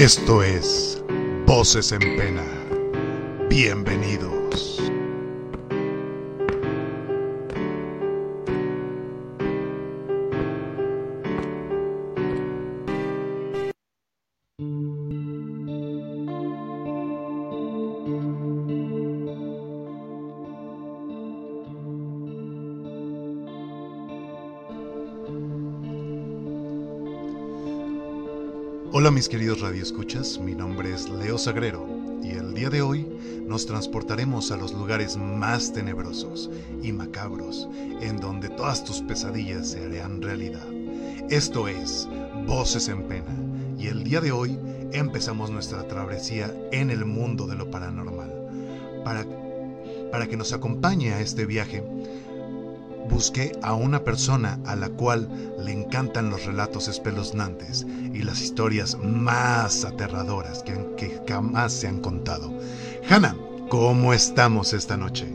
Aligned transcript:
Esto 0.00 0.42
es 0.42 1.04
Voces 1.44 1.92
en 1.92 2.00
Pena. 2.16 2.42
Bienvenidos. 3.50 4.29
Mis 29.12 29.28
queridos 29.28 29.60
radioescuchas, 29.60 30.38
mi 30.38 30.54
nombre 30.54 30.94
es 30.94 31.08
Leo 31.08 31.36
Sagrero 31.36 31.84
y 32.22 32.30
el 32.30 32.54
día 32.54 32.70
de 32.70 32.80
hoy 32.80 33.06
nos 33.44 33.66
transportaremos 33.66 34.52
a 34.52 34.56
los 34.56 34.72
lugares 34.72 35.16
más 35.16 35.72
tenebrosos 35.72 36.48
y 36.80 36.92
macabros 36.92 37.68
en 38.00 38.18
donde 38.18 38.48
todas 38.50 38.84
tus 38.84 39.02
pesadillas 39.02 39.72
se 39.72 39.84
harán 39.84 40.22
realidad. 40.22 40.64
Esto 41.28 41.66
es 41.66 42.08
Voces 42.46 42.88
en 42.88 43.02
Pena 43.08 43.34
y 43.76 43.88
el 43.88 44.04
día 44.04 44.20
de 44.20 44.30
hoy 44.30 44.56
empezamos 44.92 45.50
nuestra 45.50 45.88
travesía 45.88 46.54
en 46.70 46.90
el 46.90 47.04
mundo 47.04 47.48
de 47.48 47.56
lo 47.56 47.68
paranormal. 47.68 48.32
Para, 49.04 49.26
para 50.12 50.28
que 50.28 50.36
nos 50.36 50.52
acompañe 50.52 51.12
a 51.12 51.20
este 51.20 51.46
viaje, 51.46 51.82
busqué 53.10 53.52
a 53.62 53.74
una 53.74 54.04
persona 54.04 54.60
a 54.64 54.76
la 54.76 54.88
cual 54.88 55.28
le 55.58 55.72
encantan 55.72 56.30
los 56.30 56.46
relatos 56.46 56.86
espeluznantes 56.86 57.84
y 58.12 58.22
las 58.22 58.40
historias 58.40 58.96
más 58.98 59.84
aterradoras 59.84 60.62
que, 60.62 61.20
jamás 61.28 61.72
se 61.72 61.88
han 61.88 62.00
contado. 62.00 62.52
Hanna, 63.08 63.36
¿cómo 63.68 64.12
estamos 64.12 64.72
esta 64.72 64.96
noche? 64.96 65.26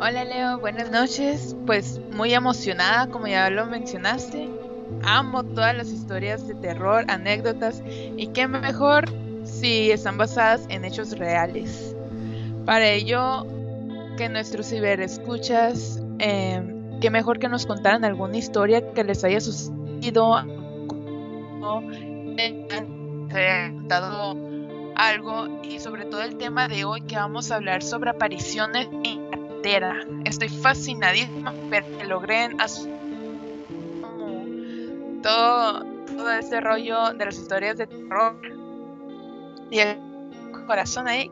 Hola 0.00 0.24
Leo, 0.24 0.58
buenas 0.58 0.90
noches. 0.90 1.56
Pues 1.66 2.00
muy 2.12 2.34
emocionada, 2.34 3.06
como 3.08 3.26
ya 3.28 3.48
lo 3.50 3.66
mencionaste. 3.66 4.50
Amo 5.04 5.44
todas 5.44 5.76
las 5.76 5.88
historias 5.88 6.46
de 6.46 6.54
terror, 6.54 7.04
anécdotas 7.08 7.82
y 8.16 8.26
qué 8.28 8.46
mejor 8.48 9.04
si 9.44 9.90
están 9.90 10.18
basadas 10.18 10.66
en 10.68 10.84
hechos 10.84 11.16
reales. 11.18 11.94
Para 12.66 12.88
ello 12.90 13.46
que 14.16 14.28
nuestros 14.28 14.68
ciberescuchas, 14.68 16.02
eh, 16.18 16.62
que 17.00 17.10
mejor 17.10 17.38
que 17.38 17.48
nos 17.48 17.66
contaran 17.66 18.04
alguna 18.04 18.36
historia 18.36 18.92
que 18.92 19.04
les 19.04 19.24
haya 19.24 19.40
sucedido, 19.40 20.44
dado 23.88 24.36
algo 24.96 25.62
y 25.62 25.78
sobre 25.78 26.04
todo 26.04 26.22
el 26.22 26.36
tema 26.36 26.68
de 26.68 26.84
hoy 26.84 27.02
que 27.02 27.16
vamos 27.16 27.50
a 27.50 27.56
hablar 27.56 27.82
sobre 27.82 28.10
apariciones 28.10 28.88
en 29.04 29.30
cartera. 29.30 30.04
Estoy 30.24 30.48
fascinadísima 30.48 31.54
pero 31.70 31.86
que 31.98 32.04
logren 32.04 32.56
todo, 35.22 35.84
todo 36.06 36.32
ese 36.32 36.60
rollo 36.60 37.12
de 37.14 37.24
las 37.24 37.36
historias 37.36 37.78
de 37.78 37.86
terror 37.86 38.36
y 39.70 39.78
el 39.78 39.96
corazón 40.66 41.08
ahí 41.08 41.30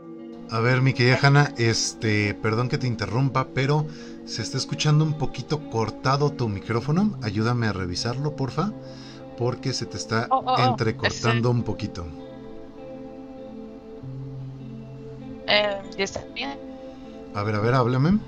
a 0.52 0.58
ver, 0.58 0.82
mi 0.82 0.94
querida 0.94 1.16
Hanna, 1.22 1.54
este, 1.58 2.34
perdón 2.34 2.68
que 2.68 2.76
te 2.76 2.88
interrumpa, 2.88 3.46
pero 3.54 3.86
se 4.24 4.42
está 4.42 4.58
escuchando 4.58 5.04
un 5.04 5.16
poquito 5.16 5.70
cortado 5.70 6.32
tu 6.32 6.48
micrófono. 6.48 7.16
Ayúdame 7.22 7.68
a 7.68 7.72
revisarlo, 7.72 8.34
porfa, 8.34 8.72
porque 9.40 9.72
se 9.72 9.86
te 9.86 9.96
está 9.96 10.28
oh, 10.30 10.42
oh, 10.44 10.54
oh, 10.54 10.68
entrecortando 10.68 11.50
un 11.50 11.62
poquito. 11.62 12.06
Eh, 15.48 15.80
¿Ya 15.96 16.04
está 16.04 16.22
bien? 16.34 16.58
A 17.34 17.42
ver, 17.42 17.54
a 17.54 17.60
ver, 17.60 17.72
háblame. 17.72 18.18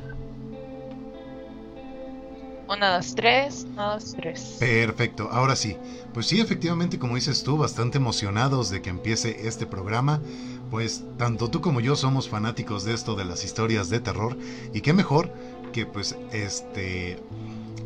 Una, 2.66 2.96
dos, 2.96 3.14
tres, 3.14 3.66
una, 3.74 3.92
dos, 3.92 4.14
tres. 4.14 4.56
Perfecto, 4.58 5.28
ahora 5.30 5.54
sí. 5.54 5.76
Pues 6.14 6.26
sí, 6.26 6.40
efectivamente, 6.40 6.98
como 6.98 7.16
dices 7.16 7.42
tú, 7.42 7.58
bastante 7.58 7.98
emocionados 7.98 8.70
de 8.70 8.80
que 8.80 8.88
empiece 8.88 9.46
este 9.46 9.66
programa 9.66 10.22
pues 10.70 11.04
tanto 11.18 11.50
tú 11.50 11.60
como 11.60 11.80
yo 11.80 11.96
somos 11.96 12.30
fanáticos 12.30 12.84
de 12.84 12.94
esto 12.94 13.14
de 13.14 13.26
las 13.26 13.44
historias 13.44 13.90
de 13.90 14.00
terror 14.00 14.38
y 14.72 14.80
qué 14.80 14.94
mejor 14.94 15.30
que 15.70 15.84
pues 15.84 16.16
este 16.32 17.18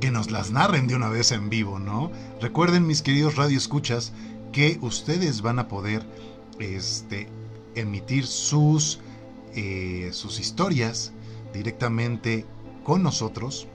que 0.00 0.10
nos 0.10 0.30
las 0.30 0.50
narren 0.50 0.86
de 0.86 0.94
una 0.94 1.08
vez 1.08 1.32
en 1.32 1.48
vivo, 1.48 1.78
¿no? 1.78 2.10
Recuerden 2.40 2.86
mis 2.86 3.02
queridos 3.02 3.36
radioescuchas 3.36 4.12
que 4.52 4.78
ustedes 4.80 5.42
van 5.42 5.58
a 5.58 5.68
poder 5.68 6.06
este 6.58 7.28
emitir 7.74 8.26
sus 8.26 9.00
eh, 9.54 10.10
sus 10.12 10.38
historias 10.38 11.12
directamente 11.52 12.44
con 12.84 13.02
nosotros 13.02 13.66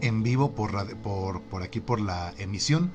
en 0.00 0.22
vivo 0.22 0.52
por, 0.52 0.96
por, 0.98 1.42
por 1.42 1.62
aquí 1.62 1.80
por 1.80 2.00
la 2.00 2.32
emisión 2.38 2.92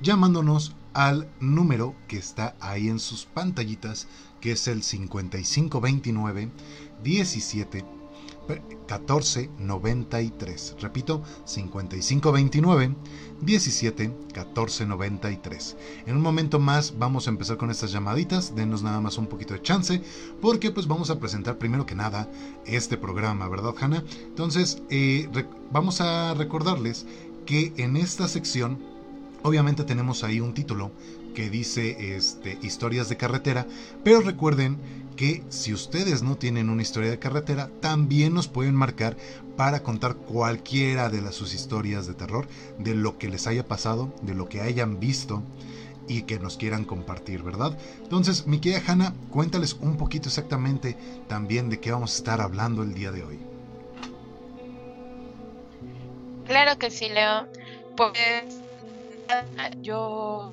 llamándonos 0.00 0.76
al 0.92 1.28
número 1.40 1.94
que 2.06 2.16
está 2.16 2.54
ahí 2.60 2.88
en 2.88 3.00
sus 3.00 3.24
pantallitas 3.24 4.06
que 4.40 4.52
es 4.52 4.68
el 4.68 4.82
5529 4.82 6.50
17 7.02 7.84
14 8.86 9.50
93. 9.58 10.76
Repito, 10.80 11.22
5529 11.44 12.94
17 13.40 14.12
14 14.32 14.86
93. 14.86 15.76
En 16.06 16.16
un 16.16 16.22
momento 16.22 16.58
más 16.58 16.98
vamos 16.98 17.26
a 17.26 17.30
empezar 17.30 17.56
con 17.56 17.70
estas 17.70 17.92
llamaditas. 17.92 18.54
Denos 18.54 18.82
nada 18.82 19.00
más 19.00 19.18
un 19.18 19.26
poquito 19.26 19.54
de 19.54 19.62
chance, 19.62 20.02
porque 20.40 20.70
pues 20.70 20.86
vamos 20.86 21.10
a 21.10 21.18
presentar 21.18 21.58
primero 21.58 21.86
que 21.86 21.94
nada 21.94 22.30
este 22.66 22.96
programa, 22.96 23.48
¿verdad, 23.48 23.74
Hanna? 23.78 24.04
Entonces, 24.26 24.82
eh, 24.90 25.28
vamos 25.70 26.00
a 26.00 26.34
recordarles 26.34 27.06
que 27.46 27.72
en 27.76 27.96
esta 27.96 28.28
sección, 28.28 28.78
obviamente 29.42 29.84
tenemos 29.84 30.24
ahí 30.24 30.40
un 30.40 30.54
título 30.54 30.90
que 31.34 31.50
dice 31.50 32.16
este, 32.16 32.58
historias 32.62 33.08
de 33.08 33.16
carretera, 33.16 33.66
pero 34.02 34.20
recuerden 34.20 34.78
que 35.16 35.42
si 35.48 35.72
ustedes 35.72 36.22
no 36.22 36.36
tienen 36.36 36.70
una 36.70 36.82
historia 36.82 37.10
de 37.10 37.18
carretera, 37.18 37.70
también 37.80 38.34
nos 38.34 38.48
pueden 38.48 38.74
marcar 38.74 39.16
para 39.56 39.82
contar 39.82 40.16
cualquiera 40.16 41.08
de 41.08 41.22
las, 41.22 41.34
sus 41.34 41.54
historias 41.54 42.06
de 42.06 42.14
terror, 42.14 42.48
de 42.78 42.94
lo 42.94 43.18
que 43.18 43.28
les 43.28 43.46
haya 43.46 43.66
pasado, 43.66 44.12
de 44.22 44.34
lo 44.34 44.48
que 44.48 44.60
hayan 44.60 44.98
visto 44.98 45.42
y 46.08 46.22
que 46.22 46.38
nos 46.38 46.56
quieran 46.56 46.84
compartir, 46.84 47.42
¿verdad? 47.42 47.78
Entonces, 48.02 48.46
mi 48.46 48.58
querida 48.58 48.82
Hanna, 48.86 49.14
cuéntales 49.30 49.74
un 49.80 49.96
poquito 49.96 50.28
exactamente 50.28 50.96
también 51.28 51.70
de 51.70 51.80
qué 51.80 51.92
vamos 51.92 52.14
a 52.14 52.16
estar 52.16 52.40
hablando 52.40 52.82
el 52.82 52.94
día 52.94 53.10
de 53.10 53.22
hoy. 53.22 53.38
Claro 56.46 56.78
que 56.78 56.90
sí, 56.90 57.08
Leo. 57.08 57.46
Pues 57.96 58.60
yo 59.80 60.52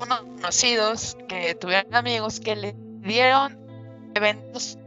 unos 0.00 0.20
conocidos 0.20 1.16
que 1.28 1.54
tuvieron 1.54 1.94
amigos 1.94 2.40
que 2.40 2.56
le 2.56 2.74
dieron 3.00 3.58
eventos 4.14 4.78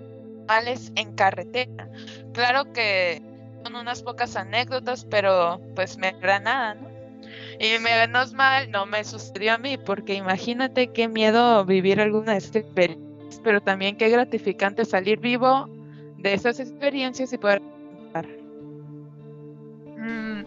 males 0.47 0.91
en 0.95 1.13
carretera. 1.13 1.89
Claro 2.33 2.71
que 2.73 3.21
son 3.63 3.75
unas 3.75 4.01
pocas 4.03 4.35
anécdotas, 4.35 5.05
pero 5.05 5.61
pues 5.75 5.97
me 5.97 6.13
da 6.13 6.39
nada, 6.39 6.75
¿no? 6.75 6.89
Y 7.59 7.77
menos 7.79 8.33
mal 8.33 8.71
no 8.71 8.85
me 8.85 9.03
sucedió 9.03 9.53
a 9.53 9.57
mí, 9.57 9.77
porque 9.77 10.13
imagínate 10.13 10.87
qué 10.87 11.07
miedo 11.07 11.65
vivir 11.65 11.99
alguna 11.99 12.31
de 12.33 12.37
estas 12.37 12.63
experiencias, 12.63 13.41
pero 13.43 13.61
también 13.61 13.97
qué 13.97 14.09
gratificante 14.09 14.85
salir 14.85 15.19
vivo 15.19 15.67
de 16.17 16.33
esas 16.33 16.59
experiencias 16.59 17.33
y 17.33 17.37
poder 17.37 17.61
contar. 17.61 18.27
Mm, 19.97 20.43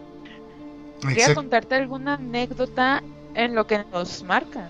quería 1.07 1.35
contarte 1.35 1.75
alguna 1.75 2.15
anécdota 2.15 3.03
en 3.35 3.55
lo 3.55 3.67
que 3.67 3.83
nos 3.91 4.23
marcan. 4.23 4.69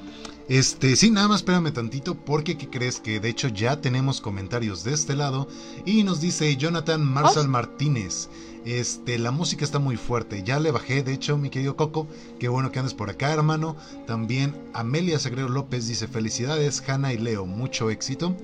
Este, 0.50 0.98
sí, 0.98 1.10
nada 1.10 1.30
más 1.30 1.38
espérame 1.38 1.72
tantito 1.72 2.16
porque 2.16 2.58
¿qué 2.58 2.70
crees? 2.70 3.00
Que 3.00 3.22
de 3.22 3.30
hecho 3.30 3.48
ya 3.48 3.80
tenemos 3.80 4.20
comentarios 4.20 4.84
de 4.84 4.94
este 4.94 5.16
lado 5.16 5.48
y 5.86 6.04
nos 6.04 6.20
dice 6.20 6.56
Jonathan 6.58 7.02
Marshall 7.02 7.48
Martínez. 7.48 8.30
Este, 8.66 9.18
la 9.20 9.32
música 9.32 9.64
está 9.66 9.80
muy 9.80 9.98
fuerte. 9.98 10.44
Ya 10.44 10.60
le 10.60 10.72
bajé, 10.72 11.04
de 11.04 11.14
hecho, 11.14 11.38
mi 11.38 11.50
querido 11.50 11.76
Coco. 11.76 12.08
Qué 12.40 12.48
bueno 12.48 12.72
que 12.72 12.80
andes 12.80 12.94
por 12.94 13.10
acá, 13.10 13.32
hermano. 13.34 13.76
También 14.06 14.56
Amelia 14.74 15.20
Sagrero 15.20 15.50
López 15.50 15.88
dice: 15.88 16.08
Felicidades, 16.08 16.84
Hanna 16.88 17.14
y 17.14 17.18
Leo, 17.18 17.46
mucho 17.46 17.90
éxito. 17.90 18.36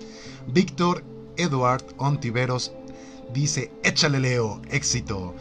Víctor 0.48 1.04
Eduard 1.38 1.83
Ontiveros 1.98 2.74
dice: 3.33 3.71
Échale, 3.83 4.19
Leo, 4.19 4.62
éxito. 4.69 5.36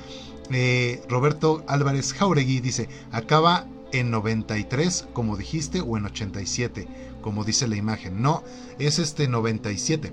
Eh, 0.51 1.03
Roberto 1.09 1.65
Álvarez 1.67 2.13
Jauregui 2.13 2.61
dice: 2.61 2.89
Acaba 3.11 3.67
en 3.93 4.11
93, 4.11 5.09
como 5.13 5.37
dijiste, 5.37 5.81
o 5.81 5.97
en 5.97 6.07
87, 6.07 6.89
como 7.23 7.45
dice 7.45 7.69
la 7.69 7.77
imagen. 7.77 8.23
No, 8.23 8.43
es 8.79 8.99
este 8.99 9.29
97. 9.29 10.13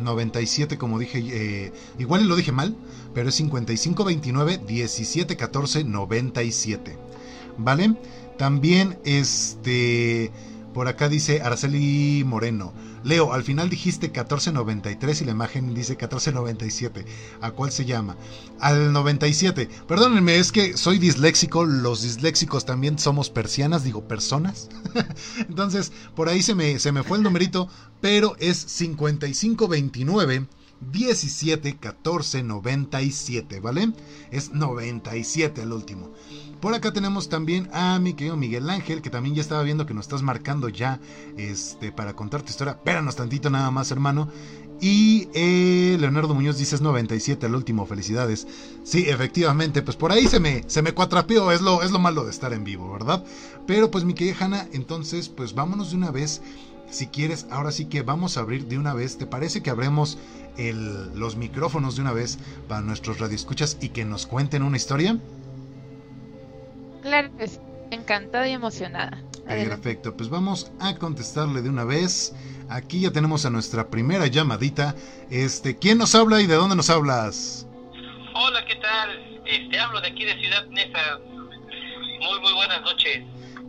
97, 0.00 0.78
como 0.78 0.98
dije, 0.98 1.18
eh, 1.18 1.72
igual 1.98 2.28
lo 2.28 2.36
dije 2.36 2.52
mal, 2.52 2.76
pero 3.14 3.28
es 3.28 3.34
55, 3.36 4.04
29, 4.04 4.60
17, 4.66 5.36
14, 5.36 5.84
97. 5.84 6.96
¿Vale? 7.58 7.96
También, 8.36 8.98
este, 9.04 10.30
Por 10.72 10.88
acá 10.88 11.08
dice 11.08 11.40
Araceli 11.42 12.22
Moreno. 12.24 12.72
Leo, 13.04 13.32
al 13.32 13.42
final 13.42 13.70
dijiste 13.70 14.08
1493 14.08 15.22
y 15.22 15.24
la 15.24 15.32
imagen 15.32 15.74
dice 15.74 15.92
1497. 15.92 17.04
¿A 17.40 17.50
cuál 17.52 17.72
se 17.72 17.84
llama? 17.84 18.16
Al 18.60 18.92
97. 18.92 19.68
Perdónenme, 19.86 20.36
es 20.38 20.52
que 20.52 20.76
soy 20.76 20.98
disléxico. 20.98 21.64
Los 21.64 22.02
disléxicos 22.02 22.66
también 22.66 22.98
somos 22.98 23.30
persianas, 23.30 23.84
digo 23.84 24.06
personas. 24.06 24.68
Entonces, 25.48 25.92
por 26.14 26.28
ahí 26.28 26.42
se 26.42 26.54
me, 26.54 26.78
se 26.78 26.92
me 26.92 27.02
fue 27.02 27.18
el 27.18 27.24
numerito, 27.24 27.68
pero 28.00 28.36
es 28.38 28.58
5529 28.58 30.46
17 30.80 31.76
14 31.76 32.42
97, 32.42 33.60
¿vale? 33.60 33.92
Es 34.30 34.52
97 34.52 35.62
el 35.62 35.72
último. 35.72 36.10
Por 36.60 36.74
acá 36.74 36.92
tenemos 36.92 37.28
también 37.28 37.68
a 37.72 37.98
mi 37.98 38.14
querido 38.14 38.36
Miguel 38.36 38.68
Ángel, 38.68 39.02
que 39.02 39.10
también 39.10 39.34
ya 39.34 39.42
estaba 39.42 39.62
viendo 39.62 39.86
que 39.86 39.94
nos 39.94 40.06
estás 40.06 40.22
marcando 40.22 40.68
ya 40.68 41.00
este, 41.36 41.92
para 41.92 42.14
contar 42.14 42.42
tu 42.42 42.50
historia. 42.50 42.72
Espéranos 42.72 43.16
tantito 43.16 43.48
nada 43.50 43.70
más, 43.70 43.90
hermano. 43.90 44.28
Y 44.80 45.28
eh, 45.34 45.96
Leonardo 45.98 46.34
Muñoz 46.34 46.56
dice 46.56 46.76
es 46.76 46.80
97 46.80 47.46
el 47.46 47.54
último, 47.54 47.86
felicidades. 47.86 48.46
Sí, 48.84 49.08
efectivamente, 49.08 49.82
pues 49.82 49.96
por 49.96 50.12
ahí 50.12 50.28
se 50.28 50.38
me, 50.38 50.62
se 50.68 50.82
me 50.82 50.92
cuatrapeó, 50.92 51.50
es 51.50 51.60
lo, 51.60 51.82
es 51.82 51.90
lo 51.90 51.98
malo 51.98 52.24
de 52.24 52.30
estar 52.30 52.52
en 52.52 52.64
vivo, 52.64 52.92
¿verdad? 52.92 53.24
Pero 53.66 53.90
pues 53.90 54.04
mi 54.04 54.14
querida 54.14 54.36
Hanna, 54.38 54.68
entonces 54.72 55.28
pues 55.28 55.54
vámonos 55.54 55.90
de 55.90 55.96
una 55.96 56.10
vez. 56.10 56.42
Si 56.90 57.08
quieres, 57.08 57.46
ahora 57.50 57.70
sí 57.70 57.86
que 57.86 58.02
vamos 58.02 58.36
a 58.36 58.40
abrir 58.40 58.66
de 58.66 58.78
una 58.78 58.94
vez. 58.94 59.18
¿Te 59.18 59.26
parece 59.26 59.62
que 59.62 59.70
abremos 59.70 60.18
los 61.14 61.36
micrófonos 61.36 61.96
de 61.96 62.02
una 62.02 62.12
vez 62.12 62.38
para 62.66 62.80
nuestros 62.80 63.18
radioescuchas 63.18 63.78
y 63.80 63.90
que 63.90 64.04
nos 64.04 64.26
cuenten 64.26 64.62
una 64.62 64.76
historia? 64.76 65.18
Claro, 67.02 67.30
encantada 67.90 68.48
y 68.48 68.52
emocionada. 68.52 69.22
Perfecto, 69.46 70.14
pues 70.14 70.28
vamos 70.28 70.70
a 70.78 70.94
contestarle 70.96 71.62
de 71.62 71.70
una 71.70 71.84
vez. 71.84 72.34
Aquí 72.68 73.00
ya 73.00 73.12
tenemos 73.12 73.46
a 73.46 73.50
nuestra 73.50 73.88
primera 73.88 74.26
llamadita. 74.26 74.94
Este, 75.30 75.78
¿quién 75.78 75.98
nos 75.98 76.14
habla 76.14 76.40
y 76.40 76.46
de 76.46 76.54
dónde 76.54 76.76
nos 76.76 76.90
hablas? 76.90 77.66
Hola, 78.34 78.64
¿qué 78.66 78.76
tal? 78.76 79.40
Este, 79.46 79.78
hablo 79.78 80.00
de 80.00 80.08
aquí 80.08 80.24
de 80.24 80.38
Ciudad 80.38 80.66
Neza. 80.66 81.18
Muy, 82.20 82.40
muy 82.40 82.52
buenas 82.52 82.82
noches. 82.82 83.24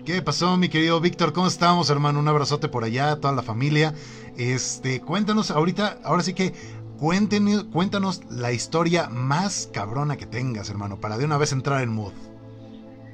¿Qué 0.09 0.23
pasó, 0.23 0.57
mi 0.57 0.69
querido 0.69 0.99
Víctor? 0.99 1.33
¿Cómo 1.33 1.45
estamos, 1.45 1.91
hermano? 1.91 2.17
Un 2.17 2.27
abrazote 2.27 2.67
por 2.67 2.83
allá, 2.83 3.17
toda 3.17 3.31
la 3.31 3.43
familia. 3.43 3.93
Este, 4.39 5.01
cuéntanos 5.01 5.51
ahorita, 5.51 5.99
ahora 6.03 6.23
sí 6.23 6.33
que 6.33 6.51
cuéntenos, 6.97 7.65
cuéntanos 7.65 8.23
la 8.31 8.51
historia 8.51 9.07
más 9.07 9.69
cabrona 9.71 10.17
que 10.17 10.25
tengas, 10.25 10.67
hermano, 10.71 10.99
para 10.99 11.15
de 11.19 11.25
una 11.25 11.37
vez 11.37 11.51
entrar 11.51 11.83
en 11.83 11.89
mood. 11.89 12.13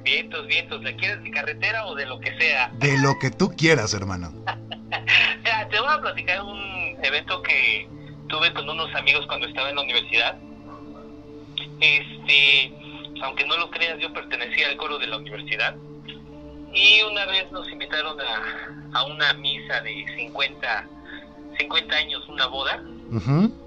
Vientos, 0.04 0.46
vientos, 0.46 0.82
¿la 0.82 0.96
quieres 0.96 1.22
de 1.22 1.30
carretera 1.32 1.84
o 1.84 1.94
de 1.94 2.06
lo 2.06 2.18
que 2.18 2.34
sea? 2.38 2.70
De 2.78 2.98
lo 2.98 3.18
que 3.18 3.30
tú 3.30 3.50
quieras, 3.54 3.92
hermano. 3.92 4.32
te 5.70 5.78
voy 5.78 5.90
a 5.90 6.00
platicar 6.00 6.44
un 6.44 6.96
evento 7.02 7.42
que 7.42 7.90
tuve 8.26 8.54
con 8.54 8.70
unos 8.70 8.94
amigos 8.94 9.26
cuando 9.26 9.46
estaba 9.46 9.68
en 9.68 9.76
la 9.76 9.82
universidad. 9.82 10.38
Este, 11.78 12.72
aunque 13.22 13.44
no 13.44 13.58
lo 13.58 13.70
creas, 13.70 13.98
yo 14.00 14.10
pertenecía 14.14 14.68
al 14.68 14.78
coro 14.78 14.98
de 14.98 15.08
la 15.08 15.18
universidad. 15.18 15.76
Y 16.76 17.00
una 17.10 17.24
vez 17.24 17.50
nos 17.52 17.66
invitaron 17.70 18.18
a, 18.20 18.98
a 18.98 19.04
una 19.06 19.32
misa 19.32 19.80
de 19.80 20.04
50, 20.14 20.86
50 21.58 21.96
años, 21.96 22.28
una 22.28 22.46
boda, 22.48 22.82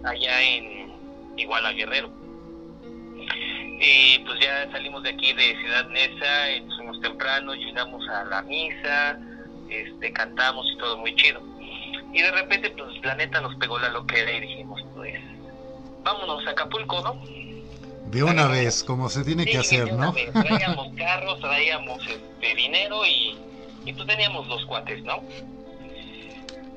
allá 0.04 0.42
en 0.44 0.94
Iguala 1.36 1.72
Guerrero. 1.72 2.12
Y 3.82 4.20
pues 4.20 4.40
ya 4.40 4.72
salimos 4.72 5.02
de 5.02 5.10
aquí 5.10 5.34
de 5.34 5.58
Ciudad 5.60 5.90
Neza, 5.90 6.52
y 6.52 6.68
fuimos 6.76 7.02
temprano, 7.02 7.56
llegamos 7.56 8.08
a 8.10 8.26
la 8.26 8.44
misa, 8.44 9.18
este, 9.70 10.14
cantamos 10.14 10.72
y 10.72 10.78
todo 10.78 10.98
muy 11.00 11.16
chido. 11.16 11.42
Y 12.14 12.22
de 12.22 12.30
repente, 12.30 12.70
pues 12.70 13.04
la 13.04 13.16
neta 13.16 13.42
nos 13.42 13.56
pegó 13.56 13.80
la 13.80 13.90
loquera 13.90 14.32
y 14.34 14.42
dijimos, 14.42 14.84
pues, 14.94 15.20
vámonos 16.04 16.46
a 16.46 16.52
Acapulco, 16.52 17.02
¿no? 17.02 17.20
De 18.10 18.24
una 18.24 18.48
vez, 18.48 18.84
como 18.84 19.10
se 19.10 19.24
tiene 19.24 19.46
que 19.46 19.58
hacer, 19.58 19.94
¿no? 19.94 20.14
Traíamos 20.34 20.94
carros, 20.96 21.40
traíamos 21.40 22.02
este, 22.08 22.56
dinero 22.56 23.06
y, 23.06 23.38
y 23.86 23.94
pues 23.94 24.08
teníamos 24.08 24.48
los 24.48 24.66
cuates, 24.66 25.04
¿no? 25.04 25.22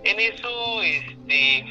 En 0.05 0.21
eso, 0.21 0.83
este, 0.83 1.65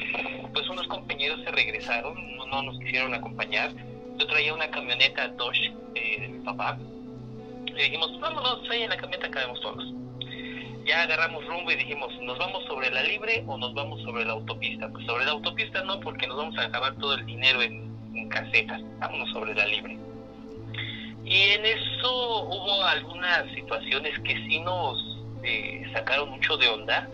pues 0.52 0.68
unos 0.68 0.86
compañeros 0.88 1.40
se 1.44 1.50
regresaron, 1.50 2.14
no, 2.36 2.46
no 2.46 2.62
nos 2.62 2.78
quisieron 2.80 3.14
acompañar 3.14 3.72
yo 4.18 4.26
traía 4.26 4.54
una 4.54 4.70
camioneta 4.70 5.28
Dodge 5.28 5.72
eh, 5.94 6.20
de 6.20 6.28
mi 6.28 6.38
papá. 6.44 6.78
Le 7.66 7.82
dijimos, 7.84 8.18
vámonos 8.20 8.68
ahí 8.70 8.82
en 8.82 8.90
la 8.90 8.96
camioneta, 8.96 9.30
cabemos 9.30 9.60
todos. 9.60 9.84
Ya 10.84 11.02
agarramos 11.02 11.46
rumbo 11.46 11.70
y 11.70 11.76
dijimos, 11.76 12.12
¿nos 12.22 12.38
vamos 12.38 12.64
sobre 12.66 12.90
la 12.90 13.02
libre 13.02 13.44
o 13.46 13.56
nos 13.56 13.72
vamos 13.74 14.02
sobre 14.02 14.24
la 14.24 14.32
autopista? 14.32 14.88
Pues 14.88 15.06
sobre 15.06 15.24
la 15.24 15.32
autopista 15.32 15.82
no, 15.84 16.00
porque 16.00 16.26
nos 16.26 16.36
vamos 16.36 16.58
a 16.58 16.64
acabar 16.64 16.94
todo 16.96 17.14
el 17.14 17.24
dinero 17.24 17.62
en, 17.62 17.91
casetas. 18.28 18.80
Vámonos 18.98 19.30
sobre 19.30 19.54
la 19.54 19.66
libre. 19.66 19.98
Y 21.24 21.40
en 21.52 21.64
eso 21.64 22.44
hubo 22.44 22.84
algunas 22.84 23.50
situaciones 23.54 24.18
que 24.20 24.34
sí 24.46 24.60
nos 24.60 25.18
eh, 25.42 25.88
sacaron 25.92 26.30
mucho 26.30 26.56
de 26.56 26.68
onda. 26.68 27.08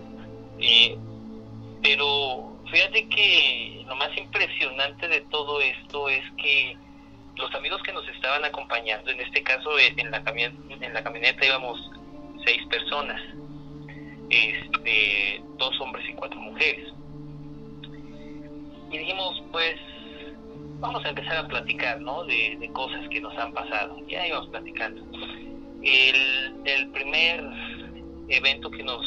Eh, 0.58 0.96
pero 1.82 2.56
fíjate 2.70 3.08
que 3.08 3.84
lo 3.86 3.96
más 3.96 4.16
impresionante 4.16 5.08
de 5.08 5.20
todo 5.22 5.60
esto 5.60 6.08
es 6.08 6.24
que 6.36 6.76
los 7.36 7.54
amigos 7.54 7.82
que 7.82 7.92
nos 7.92 8.06
estaban 8.08 8.44
acompañando, 8.44 9.10
en 9.10 9.20
este 9.20 9.42
caso 9.42 9.78
eh, 9.78 9.94
en 9.96 10.10
la, 10.10 10.22
en 10.26 10.94
la 10.94 11.04
camioneta 11.04 11.46
íbamos 11.46 11.78
seis 12.44 12.64
personas, 12.66 13.20
este, 14.30 15.42
dos 15.56 15.80
hombres 15.80 16.08
y 16.08 16.14
cuatro 16.14 16.40
mujeres. 16.40 16.92
Y 18.90 18.98
dijimos, 18.98 19.42
pues, 19.52 19.76
vamos 20.78 21.04
a 21.04 21.10
empezar 21.10 21.36
a 21.36 21.48
platicar, 21.48 22.00
¿no? 22.00 22.24
De, 22.24 22.70
cosas 22.72 23.08
que 23.08 23.20
nos 23.20 23.36
han 23.36 23.52
pasado. 23.52 23.96
Ya 24.08 24.26
íbamos 24.26 24.48
platicando. 24.48 25.02
El, 25.82 26.54
el 26.64 26.88
primer 26.90 27.44
evento 28.28 28.70
que 28.70 28.82
nos 28.82 29.04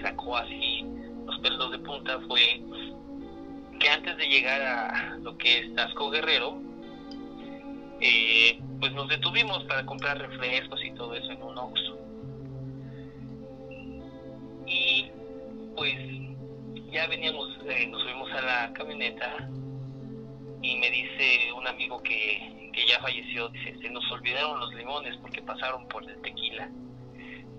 sacó 0.00 0.36
así 0.36 0.84
los 1.26 1.38
pelos 1.38 1.70
de 1.70 1.78
punta 1.78 2.18
fue 2.26 2.60
que 3.78 3.88
antes 3.88 4.16
de 4.16 4.26
llegar 4.26 4.60
a 4.62 5.18
lo 5.18 5.36
que 5.36 5.60
es 5.60 5.74
Tasco 5.74 6.10
Guerrero, 6.10 6.58
eh, 8.00 8.60
pues 8.80 8.92
nos 8.92 9.08
detuvimos 9.08 9.64
para 9.64 9.84
comprar 9.86 10.18
refrescos 10.18 10.84
y 10.84 10.90
todo 10.92 11.14
eso 11.14 11.30
en 11.30 11.42
un 11.42 11.58
Oxxo. 11.58 11.98
Y 14.66 15.10
pues 15.76 15.94
ya 16.90 17.06
veníamos, 17.06 17.48
eh, 17.68 17.86
nos 17.86 18.02
subimos 18.02 18.30
a 18.32 18.42
la 18.42 18.72
camioneta 18.72 19.48
y 20.62 20.76
me 20.76 20.90
dice 20.90 21.52
un 21.52 21.66
amigo 21.66 22.02
que, 22.02 22.70
que 22.72 22.86
ya 22.86 23.00
falleció, 23.00 23.48
dice, 23.48 23.76
se 23.80 23.90
nos 23.90 24.08
olvidaron 24.12 24.60
los 24.60 24.72
limones 24.74 25.16
porque 25.16 25.42
pasaron 25.42 25.86
por 25.88 26.08
el 26.08 26.20
tequila. 26.22 26.70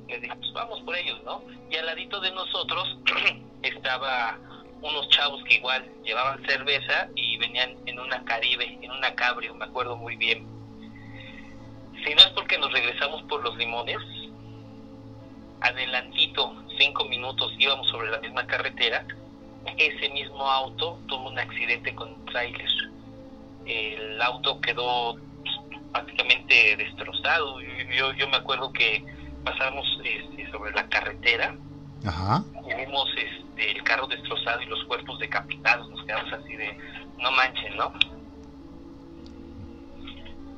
Le 0.08 0.20
dije, 0.20 0.36
pues 0.36 0.54
vamos 0.54 0.82
por 0.82 0.96
ellos, 0.96 1.22
¿no? 1.24 1.44
Y 1.70 1.76
al 1.76 1.86
ladito 1.86 2.20
de 2.22 2.32
nosotros 2.32 2.98
estaba 3.62 4.40
unos 4.82 5.08
chavos 5.10 5.44
que 5.46 5.56
igual 5.56 5.86
llevaban 6.04 6.46
cerveza 6.46 7.10
y 7.16 7.38
venían 7.38 7.76
en 7.86 8.00
una 8.00 8.24
Caribe, 8.24 8.78
en 8.82 8.92
una 8.92 9.16
Cabrio, 9.16 9.54
me 9.56 9.66
acuerdo 9.66 9.96
muy 9.96 10.16
bien. 10.16 10.48
Si 12.06 12.14
no 12.16 12.22
es 12.22 12.30
porque 12.36 12.58
nos 12.58 12.72
regresamos 12.72 13.22
por 13.24 13.44
los 13.44 13.56
limones, 13.58 13.98
adelantito, 15.62 16.54
cinco 16.78 17.06
minutos, 17.06 17.54
íbamos 17.58 17.88
sobre 17.90 18.12
la 18.12 18.20
misma 18.20 18.46
carretera, 18.46 19.06
ese 19.78 20.10
mismo 20.10 20.46
auto 20.50 21.00
tuvo 21.08 21.30
un 21.30 21.40
accidente 21.40 21.96
con 21.96 22.14
un. 22.26 22.93
El 23.66 24.22
auto 24.22 24.60
quedó 24.62 25.16
pues, 25.16 25.82
prácticamente 25.92 26.76
destrozado. 26.78 27.62
Yo, 27.62 28.14
yo 28.14 28.28
me 28.30 28.38
acuerdo 28.38 28.72
que 28.74 29.04
pasamos 29.44 29.86
este, 30.04 30.50
sobre 30.52 30.72
la 30.74 30.88
carretera 30.90 31.56
y 32.04 32.74
vimos 32.74 33.10
este, 33.16 33.72
el 33.72 33.84
carro 33.84 34.08
destrozado 34.08 34.62
y 34.62 34.66
los 34.66 34.84
cuerpos 34.86 35.20
decapitados, 35.20 35.90
nos 35.90 36.04
quedamos 36.06 36.34
así 36.34 36.56
de, 36.56 36.78
no 37.20 37.32
manchen, 37.32 37.78
¿no? 37.78 37.94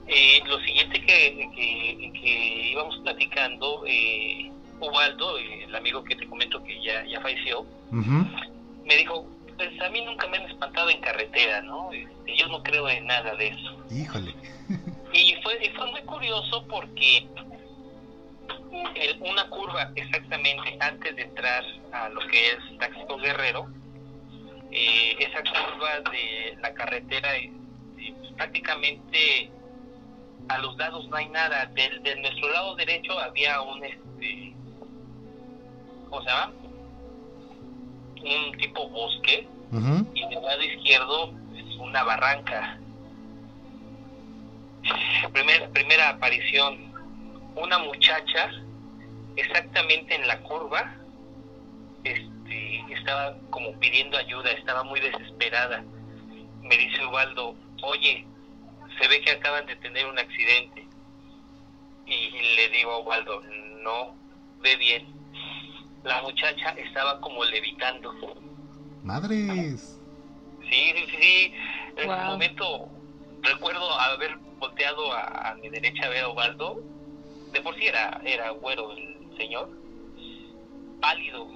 Eh, 0.07 0.41
lo 0.45 0.59
siguiente 0.59 1.01
que, 1.01 1.49
que, 1.55 2.69
íbamos 2.71 2.97
platicando, 2.99 3.83
eh, 3.87 4.51
Ubaldo, 4.79 5.37
el 5.37 5.73
amigo 5.75 6.03
que 6.03 6.15
te 6.15 6.27
comento 6.27 6.63
que 6.63 6.81
ya, 6.83 7.05
ya 7.05 7.21
falleció, 7.21 7.65
me 7.91 8.97
dijo, 8.97 9.27
pues 9.57 9.81
a 9.81 9.89
mí 9.89 10.01
nunca 10.03 10.27
me 10.27 10.37
han 10.37 10.49
espantado 10.49 10.89
en 10.89 11.01
carretera, 11.01 11.61
¿no? 11.61 11.91
Este, 11.91 12.35
yo 12.35 12.47
no 12.47 12.61
creo 12.63 12.89
en 12.89 13.05
nada 13.07 13.35
de 13.35 13.47
eso. 13.47 13.85
Híjole. 13.89 14.33
y 15.13 15.35
fue, 15.41 15.65
y 15.65 15.69
fue 15.69 15.91
muy 15.91 16.01
curioso 16.01 16.65
porque 16.67 17.27
una 19.19 19.49
curva 19.49 19.91
exactamente 19.95 20.77
antes 20.79 21.15
de 21.15 21.23
entrar 21.23 21.63
a 21.91 22.09
lo 22.09 22.19
que 22.27 22.51
es 22.51 22.77
Taxito 22.79 23.17
Guerrero, 23.17 23.67
eh, 24.71 25.15
esa 25.19 25.41
curva 25.41 26.01
de 26.11 26.57
la 26.61 26.73
carretera 26.73 27.29
pues, 27.95 28.31
prácticamente 28.33 29.49
a 30.49 30.57
los 30.59 30.77
lados 30.77 31.07
no 31.09 31.15
hay 31.15 31.29
nada. 31.29 31.65
De, 31.67 32.15
nuestro 32.17 32.51
lado 32.51 32.75
derecho 32.75 33.17
había 33.19 33.61
un 33.61 33.83
este 33.83 34.53
¿cómo 36.09 36.21
se 36.21 36.29
llama? 36.29 36.53
Un 38.25 38.57
tipo 38.57 38.89
bosque 38.89 39.47
y 40.13 40.27
del 40.27 40.41
lado 40.41 40.63
izquierdo 40.63 41.33
es 41.55 41.75
una 41.77 42.03
barranca. 42.03 42.79
Primera, 45.31 45.69
primera 45.69 46.09
aparición, 46.09 46.93
una 47.55 47.79
muchacha 47.79 48.51
exactamente 49.35 50.15
en 50.15 50.27
la 50.27 50.39
curva 50.41 50.95
este, 52.03 52.85
estaba 52.93 53.35
como 53.49 53.73
pidiendo 53.79 54.17
ayuda, 54.17 54.51
estaba 54.51 54.83
muy 54.83 54.99
desesperada. 54.99 55.83
Me 56.61 56.77
dice 56.77 57.05
Ubaldo, 57.05 57.55
oye, 57.81 58.25
se 58.99 59.07
ve 59.07 59.21
que 59.21 59.31
acaban 59.31 59.65
de 59.65 59.75
tener 59.77 60.05
un 60.05 60.17
accidente. 60.17 60.85
Y 62.05 62.29
le 62.55 62.69
digo 62.69 62.91
a 62.91 62.99
Ubaldo, 62.99 63.41
no, 63.83 64.15
ve 64.61 64.75
bien. 64.77 65.07
La 66.05 66.21
muchacha 66.21 66.69
estaba 66.77 67.19
como 67.19 67.43
levitando. 67.45 68.13
Madres. 69.03 69.99
Sí, 70.69 70.93
sí, 70.95 71.17
sí. 71.19 71.53
En 71.97 72.09
un 72.11 72.25
momento 72.25 72.87
recuerdo 73.41 73.91
haber 73.99 74.37
volteado 74.59 75.11
a, 75.13 75.55
mi 75.59 75.69
derecha 75.69 76.05
a 76.05 76.09
ver 76.09 76.23
a 76.23 76.29
Ubaldo. 76.29 76.79
De 77.51 77.61
por 77.61 77.75
sí 77.75 77.87
era, 77.87 78.21
era 78.23 78.51
güero 78.51 78.91
el 78.91 79.35
señor. 79.35 79.67
Pálido, 81.01 81.47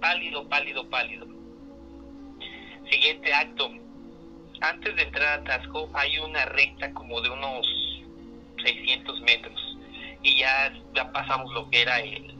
pálido, 0.00 0.48
pálido, 0.48 0.88
pálido. 0.88 1.26
Siguiente 2.88 3.34
acto. 3.34 3.70
Antes 4.60 4.94
de 4.94 5.02
entrar 5.02 5.40
a 5.40 5.44
Tasco 5.44 5.90
hay 5.94 6.16
una 6.18 6.44
recta 6.44 6.92
como 6.92 7.20
de 7.20 7.30
unos 7.30 7.66
600 8.62 9.20
metros 9.22 9.78
y 10.22 10.38
ya, 10.38 10.72
ya 10.94 11.10
pasamos 11.12 11.52
lo 11.52 11.68
que 11.70 11.82
era 11.82 12.00
el, 12.00 12.37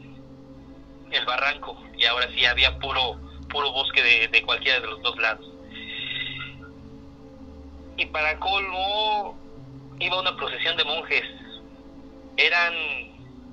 el 1.11 1.25
barranco 1.25 1.81
y 1.97 2.05
ahora 2.05 2.27
sí 2.35 2.45
había 2.45 2.77
puro 2.79 3.19
puro 3.49 3.71
bosque 3.71 4.03
de, 4.03 4.27
de 4.27 4.43
cualquiera 4.43 4.79
de 4.79 4.87
los 4.87 5.01
dos 5.01 5.17
lados. 5.17 5.45
Y 7.97 8.05
para 8.07 8.39
colmo 8.39 9.37
iba 9.99 10.19
una 10.19 10.35
procesión 10.37 10.77
de 10.77 10.83
monjes. 10.83 11.23
Eran, 12.37 12.73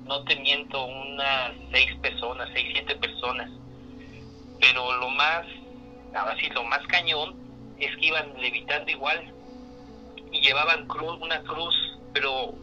no 0.05 0.23
te 0.23 0.35
miento, 0.37 0.85
unas 0.85 1.53
seis 1.71 1.95
personas, 1.95 2.47
seis, 2.53 2.69
siete 2.73 2.95
personas 2.95 3.49
pero 4.59 4.97
lo 4.99 5.09
más, 5.09 5.45
ahora 6.15 6.35
sí, 6.39 6.49
lo 6.49 6.63
más 6.63 6.85
cañón 6.87 7.35
es 7.79 7.95
que 7.97 8.07
iban 8.07 8.33
levitando 8.39 8.89
igual 8.91 9.33
y 10.31 10.41
llevaban 10.41 10.87
cruz, 10.87 11.19
una 11.21 11.41
cruz, 11.43 11.75
pero 12.13 12.53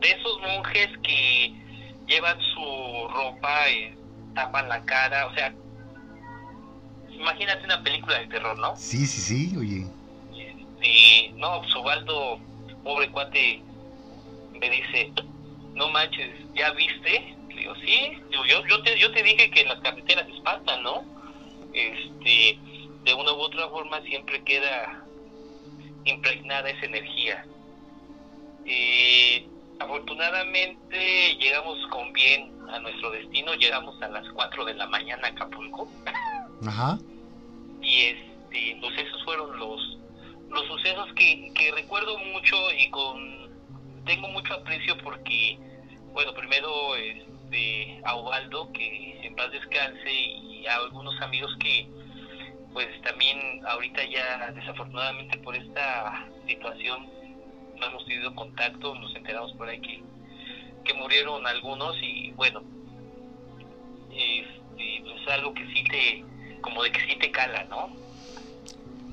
de 0.00 0.10
esos 0.10 0.40
monjes 0.40 0.88
que 1.02 1.54
llevan 2.08 2.40
su 2.40 3.08
ropa 3.08 3.70
y 3.70 3.94
tapan 4.34 4.68
la 4.68 4.84
cara, 4.84 5.26
o 5.26 5.34
sea, 5.34 5.54
imagínate 7.10 7.64
una 7.64 7.82
película 7.82 8.18
de 8.18 8.26
terror, 8.26 8.58
¿no? 8.58 8.76
Sí, 8.76 9.06
sí, 9.06 9.20
sí, 9.20 9.56
oye. 9.56 9.86
Y 10.82 11.32
no, 11.34 11.62
Subaldo, 11.68 12.38
pobre 12.82 13.10
cuate, 13.10 13.62
me 14.60 14.70
dice, 14.70 15.12
no 15.74 15.88
manches, 15.90 16.30
¿ya 16.54 16.70
viste? 16.72 17.34
digo, 17.58 17.74
sí, 17.76 18.12
yo, 18.30 18.66
yo, 18.66 18.82
te, 18.82 18.98
yo 18.98 19.10
te 19.12 19.22
dije 19.22 19.50
que 19.50 19.62
en 19.62 19.68
las 19.68 19.80
carreteras 19.80 20.28
espantan, 20.28 20.82
¿no? 20.82 21.04
Este, 21.72 22.58
de 23.04 23.14
una 23.14 23.32
u 23.32 23.40
otra 23.40 23.68
forma 23.68 24.00
siempre 24.02 24.42
queda 24.44 25.04
impregnada 26.04 26.70
esa 26.70 26.86
energía. 26.86 27.44
Eh, 28.64 29.46
afortunadamente 29.80 31.36
llegamos 31.36 31.78
con 31.88 32.12
bien 32.12 32.52
a 32.70 32.78
nuestro 32.80 33.10
destino, 33.10 33.54
llegamos 33.54 34.00
a 34.02 34.08
las 34.08 34.28
4 34.32 34.64
de 34.64 34.74
la 34.74 34.86
mañana 34.86 35.28
a 35.28 35.30
Acapulco. 35.30 35.90
Ajá. 36.66 36.98
Y 37.80 38.00
este, 38.02 38.76
pues 38.80 38.98
esos 38.98 39.24
fueron 39.24 39.58
los, 39.58 39.98
los 40.50 40.66
sucesos 40.66 41.08
que, 41.14 41.52
que 41.54 41.72
recuerdo 41.72 42.18
mucho 42.18 42.56
y 42.78 42.90
con 42.90 43.38
tengo 44.04 44.28
mucho 44.28 44.54
aprecio 44.54 44.96
porque, 44.98 45.58
bueno, 46.12 46.32
primero 46.32 46.96
este, 46.96 48.00
a 48.04 48.16
Ubaldo, 48.16 48.72
que 48.72 49.20
en 49.22 49.36
paz 49.36 49.50
descanse, 49.52 50.10
y 50.10 50.66
a 50.66 50.76
algunos 50.76 51.20
amigos 51.20 51.54
que 51.60 51.86
pues 52.72 52.88
también 53.02 53.38
ahorita 53.66 54.04
ya 54.04 54.52
desafortunadamente 54.52 55.38
por 55.38 55.56
esta 55.56 56.26
situación 56.46 57.06
no 57.78 57.86
hemos 57.86 58.04
tenido 58.06 58.34
contacto, 58.34 58.94
nos 58.94 59.14
enteramos 59.14 59.52
por 59.52 59.68
ahí 59.68 59.80
que, 59.80 60.02
que 60.84 60.94
murieron 60.94 61.46
algunos 61.46 61.96
y 62.02 62.30
bueno, 62.32 62.62
este, 64.10 65.02
pues 65.02 65.22
es 65.22 65.28
algo 65.28 65.54
que 65.54 65.66
sí 65.66 65.84
te, 65.90 66.24
como 66.60 66.82
de 66.82 66.92
que 66.92 67.00
sí 67.00 67.18
te 67.18 67.30
cala, 67.30 67.64
¿no? 67.64 67.90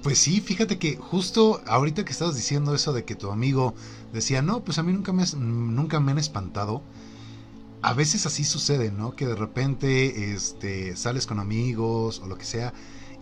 Pues 0.03 0.19
sí, 0.19 0.39
fíjate 0.39 0.77
que 0.77 0.98
justo 0.98 1.62
ahorita 1.65 2.05
que 2.05 2.12
estabas 2.12 2.36
diciendo 2.36 2.75
eso 2.75 2.93
de 2.93 3.05
que 3.05 3.15
tu 3.15 3.31
amigo 3.31 3.74
decía, 4.13 4.41
no, 4.41 4.63
pues 4.63 4.77
a 4.77 4.84
mí 4.84 4.93
nunca 4.93 5.13
me, 5.13 5.24
nunca 5.36 6.00
me 6.00 6.12
han 6.12 6.19
espantado, 6.19 6.84
a 7.81 7.93
veces 7.93 8.25
así 8.25 8.43
sucede, 8.43 8.91
¿no? 8.91 9.15
Que 9.15 9.25
de 9.25 9.36
repente 9.36 10.31
este, 10.34 10.95
sales 10.95 11.25
con 11.25 11.39
amigos 11.39 12.19
o 12.19 12.27
lo 12.27 12.38
que 12.38 12.45
sea 12.45 12.74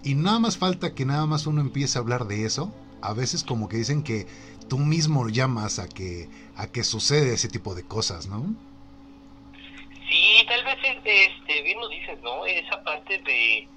y 0.03 0.15
nada 0.15 0.39
más 0.39 0.57
falta 0.57 0.93
que 0.93 1.05
nada 1.05 1.25
más 1.25 1.47
uno 1.47 1.61
empiece 1.61 1.97
a 1.97 2.01
hablar 2.01 2.27
de 2.27 2.45
eso. 2.45 2.73
A 3.01 3.13
veces 3.13 3.43
como 3.43 3.69
que 3.69 3.77
dicen 3.77 4.03
que 4.03 4.27
tú 4.73 4.79
mismo 4.79 5.29
llamas 5.29 5.77
a 5.77 5.87
que 5.87 6.27
a 6.55 6.65
que 6.65 6.83
sucede 6.83 7.35
ese 7.35 7.47
tipo 7.47 7.75
de 7.75 7.83
cosas, 7.83 8.25
¿no? 8.25 8.55
Sí, 10.09 10.43
tal 10.47 10.65
vez 10.65 10.79
este, 11.05 11.61
bien 11.61 11.79
lo 11.79 11.87
dices, 11.89 12.19
¿no? 12.23 12.43
Esa 12.47 12.83
parte 12.83 13.19
de 13.19 13.67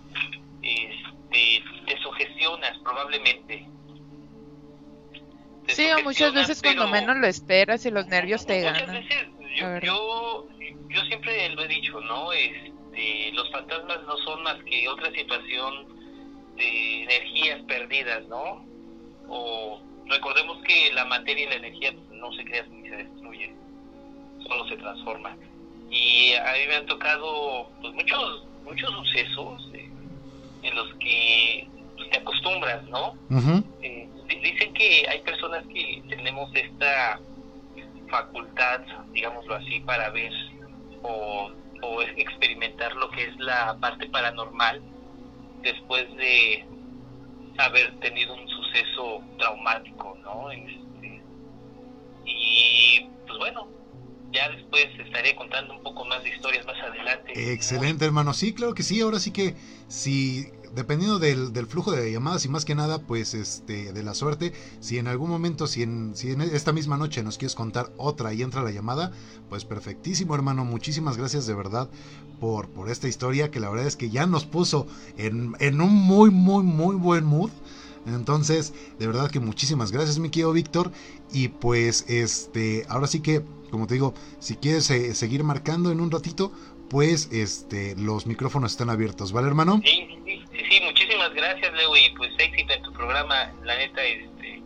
este, 0.62 1.62
te 1.84 1.98
sugestionas 1.98 2.78
probablemente. 2.82 3.66
sí, 5.68 5.86
o 5.98 6.02
muchas 6.02 6.32
veces 6.32 6.62
cuando 6.62 6.88
menos 6.88 7.18
lo 7.18 7.26
esperas 7.26 7.84
y 7.84 7.90
los 7.90 8.06
nervios 8.06 8.46
te 8.46 8.62
ganan. 8.62 8.86
Veces 8.86 9.28
yo, 9.82 10.48
yo 10.88 11.04
siempre 11.08 11.50
lo 11.50 11.62
he 11.62 11.68
dicho, 11.68 12.00
¿no? 12.00 12.32
Este, 12.32 13.32
los 13.32 13.50
fantasmas 13.50 14.02
no 14.04 14.16
son 14.24 14.42
más 14.44 14.56
que 14.64 14.88
otra 14.88 15.10
situación 15.12 16.54
de 16.56 17.02
energías 17.02 17.60
perdidas, 17.64 18.26
¿no? 18.28 18.64
O 19.28 19.86
recordemos 20.08 20.62
que 20.62 20.92
la 20.92 21.04
materia 21.04 21.44
y 21.44 21.48
la 21.48 21.56
energía 21.56 21.94
no 22.12 22.32
se 22.32 22.44
crean 22.44 22.70
ni 22.70 22.88
se 22.88 22.96
destruyen, 22.96 23.56
solo 24.46 24.68
se 24.68 24.76
transforman. 24.76 25.38
Y 25.90 26.32
a 26.34 26.52
mí 26.52 26.66
me 26.68 26.76
han 26.76 26.86
tocado 26.86 27.70
pues, 27.80 27.94
muchos 27.94 28.46
muchos 28.64 28.90
sucesos 28.90 29.70
en 30.62 30.75
los 30.75 30.92
que 30.94 31.68
pues, 31.96 32.10
te 32.10 32.18
acostumbras, 32.18 32.82
¿no? 32.88 33.14
Eh, 33.82 34.08
dicen 34.42 34.72
que 34.75 35.06
hay 35.08 35.20
personas 35.20 35.64
que 35.66 36.02
tenemos 36.08 36.50
esta 36.54 37.20
facultad, 38.08 38.80
digámoslo 39.12 39.54
así, 39.54 39.80
para 39.80 40.10
ver 40.10 40.32
o, 41.02 41.52
experimentar 42.16 42.96
lo 42.96 43.10
que 43.10 43.25
es 43.25 43.36
la 43.38 43.76
parte 43.78 44.08
paranormal 44.08 44.82
después 45.62 46.04
de 46.16 46.64
haber 47.58 47.98
tenido 48.00 48.34
un 48.34 48.48
suceso 48.48 49.22
traumático, 49.38 50.16
¿no? 50.22 50.50
Este, 50.50 51.22
y 52.25 53.08
pues 53.26 53.38
bueno, 53.38 53.68
ya 54.32 54.48
después 54.50 54.86
estaré 54.98 55.34
contando 55.34 55.75
un 55.75 55.82
poco 55.82 56.04
más 56.04 56.22
de 56.22 56.30
historias 56.30 56.66
más 56.66 56.78
adelante. 56.80 57.52
Excelente, 57.52 58.04
hermano. 58.04 58.32
Sí, 58.34 58.54
claro 58.54 58.75
que 58.75 58.82
sí. 58.82 59.00
Ahora 59.00 59.18
sí 59.18 59.32
que 59.32 59.56
si 59.88 60.50
dependiendo 60.76 61.18
del, 61.18 61.66
flujo 61.66 61.90
de 61.90 62.12
llamadas 62.12 62.45
y 62.45 62.50
más 62.50 62.66
que 62.66 62.75
nada, 62.75 62.99
pues 62.99 63.33
este, 63.33 63.95
de 63.95 64.02
la 64.02 64.12
suerte, 64.12 64.52
si 64.78 64.99
en 64.99 65.09
algún 65.09 65.30
momento, 65.30 65.66
si 65.66 65.83
en, 65.83 66.12
si 66.14 66.30
en 66.33 66.42
esta 66.42 66.73
misma 66.73 66.99
noche 66.99 67.23
nos 67.23 67.38
quieres 67.38 67.54
contar 67.54 67.90
otra 67.97 68.35
y 68.35 68.42
entra 68.42 68.62
la 68.62 68.71
llamada, 68.71 69.11
pues 69.49 69.64
perfectísimo, 69.64 70.35
hermano. 70.35 70.66
Muchísimas 70.66 71.16
gracias 71.16 71.47
de 71.47 71.54
verdad 71.54 71.88
por, 72.40 72.68
por 72.68 72.90
esta 72.90 73.09
historia 73.09 73.50
que 73.50 73.59
la 73.59 73.71
verdad 73.71 73.87
es 73.87 73.97
que 73.97 74.11
ya 74.11 74.26
nos 74.26 74.45
puso 74.45 74.87
en, 75.16 75.54
en 75.61 75.80
un 75.80 75.95
muy, 75.95 76.30
muy, 76.30 76.62
muy 76.62 76.95
buen 76.95 77.25
mood. 77.25 77.50
Entonces, 78.04 78.75
de 78.99 79.06
verdad 79.06 79.30
que 79.30 79.40
muchísimas 79.40 79.90
gracias, 79.90 80.18
mi 80.18 80.28
querido 80.28 80.52
Víctor. 80.52 80.92
Y 81.33 81.49
pues, 81.49 82.04
este, 82.06 82.85
ahora 82.90 83.06
sí 83.06 83.21
que, 83.21 83.42
como 83.71 83.87
te 83.87 83.95
digo, 83.95 84.12
si 84.40 84.56
quieres 84.56 84.90
eh, 84.90 85.14
seguir 85.14 85.42
marcando 85.42 85.90
en 85.90 86.00
un 86.00 86.11
ratito, 86.11 86.52
pues 86.88 87.28
este 87.33 87.97
los 87.97 88.26
micrófonos 88.26 88.73
están 88.73 88.90
abiertos, 88.90 89.33
¿vale, 89.33 89.49
hermano? 89.49 89.80
Sí, 89.85 90.15
sí, 90.56 90.64
sí, 90.70 90.80
muchísimas 90.82 91.32
gracias, 91.34 91.72
Leo, 91.75 91.96
y 91.96 92.10
pues 92.16 92.32
éxito 92.38 92.72
en 92.72 92.82
tu 92.82 92.92
programa, 92.92 93.52
la 93.64 93.76
neta, 93.76 94.02
este, 94.02 94.62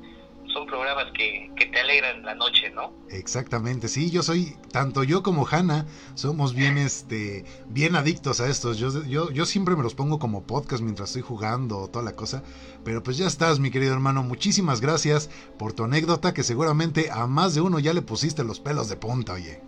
son 0.52 0.66
programas 0.66 1.06
que, 1.12 1.50
que 1.56 1.66
te 1.66 1.80
alegran 1.80 2.22
la 2.22 2.34
noche, 2.34 2.70
¿no? 2.70 2.92
Exactamente, 3.10 3.88
sí, 3.88 4.10
yo 4.10 4.22
soy, 4.22 4.56
tanto 4.72 5.04
yo 5.04 5.22
como 5.22 5.46
Hanna, 5.46 5.86
somos 6.14 6.54
bien, 6.54 6.78
este, 6.78 7.44
bien 7.66 7.96
adictos 7.96 8.40
a 8.40 8.48
estos, 8.48 8.78
yo, 8.78 9.04
yo, 9.04 9.30
yo 9.30 9.46
siempre 9.46 9.76
me 9.76 9.82
los 9.82 9.94
pongo 9.94 10.18
como 10.18 10.46
podcast 10.46 10.82
mientras 10.82 11.10
estoy 11.10 11.22
jugando, 11.22 11.88
toda 11.88 12.04
la 12.04 12.16
cosa, 12.16 12.42
pero 12.84 13.02
pues 13.02 13.16
ya 13.16 13.26
estás, 13.26 13.58
mi 13.58 13.70
querido 13.70 13.92
hermano, 13.92 14.22
muchísimas 14.22 14.80
gracias 14.80 15.30
por 15.58 15.72
tu 15.72 15.84
anécdota, 15.84 16.34
que 16.34 16.42
seguramente 16.42 17.10
a 17.10 17.26
más 17.26 17.54
de 17.54 17.60
uno 17.60 17.78
ya 17.78 17.92
le 17.92 18.02
pusiste 18.02 18.44
los 18.44 18.60
pelos 18.60 18.88
de 18.88 18.96
punta, 18.96 19.34
oye. 19.34 19.60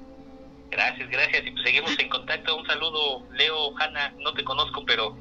Gracias, 0.73 1.11
gracias. 1.11 1.47
Y 1.47 1.50
pues 1.50 1.64
seguimos 1.64 1.99
en 1.99 2.09
contacto. 2.09 2.57
Un 2.57 2.67
saludo, 2.67 3.23
Leo, 3.33 3.76
Hanna. 3.79 4.14
No 4.21 4.33
te 4.33 4.43
conozco, 4.43 4.83
pero 4.87 5.14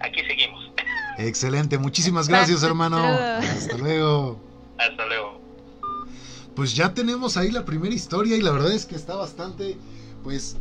aquí 0.00 0.20
seguimos. 0.26 0.70
Excelente. 1.18 1.78
Muchísimas 1.78 2.28
gracias, 2.28 2.62
hermano. 2.62 2.98
Hasta 2.98 3.76
luego. 3.78 4.40
Hasta 4.78 5.06
luego. 5.06 5.40
Pues 6.56 6.74
ya 6.74 6.94
tenemos 6.94 7.36
ahí 7.36 7.50
la 7.50 7.64
primera 7.64 7.94
historia 7.94 8.36
y 8.36 8.40
la 8.40 8.52
verdad 8.52 8.72
es 8.72 8.86
que 8.86 8.94
está 8.94 9.16
bastante, 9.16 9.76
pues, 10.22 10.56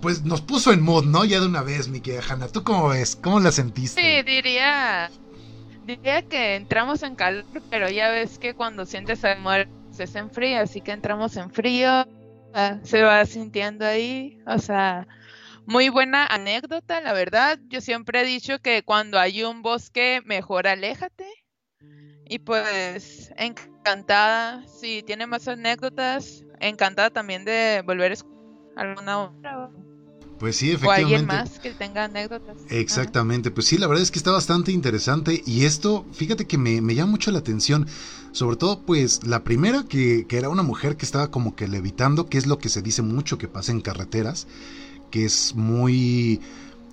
pues 0.00 0.22
nos 0.24 0.40
puso 0.40 0.72
en 0.72 0.80
mood, 0.82 1.04
¿no? 1.04 1.24
Ya 1.24 1.40
de 1.40 1.46
una 1.46 1.62
vez, 1.62 1.88
mi 1.88 2.00
querida 2.00 2.22
Hanna. 2.28 2.48
¿Tú 2.48 2.64
cómo 2.64 2.88
ves? 2.88 3.16
¿Cómo 3.16 3.38
la 3.40 3.52
sentiste? 3.52 4.00
Sí, 4.00 4.22
diría, 4.22 5.10
diría 5.86 6.22
que 6.22 6.56
entramos 6.56 7.02
en 7.02 7.16
calor, 7.16 7.44
pero 7.68 7.90
ya 7.90 8.08
ves 8.08 8.38
que 8.38 8.54
cuando 8.54 8.86
sientes 8.86 9.24
amor 9.24 9.68
se 9.92 10.18
en 10.18 10.30
frío, 10.30 10.60
así 10.60 10.80
que 10.80 10.92
entramos 10.92 11.36
en 11.36 11.50
frío, 11.50 12.06
se 12.82 13.02
va 13.02 13.24
sintiendo 13.26 13.84
ahí, 13.84 14.38
o 14.46 14.58
sea, 14.58 15.06
muy 15.70 15.88
buena 15.88 16.26
anécdota, 16.26 17.00
la 17.00 17.12
verdad. 17.12 17.60
Yo 17.68 17.80
siempre 17.80 18.20
he 18.20 18.24
dicho 18.24 18.58
que 18.58 18.82
cuando 18.82 19.20
hay 19.20 19.44
un 19.44 19.62
bosque, 19.62 20.20
mejor 20.24 20.66
aléjate. 20.66 21.26
Y 22.28 22.40
pues, 22.40 23.32
encantada, 23.36 24.66
si 24.66 25.04
tiene 25.04 25.28
más 25.28 25.46
anécdotas, 25.46 26.44
encantada 26.58 27.10
también 27.10 27.44
de 27.44 27.82
volver 27.86 28.10
a 28.10 28.14
escuchar 28.14 28.40
alguna 28.76 29.20
otra. 29.20 29.70
Pues 30.40 30.56
sí, 30.56 30.72
efectivamente. 30.72 31.02
O 31.02 31.18
alguien 31.18 31.26
más 31.26 31.60
que 31.60 31.70
tenga 31.70 32.04
anécdotas. 32.04 32.56
Exactamente, 32.68 33.52
pues 33.52 33.66
sí, 33.66 33.78
la 33.78 33.86
verdad 33.86 34.02
es 34.02 34.10
que 34.10 34.18
está 34.18 34.32
bastante 34.32 34.72
interesante 34.72 35.42
y 35.46 35.66
esto, 35.66 36.04
fíjate 36.12 36.46
que 36.46 36.58
me, 36.58 36.80
me 36.80 36.94
llama 36.96 37.12
mucho 37.12 37.30
la 37.30 37.40
atención, 37.40 37.86
sobre 38.32 38.56
todo 38.56 38.80
pues 38.82 39.24
la 39.24 39.44
primera 39.44 39.84
que, 39.84 40.26
que, 40.26 40.38
era 40.38 40.48
una 40.48 40.62
mujer 40.62 40.96
que 40.96 41.04
estaba 41.04 41.30
como 41.30 41.54
que 41.54 41.68
levitando, 41.68 42.26
que 42.26 42.38
es 42.38 42.46
lo 42.46 42.58
que 42.58 42.70
se 42.70 42.80
dice 42.80 43.02
mucho 43.02 43.38
que 43.38 43.48
pasa 43.48 43.70
en 43.70 43.82
carreteras, 43.82 44.46
que 45.10 45.24
es 45.24 45.54
muy 45.54 46.40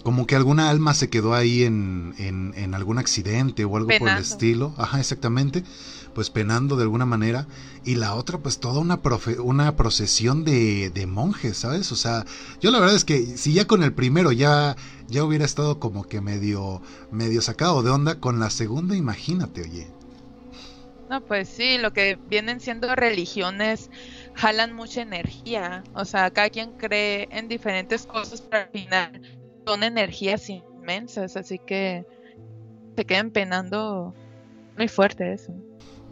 como 0.03 0.25
que 0.25 0.35
alguna 0.35 0.69
alma 0.69 0.93
se 0.93 1.09
quedó 1.09 1.33
ahí 1.33 1.63
en, 1.63 2.13
en, 2.17 2.53
en 2.55 2.73
algún 2.73 2.97
accidente 2.97 3.65
o 3.65 3.75
algo 3.75 3.89
por 3.99 4.09
el 4.09 4.17
estilo, 4.17 4.73
ajá, 4.77 4.99
exactamente 4.99 5.63
pues 6.17 6.31
penando 6.31 6.77
de 6.77 6.81
alguna 6.81 7.05
manera, 7.05 7.45
y 7.85 7.93
la 7.93 8.15
otra 8.15 8.39
pues 8.39 8.57
toda 8.57 8.79
una, 8.79 8.99
una 9.43 9.75
procesión 9.75 10.43
de, 10.43 10.89
de, 10.89 11.05
monjes, 11.05 11.57
¿sabes? 11.57 11.91
O 11.91 11.95
sea, 11.95 12.25
yo 12.59 12.71
la 12.71 12.79
verdad 12.79 12.95
es 12.95 13.05
que 13.05 13.37
si 13.37 13.53
ya 13.53 13.67
con 13.67 13.83
el 13.83 13.93
primero 13.93 14.31
ya, 14.31 14.75
ya 15.07 15.23
hubiera 15.23 15.45
estado 15.45 15.79
como 15.79 16.05
que 16.05 16.19
medio, 16.19 16.81
medio 17.11 17.39
sacado 17.43 17.83
de 17.83 17.91
onda, 17.91 18.19
con 18.19 18.39
la 18.39 18.49
segunda 18.49 18.95
imagínate, 18.95 19.61
oye. 19.61 19.91
No, 21.07 21.23
pues 21.23 21.49
sí, 21.49 21.77
lo 21.77 21.93
que 21.93 22.17
vienen 22.27 22.61
siendo 22.61 22.95
religiones 22.95 23.91
jalan 24.37 24.73
mucha 24.73 25.01
energía, 25.01 25.83
o 25.93 26.05
sea, 26.05 26.29
cada 26.29 26.49
quien 26.49 26.71
cree 26.73 27.27
en 27.31 27.47
diferentes 27.47 28.05
cosas, 28.05 28.41
pero 28.41 28.63
al 28.63 28.69
final 28.69 29.21
son 29.65 29.83
energías 29.83 30.47
inmensas, 30.49 31.35
así 31.35 31.59
que 31.59 32.05
se 32.95 33.05
quedan 33.05 33.31
penando 33.31 34.13
muy 34.77 34.87
fuerte 34.87 35.33
eso. 35.33 35.53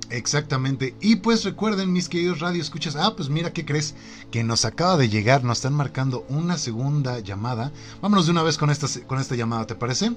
Exactamente. 0.09 0.95
Y 1.01 1.17
pues 1.17 1.43
recuerden, 1.43 1.91
mis 1.91 2.09
queridos 2.09 2.39
radio 2.39 2.61
escuchas. 2.61 2.95
Ah, 2.95 3.13
pues 3.15 3.29
mira, 3.29 3.53
¿qué 3.53 3.65
crees? 3.65 3.95
Que 4.31 4.43
nos 4.43 4.65
acaba 4.65 4.97
de 4.97 5.09
llegar, 5.09 5.43
nos 5.43 5.59
están 5.59 5.73
marcando 5.73 6.25
una 6.29 6.57
segunda 6.57 7.19
llamada. 7.19 7.71
Vámonos 8.01 8.25
de 8.25 8.31
una 8.31 8.43
vez 8.43 8.57
con 8.57 8.69
esta, 8.69 8.87
con 9.07 9.19
esta 9.19 9.35
llamada, 9.35 9.65
¿te 9.65 9.75
parece? 9.75 10.11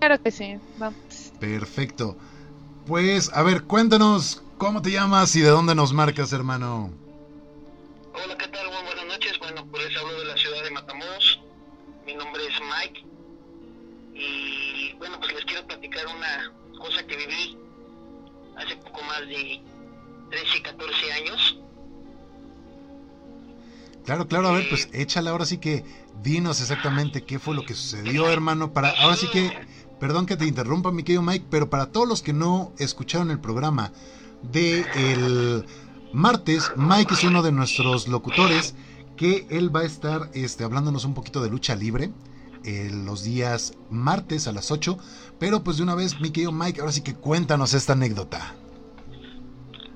Claro 0.00 0.22
que 0.22 0.30
sí, 0.30 0.56
vamos. 0.78 1.32
Perfecto. 1.40 2.16
Pues, 2.86 3.30
a 3.32 3.42
ver, 3.42 3.64
cuéntanos, 3.64 4.42
¿cómo 4.64 4.80
te 4.80 4.92
llamas 4.92 5.36
y 5.36 5.42
de 5.42 5.50
dónde 5.50 5.74
nos 5.74 5.92
marcas, 5.92 6.32
hermano? 6.32 6.90
Hola, 8.14 8.34
¿qué 8.38 8.48
tal? 8.48 8.66
Muy 8.68 8.82
buenas 8.82 9.04
noches. 9.04 9.38
Bueno, 9.38 9.66
pues 9.70 9.94
hablo 9.94 10.18
de 10.18 10.24
la 10.24 10.36
ciudad 10.38 10.64
de 10.64 10.70
Matamoros. 10.70 11.40
Mi 12.06 12.14
nombre 12.14 12.42
es 12.46 12.54
Mike. 12.62 13.04
Y 14.14 14.94
bueno, 14.94 15.20
pues 15.20 15.34
les 15.34 15.44
quiero 15.44 15.66
platicar 15.66 16.06
una 16.06 16.50
cosa 16.78 17.06
que 17.06 17.14
viví 17.14 17.58
hace 18.56 18.74
poco 18.76 19.02
más 19.02 19.20
de 19.28 19.62
13, 20.30 20.62
14 20.62 21.12
años. 21.12 21.58
Claro, 24.06 24.26
claro, 24.28 24.48
a 24.48 24.52
ver, 24.52 24.66
pues 24.70 24.86
eh, 24.86 25.02
échala 25.02 25.32
ahora 25.32 25.44
sí 25.44 25.58
que 25.58 25.84
dinos 26.22 26.62
exactamente 26.62 27.22
qué 27.22 27.38
fue 27.38 27.54
lo 27.54 27.66
que 27.66 27.74
sucedió, 27.74 28.30
hermano, 28.30 28.72
para 28.72 28.92
ahora 29.02 29.16
sí 29.16 29.28
que, 29.28 29.52
perdón 30.00 30.24
que 30.24 30.38
te 30.38 30.46
interrumpa, 30.46 30.90
mi 30.90 31.02
querido 31.02 31.20
Mike, 31.20 31.48
pero 31.50 31.68
para 31.68 31.92
todos 31.92 32.08
los 32.08 32.22
que 32.22 32.32
no 32.32 32.72
escucharon 32.78 33.30
el 33.30 33.40
programa 33.40 33.92
de 34.52 34.84
el 34.94 35.66
martes, 36.12 36.72
Mike 36.76 37.14
es 37.14 37.24
uno 37.24 37.42
de 37.42 37.52
nuestros 37.52 38.08
locutores 38.08 38.74
que 39.16 39.46
él 39.50 39.74
va 39.74 39.80
a 39.80 39.84
estar 39.84 40.30
este, 40.34 40.64
hablándonos 40.64 41.04
un 41.04 41.14
poquito 41.14 41.42
de 41.42 41.50
lucha 41.50 41.74
libre 41.74 42.10
eh, 42.64 42.90
los 42.92 43.22
días 43.22 43.74
martes 43.90 44.48
a 44.48 44.52
las 44.52 44.70
8 44.70 44.98
pero 45.38 45.62
pues 45.62 45.76
de 45.78 45.82
una 45.82 45.94
vez, 45.94 46.20
mi 46.20 46.30
querido 46.30 46.52
Mike, 46.52 46.80
ahora 46.80 46.92
sí 46.92 47.02
que 47.02 47.14
cuéntanos 47.14 47.74
esta 47.74 47.92
anécdota. 47.92 48.54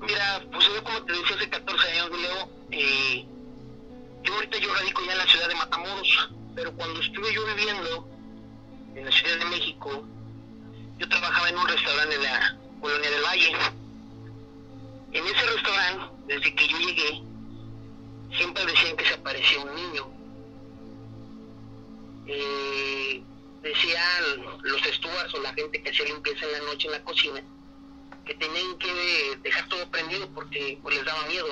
Mira, 0.01 0.43
pues 0.51 0.65
yo 0.65 0.83
como 0.83 1.01
te 1.03 1.13
decía 1.13 1.35
hace 1.35 1.49
14 1.49 1.91
años, 1.91 2.11
Leo, 2.11 2.49
eh, 2.71 3.25
yo 4.23 4.33
ahorita 4.33 4.57
yo 4.57 4.73
radico 4.73 5.01
ya 5.05 5.13
en 5.13 5.17
la 5.17 5.27
ciudad 5.27 5.47
de 5.47 5.55
Matamoros, 5.55 6.29
pero 6.55 6.73
cuando 6.73 6.99
estuve 6.99 7.33
yo 7.33 7.45
viviendo 7.55 8.07
en 8.95 9.05
la 9.05 9.11
Ciudad 9.11 9.37
de 9.39 9.45
México, 9.45 10.03
yo 10.97 11.07
trabajaba 11.07 11.49
en 11.49 11.57
un 11.57 11.67
restaurante 11.67 12.15
en 12.15 12.23
la 12.23 12.57
Colonia 12.81 13.09
del 13.09 13.23
Valle. 13.23 13.51
En 15.11 15.25
ese 15.25 15.45
restaurante, 15.45 16.05
desde 16.27 16.55
que 16.55 16.67
yo 16.67 16.77
llegué, 16.77 17.23
siempre 18.37 18.65
decían 18.65 18.95
que 18.95 19.05
se 19.05 19.13
aparecía 19.13 19.59
un 19.59 19.75
niño. 19.75 20.07
Eh, 22.27 23.23
decían 23.61 24.45
los 24.63 24.81
stewards 24.81 25.33
o 25.33 25.41
la 25.41 25.53
gente 25.53 25.81
que 25.81 25.89
hacía 25.89 26.05
limpieza 26.05 26.45
en 26.45 26.51
la 26.53 26.59
noche 26.59 26.87
en 26.87 26.91
la 26.93 27.03
cocina 27.03 27.43
que 28.25 28.35
tenían 28.35 28.77
que 28.77 29.39
dejar 29.41 29.67
todo 29.67 29.89
prendido 29.89 30.29
porque 30.33 30.77
pues 30.81 30.95
les 30.95 31.05
daba 31.05 31.25
miedo 31.27 31.47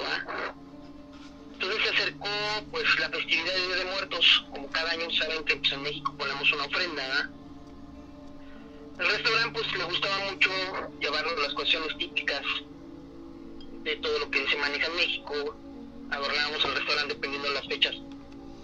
entonces 1.53 1.83
se 1.83 1.89
acercó 1.89 2.29
pues 2.71 2.99
la 2.99 3.09
festividad 3.09 3.53
de 3.53 3.67
Día 3.67 3.75
de 3.77 3.85
Muertos 3.85 4.45
como 4.51 4.69
cada 4.69 4.91
año 4.91 5.09
saben 5.11 5.43
que 5.43 5.55
pues, 5.57 5.71
en 5.71 5.81
México 5.81 6.15
ponemos 6.17 6.51
una 6.53 6.65
ofrenda 6.65 7.29
el 8.99 9.07
restaurante 9.07 9.59
pues 9.59 9.77
le 9.77 9.83
gustaba 9.83 10.31
mucho 10.31 10.49
llevarnos 11.01 11.39
las 11.41 11.53
cuestiones 11.53 11.97
típicas 11.97 12.43
de 13.89 13.95
todo 13.97 14.19
lo 14.19 14.29
que 14.29 14.47
se 14.47 14.57
maneja 14.57 14.87
en 14.87 14.95
México 14.95 15.55
adornábamos 16.09 16.63
el 16.65 16.75
restaurante 16.75 17.13
dependiendo 17.15 17.47
de 17.49 17.53
las 17.55 17.67
fechas 17.67 17.95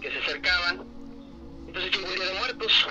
que 0.00 0.10
se 0.10 0.18
acercaban 0.18 0.84
entonces 1.66 1.90
llegó 1.92 2.08
el 2.08 2.14
Día 2.14 2.26
de 2.26 2.38
Muertos 2.38 2.86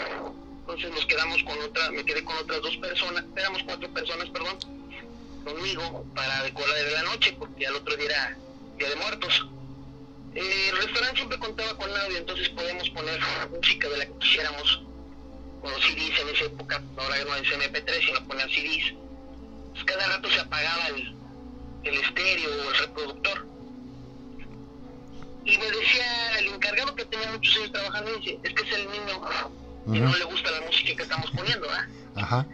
entonces 0.65 0.91
nos 0.91 1.05
quedamos 1.07 1.43
con 1.43 1.59
otra, 1.59 1.91
me 1.91 2.05
quedé 2.05 2.23
con 2.23 2.37
otras 2.37 2.61
dos 2.61 2.77
personas, 2.77 3.25
éramos 3.35 3.61
cuatro 3.63 3.93
personas, 3.93 4.29
perdón, 4.29 4.57
conmigo 5.43 6.05
para 6.15 6.41
decorar 6.43 6.73
de 6.73 6.91
la 6.91 7.03
noche, 7.03 7.35
porque 7.37 7.67
al 7.67 7.75
otro 7.75 7.97
día 7.97 8.05
era 8.05 8.37
Día 8.77 8.89
de 8.89 8.95
Muertos. 8.95 9.45
Eh, 10.35 10.69
el 10.69 10.77
restaurante 10.77 11.17
siempre 11.17 11.37
contaba 11.37 11.77
con 11.77 11.89
audio, 11.89 12.17
entonces 12.17 12.47
podíamos 12.49 12.89
poner 12.91 13.19
música 13.51 13.89
de 13.89 13.97
la 13.97 14.05
que 14.05 14.17
quisiéramos, 14.19 14.83
con 15.61 15.73
CDs 15.81 16.19
en 16.21 16.29
esa 16.29 16.45
época, 16.45 16.81
ahora 16.95 17.25
no 17.25 17.35
es 17.35 17.43
MP3, 17.43 18.05
sino 18.05 18.25
ponían 18.25 18.49
CDs. 18.49 18.93
Pues 19.73 19.83
cada 19.83 20.07
rato 20.07 20.29
se 20.29 20.39
apagaba 20.39 20.87
el, 20.87 21.13
el 21.83 21.95
estéreo 21.95 22.49
o 22.49 22.69
el 22.69 22.77
reproductor. 22.77 23.47
Y 25.45 25.57
me 25.57 25.65
decía 25.65 26.39
el 26.39 26.47
encargado 26.47 26.95
que 26.95 27.05
tenía 27.05 27.31
muchos 27.31 27.55
años 27.57 27.71
trabajando, 27.71 28.11
dice, 28.17 28.39
es 28.43 28.53
que 28.53 28.63
es 28.63 28.75
el 28.75 28.89
niño 28.89 29.21
y 29.87 29.99
no 29.99 30.15
le 30.15 30.23
gusta 30.23 30.51
la 30.51 30.61
música 30.61 30.95
que 30.95 31.03
estamos 31.03 31.29
poniendo, 31.31 31.67
¿ah? 31.69 31.87
Ajá. 32.15 32.47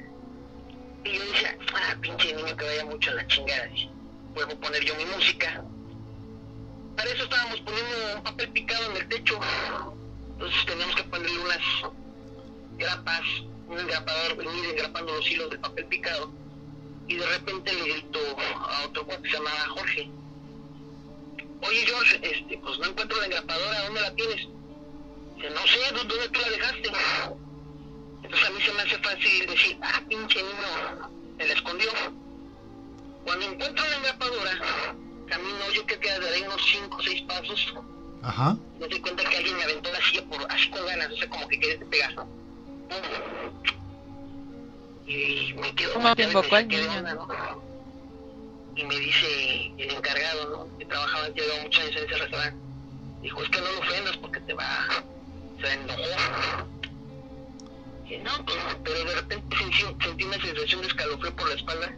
Y 1.04 1.14
yo 1.14 1.26
decía, 1.26 1.58
ah, 1.76 1.96
pinche 2.02 2.34
niño 2.34 2.58
que 2.58 2.66
vaya 2.66 2.86
mucho 2.86 3.12
a 3.12 3.14
la 3.14 3.28
chingada. 3.28 3.70
Puedo 4.34 4.60
poner 4.60 4.84
yo 4.84 4.96
mi 4.96 5.06
música. 5.06 5.64
Para 6.96 7.10
eso 7.12 7.24
estábamos 7.24 7.62
poniendo 7.62 8.16
un 8.18 8.24
papel 8.24 8.50
picado 8.50 8.92
en 8.92 8.98
el 8.98 9.08
techo. 9.08 9.40
Entonces 10.32 10.66
teníamos 10.66 10.96
que 10.96 11.04
ponerle 11.04 11.40
unas 11.40 11.94
grapas, 12.78 13.22
un 13.68 13.80
engrapador, 13.80 14.38
venir 14.38 14.66
engrapando 14.66 15.14
los 15.14 15.30
hilos 15.30 15.50
del 15.52 15.60
papel 15.60 15.86
picado. 15.86 16.32
Y 17.10 17.16
de 17.16 17.26
repente 17.26 17.74
le 17.74 17.92
grito 17.92 18.20
a 18.38 18.86
otro 18.86 19.06
cuate 19.06 19.24
que 19.24 19.30
se 19.30 19.38
llamaba 19.38 19.68
Jorge. 19.70 20.10
Oye 21.62 21.86
George, 21.88 22.20
este, 22.22 22.58
pues 22.60 22.80
no 22.80 22.86
encuentro 22.86 23.18
la 23.18 23.26
engrapadora, 23.26 23.84
¿dónde 23.86 24.02
la 24.02 24.16
tienes? 24.16 24.48
no 24.48 25.68
sé, 25.68 25.80
¿dónde 25.94 26.30
tú 26.30 26.40
la 26.40 26.50
dejaste? 26.50 26.92
Entonces 28.24 28.48
a 28.48 28.52
mí 28.52 28.62
se 28.62 28.74
me 28.74 28.82
hace 28.82 28.98
fácil 29.00 29.48
decir, 29.48 29.78
ah, 29.82 30.02
pinche 30.08 30.44
niño, 30.44 31.10
se 31.38 31.48
la 31.48 31.54
escondió. 31.54 31.90
Cuando 33.26 33.46
encuentro 33.46 33.86
la 33.90 33.98
engrapadora, 33.98 34.96
camino 35.28 35.72
yo 35.74 35.86
que 35.88 36.00
queda 36.00 36.20
de 36.20 36.30
ahí 36.30 36.44
unos 36.44 36.62
5 36.72 36.96
o 36.96 37.02
6 37.02 37.22
pasos. 37.24 37.74
Ajá. 38.22 38.56
Me 38.80 38.88
doy 38.88 39.00
cuenta 39.02 39.24
que 39.28 39.38
alguien 39.38 39.58
me 39.58 39.64
aventó 39.64 39.92
la 39.92 40.02
silla 40.02 40.24
por, 40.26 40.52
así 40.52 40.70
con 40.70 40.86
ganas, 40.86 41.12
o 41.12 41.18
sea, 41.18 41.30
como 41.30 41.48
que 41.48 41.60
quería 41.60 41.86
pegar. 41.90 42.16
Y 45.10 45.56
me 45.56 45.74
quedo... 45.74 45.94
¿Cómo 45.96 46.16
te 46.16 46.24
invocó 46.24 46.58
el 46.58 46.68
niño? 46.68 47.28
Y 48.76 48.84
me 48.84 48.96
dice 49.00 49.74
el 49.80 49.92
encargado, 49.92 50.50
¿no? 50.50 50.78
Que 50.78 50.86
trabajaba, 50.86 51.30
llevaba 51.30 51.64
muchos 51.64 51.84
años 51.84 51.96
en 51.98 52.06
ese 52.06 52.18
restaurante 52.18 52.70
Dijo, 53.24 53.44
es 53.44 53.50
que 53.50 53.60
no 53.60 53.72
lo 53.72 53.80
ofendas 53.80 54.18
porque 54.18 54.40
te 54.42 54.54
va, 54.54 54.88
se 55.60 55.74
enojó. 55.74 56.68
Y 58.08 58.18
no, 58.18 58.46
pues, 58.46 58.58
pero 58.84 59.04
de 59.04 59.16
repente 59.16 59.58
sentí, 59.58 59.78
sentí 60.02 60.24
una 60.24 60.40
sensación 60.40 60.82
de 60.82 60.88
escalofrío 60.88 61.36
por 61.36 61.50
la 61.50 61.56
espalda, 61.56 61.96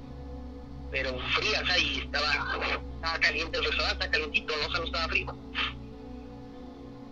pero 0.89 1.19
fría, 1.35 1.61
o 1.61 1.65
sea, 1.65 1.77
y 1.77 1.99
estaba, 1.99 2.59
estaba 2.95 3.19
caliente 3.19 3.57
el 3.57 3.65
restaurante, 3.65 4.05
estaba 4.05 4.11
calientito, 4.11 4.53
no, 4.57 4.67
o 4.67 4.71
sea, 4.71 4.79
no 4.79 4.85
estaba 4.85 5.07
frío. 5.09 5.35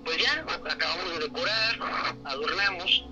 Pues 0.05 0.17
ya, 0.17 0.45
acabamos 0.71 1.11
de 1.11 1.19
decorar, 1.19 2.15
adornamos. 2.23 3.08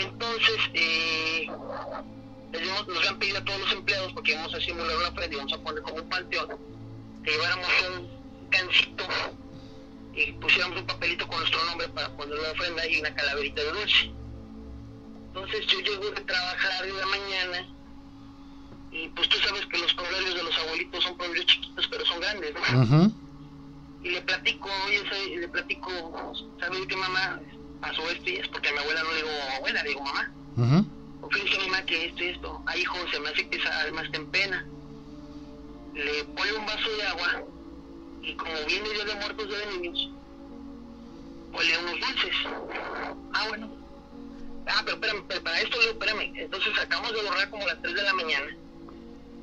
Entonces, 0.00 0.58
eh, 0.74 1.46
nos 2.88 3.08
han 3.08 3.18
pedido 3.18 3.38
a 3.38 3.44
todos 3.44 3.60
los 3.60 3.72
empleados, 3.72 4.12
porque 4.12 4.34
vamos 4.34 4.54
a 4.54 4.60
simular 4.60 4.96
una 4.96 5.08
ofrenda 5.08 5.34
y 5.34 5.38
vamos 5.38 5.52
a 5.52 5.58
poner 5.58 5.82
como 5.82 5.96
un 5.96 6.08
panteón, 6.08 6.48
que 7.22 7.30
lleváramos 7.30 7.68
un 7.96 8.48
cancito 8.50 9.04
y 10.14 10.32
pusiéramos 10.32 10.80
un 10.80 10.86
papelito 10.86 11.26
con 11.28 11.38
nuestro 11.38 11.64
nombre 11.66 11.88
para 11.90 12.08
poner 12.16 12.38
la 12.38 12.50
ofrenda 12.52 12.86
y 12.88 13.00
una 13.00 13.14
calaverita 13.14 13.62
de 13.62 13.72
dulce. 13.72 14.12
Entonces 15.26 15.66
yo 15.66 15.80
llego 15.80 16.10
de 16.10 16.20
trabajar 16.22 16.86
en 16.86 16.96
la 16.96 17.06
mañana 17.06 17.66
y 18.90 19.08
pues 19.08 19.28
tú 19.28 19.38
sabes 19.38 19.64
que 19.66 19.78
los 19.78 19.94
pueblos 19.94 20.34
de 20.34 20.42
los 20.42 20.58
abuelitos 20.58 21.04
son 21.04 21.16
pueblos 21.16 21.46
chiquitos 21.46 21.86
pero 21.88 22.04
son 22.06 22.20
grandes, 22.20 22.54
¿no? 22.54 23.12
Y 24.02 24.10
le 24.10 24.22
platico, 24.22 24.68
oye, 24.86 25.36
le 25.36 25.48
platico, 25.48 26.32
¿sabes 26.58 26.80
qué 26.88 26.96
mamá? 26.96 27.40
Esto 27.82 28.30
y 28.30 28.36
es 28.36 28.48
porque 28.48 28.68
a 28.68 28.72
mi 28.72 28.78
abuela 28.78 29.02
no 29.02 29.10
le 29.10 29.16
digo 29.16 29.28
abuela, 29.56 29.82
le 29.82 29.88
digo 29.88 30.02
mamá. 30.02 30.32
Ujú. 30.56 30.86
O 31.22 31.30
fíjese 31.30 31.58
mamá 31.60 31.82
que 31.86 32.06
esto 32.06 32.24
y 32.24 32.28
esto. 32.28 32.62
Ay, 32.66 32.80
hijo, 32.82 32.96
se 33.10 33.20
me 33.20 33.28
hace 33.28 33.48
que 33.48 33.56
esa 33.56 33.80
alma 33.80 34.02
está 34.02 34.16
en 34.16 34.26
pena. 34.26 34.66
Le 35.94 36.24
pone 36.24 36.52
un 36.52 36.66
vaso 36.66 36.90
de 36.90 37.06
agua 37.06 37.44
y 38.22 38.34
como 38.34 38.52
viene 38.66 38.90
Día 38.90 39.04
de 39.04 39.14
Muertos 39.14 39.48
Día 39.48 39.58
de 39.58 39.78
Niños, 39.78 40.10
ponle 41.52 41.78
unos 41.78 42.00
dulces. 42.00 42.36
Ah, 43.32 43.46
bueno. 43.48 43.70
Ah, 44.66 44.82
pero 44.84 44.96
espérame, 44.96 45.24
pero 45.26 45.42
para 45.42 45.60
esto, 45.60 45.80
Leo, 45.80 45.90
espérame. 45.90 46.32
Entonces 46.36 46.72
acabamos 46.78 47.12
de 47.12 47.22
borrar 47.22 47.50
como 47.50 47.64
a 47.64 47.66
las 47.66 47.82
3 47.82 47.94
de 47.94 48.02
la 48.02 48.14
mañana. 48.14 48.56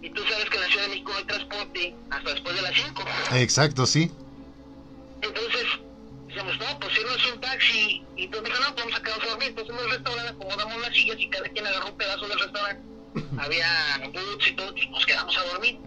Y 0.01 0.09
tú 0.11 0.21
sabes 0.23 0.49
que 0.49 0.57
en 0.57 0.61
la 0.61 0.67
Ciudad 0.67 0.83
de 0.83 0.89
México 0.89 1.11
no 1.11 1.17
hay 1.17 1.25
transporte 1.25 1.95
hasta 2.11 2.31
después 2.31 2.55
de 2.55 2.61
las 2.61 2.75
5. 2.75 3.03
Exacto, 3.33 3.85
sí. 3.87 4.11
Entonces, 5.21 5.65
decíamos, 6.37 6.59
no, 6.59 6.79
pues 6.79 6.97
irnos 6.97 7.33
un 7.33 7.41
taxi. 7.41 8.03
Y 8.15 8.27
tú 8.27 8.41
dijo, 8.41 8.59
no, 8.59 8.75
pues 8.75 8.85
vamos 8.85 8.99
a 8.99 9.03
quedarnos 9.03 9.25
a 9.25 9.29
dormir. 9.29 9.47
Entonces 9.49 9.75
en 9.75 9.85
el 9.85 9.91
restaurante 9.91 10.31
acomodamos 10.31 10.81
las 10.81 10.93
sillas 10.93 11.19
y 11.19 11.29
cada 11.29 11.49
quien 11.49 11.67
agarró 11.67 11.87
un 11.87 11.97
pedazo 11.97 12.27
del 12.27 12.39
restaurante. 12.39 12.83
Había 13.39 14.09
boots 14.13 14.47
y 14.47 14.51
todo, 14.55 14.77
y 14.77 14.87
nos 14.89 15.05
quedamos 15.05 15.37
a 15.37 15.43
dormir. 15.45 15.79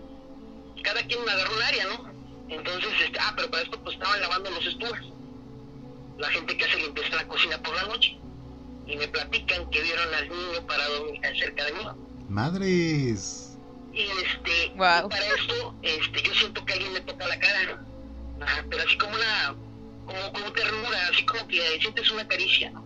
Cada 0.83 1.03
quien 1.03 1.29
agarró 1.29 1.55
un 1.55 1.63
área, 1.63 1.85
¿no? 1.87 2.11
Entonces, 2.49 2.91
este, 3.05 3.19
ah, 3.21 3.33
pero 3.37 3.51
para 3.51 3.63
esto 3.63 3.81
pues 3.83 3.95
estaban 3.95 4.21
lavando 4.21 4.51
los 4.51 4.67
estufas. 4.67 5.05
La 6.19 6.29
gente 6.31 6.57
que 6.57 6.65
hace 6.65 6.77
limpieza 6.79 7.11
en 7.11 7.17
la 7.17 7.29
cocina 7.29 7.63
por 7.63 7.75
la 7.77 7.85
noche. 7.85 8.19
Y 8.87 8.97
me 8.97 9.07
platican 9.07 9.71
que 9.71 9.83
vieron 9.83 10.15
al 10.15 10.29
niño 10.29 10.67
parado 10.67 11.07
cerca 11.39 11.65
de 11.65 11.73
mí. 11.73 11.81
Madres. 12.29 13.57
Y 13.93 14.03
este, 14.03 14.67
y 14.67 14.79
para 14.79 15.27
esto, 15.37 15.75
este, 15.83 16.23
yo 16.23 16.35
siento 16.35 16.65
que 16.65 16.73
alguien 16.75 16.93
me 16.93 17.01
toca 17.03 17.27
la 17.27 17.39
cara. 17.39 17.85
Ajá, 18.41 18.65
pero 18.69 18.83
así 18.83 18.97
como 18.97 19.15
una, 19.15 19.55
como, 20.11 20.33
como 20.33 20.53
ternura, 20.53 21.09
así 21.13 21.25
como 21.25 21.47
que 21.49 21.61
sientes 21.81 22.11
una 22.11 22.27
caricia, 22.27 22.71
¿no? 22.71 22.85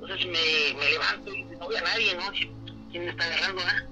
Entonces 0.00 0.26
me, 0.26 0.78
me 0.78 0.90
levanto 0.90 1.34
y 1.34 1.42
no 1.44 1.68
veo 1.68 1.78
a 1.78 1.82
nadie, 1.82 2.14
¿no? 2.14 2.30
¿Quién 2.90 3.04
me 3.04 3.10
está 3.10 3.24
agarrando, 3.24 3.62
ah? 3.64 3.82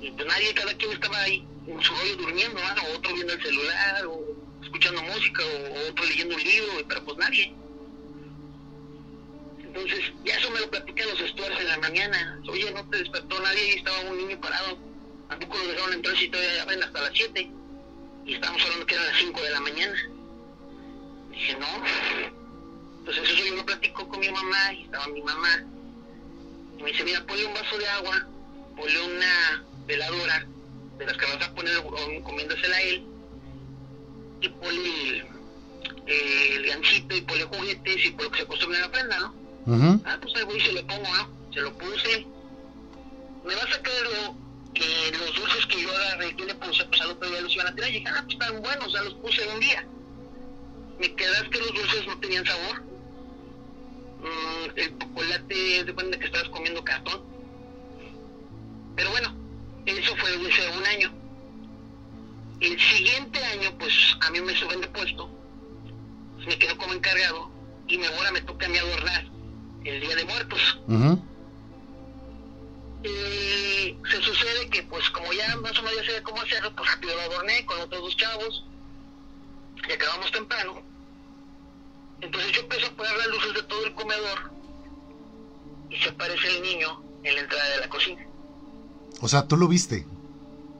Y 0.00 0.10
pues 0.12 0.26
nadie, 0.26 0.54
cada 0.54 0.74
quien 0.74 0.92
estaba 0.92 1.20
ahí 1.22 1.46
en 1.66 1.82
su 1.82 1.94
rollo 1.94 2.16
durmiendo, 2.16 2.60
¿ah? 2.62 2.76
O 2.88 2.96
otro 2.96 3.14
viendo 3.14 3.32
el 3.32 3.42
celular, 3.42 4.06
o 4.06 4.20
escuchando 4.62 5.02
música, 5.02 5.42
o 5.44 5.90
otro 5.90 6.04
leyendo 6.04 6.34
un 6.34 6.42
libro, 6.42 6.72
pero 6.88 7.04
pues 7.04 7.16
nadie. 7.18 7.54
Entonces, 9.62 10.00
ya 10.24 10.34
eso 10.34 10.50
me 10.50 10.60
lo 10.60 10.70
platican 10.70 11.08
los 11.08 11.20
estuarios 11.20 11.60
en 11.60 11.68
la 11.68 11.78
mañana. 11.78 12.40
Oye, 12.48 12.70
no 12.72 12.84
te 12.90 12.98
despertó 12.98 13.40
nadie 13.40 13.74
y 13.74 13.78
estaba 13.78 14.00
un 14.00 14.16
niño 14.16 14.40
parado. 14.40 14.78
Tampoco 15.28 15.58
lo 15.58 15.66
dejaron 15.68 15.94
entrar 15.94 16.16
si 16.16 16.28
todavía 16.28 16.62
abren 16.62 16.82
hasta 16.82 17.00
las 17.02 17.12
7. 17.14 17.50
Y 18.26 18.34
estábamos 18.34 18.62
hablando 18.64 18.86
que 18.86 18.94
eran 18.94 19.06
las 19.06 19.16
5 19.18 19.40
de 19.40 19.50
la 19.50 19.60
mañana. 19.60 20.10
Dije, 21.30 21.56
no. 21.58 21.66
Entonces 22.98 23.24
eso 23.24 23.44
yo 23.44 23.54
lo 23.56 23.66
platico 23.66 24.08
con 24.08 24.20
mi 24.20 24.28
mamá 24.30 24.72
y 24.74 24.84
estaba 24.84 25.06
mi 25.08 25.22
mamá. 25.22 25.64
Y 26.78 26.82
me 26.82 26.90
dice, 26.90 27.04
mira, 27.04 27.24
ponle 27.26 27.46
un 27.46 27.54
vaso 27.54 27.78
de 27.78 27.88
agua, 27.88 28.26
ponle 28.76 29.02
una 29.02 29.64
veladora, 29.86 30.46
de 30.98 31.06
las 31.06 31.16
que 31.16 31.26
vas 31.26 31.46
a 31.46 31.54
poner, 31.54 31.76
o 31.78 32.10
encomiéndasela 32.10 32.76
a 32.76 32.82
él, 32.82 33.04
y 34.40 34.48
ponle 34.48 35.24
el, 36.06 36.56
el 36.56 36.66
gancito 36.66 37.16
y 37.16 37.20
ponle 37.22 37.44
juguetes 37.44 38.04
y 38.04 38.10
por 38.10 38.24
lo 38.24 38.30
que 38.30 38.38
se 38.38 38.42
acostumbra 38.44 38.78
en 38.78 38.82
la 38.82 38.90
prenda, 38.90 39.18
¿no? 39.18 39.34
Ujú. 39.66 40.02
Ah, 40.04 40.18
pues 40.20 40.34
ahí 40.36 40.44
voy 40.44 40.58
y 40.58 40.60
se 40.60 40.72
lo 40.72 40.86
pongo, 40.86 41.08
¿no? 41.16 41.52
Se 41.52 41.60
lo 41.60 41.72
puse. 41.76 42.26
Me 43.44 43.54
va 43.54 43.62
a 43.62 43.70
sacar 43.70 43.92
lo, 44.04 44.36
eh, 44.74 45.12
los 45.18 45.34
dulces 45.34 45.66
que 45.66 45.82
yo 45.82 45.90
agarré, 45.90 46.36
que 46.36 46.44
le 46.44 46.54
puse, 46.54 46.84
pues 46.84 47.00
al 47.00 47.10
otro 47.10 47.28
día 47.28 47.40
los 47.40 47.54
iban 47.54 47.66
a 47.68 47.74
tirar. 47.74 47.90
Y 47.90 47.94
dije, 47.94 48.08
ah, 48.08 48.22
pues 48.24 48.34
están 48.34 48.62
buenos, 48.62 48.92
sea, 48.92 49.02
los 49.02 49.14
puse 49.14 49.46
un 49.48 49.60
día. 49.60 49.86
Me 51.00 51.14
quedas 51.14 51.48
que 51.48 51.58
los 51.58 51.72
dulces 51.72 52.06
no 52.06 52.18
tenían 52.20 52.44
sabor. 52.44 52.82
Mm, 54.20 54.78
el 54.78 54.98
chocolate, 54.98 55.84
de 55.84 55.94
cuenta 55.94 56.18
que 56.18 56.26
estabas 56.26 56.50
comiendo 56.50 56.84
cartón. 56.84 57.22
Pero 58.96 59.10
bueno, 59.10 59.34
eso 59.86 60.14
fue 60.16 60.36
un 60.36 60.86
año. 60.86 61.10
El 62.60 62.78
siguiente 62.78 63.42
año, 63.42 63.74
pues 63.78 63.94
a 64.20 64.30
mí 64.30 64.42
me 64.42 64.54
suben 64.54 64.82
de 64.82 64.88
puesto, 64.88 65.30
pues, 66.34 66.46
me 66.48 66.58
quedo 66.58 66.76
como 66.76 66.92
encargado 66.92 67.50
y 67.88 67.96
me 67.96 68.06
ahora 68.06 68.30
me 68.32 68.42
toca 68.42 68.66
a 68.66 68.68
mí 68.68 68.76
adornar 68.76 69.24
el 69.84 70.00
Día 70.02 70.16
de 70.16 70.24
Muertos. 70.26 70.80
Y 73.02 73.96
se 74.10 74.20
sucede 74.20 74.68
que, 74.68 74.82
pues, 74.82 75.08
como 75.08 75.32
ya 75.32 75.56
más 75.56 75.78
o 75.78 75.82
menos 75.82 76.06
ya 76.06 76.16
sé 76.16 76.22
cómo 76.22 76.42
hacerlo, 76.42 76.76
pues 76.76 76.90
rápido 76.90 77.14
lo 77.14 77.22
adorné 77.22 77.64
con 77.64 77.80
otros 77.80 78.02
dos 78.02 78.16
chavos 78.18 78.64
y 79.88 79.92
acabamos 79.92 80.30
temprano. 80.30 80.89
Entonces 82.20 82.52
yo 82.52 82.60
empiezo 82.62 82.86
a 82.86 82.90
poner 82.96 83.16
las 83.16 83.26
luces 83.28 83.54
de 83.54 83.62
todo 83.62 83.84
el 83.86 83.94
comedor 83.94 84.38
y 85.90 85.96
se 85.96 86.08
aparece 86.08 86.48
el 86.56 86.62
niño 86.62 87.02
en 87.24 87.34
la 87.34 87.40
entrada 87.40 87.68
de 87.70 87.80
la 87.80 87.88
cocina. 87.88 88.26
O 89.20 89.28
sea, 89.28 89.46
tú 89.46 89.56
lo 89.56 89.68
viste. 89.68 90.06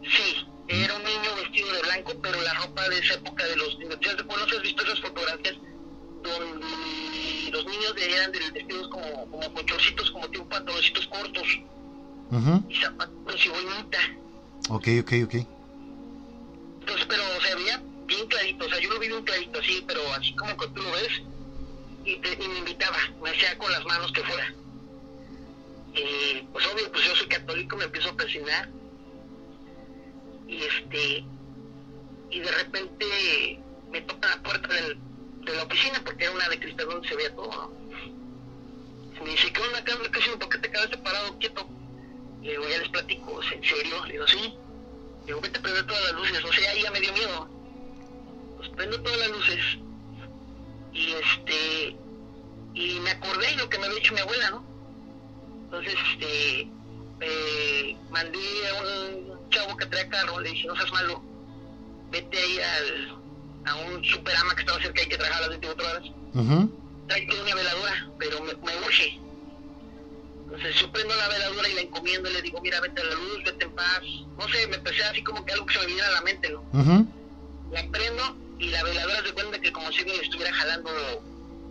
Sí, 0.03 0.37
era 0.68 0.94
un 0.96 1.03
niño 1.03 1.35
vestido 1.37 1.72
de 1.72 1.83
blanco, 1.83 2.12
pero 2.22 2.40
la 2.42 2.55
ropa 2.55 2.88
de 2.88 2.98
esa 2.98 3.14
época 3.14 3.44
de 3.44 3.57
los 3.57 3.79
niños. 3.79 3.98
¿Ya 4.00 4.14
¿No 4.14 4.35
has 4.35 4.62
visto 4.62 4.83
esas 4.85 5.00
fotografías 5.00 5.57
donde 6.22 7.50
los 7.50 7.66
niños 7.66 7.94
de 7.96 8.12
eran 8.16 8.33
vestidos 8.33 8.88
como, 8.88 9.31
como 9.31 9.53
con 9.55 9.66
chorcitos, 9.66 10.11
como 10.12 10.29
tipo 10.29 10.48
pantaloncitos 10.48 11.07
cortos 11.09 11.48
Ujú. 12.31 12.64
y 12.68 12.74
zapatos 12.76 13.46
y 13.46 13.48
boinita? 13.48 13.98
Ok, 14.68 14.88
ok, 15.00 15.12
ok. 15.24 15.35
Entonces, 16.81 17.07
pero 17.09 17.22
se 17.46 17.55
veía 17.57 17.83
bien 18.11 18.27
clarito, 18.27 18.66
o 18.66 18.68
sea, 18.68 18.79
yo 18.81 18.90
lo 18.90 18.99
vi 18.99 19.09
bien 19.09 19.23
clarito, 19.23 19.59
así, 19.61 19.85
pero 19.87 20.01
así 20.14 20.35
como 20.37 20.57
que 20.57 20.68
tú 20.68 20.83
lo 20.83 20.90
ves, 20.92 21.09
y, 22.05 22.16
te- 22.16 22.38
y 22.44 22.49
me 22.49 22.59
invitaba, 22.59 22.96
me 23.23 23.31
hacía 23.31 23.57
con 23.59 23.70
las 23.70 23.85
manos 23.85 24.12
que 24.12 24.23
fuera. 24.25 24.55
Y 25.94 26.42
pues 26.53 26.66
obvio, 26.66 26.90
pues 26.92 27.05
yo 27.05 27.14
soy 27.16 27.27
católico, 27.29 27.77
me 27.77 27.85
empiezo 27.85 28.11
a 28.11 28.16
presionar, 28.16 28.68
y 30.49 30.62
este, 30.64 31.25
y 32.31 32.40
de 32.40 32.51
repente 32.51 33.61
me 33.92 34.01
toca 34.03 34.29
la 34.29 34.42
puerta 34.42 34.75
del- 34.75 34.99
de 35.46 35.55
la 35.55 35.62
oficina, 35.64 36.03
porque 36.05 36.25
era 36.25 36.35
una 36.35 36.49
de 36.49 36.61
cristal 36.61 36.87
donde 36.87 37.09
se 37.09 37.16
veía 37.16 37.35
todo, 37.35 37.51
¿no? 37.51 37.81
Me 39.25 39.31
dice, 39.31 39.53
¿qué 39.53 39.61
onda, 39.61 39.85
Carlos? 39.85 40.09
¿Por 40.38 40.49
qué 40.49 40.59
te 40.59 40.70
quedaste 40.70 40.96
parado 40.99 41.37
quieto? 41.38 41.68
Le 42.42 42.53
digo, 42.53 42.68
ya 42.68 42.79
les 42.79 42.88
platico, 42.88 43.40
¿en 43.53 43.62
serio? 43.64 44.05
Le 44.07 44.12
digo, 44.12 44.27
sí. 44.27 44.55
Digo, 45.27 45.40
vete 45.42 45.59
a 45.59 45.62
prender 45.62 45.87
todas 45.87 46.03
las 46.05 46.12
luces. 46.14 46.42
O 46.42 46.53
sea, 46.53 46.70
ahí 46.70 46.83
ya 46.83 46.90
me 46.90 47.01
dio 47.01 47.12
miedo. 47.12 47.60
Pues 48.61 48.73
prendo 48.77 49.01
todas 49.01 49.18
las 49.20 49.31
luces. 49.31 49.61
Y 50.92 51.12
este. 51.12 51.96
Y 52.75 53.01
me 53.01 53.11
acordé 53.12 53.46
de 53.46 53.57
lo 53.57 53.68
que 53.70 53.79
me 53.79 53.87
había 53.87 53.99
dicho 53.99 54.12
mi 54.12 54.20
abuela, 54.20 54.51
¿no? 54.51 54.64
Entonces, 55.64 55.94
este. 56.12 56.68
eh, 57.23 57.96
mandé 58.11 58.38
a 58.68 58.83
un 58.83 59.49
chavo 59.49 59.77
que 59.79 59.87
trae 59.87 60.09
carro, 60.11 60.38
le 60.40 60.51
dije, 60.51 60.66
no 60.68 60.77
seas 60.77 60.92
malo. 60.92 61.23
Vete 62.11 62.38
ahí 62.38 62.59
al, 62.59 63.18
a 63.66 63.77
un 63.77 64.05
superama 64.05 64.55
que 64.55 64.61
estaba 64.61 64.79
cerca 64.83 65.03
y 65.03 65.07
que 65.09 65.16
trabajaba 65.16 65.46
las 65.49 65.59
24 65.61 65.88
horas. 65.88 66.09
Ujú. 66.35 66.70
Tráete 67.09 67.40
una 67.42 67.55
veladora, 67.55 68.11
pero 68.18 68.40
me, 68.42 68.53
me 68.55 68.77
urge. 68.87 69.18
Entonces 70.44 70.75
yo 70.81 70.92
prendo 70.92 71.14
la 71.14 71.29
veladora 71.29 71.66
y 71.68 71.75
la 71.77 71.81
encomiendo 71.81 72.29
y 72.29 72.33
le 72.35 72.42
digo, 72.42 72.61
mira, 72.61 72.79
vete 72.81 73.01
a 73.01 73.05
la 73.05 73.14
luz, 73.14 73.42
vete 73.44 73.64
en 73.64 73.73
paz. 73.75 74.01
No 74.37 74.46
sé, 74.49 74.66
me 74.66 74.77
empecé 74.77 75.03
así 75.05 75.23
como 75.23 75.44
que 75.46 75.53
algo 75.55 75.64
que 75.64 75.73
se 75.75 75.81
me 75.81 75.87
viniera 75.87 76.09
a 76.09 76.12
la 76.12 76.20
mente, 76.23 76.51
¿no? 76.51 76.61
Ujú. 76.79 77.07
La 77.70 77.88
prendo 77.90 78.37
y 78.61 78.68
la 78.68 78.85
veladora 78.85 79.25
se 79.25 79.33
cuenta 79.33 79.59
que 79.59 79.73
como 79.73 79.90
si 79.90 80.05
me 80.05 80.14
estuviera 80.16 80.53
jalando 80.53 80.90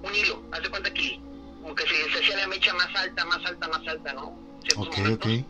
un 0.02 0.16
hilo. 0.16 0.44
Haz 0.52 0.64
de 0.64 0.70
cuenta 0.70 0.92
que 0.92 1.20
como 1.62 1.76
que 1.76 1.84
se, 1.84 2.12
se 2.12 2.24
hacía 2.24 2.38
la 2.38 2.48
mecha 2.48 2.74
más 2.74 2.94
alta, 2.96 3.26
más 3.26 3.46
alta, 3.46 3.68
más 3.68 3.88
alta, 3.88 4.14
¿no? 4.14 4.40
Ok, 4.76 4.98
momentos. 4.98 5.32
ok. 5.32 5.46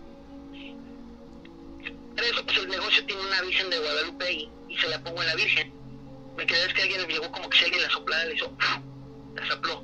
Pero 2.16 2.28
eso, 2.28 2.46
pues 2.46 2.58
el 2.58 2.68
negocio 2.68 3.06
tiene 3.06 3.22
una 3.22 3.42
Virgen 3.42 3.70
de 3.70 3.80
Guadalupe 3.80 4.32
y, 4.34 4.50
y 4.68 4.78
se 4.78 4.90
la 4.90 5.02
pongo 5.02 5.22
en 5.22 5.28
la 5.28 5.36
Virgen. 5.36 5.74
me 6.36 6.46
quedé 6.46 6.66
es 6.66 6.74
que 6.74 6.82
alguien 6.82 7.08
me 7.08 7.14
llegó 7.14 7.32
como 7.32 7.50
que 7.50 7.58
si 7.58 7.64
alguien 7.64 7.84
la 7.84 7.90
soplara, 7.90 8.26
le 8.26 8.36
hizo, 8.36 8.54
la 9.36 9.48
sopló. 9.48 9.84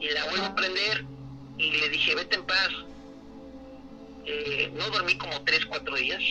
Y 0.00 0.08
la 0.10 0.24
vuelvo 0.24 0.46
a 0.46 0.54
prender 0.56 1.04
y 1.58 1.70
le 1.70 1.88
dije, 1.90 2.16
vete 2.16 2.34
en 2.34 2.44
paz. 2.44 2.70
Eh, 4.26 4.72
no 4.74 4.90
dormí 4.90 5.16
como 5.16 5.40
3, 5.42 5.66
4 5.66 5.94
días. 5.94 6.22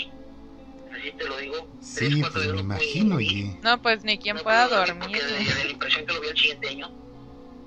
Así 1.08 1.17
te 1.17 1.26
lo 1.26 1.38
digo. 1.38 1.67
Sí, 1.80 2.22
pues 2.22 2.48
me 2.48 2.60
imagino, 2.60 3.22
y... 3.22 3.58
No, 3.63 3.82
pues 3.82 4.04
ni 4.04 4.17
quien 4.17 4.38
pueda 4.39 4.67
dormir. 4.67 5.00
Porque 5.00 5.24
de, 5.24 5.63
la 5.63 5.72
impresión 5.72 6.06
que 6.06 6.13
lo 6.13 6.22
vi 6.22 6.28
el 6.28 6.38
siguiente 6.38 6.70
año. 6.70 6.91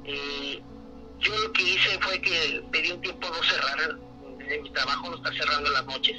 Eh, 0.05 0.61
yo 1.21 1.39
lo 1.39 1.53
que 1.53 1.63
hice 1.63 1.99
fue 2.01 2.21
que 2.21 2.63
pedí 2.71 2.93
un 2.93 3.01
tiempo 3.01 3.29
no 3.29 3.43
cerrar. 3.43 3.99
En 4.47 4.63
mi 4.63 4.71
trabajo 4.71 5.09
no 5.11 5.17
está 5.17 5.33
cerrando 5.33 5.71
las 5.71 5.87
noches. 5.87 6.19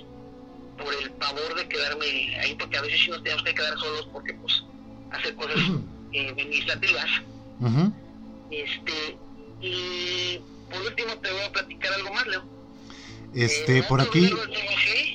Por 0.78 0.94
el 0.96 1.12
pavor 1.12 1.56
de 1.56 1.68
quedarme 1.68 2.40
ahí, 2.40 2.56
porque 2.56 2.78
a 2.78 2.82
veces 2.82 3.00
sí 3.02 3.12
nos 3.12 3.22
tenemos 3.22 3.44
que 3.44 3.54
quedar 3.54 3.78
solos 3.78 4.08
porque, 4.12 4.34
pues, 4.34 4.64
hacer 5.12 5.36
cosas 5.36 5.60
eh, 6.14 6.30
administrativas. 6.30 7.10
Este, 8.50 9.18
y 9.62 10.40
por 10.72 10.82
último 10.82 11.14
te 11.20 11.32
voy 11.32 11.42
a 11.42 11.52
platicar 11.52 11.94
algo 11.94 12.14
más, 12.14 12.26
Leo. 12.26 12.44
Este, 13.34 13.80
eh, 13.80 13.84
por 13.88 14.02
aquí, 14.02 14.30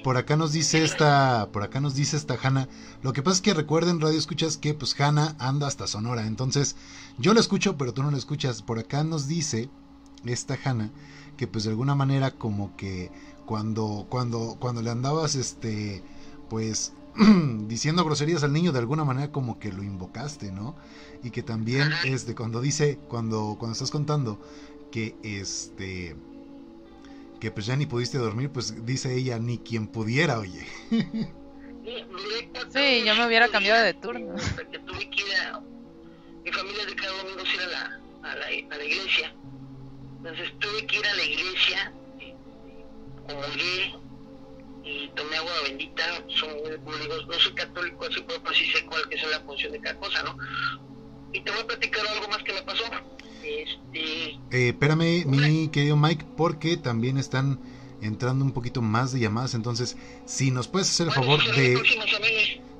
por 0.03 0.17
acá 0.17 0.37
nos 0.37 0.53
dice 0.53 0.83
esta, 0.83 1.49
por 1.53 1.63
acá 1.63 1.81
nos 1.81 1.95
dice 1.95 2.17
esta 2.17 2.39
Hanna. 2.43 2.69
Lo 3.03 3.13
que 3.13 3.23
pasa 3.23 3.37
es 3.37 3.43
que 3.43 3.55
recuerden, 3.55 4.01
radio 4.01 4.19
escuchas 4.19 4.57
que 4.57 4.75
pues 4.75 4.99
Hanna 4.99 5.37
anda 5.39 5.67
hasta 5.67 5.87
Sonora, 5.87 6.27
entonces 6.27 6.77
yo 7.19 7.35
la 7.35 7.41
escucho, 7.41 7.77
pero 7.77 7.93
tú 7.93 8.03
no 8.03 8.11
la 8.11 8.19
escuchas. 8.19 8.63
Por 8.63 8.79
acá 8.79 9.05
nos 9.05 9.29
dice 9.29 9.69
esta 10.25 10.59
Hanna 10.65 10.91
que 11.37 11.47
pues 11.47 11.65
de 11.65 11.71
alguna 11.71 11.95
manera 11.95 12.31
como 12.31 12.75
que 12.77 13.11
cuando, 13.45 14.07
cuando, 14.09 14.57
cuando 14.59 14.83
le 14.83 14.91
andabas, 14.91 15.35
este, 15.35 16.03
pues 16.49 16.93
diciendo 17.69 18.05
groserías 18.05 18.43
al 18.43 18.53
niño 18.53 18.73
de 18.73 18.79
alguna 18.79 19.05
manera 19.05 19.31
como 19.31 19.59
que 19.59 19.73
lo 19.73 19.83
invocaste, 19.83 20.53
¿no? 20.53 20.75
Y 21.23 21.31
que 21.31 21.43
también 21.43 21.91
es 22.05 22.27
de 22.27 22.35
cuando 22.35 22.61
dice, 22.61 22.99
cuando, 23.09 23.57
cuando 23.59 23.73
estás 23.73 23.91
contando 23.91 24.41
que 24.91 25.17
este 25.23 26.17
que 27.41 27.51
pues 27.51 27.67
ya 27.67 27.77
ni 27.77 27.87
pudiste 27.87 28.19
dormir, 28.19 28.51
pues 28.51 28.85
dice 28.85 29.15
ella, 29.15 29.39
ni 29.39 29.59
quien 29.59 29.87
pudiera, 29.89 30.39
oye. 30.39 30.67
Sí, 32.73 33.05
yo 33.05 33.15
me 33.15 33.27
hubiera 33.27 33.49
cambiado 33.49 33.85
de 33.85 33.95
turno. 33.95 34.35
mi 36.45 36.53
familia 36.53 36.87
de 36.87 36.95
cada 36.95 37.17
domingo 37.19 37.43
ir 37.43 37.61
a 37.61 37.67
la, 37.67 38.01
a 38.23 38.37
la, 38.37 38.47
a 38.47 38.79
la 38.79 38.85
iglesia. 38.85 39.35
Entonces 40.19 40.53
tuve 40.59 40.87
que 40.87 40.99
ir 40.99 41.07
a 41.07 41.15
la 41.15 41.23
iglesia, 41.25 41.93
comulgué 43.27 43.95
y 44.85 45.09
tomé 45.09 45.37
agua 45.37 45.53
bendita. 45.65 46.05
Son, 46.29 46.51
como 46.85 46.97
digo, 46.97 47.17
no 47.27 47.39
soy 47.39 47.55
católico, 47.55 48.05
así 48.05 48.25
pero 48.27 48.55
sí 48.55 48.67
sé 48.67 48.85
cuál 48.87 49.09
que 49.09 49.17
es 49.17 49.29
la 49.29 49.41
función 49.41 49.73
de 49.73 49.81
cada 49.81 49.99
cosa, 49.99 50.23
¿no? 50.23 50.37
Y 51.33 51.41
te 51.41 51.51
voy 51.51 51.61
a 51.61 51.67
platicar 51.67 52.07
algo 52.07 52.29
más 52.29 52.43
que 52.45 52.53
me 52.53 52.63
pasó. 52.63 52.85
Este... 53.47 54.41
Eh, 54.51 54.69
espérame, 54.69 55.25
mi 55.27 55.69
querido 55.69 55.97
Mike, 55.97 56.27
porque 56.37 56.77
también 56.77 57.19
están 57.19 57.61
entrando 58.01 58.45
un 58.45 58.53
poquito 58.53 58.83
más 58.83 59.13
de 59.13 59.21
llamadas. 59.21 59.55
Entonces, 59.55 59.97
si 60.25 60.51
nos 60.51 60.69
puedes 60.69 60.91
hacer 60.91 61.09
el 61.09 61.13
favor 61.13 61.41
de, 61.55 61.81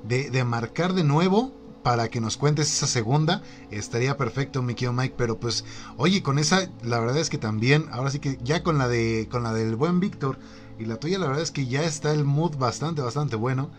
de, 0.03 0.29
de, 0.29 0.43
marcar 0.43 0.93
de 0.93 1.03
nuevo 1.03 1.53
para 1.83 2.09
que 2.09 2.21
nos 2.21 2.37
cuentes 2.37 2.71
esa 2.71 2.87
segunda, 2.87 3.41
estaría 3.71 4.17
perfecto, 4.17 4.61
mi 4.61 4.75
querido 4.75 4.93
Mike. 4.93 5.15
Pero 5.17 5.39
pues, 5.39 5.65
oye, 5.97 6.21
con 6.21 6.39
esa, 6.39 6.69
la 6.83 6.99
verdad 6.99 7.17
es 7.17 7.29
que 7.29 7.37
también, 7.37 7.85
ahora 7.91 8.11
sí 8.11 8.19
que 8.19 8.37
ya 8.43 8.63
con 8.63 8.77
la 8.77 8.87
de 8.87 9.27
con 9.31 9.43
la 9.43 9.53
del 9.53 9.75
buen 9.75 9.99
Víctor 9.99 10.37
y 10.79 10.85
la 10.85 10.97
tuya, 10.97 11.17
la 11.19 11.27
verdad 11.27 11.43
es 11.43 11.51
que 11.51 11.65
ya 11.65 11.83
está 11.83 12.11
el 12.11 12.25
mood 12.25 12.57
bastante, 12.57 13.01
bastante 13.01 13.35
bueno. 13.35 13.71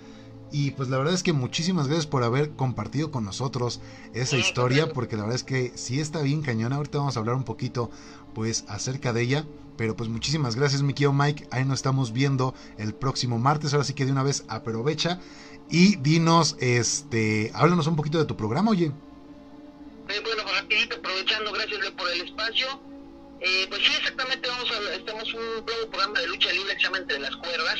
Y 0.50 0.70
pues 0.72 0.88
la 0.88 0.96
verdad 0.96 1.14
es 1.14 1.22
que 1.22 1.32
muchísimas 1.32 1.86
gracias 1.86 2.06
por 2.06 2.24
haber 2.24 2.50
compartido 2.52 3.10
con 3.10 3.24
nosotros 3.24 3.80
esa 4.14 4.36
historia, 4.36 4.92
porque 4.92 5.16
la 5.16 5.22
verdad 5.22 5.36
es 5.36 5.44
que 5.44 5.72
sí 5.74 6.00
está 6.00 6.22
bien 6.22 6.42
cañona. 6.42 6.76
Ahorita 6.76 6.98
vamos 6.98 7.16
a 7.16 7.20
hablar 7.20 7.34
un 7.34 7.44
poquito 7.44 7.90
pues 8.34 8.64
acerca 8.68 9.12
de 9.12 9.22
ella. 9.22 9.44
Pero 9.76 9.94
pues 9.94 10.08
muchísimas 10.08 10.56
gracias, 10.56 10.82
mi 10.82 10.92
querido 10.92 11.12
Mike. 11.12 11.46
Ahí 11.52 11.64
nos 11.64 11.78
estamos 11.78 12.12
viendo 12.12 12.54
el 12.78 12.94
próximo 12.94 13.38
martes. 13.38 13.72
Ahora 13.74 13.84
sí 13.84 13.94
que 13.94 14.06
de 14.06 14.12
una 14.12 14.24
vez 14.24 14.44
aprovecha 14.48 15.20
y 15.70 15.96
dinos, 15.96 16.56
este, 16.60 17.52
háblanos 17.54 17.86
un 17.86 17.94
poquito 17.94 18.18
de 18.18 18.24
tu 18.24 18.36
programa, 18.36 18.70
oye. 18.70 18.86
Eh, 18.86 20.20
bueno, 20.24 20.42
aprovechando, 20.96 21.52
gracias 21.52 21.90
por 21.90 22.10
el 22.10 22.22
espacio. 22.22 22.66
Eh, 23.40 23.66
pues 23.68 23.80
sí, 23.82 23.92
exactamente, 23.98 24.48
vamos 24.48 24.68
a, 24.72 24.94
estamos 24.94 25.34
un 25.34 25.64
nuevo 25.64 25.90
programa 25.90 26.18
de 26.20 26.26
lucha 26.26 26.50
libre 26.52 26.74
que 26.74 26.80
se 26.80 26.86
llama 26.86 26.98
Entre 26.98 27.20
las 27.20 27.36
Cuerdas 27.36 27.78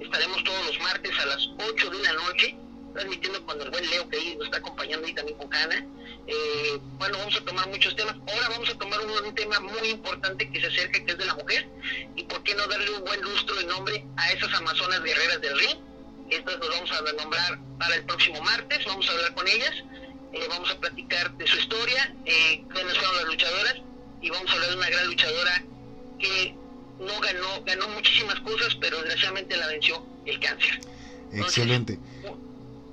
Estaremos 0.00 0.42
todos 0.44 0.66
los 0.66 0.80
martes 0.80 1.18
a 1.18 1.26
las 1.26 1.48
8 1.70 1.90
de 1.90 2.02
la 2.02 2.12
noche, 2.12 2.56
transmitiendo 2.92 3.44
con 3.46 3.60
el 3.60 3.70
buen 3.70 3.88
Leo 3.90 4.08
que 4.08 4.16
ahí 4.16 4.36
nos 4.36 4.46
está 4.46 4.58
acompañando 4.58 5.06
y 5.06 5.14
también 5.14 5.38
con 5.38 5.52
Hanna. 5.52 5.86
Eh, 6.26 6.78
bueno, 6.98 7.18
vamos 7.18 7.36
a 7.36 7.44
tomar 7.44 7.68
muchos 7.68 7.94
temas. 7.96 8.16
Ahora 8.32 8.48
vamos 8.50 8.68
a 8.70 8.78
tomar 8.78 9.00
un, 9.00 9.34
tema 9.34 9.60
muy 9.60 9.88
importante 9.88 10.50
que 10.50 10.60
se 10.60 10.66
acerca, 10.68 11.04
que 11.04 11.12
es 11.12 11.18
de 11.18 11.24
la 11.26 11.34
mujer. 11.34 11.68
Y 12.16 12.22
por 12.24 12.42
qué 12.42 12.54
no 12.54 12.66
darle 12.66 12.90
un 12.90 13.04
buen 13.04 13.20
lustro 13.20 13.60
y 13.60 13.66
nombre 13.66 14.04
a 14.16 14.32
esas 14.32 14.52
amazonas 14.54 15.02
guerreras 15.02 15.40
del 15.40 15.58
ring. 15.58 15.78
Estas 16.30 16.58
nos 16.58 16.68
vamos 16.70 16.92
a 16.92 17.12
nombrar 17.12 17.58
para 17.78 17.96
el 17.96 18.04
próximo 18.04 18.40
martes. 18.42 18.84
Vamos 18.86 19.08
a 19.08 19.12
hablar 19.12 19.34
con 19.34 19.46
ellas. 19.48 19.74
Eh, 20.32 20.46
vamos 20.48 20.70
a 20.70 20.78
platicar 20.80 21.30
de 21.36 21.46
su 21.46 21.56
historia, 21.58 22.14
eh, 22.24 22.64
quiénes 22.72 22.96
fueron 22.96 23.16
las 23.16 23.24
luchadoras. 23.26 23.76
Y 24.20 24.30
vamos 24.30 24.50
a 24.50 24.54
hablar 24.54 24.70
de 24.70 24.76
una 24.76 24.90
gran 24.90 25.06
luchadora 25.06 25.64
que 26.18 26.56
no 26.98 27.20
ganó, 27.20 27.64
ganó 27.64 27.88
muchísimas 27.88 28.38
cosas, 28.40 28.74
pero 28.80 28.98
desgraciadamente 28.98 29.56
la 29.56 29.66
venció 29.68 30.04
el 30.26 30.38
cáncer. 30.40 30.80
Excelente. 31.32 31.98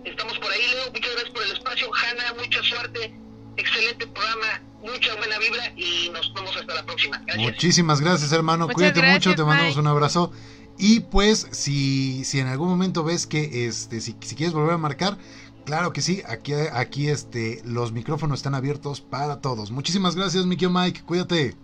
Estamos 0.03 0.37
por 0.39 0.51
ahí, 0.51 0.61
Leo. 0.71 0.91
Muchas 0.91 1.11
gracias 1.11 1.29
por 1.33 1.43
el 1.43 1.51
espacio. 1.51 1.89
Hanna, 1.93 2.33
mucha 2.39 2.63
suerte. 2.63 3.13
Excelente 3.57 4.07
programa, 4.07 4.61
mucha 4.81 5.13
buena 5.15 5.37
vibra 5.37 5.73
y 5.75 6.09
nos 6.09 6.33
vemos 6.33 6.55
hasta 6.55 6.73
la 6.73 6.85
próxima. 6.85 7.21
Muchísimas 7.37 8.01
gracias, 8.01 8.31
hermano. 8.31 8.67
Cuídate 8.69 9.01
mucho, 9.01 9.35
te 9.35 9.43
mandamos 9.43 9.75
un 9.75 9.87
abrazo. 9.87 10.31
Y 10.77 11.01
pues, 11.01 11.47
si, 11.51 12.23
si 12.23 12.39
en 12.39 12.47
algún 12.47 12.69
momento 12.69 13.03
ves 13.03 13.27
que 13.27 13.67
este, 13.67 13.99
si, 14.01 14.15
si 14.21 14.35
quieres 14.35 14.53
volver 14.53 14.73
a 14.73 14.77
marcar, 14.77 15.17
Claro 15.65 15.93
que 15.93 16.01
sí, 16.01 16.23
aquí, 16.27 16.53
aquí 16.53 17.07
este, 17.09 17.61
los 17.63 17.91
micrófonos 17.91 18.39
están 18.39 18.55
abiertos 18.55 19.01
para 19.01 19.41
todos. 19.41 19.71
Muchísimas 19.71 20.15
gracias, 20.15 20.45
mi 20.45 20.57
Mike, 20.57 21.03
cuídate. 21.05 21.55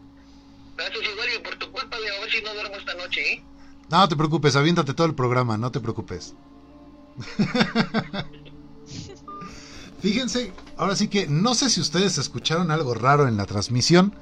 Gracias 0.77 1.03
igual 1.11 1.27
y 1.35 1.39
por 1.39 1.55
tu 1.55 1.66
culpa, 2.07 2.17
a 2.17 2.21
ver 2.21 2.31
si 2.31 2.41
no 2.41 2.53
duermo 2.53 2.75
esta 2.77 2.93
noche, 2.95 3.33
¿eh? 3.33 3.43
No 3.89 4.07
te 4.07 4.15
preocupes, 4.15 4.55
aviéntate 4.55 4.93
todo 4.93 5.07
el 5.07 5.15
programa, 5.15 5.57
no 5.57 5.71
te 5.71 5.79
preocupes. 5.79 6.35
Fíjense, 10.01 10.53
ahora 10.77 10.95
sí 10.95 11.07
que 11.07 11.27
no 11.27 11.55
sé 11.55 11.69
si 11.69 11.81
ustedes 11.81 12.17
escucharon 12.17 12.69
algo 12.69 12.93
raro 12.93 13.27
en 13.27 13.37
la 13.37 13.45
transmisión, 13.45 14.13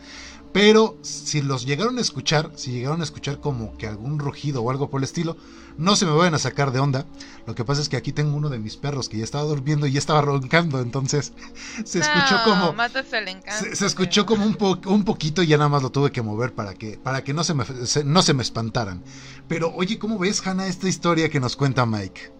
pero 0.54 0.98
si 1.02 1.42
los 1.42 1.66
llegaron 1.66 1.98
a 1.98 2.02
escuchar, 2.02 2.52
si 2.56 2.72
llegaron 2.72 3.02
a 3.02 3.04
escuchar 3.04 3.42
como 3.42 3.76
que 3.78 3.88
algún 3.88 4.20
rugido 4.20 4.62
o 4.62 4.72
algo 4.72 4.90
por 4.90 5.02
el 5.02 5.04
estilo, 5.04 5.36
no 5.78 5.96
se 5.96 6.06
me 6.06 6.12
vayan 6.12 6.34
a 6.34 6.40
sacar 6.40 6.72
de 6.72 6.80
onda. 6.80 7.06
Lo 7.46 7.56
que 7.56 7.64
pasa 7.64 7.82
es 7.82 7.90
que 7.90 7.98
aquí 7.98 8.12
tengo 8.12 8.36
uno 8.36 8.50
de 8.50 8.60
mis 8.60 8.78
perros 8.78 9.10
que 9.10 9.18
ya 9.18 9.24
estaba 9.24 9.44
durmiendo 9.44 9.86
y 9.88 9.92
ya 9.92 10.00
estaba 10.00 10.22
roncando, 10.22 10.80
entonces 10.80 11.34
se 11.86 12.00
escuchó 12.00 12.38
como 12.44 12.74
se, 13.74 13.86
escuchó 13.86 14.26
como 14.26 14.46
un, 14.46 14.58
un 14.86 15.04
poquito 15.04 15.44
y 15.44 15.48
ya 15.48 15.58
nada 15.58 15.70
más 15.70 15.84
lo 15.84 15.92
tuve 15.92 16.12
que 16.12 16.22
mover 16.22 16.54
para 16.54 16.74
que 16.74 16.98
para 16.98 17.24
que 17.24 17.34
no 17.34 17.44
se 17.44 17.54
me 17.54 17.66
no 18.06 18.22
se 18.22 18.34
me 18.34 18.42
espantaran. 18.42 19.04
Pero 19.48 19.74
oye, 19.76 20.00
¿cómo 20.00 20.18
ves, 20.18 20.46
Hanna, 20.46 20.68
esta 20.68 20.88
historia 20.88 21.30
que 21.30 21.40
nos 21.40 21.56
cuenta 21.56 21.86
Mike? 21.86 22.32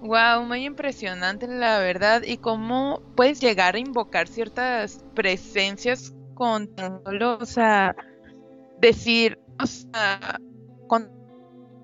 Wow, 0.00 0.44
muy 0.44 0.64
impresionante 0.64 1.46
la 1.46 1.78
verdad 1.78 2.22
y 2.24 2.38
cómo 2.38 3.00
puedes 3.14 3.40
llegar 3.40 3.76
a 3.76 3.78
invocar 3.78 4.26
ciertas 4.26 5.04
presencias 5.14 6.12
con 6.34 6.68
o 7.22 7.46
sea, 7.46 7.94
decir, 8.80 9.38
o 9.60 9.66
sea, 9.66 10.40
con 10.88 11.08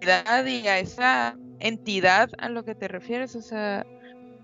y 0.01 0.67
a 0.67 0.79
esa 0.79 1.37
entidad 1.61 2.31
a 2.39 2.49
lo 2.49 2.65
que 2.65 2.75
te 2.75 2.89
refieres, 2.89 3.35
o 3.35 3.43
sea, 3.43 3.85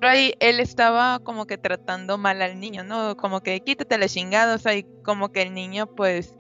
ahí 0.01 0.35
él 0.41 0.61
estaba 0.61 1.19
como 1.21 1.47
que 1.47 1.59
tratando 1.59 2.19
mal 2.19 2.43
al 2.43 2.61
niño, 2.61 2.85
¿no? 2.85 3.17
Como 3.17 3.41
que 3.41 3.61
quítate 3.61 3.99
la 3.99 4.09
chingada, 4.09 4.57
o 4.57 4.59
sea, 4.59 4.77
y 4.77 4.85
como 5.03 5.31
que 5.31 5.43
el 5.43 5.55
niño 5.55 5.87
pues 5.87 6.37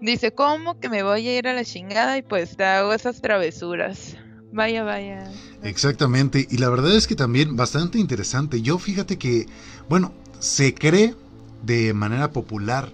dice, 0.00 0.32
¿cómo 0.32 0.78
que 0.78 0.88
me 0.88 1.02
voy 1.02 1.26
a 1.28 1.38
ir 1.38 1.48
a 1.48 1.54
la 1.54 1.64
chingada? 1.64 2.18
Y 2.18 2.22
pues 2.22 2.56
te 2.56 2.64
hago 2.64 2.92
esas 2.92 3.20
travesuras. 3.20 4.16
Vaya, 4.52 4.82
vaya. 4.82 5.30
Exactamente, 5.62 6.46
y 6.50 6.58
la 6.58 6.68
verdad 6.68 6.94
es 6.94 7.06
que 7.06 7.14
también 7.14 7.56
bastante 7.56 7.98
interesante. 7.98 8.60
Yo 8.60 8.78
fíjate 8.78 9.16
que, 9.16 9.46
bueno, 9.88 10.12
se 10.40 10.74
cree 10.74 11.14
de 11.62 11.94
manera 11.94 12.32
popular 12.32 12.92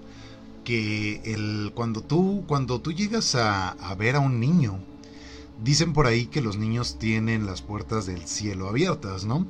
que 0.65 1.21
el, 1.25 1.73
cuando, 1.75 2.03
tú, 2.03 2.45
cuando 2.47 2.81
tú 2.81 2.93
llegas 2.93 3.35
a, 3.35 3.71
a 3.71 3.95
ver 3.95 4.17
a 4.17 4.21
un 4.21 4.39
niño, 4.39 4.79
dicen 5.63 5.93
por 5.93 6.07
ahí 6.07 6.27
que 6.27 6.41
los 6.41 6.57
niños 6.57 6.99
tienen 6.99 7.47
las 7.47 7.63
puertas 7.63 8.07
del 8.07 8.27
cielo 8.27 8.69
abiertas, 8.69 9.25
¿no? 9.25 9.47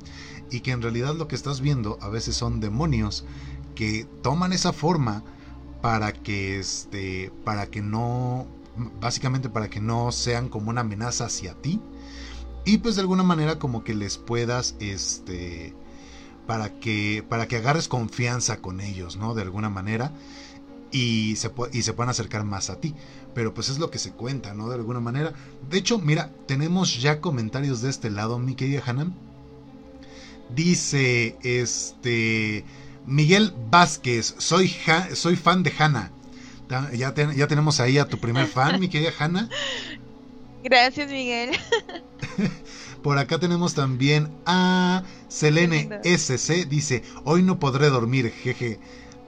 Y 0.51 0.61
que 0.61 0.71
en 0.71 0.81
realidad 0.81 1.15
lo 1.15 1.27
que 1.27 1.35
estás 1.35 1.61
viendo 1.61 1.97
a 2.01 2.09
veces 2.09 2.35
son 2.35 2.59
demonios 2.59 3.25
que 3.75 4.07
toman 4.21 4.53
esa 4.53 4.73
forma 4.73 5.23
para 5.81 6.11
que 6.11 6.59
este 6.59 7.31
para 7.43 7.67
que 7.67 7.81
no 7.81 8.47
básicamente 8.99 9.49
para 9.49 9.69
que 9.69 9.79
no 9.79 10.11
sean 10.11 10.49
como 10.49 10.69
una 10.69 10.81
amenaza 10.81 11.25
hacia 11.25 11.53
ti 11.53 11.79
y 12.65 12.79
pues 12.79 12.95
de 12.95 13.01
alguna 13.01 13.23
manera 13.23 13.59
como 13.59 13.83
que 13.83 13.93
les 13.93 14.17
puedas 14.17 14.75
este 14.79 15.73
para 16.49 16.79
que, 16.79 17.23
para 17.29 17.47
que 17.47 17.57
agarres 17.57 17.87
confianza 17.87 18.57
con 18.57 18.81
ellos, 18.81 19.17
¿no? 19.17 19.35
De 19.35 19.43
alguna 19.43 19.69
manera 19.69 20.11
y 20.91 21.35
se, 21.35 21.51
y 21.71 21.83
se 21.83 21.93
puedan 21.93 22.09
acercar 22.09 22.43
más 22.43 22.71
a 22.71 22.79
ti. 22.79 22.95
Pero 23.33 23.53
pues 23.53 23.69
es 23.69 23.79
lo 23.79 23.91
que 23.91 23.99
se 23.99 24.11
cuenta, 24.11 24.53
¿no? 24.53 24.69
De 24.69 24.75
alguna 24.75 24.99
manera. 24.99 25.33
De 25.69 25.77
hecho, 25.77 25.99
mira, 25.99 26.31
tenemos 26.47 26.99
ya 27.01 27.21
comentarios 27.21 27.81
de 27.81 27.89
este 27.89 28.09
lado, 28.09 28.39
mi 28.39 28.55
querida 28.55 28.81
Hanan. 28.85 29.13
Dice, 30.55 31.37
este, 31.43 32.65
Miguel 33.05 33.53
Vázquez, 33.69 34.35
soy, 34.37 34.73
soy 35.13 35.35
fan 35.35 35.63
de 35.63 35.73
Hanna. 35.77 36.11
Ya, 36.69 37.13
ya 37.13 37.47
tenemos 37.47 37.79
ahí 37.79 37.97
a 37.97 38.07
tu 38.07 38.19
primer 38.19 38.47
fan, 38.47 38.79
mi 38.79 38.89
querida 38.89 39.11
Hanna. 39.17 39.49
Gracias, 40.63 41.09
Miguel. 41.09 41.51
Por 43.03 43.17
acá 43.17 43.39
tenemos 43.39 43.73
también 43.73 44.29
a 44.45 45.03
Selene 45.29 46.01
SC. 46.03 46.65
Dice, 46.67 47.03
hoy 47.23 47.43
no 47.43 47.59
podré 47.59 47.89
dormir, 47.89 48.31
jeje. 48.31 48.79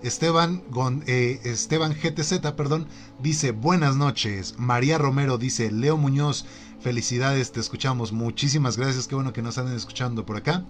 Esteban, 0.04 0.64
eh, 1.06 1.40
Esteban 1.44 1.94
GTZ, 1.94 2.40
perdón, 2.56 2.88
dice 3.20 3.52
buenas 3.52 3.96
noches. 3.96 4.56
María 4.58 4.98
Romero 4.98 5.38
dice, 5.38 5.72
Leo 5.72 5.98
Muñoz, 5.98 6.46
felicidades, 6.80 7.52
te 7.52 7.60
escuchamos. 7.60 8.12
Muchísimas 8.12 8.78
gracias, 8.78 9.08
qué 9.08 9.16
bueno 9.16 9.34
que 9.34 9.42
nos 9.42 9.58
anden 9.58 9.76
escuchando 9.76 10.26
por 10.26 10.38
acá. 10.38 10.66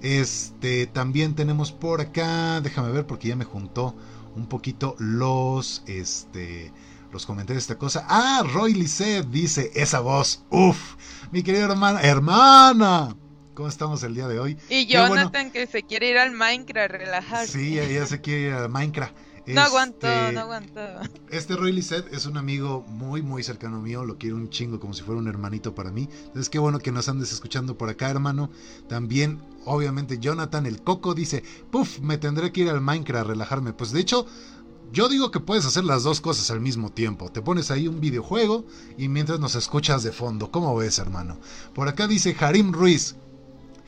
Este, 0.00 0.86
también 0.86 1.34
tenemos 1.34 1.72
por 1.72 2.00
acá, 2.00 2.60
déjame 2.60 2.90
ver 2.90 3.06
porque 3.06 3.28
ya 3.28 3.36
me 3.36 3.44
juntó 3.44 3.94
un 4.34 4.46
poquito 4.46 4.96
los, 4.98 5.82
este, 5.86 6.72
los 7.12 7.26
comentarios 7.26 7.66
de 7.66 7.72
esta 7.72 7.78
cosa. 7.78 8.06
Ah, 8.08 8.42
Roy 8.52 8.74
Lisset 8.74 9.26
dice, 9.28 9.70
esa 9.74 10.00
voz, 10.00 10.44
uff, 10.50 10.96
mi 11.30 11.42
querida 11.42 11.64
hermana, 11.64 12.00
hermana. 12.00 13.14
¿Cómo 13.54 13.68
estamos 13.68 14.02
el 14.02 14.14
día 14.14 14.26
de 14.26 14.40
hoy? 14.40 14.58
Y 14.68 14.86
Jonathan 14.86 15.52
que 15.52 15.66
se 15.68 15.84
quiere 15.84 16.10
ir 16.10 16.18
al 16.18 16.32
Minecraft, 16.32 16.90
relajarse. 16.90 17.52
Sí, 17.52 17.74
ya, 17.74 18.04
se 18.04 18.20
quiere 18.20 18.48
ir 18.48 18.52
al 18.52 18.68
Minecraft. 18.68 19.14
No 19.46 19.60
aguanto, 19.60 20.08
este, 20.08 20.32
no 20.32 20.40
aguanto. 20.40 20.80
Este 21.30 21.54
Roy 21.54 21.70
Lisset 21.70 22.12
es 22.12 22.26
un 22.26 22.36
amigo 22.38 22.82
muy, 22.88 23.22
muy 23.22 23.42
cercano 23.42 23.80
mío. 23.80 24.04
Lo 24.04 24.16
quiero 24.16 24.36
un 24.36 24.48
chingo, 24.48 24.80
como 24.80 24.94
si 24.94 25.02
fuera 25.02 25.20
un 25.20 25.28
hermanito 25.28 25.74
para 25.74 25.92
mí. 25.92 26.08
Entonces, 26.24 26.48
qué 26.48 26.58
bueno 26.58 26.78
que 26.78 26.90
nos 26.90 27.08
andes 27.08 27.30
escuchando 27.30 27.76
por 27.76 27.90
acá, 27.90 28.08
hermano. 28.10 28.50
También, 28.88 29.40
obviamente, 29.66 30.18
Jonathan 30.18 30.66
el 30.66 30.82
Coco 30.82 31.14
dice: 31.14 31.44
Puf, 31.70 32.00
me 32.00 32.18
tendré 32.18 32.52
que 32.52 32.62
ir 32.62 32.70
al 32.70 32.80
Minecraft 32.80 33.26
a 33.26 33.28
relajarme. 33.28 33.74
Pues 33.74 33.92
de 33.92 34.00
hecho, 34.00 34.26
yo 34.92 35.08
digo 35.08 35.30
que 35.30 35.40
puedes 35.40 35.66
hacer 35.66 35.84
las 35.84 36.04
dos 36.04 36.22
cosas 36.22 36.50
al 36.50 36.60
mismo 36.60 36.90
tiempo. 36.90 37.30
Te 37.30 37.42
pones 37.42 37.70
ahí 37.70 37.86
un 37.86 38.00
videojuego 38.00 38.64
y 38.96 39.08
mientras 39.08 39.40
nos 39.40 39.54
escuchas 39.54 40.02
de 40.02 40.12
fondo. 40.12 40.50
¿Cómo 40.50 40.74
ves, 40.74 40.98
hermano? 40.98 41.38
Por 41.74 41.88
acá 41.88 42.08
dice 42.08 42.34
Harim 42.40 42.72
Ruiz. 42.72 43.16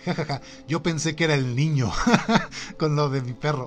Jajaja, 0.07 0.41
yo 0.69 0.83
pensé 0.83 1.17
que 1.17 1.25
era 1.25 1.35
el 1.35 1.57
niño 1.57 1.91
con 2.79 2.95
lo 2.95 3.11
de 3.11 3.23
mi 3.23 3.33
perro. 3.33 3.67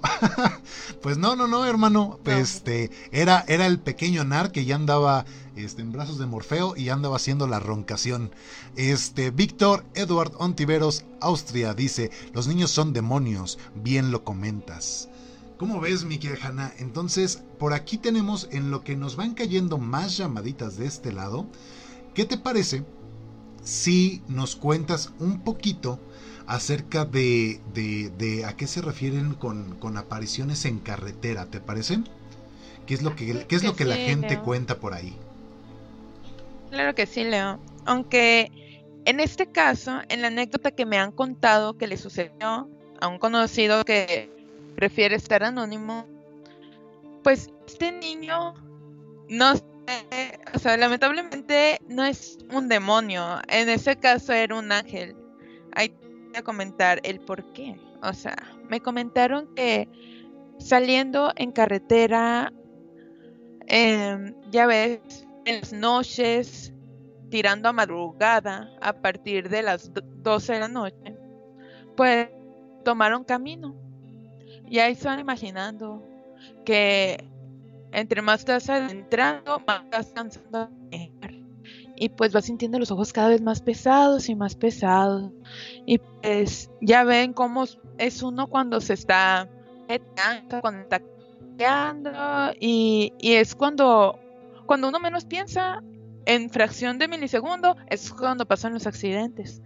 pues 1.01 1.17
no, 1.17 1.35
no, 1.35 1.47
no, 1.47 1.65
hermano. 1.65 2.19
Este, 2.25 2.91
era, 3.11 3.43
era 3.47 3.65
el 3.65 3.79
pequeño 3.79 4.23
Nar 4.23 4.53
que 4.53 4.63
ya 4.63 4.75
andaba 4.75 5.25
este, 5.57 5.81
en 5.81 5.91
brazos 5.91 6.17
de 6.17 6.25
Morfeo 6.25 6.77
y 6.77 6.89
andaba 6.89 7.17
haciendo 7.17 7.45
la 7.45 7.59
roncación. 7.59 8.31
Este, 8.77 9.31
Víctor 9.31 9.83
Edward 9.95 10.31
Ontiveros, 10.37 11.03
Austria, 11.19 11.73
dice: 11.73 12.09
Los 12.33 12.47
niños 12.47 12.71
son 12.71 12.93
demonios, 12.93 13.59
bien 13.75 14.11
lo 14.11 14.23
comentas. 14.23 15.09
¿Cómo 15.57 15.81
ves, 15.81 16.05
mi 16.05 16.19
querida 16.19 16.73
Entonces, 16.77 17.43
por 17.59 17.73
aquí 17.73 17.97
tenemos 17.97 18.47
en 18.51 18.71
lo 18.71 18.85
que 18.85 18.95
nos 18.95 19.17
van 19.17 19.33
cayendo 19.33 19.77
más 19.77 20.15
llamaditas 20.15 20.77
de 20.77 20.85
este 20.85 21.11
lado. 21.11 21.47
¿Qué 22.13 22.23
te 22.23 22.37
parece 22.37 22.85
si 23.61 24.23
nos 24.29 24.55
cuentas 24.55 25.11
un 25.19 25.41
poquito 25.41 25.99
acerca 26.49 27.05
de, 27.05 27.61
de, 27.73 28.43
a 28.43 28.57
qué 28.57 28.65
se 28.65 28.81
refieren 28.81 29.35
con, 29.35 29.75
con, 29.75 29.97
apariciones 29.97 30.65
en 30.65 30.79
carretera? 30.79 31.45
¿Te 31.45 31.61
parece? 31.61 31.99
¿Qué 32.87 32.95
es 32.95 33.03
lo 33.03 33.15
que, 33.15 33.45
qué 33.45 33.55
es 33.55 33.63
lo 33.63 33.75
que 33.75 33.85
la 33.85 33.95
gente 33.95 34.39
cuenta 34.39 34.79
por 34.79 34.95
ahí? 34.95 35.15
Claro 36.71 36.95
que 36.95 37.05
sí, 37.05 37.23
Leo. 37.23 37.59
Aunque 37.85 38.51
en 39.05 39.19
este 39.19 39.45
caso, 39.45 40.01
en 40.09 40.23
la 40.23 40.27
anécdota 40.27 40.71
que 40.71 40.87
me 40.87 40.97
han 40.97 41.11
contado 41.11 41.77
que 41.77 41.85
le 41.85 41.97
sucedió 41.97 42.67
a 42.99 43.07
un 43.07 43.19
conocido 43.19 43.85
que 43.85 44.31
prefiere 44.75 45.15
estar 45.15 45.43
anónimo, 45.43 46.07
pues 47.23 47.51
este 47.67 47.91
niño 47.91 48.55
no 49.29 49.55
sé, 49.55 49.63
o 50.55 50.57
sea, 50.57 50.77
lamentablemente 50.77 51.79
no 51.87 52.03
es 52.03 52.39
un 52.51 52.67
demonio, 52.69 53.39
en 53.49 53.69
ese 53.69 53.95
caso 53.95 54.33
era 54.33 54.55
un 54.55 54.71
ángel. 54.71 55.15
Hay 55.73 55.93
comentar 56.43 56.99
el 57.03 57.19
por 57.19 57.43
qué. 57.53 57.79
O 58.01 58.13
sea, 58.13 58.35
me 58.69 58.79
comentaron 58.81 59.53
que 59.55 59.87
saliendo 60.59 61.31
en 61.35 61.51
carretera, 61.51 62.53
em, 63.67 64.33
ya 64.51 64.65
ves, 64.67 65.27
en 65.45 65.59
las 65.61 65.73
noches, 65.73 66.73
tirando 67.29 67.69
a 67.69 67.73
madrugada, 67.73 68.69
a 68.81 68.93
partir 68.93 69.49
de 69.49 69.63
las 69.63 69.91
12 70.23 70.53
de 70.53 70.59
la 70.59 70.67
noche, 70.67 71.15
pues 71.95 72.29
tomaron 72.83 73.23
camino 73.23 73.75
y 74.69 74.79
ahí 74.79 74.97
van 75.03 75.19
imaginando 75.19 76.03
que 76.65 77.23
entre 77.91 78.21
más 78.21 78.41
estás 78.41 78.69
adentrando, 78.69 79.61
más 79.65 79.83
estás 79.83 80.11
cansando 80.13 80.69
Y 81.99 82.09
pues 82.09 82.31
vas 82.31 82.45
sintiendo 82.45 82.79
los 82.79 82.91
ojos 82.91 83.13
cada 83.13 83.27
vez 83.27 83.41
más 83.41 83.61
pesados 83.61 84.29
y 84.29 84.35
más 84.35 84.55
pesados. 84.55 85.31
Y 85.85 85.97
pues 85.97 86.71
ya 86.81 87.03
ven 87.03 87.33
cómo 87.33 87.65
es 87.97 88.23
uno 88.23 88.47
cuando 88.47 88.79
se 88.81 88.93
está 88.93 89.47
cuando 90.61 90.81
está 90.81 91.01
y, 92.59 93.13
y 93.19 93.33
es 93.33 93.55
cuando, 93.55 94.19
cuando 94.65 94.89
uno 94.89 94.99
menos 94.99 95.25
piensa, 95.25 95.83
en 96.25 96.49
fracción 96.49 96.99
de 96.99 97.07
milisegundo, 97.07 97.75
es 97.87 98.11
cuando 98.13 98.45
pasan 98.45 98.73
los 98.73 98.85
accidentes. 98.85 99.61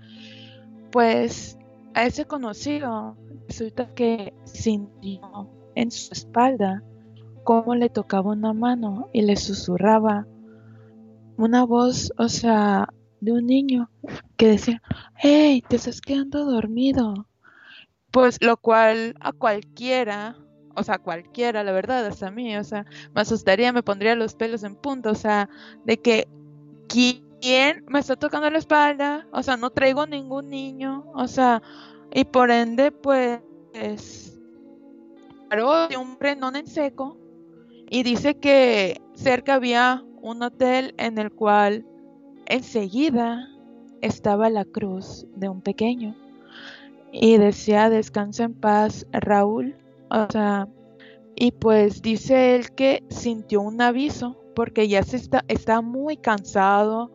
Pues 0.91 1.57
a 1.93 2.05
ese 2.05 2.25
conocido 2.25 3.17
resulta 3.47 3.93
que 3.93 4.33
sintió 4.45 5.49
en 5.75 5.91
su 5.91 6.13
espalda 6.13 6.83
cómo 7.43 7.75
le 7.75 7.89
tocaba 7.89 8.31
una 8.31 8.53
mano 8.53 9.09
y 9.11 9.23
le 9.23 9.35
susurraba 9.35 10.25
una 11.37 11.65
voz, 11.65 12.11
o 12.17 12.29
sea, 12.29 12.87
de 13.21 13.31
un 13.31 13.45
niño 13.45 13.89
que 14.37 14.49
decía, 14.49 14.81
hey, 15.15 15.63
te 15.67 15.77
estás 15.77 16.01
quedando 16.01 16.45
dormido. 16.45 17.27
Pues 18.11 18.37
lo 18.41 18.57
cual 18.57 19.15
a 19.21 19.31
cualquiera, 19.31 20.37
o 20.75 20.83
sea, 20.83 20.99
cualquiera, 20.99 21.63
la 21.63 21.71
verdad, 21.71 22.05
hasta 22.05 22.27
a 22.27 22.31
mí, 22.31 22.55
o 22.57 22.63
sea, 22.63 22.85
me 23.15 23.21
asustaría, 23.21 23.73
me 23.73 23.81
pondría 23.81 24.15
los 24.15 24.35
pelos 24.35 24.63
en 24.63 24.75
punto, 24.75 25.11
o 25.11 25.15
sea, 25.15 25.49
de 25.85 25.97
que 25.97 26.27
quién 26.87 27.83
me 27.87 27.99
está 27.99 28.15
tocando 28.15 28.49
la 28.49 28.59
espalda, 28.59 29.27
o 29.31 29.41
sea, 29.41 29.57
no 29.57 29.71
traigo 29.71 30.05
ningún 30.05 30.49
niño, 30.49 31.05
o 31.15 31.27
sea, 31.27 31.63
y 32.13 32.25
por 32.25 32.51
ende, 32.51 32.91
pues, 32.91 33.41
paró 35.49 35.87
de 35.87 35.97
un 35.97 36.19
renón 36.19 36.55
en 36.55 36.67
seco 36.67 37.17
y 37.89 38.03
dice 38.03 38.35
que 38.35 39.01
cerca 39.13 39.55
había 39.55 40.03
un 40.23 40.41
hotel 40.41 40.95
en 40.97 41.19
el 41.19 41.31
cual 41.31 41.85
enseguida 42.47 43.47
estaba 44.01 44.49
la 44.49 44.65
cruz 44.65 45.27
de 45.35 45.49
un 45.49 45.61
pequeño 45.61 46.15
y 47.11 47.37
decía 47.37 47.89
descansa 47.89 48.45
en 48.45 48.55
paz 48.55 49.05
Raúl 49.11 49.75
o 50.09 50.25
sea 50.31 50.67
y 51.35 51.51
pues 51.51 52.01
dice 52.01 52.55
él 52.55 52.71
que 52.71 53.03
sintió 53.09 53.61
un 53.61 53.79
aviso 53.81 54.35
porque 54.55 54.87
ya 54.87 55.03
se 55.03 55.17
está, 55.17 55.45
está 55.47 55.81
muy 55.81 56.17
cansado 56.17 57.11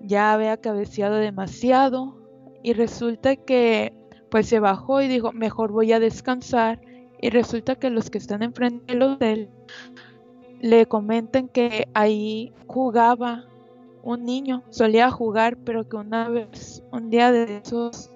ya 0.00 0.32
había 0.32 0.56
cabeceado 0.58 1.16
demasiado 1.16 2.16
y 2.62 2.74
resulta 2.74 3.34
que 3.34 3.92
pues 4.32 4.46
se 4.46 4.60
bajó 4.60 5.02
y 5.02 5.08
dijo, 5.08 5.32
mejor 5.32 5.72
voy 5.72 5.92
a 5.92 6.00
descansar. 6.00 6.80
Y 7.20 7.28
resulta 7.28 7.76
que 7.76 7.90
los 7.90 8.08
que 8.08 8.16
están 8.16 8.42
enfrente 8.42 8.94
del 8.94 9.02
hotel 9.02 9.50
le 10.62 10.86
comentan 10.86 11.48
que 11.48 11.88
ahí 11.92 12.52
jugaba 12.68 13.44
un 14.04 14.24
niño, 14.24 14.62
solía 14.70 15.10
jugar, 15.10 15.56
pero 15.58 15.88
que 15.88 15.96
una 15.96 16.28
vez, 16.28 16.82
un 16.92 17.10
día 17.10 17.32
de 17.32 17.58
esos, 17.58 18.10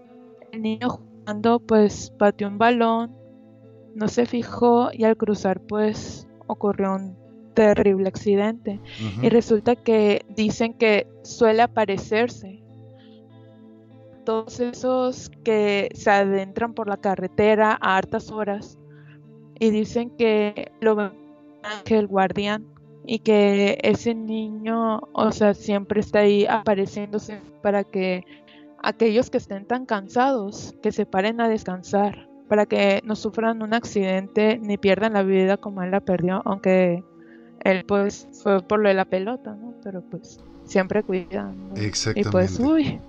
el 0.52 0.62
niño 0.62 0.88
jugando 0.88 1.58
pues 1.58 2.12
pateó 2.16 2.46
un 2.48 2.56
balón, 2.56 3.14
no 3.94 4.06
se 4.08 4.26
fijó 4.26 4.90
y 4.92 5.04
al 5.04 5.16
cruzar 5.16 5.60
pues 5.60 6.28
ocurrió 6.46 6.94
un 6.94 7.16
terrible 7.54 8.08
accidente. 8.08 8.80
Y 9.22 9.28
resulta 9.28 9.74
que 9.74 10.24
dicen 10.28 10.72
que 10.74 11.08
suele 11.22 11.62
aparecerse 11.62 12.62
todos 14.24 14.60
esos 14.60 15.30
que 15.42 15.88
se 15.94 16.10
adentran 16.10 16.74
por 16.74 16.88
la 16.88 16.96
carretera 16.96 17.76
a 17.80 17.96
hartas 17.96 18.30
horas 18.30 18.78
y 19.58 19.70
dicen 19.70 20.10
que 20.10 20.70
lo 20.80 20.94
ven 20.94 21.25
el 21.86 22.06
guardián 22.06 22.64
y 23.06 23.20
que 23.20 23.78
ese 23.82 24.14
niño, 24.14 25.00
o 25.12 25.32
sea, 25.32 25.54
siempre 25.54 26.00
está 26.00 26.20
ahí 26.20 26.44
apareciéndose 26.46 27.40
para 27.62 27.84
que 27.84 28.24
aquellos 28.82 29.30
que 29.30 29.38
estén 29.38 29.64
tan 29.64 29.86
cansados, 29.86 30.74
que 30.82 30.92
se 30.92 31.06
paren 31.06 31.40
a 31.40 31.48
descansar, 31.48 32.28
para 32.48 32.66
que 32.66 33.00
no 33.04 33.16
sufran 33.16 33.62
un 33.62 33.74
accidente 33.74 34.58
ni 34.58 34.76
pierdan 34.76 35.14
la 35.14 35.22
vida 35.22 35.56
como 35.56 35.82
él 35.82 35.90
la 35.92 36.00
perdió, 36.00 36.42
aunque 36.44 37.02
él 37.64 37.84
pues 37.86 38.28
fue 38.42 38.62
por 38.62 38.80
lo 38.80 38.88
de 38.88 38.94
la 38.94 39.04
pelota, 39.04 39.54
¿no? 39.54 39.74
Pero 39.82 40.02
pues 40.02 40.40
siempre 40.64 41.02
cuidando. 41.02 41.80
Exactamente. 41.80 42.28
Y 42.28 42.32
pues, 42.32 42.58
uy. 42.58 43.00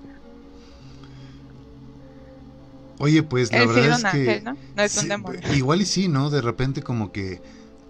Oye, 2.99 3.21
pues 3.21 3.51
la 3.51 3.65
verdad 3.65 3.99
es 3.99 4.05
que 4.05 4.41
¿no? 4.41 4.57
No 4.75 4.83
es 4.83 5.01
un 5.01 5.09
demonio. 5.09 5.39
igual 5.53 5.81
y 5.81 5.85
sí, 5.85 6.07
¿no? 6.07 6.31
De 6.31 6.41
repente 6.41 6.81
como 6.81 7.11
que 7.11 7.41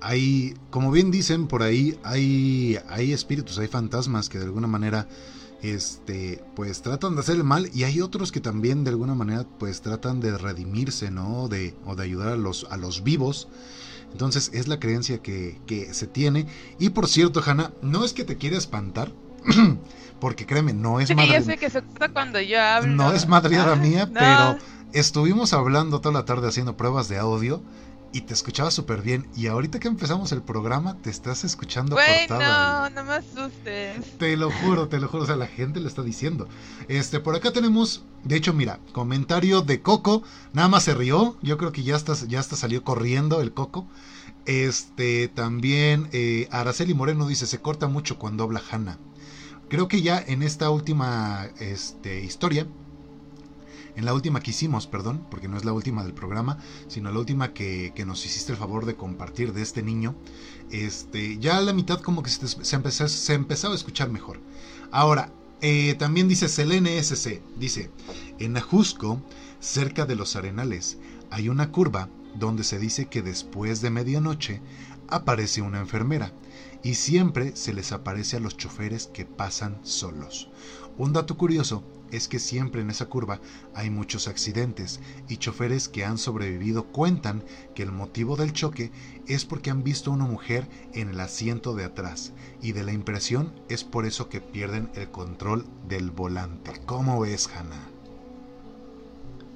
hay, 0.02 0.56
como 0.70 0.91
bien 0.91 1.12
dicen 1.12 1.48
por 1.48 1.64
ahí, 1.64 1.98
hay, 2.04 2.80
hay 2.89 3.14
espíritus, 3.14 3.58
hay 3.60 3.68
fantasmas 3.68 4.30
que 4.30 4.39
de 4.39 4.45
alguna 4.45 4.68
manera 4.68 5.08
este 5.62 6.43
pues 6.56 6.82
tratan 6.82 7.16
de 7.16 7.22
hacer 7.22 7.36
el 7.36 7.43
mal 7.43 7.70
y 7.74 7.84
hay 7.84 8.02
otros 8.02 8.32
que 8.32 8.39
también 8.39 8.84
de 8.84 8.91
alguna 8.91 9.16
manera 9.16 9.45
pues 9.58 9.82
tratan 9.82 10.20
de 10.20 10.38
redimirse 10.38 11.10
no 11.10 11.48
de 11.48 11.74
o 11.86 11.95
de 11.95 12.04
ayudar 12.04 12.30
a 12.30 12.36
los 12.36 12.68
a 12.70 12.78
los 12.78 13.04
vivos. 13.04 13.48
Entonces 14.12 14.52
es 14.54 14.68
la 14.68 14.80
creencia 14.80 15.22
que, 15.22 15.60
que 15.68 15.93
se 15.93 16.08
tiene. 16.08 16.48
Y 16.80 16.89
por 16.89 17.08
cierto 17.08 17.41
Hanna 17.45 17.72
no 17.82 18.06
es 18.06 18.14
que 18.14 18.24
te 18.24 18.38
quiera 18.38 18.58
espantar 18.58 19.12
porque 20.20 20.45
créeme 20.45 20.74
no 20.74 21.00
es 21.00 21.14
madre 21.16 21.58
que 21.58 21.70
se 21.70 21.84
cuando 22.14 22.39
yo 22.39 22.62
hablo. 22.62 22.93
No 22.93 23.14
es 23.14 23.28
madriada 23.28 23.76
mía 23.76 24.10
pero 24.14 24.58
estuvimos 24.93 25.54
hablando 25.54 26.02
toda 26.02 26.14
la 26.14 26.26
tarde 26.26 26.48
haciendo 26.48 26.78
pruebas 26.78 27.10
de 27.10 27.18
audio 27.18 27.62
y 28.18 28.22
te 28.22 28.34
escuchaba 28.34 28.72
súper 28.72 29.03
bien. 29.03 29.28
Y 29.36 29.45
ahorita 29.45 29.80
que 29.80 29.88
empezamos 29.88 30.32
el 30.32 30.41
programa, 30.41 30.97
te 31.03 31.11
estás 31.11 31.43
escuchando 31.43 31.95
Güey, 31.95 32.28
no, 32.28 32.89
no 32.89 33.03
me 33.03 33.13
asustes. 33.13 34.18
Te 34.18 34.36
lo 34.36 34.49
juro, 34.49 34.88
te 34.88 34.99
lo 34.99 35.07
juro. 35.07 35.24
O 35.24 35.28
sea, 35.28 35.36
la 35.36 35.45
gente 35.45 35.80
lo 35.80 35.88
está 35.88 36.01
diciendo. 36.01 36.47
Este, 36.88 37.20
por 37.20 37.36
acá 37.36 37.51
tenemos, 37.51 38.05
de 38.24 38.36
hecho, 38.36 38.53
mira, 38.53 38.80
comentario 38.91 39.61
de 39.61 39.84
Coco. 39.84 40.24
Nada 40.51 40.68
más 40.68 40.84
se 40.84 40.95
rió. 40.95 41.38
Yo 41.43 41.59
creo 41.59 41.72
que 41.72 41.84
ya 41.84 41.95
está, 41.95 42.15
ya 42.28 42.39
está 42.39 42.55
salió 42.55 42.84
corriendo 42.84 43.39
el 43.39 43.53
Coco. 43.53 43.88
Este, 44.47 45.28
también 45.28 46.09
eh, 46.11 46.47
Araceli 46.49 46.95
Moreno 46.95 47.28
dice, 47.28 47.45
se 47.45 47.61
corta 47.61 47.88
mucho 47.88 48.18
cuando 48.18 48.45
habla 48.45 48.63
Hanna. 48.72 48.97
Creo 49.70 49.88
que 49.88 50.01
ya 50.01 50.18
en 50.26 50.41
esta 50.41 50.72
última 50.72 51.49
este, 51.59 52.24
historia 52.24 52.65
en 53.98 54.06
la 54.06 54.14
última 54.14 54.41
que 54.41 54.52
hicimos, 54.52 54.86
perdón, 54.86 55.26
porque 55.32 55.48
no 55.48 55.58
es 55.58 55.66
la 55.66 55.74
última 55.74 56.04
del 56.04 56.14
programa, 56.14 56.60
sino 56.88 57.12
la 57.12 57.18
última 57.18 57.54
que, 57.54 57.91
nos 58.06 58.24
hiciste 58.26 58.52
el 58.52 58.58
favor 58.58 58.86
de 58.86 58.95
compartir 58.95 59.54
de 59.54 59.64
este 59.64 59.82
niño, 59.82 60.16
este, 60.70 61.39
ya 61.39 61.58
a 61.58 61.62
la 61.62 61.74
mitad 61.74 62.00
como 62.02 62.22
que 62.22 62.30
se, 62.30 62.76
empezó, 62.76 63.34
empezaba 63.34 63.74
a 63.74 63.76
escuchar 63.76 64.12
mejor. 64.12 64.39
Ahora, 64.91 65.34
eh, 65.62 65.95
también 65.98 66.28
dice 66.28 66.48
Selene 66.48 67.00
SC, 67.00 67.41
dice, 67.58 67.89
en 68.38 68.56
Ajusco, 68.56 69.20
cerca 69.60 70.06
de 70.06 70.16
los 70.16 70.36
arenales, 70.36 71.00
hay 71.32 71.50
una 71.50 71.72
curva 71.72 72.08
donde 72.36 72.64
se 72.64 72.78
dice 72.78 73.08
que 73.08 73.24
después 73.24 73.82
de 73.82 73.89
medianoche 73.89 74.62
aparece 75.08 75.64
una 75.64 75.80
enfermera 75.80 76.34
y 76.84 76.93
siempre 76.93 77.56
se 77.56 77.74
les 77.74 77.91
aparece 77.91 78.38
a 78.38 78.41
los 78.41 78.58
choferes 78.58 79.08
que 79.08 79.26
pasan 79.26 79.80
solos. 79.82 80.52
Un 81.00 81.14
dato 81.14 81.36
curioso 81.36 81.84
es 82.12 82.28
que 82.28 82.39
siempre 82.39 82.82
en 82.82 82.89
esa 82.89 83.05
curva 83.08 83.39
hay 83.74 83.89
muchos 83.89 84.28
accidentes 84.28 84.99
y 85.28 85.38
choferes 85.38 85.89
que 85.89 86.05
han 86.05 86.18
sobrevivido 86.18 86.88
cuentan 86.91 87.43
que 87.76 87.84
el 87.84 87.91
motivo 87.91 88.36
del 88.36 88.53
choque 88.53 88.91
es 89.28 89.45
porque 89.45 89.70
han 89.70 89.84
visto 89.84 90.12
a 90.12 90.14
una 90.14 90.26
mujer 90.26 90.68
en 90.93 91.10
el 91.10 91.20
asiento 91.20 91.76
de 91.76 91.86
atrás 91.86 92.34
y 92.62 92.72
de 92.72 92.84
la 92.84 92.93
impresión 92.93 93.53
es 93.70 93.84
por 93.84 94.05
eso 94.05 94.30
que 94.30 94.41
pierden 94.41 94.89
el 94.95 95.10
control 95.10 95.66
del 95.88 96.12
volante. 96.12 96.72
¿Cómo 96.86 97.20
ves, 97.20 97.49
Hannah? 97.55 97.89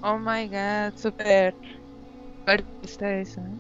Oh 0.02 0.18
my 0.18 0.48
god, 0.48 0.98
super. 0.98 1.54
¿eh? 2.48 3.58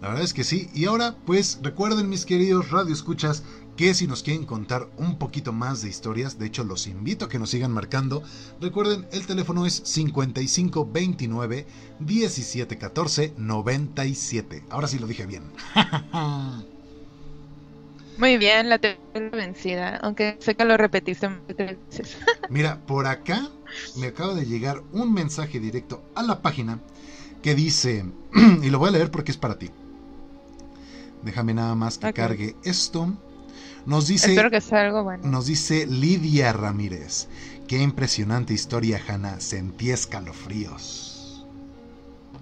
La 0.00 0.08
verdad 0.08 0.24
es 0.24 0.34
que 0.34 0.44
sí. 0.44 0.68
Y 0.74 0.86
ahora, 0.86 1.16
pues 1.24 1.60
recuerden, 1.62 2.08
mis 2.08 2.26
queridos 2.26 2.70
radioescuchas, 2.70 3.44
que 3.76 3.94
si 3.94 4.06
nos 4.06 4.22
quieren 4.22 4.46
contar 4.46 4.88
un 4.96 5.18
poquito 5.18 5.52
más 5.52 5.82
de 5.82 5.88
historias, 5.88 6.38
de 6.38 6.46
hecho 6.46 6.64
los 6.64 6.86
invito 6.86 7.26
a 7.26 7.28
que 7.28 7.38
nos 7.38 7.50
sigan 7.50 7.72
marcando. 7.72 8.22
Recuerden, 8.60 9.06
el 9.12 9.26
teléfono 9.26 9.66
es 9.66 9.82
5529 9.84 11.66
1714 11.98 13.34
97. 13.36 14.64
Ahora 14.70 14.88
sí 14.88 14.98
lo 14.98 15.06
dije 15.06 15.26
bien. 15.26 15.42
Muy 18.18 18.38
bien, 18.38 18.70
la 18.70 18.78
tengo 18.78 18.96
vencida, 19.30 19.96
aunque 19.96 20.38
sé 20.40 20.54
que 20.54 20.64
lo 20.64 20.78
repetiste 20.78 21.28
muchas 21.28 21.76
veces. 21.90 22.16
Mira, 22.48 22.80
por 22.86 23.06
acá 23.06 23.50
me 23.96 24.06
acaba 24.06 24.34
de 24.34 24.46
llegar 24.46 24.82
un 24.92 25.12
mensaje 25.12 25.60
directo 25.60 26.02
a 26.14 26.22
la 26.22 26.40
página 26.40 26.80
que 27.42 27.54
dice, 27.54 28.06
y 28.62 28.70
lo 28.70 28.78
voy 28.78 28.88
a 28.88 28.92
leer 28.92 29.10
porque 29.10 29.32
es 29.32 29.36
para 29.36 29.58
ti. 29.58 29.70
Déjame 31.22 31.52
nada 31.52 31.74
más 31.74 31.98
que 31.98 32.12
cargue 32.14 32.56
esto. 32.64 33.12
Nos 33.86 34.06
dice, 34.08 34.30
Espero 34.30 34.50
que 34.50 34.60
sea 34.60 34.82
algo 34.82 35.04
bueno. 35.04 35.26
Nos 35.26 35.46
dice 35.46 35.86
Lidia 35.86 36.52
Ramírez. 36.52 37.28
Qué 37.68 37.80
impresionante 37.82 38.54
historia, 38.54 39.00
Hanna. 39.06 39.40
Sentí 39.40 39.90
escalofríos. 39.90 41.46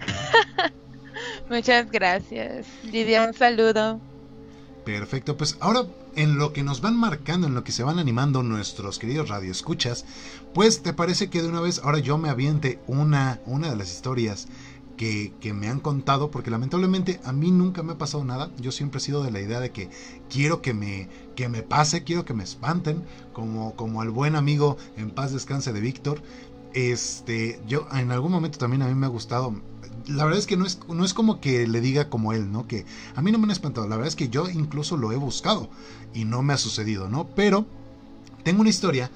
Muchas 1.50 1.90
gracias. 1.90 2.66
Lidia, 2.84 3.26
un 3.26 3.34
saludo. 3.34 4.00
Perfecto, 4.84 5.36
pues 5.36 5.56
ahora 5.60 5.86
en 6.14 6.36
lo 6.36 6.52
que 6.52 6.62
nos 6.62 6.80
van 6.80 6.96
marcando, 6.96 7.46
en 7.46 7.54
lo 7.54 7.64
que 7.64 7.72
se 7.72 7.82
van 7.82 7.98
animando 7.98 8.42
nuestros 8.42 8.98
queridos 8.98 9.28
radioescuchas, 9.28 10.04
pues 10.52 10.82
te 10.82 10.92
parece 10.92 11.30
que 11.30 11.42
de 11.42 11.48
una 11.48 11.60
vez 11.60 11.80
ahora 11.82 11.98
yo 11.98 12.18
me 12.18 12.28
aviente 12.28 12.78
una, 12.86 13.40
una 13.46 13.70
de 13.70 13.76
las 13.76 13.90
historias 13.90 14.46
que, 14.96 15.32
me 15.54 15.68
han 15.68 15.80
contado, 15.80 16.30
porque 16.30 16.50
lamentablemente 16.50 17.20
a 17.24 17.32
mí 17.32 17.50
nunca 17.50 17.82
me 17.82 17.92
ha 17.92 17.98
pasado 17.98 18.24
nada. 18.24 18.50
Yo 18.58 18.72
siempre 18.72 18.98
he 18.98 19.00
sido 19.00 19.22
de 19.22 19.30
la 19.30 19.40
idea 19.40 19.60
de 19.60 19.70
que 19.70 19.90
quiero 20.28 20.62
que 20.62 20.74
me, 20.74 21.08
que 21.36 21.48
me 21.48 21.62
pase, 21.62 22.04
quiero 22.04 22.24
que 22.24 22.34
me 22.34 22.44
espanten, 22.44 23.02
como, 23.32 23.74
como 23.76 24.00
al 24.00 24.10
buen 24.10 24.36
amigo 24.36 24.76
en 24.96 25.10
paz 25.10 25.32
descanse 25.32 25.72
de 25.72 25.80
Víctor. 25.80 26.22
Este, 26.72 27.60
yo 27.68 27.86
en 27.92 28.10
algún 28.10 28.32
momento 28.32 28.58
también 28.58 28.82
a 28.82 28.88
mí 28.88 28.94
me 28.94 29.06
ha 29.06 29.10
gustado. 29.10 29.54
La 30.06 30.24
verdad 30.24 30.38
es 30.38 30.46
que 30.46 30.56
no 30.56 30.66
es, 30.66 30.80
no 30.88 31.04
es 31.04 31.14
como 31.14 31.40
que 31.40 31.66
le 31.66 31.80
diga 31.80 32.10
como 32.10 32.32
él, 32.32 32.50
¿no? 32.50 32.66
Que 32.66 32.84
a 33.14 33.22
mí 33.22 33.32
no 33.32 33.38
me 33.38 33.44
han 33.44 33.50
espantado. 33.52 33.88
La 33.88 33.96
verdad 33.96 34.08
es 34.08 34.16
que 34.16 34.28
yo 34.28 34.48
incluso 34.48 34.96
lo 34.96 35.12
he 35.12 35.16
buscado 35.16 35.70
y 36.12 36.24
no 36.24 36.42
me 36.42 36.52
ha 36.52 36.58
sucedido, 36.58 37.08
¿no? 37.08 37.26
Pero 37.34 37.66
tengo 38.42 38.60
una 38.60 38.70
historia 38.70 39.10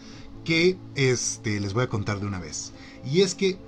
que 0.44 0.78
este, 0.94 1.60
les 1.60 1.74
voy 1.74 1.84
a 1.84 1.88
contar 1.88 2.20
de 2.20 2.26
una 2.26 2.38
vez. 2.38 2.72
Y 3.04 3.20
es 3.20 3.34
que 3.34 3.58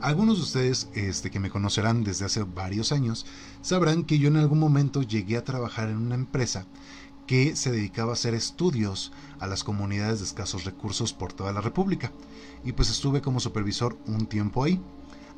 algunos 0.00 0.36
de 0.36 0.42
ustedes 0.42 0.88
este, 0.94 1.30
que 1.30 1.40
me 1.40 1.50
conocerán 1.50 2.04
desde 2.04 2.24
hace 2.24 2.42
varios 2.44 2.92
años 2.92 3.26
sabrán 3.62 4.04
que 4.04 4.18
yo 4.18 4.28
en 4.28 4.36
algún 4.36 4.58
momento 4.58 5.02
llegué 5.02 5.36
a 5.36 5.44
trabajar 5.44 5.88
en 5.88 5.96
una 5.96 6.14
empresa 6.14 6.66
que 7.26 7.56
se 7.56 7.70
dedicaba 7.70 8.10
a 8.10 8.14
hacer 8.14 8.34
estudios 8.34 9.12
a 9.38 9.46
las 9.46 9.62
comunidades 9.62 10.20
de 10.20 10.24
escasos 10.24 10.64
recursos 10.64 11.12
por 11.12 11.32
toda 11.32 11.52
la 11.52 11.60
República. 11.60 12.10
Y 12.64 12.72
pues 12.72 12.90
estuve 12.90 13.20
como 13.20 13.38
supervisor 13.38 13.98
un 14.06 14.26
tiempo 14.26 14.64
ahí. 14.64 14.80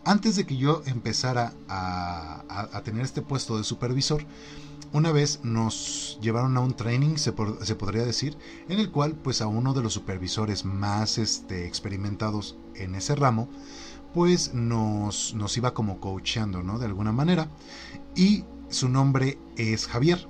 Antes 0.04 0.36
de 0.36 0.46
que 0.46 0.56
yo 0.56 0.82
empezara 0.86 1.52
a, 1.68 2.80
tener 2.84 3.02
este 3.02 3.22
puesto 3.22 3.58
de 3.58 3.64
supervisor, 3.64 4.24
una 4.92 5.12
vez 5.12 5.40
nos 5.42 6.18
llevaron 6.22 6.56
a 6.56 6.60
un 6.60 6.74
training, 6.74 7.16
se, 7.16 7.32
podría 7.32 8.04
decir, 8.04 8.38
en 8.68 8.78
el 8.78 8.90
cual 8.90 9.14
pues 9.16 9.42
a 9.42 9.46
uno 9.48 9.74
de 9.74 9.82
los 9.82 9.92
supervisores 9.92 10.64
más 10.64 11.18
este, 11.18 11.66
experimentados 11.66 12.56
en 12.76 12.94
ese 12.94 13.14
ramo, 13.14 13.48
pues 14.14 14.54
nos, 14.54 15.34
nos 15.34 15.56
iba 15.56 15.74
como 15.74 16.00
coacheando, 16.00 16.62
¿no? 16.62 16.78
De 16.78 16.86
alguna 16.86 17.12
manera. 17.12 17.48
Y 18.14 18.44
su 18.68 18.88
nombre 18.88 19.38
es 19.56 19.86
Javier. 19.86 20.28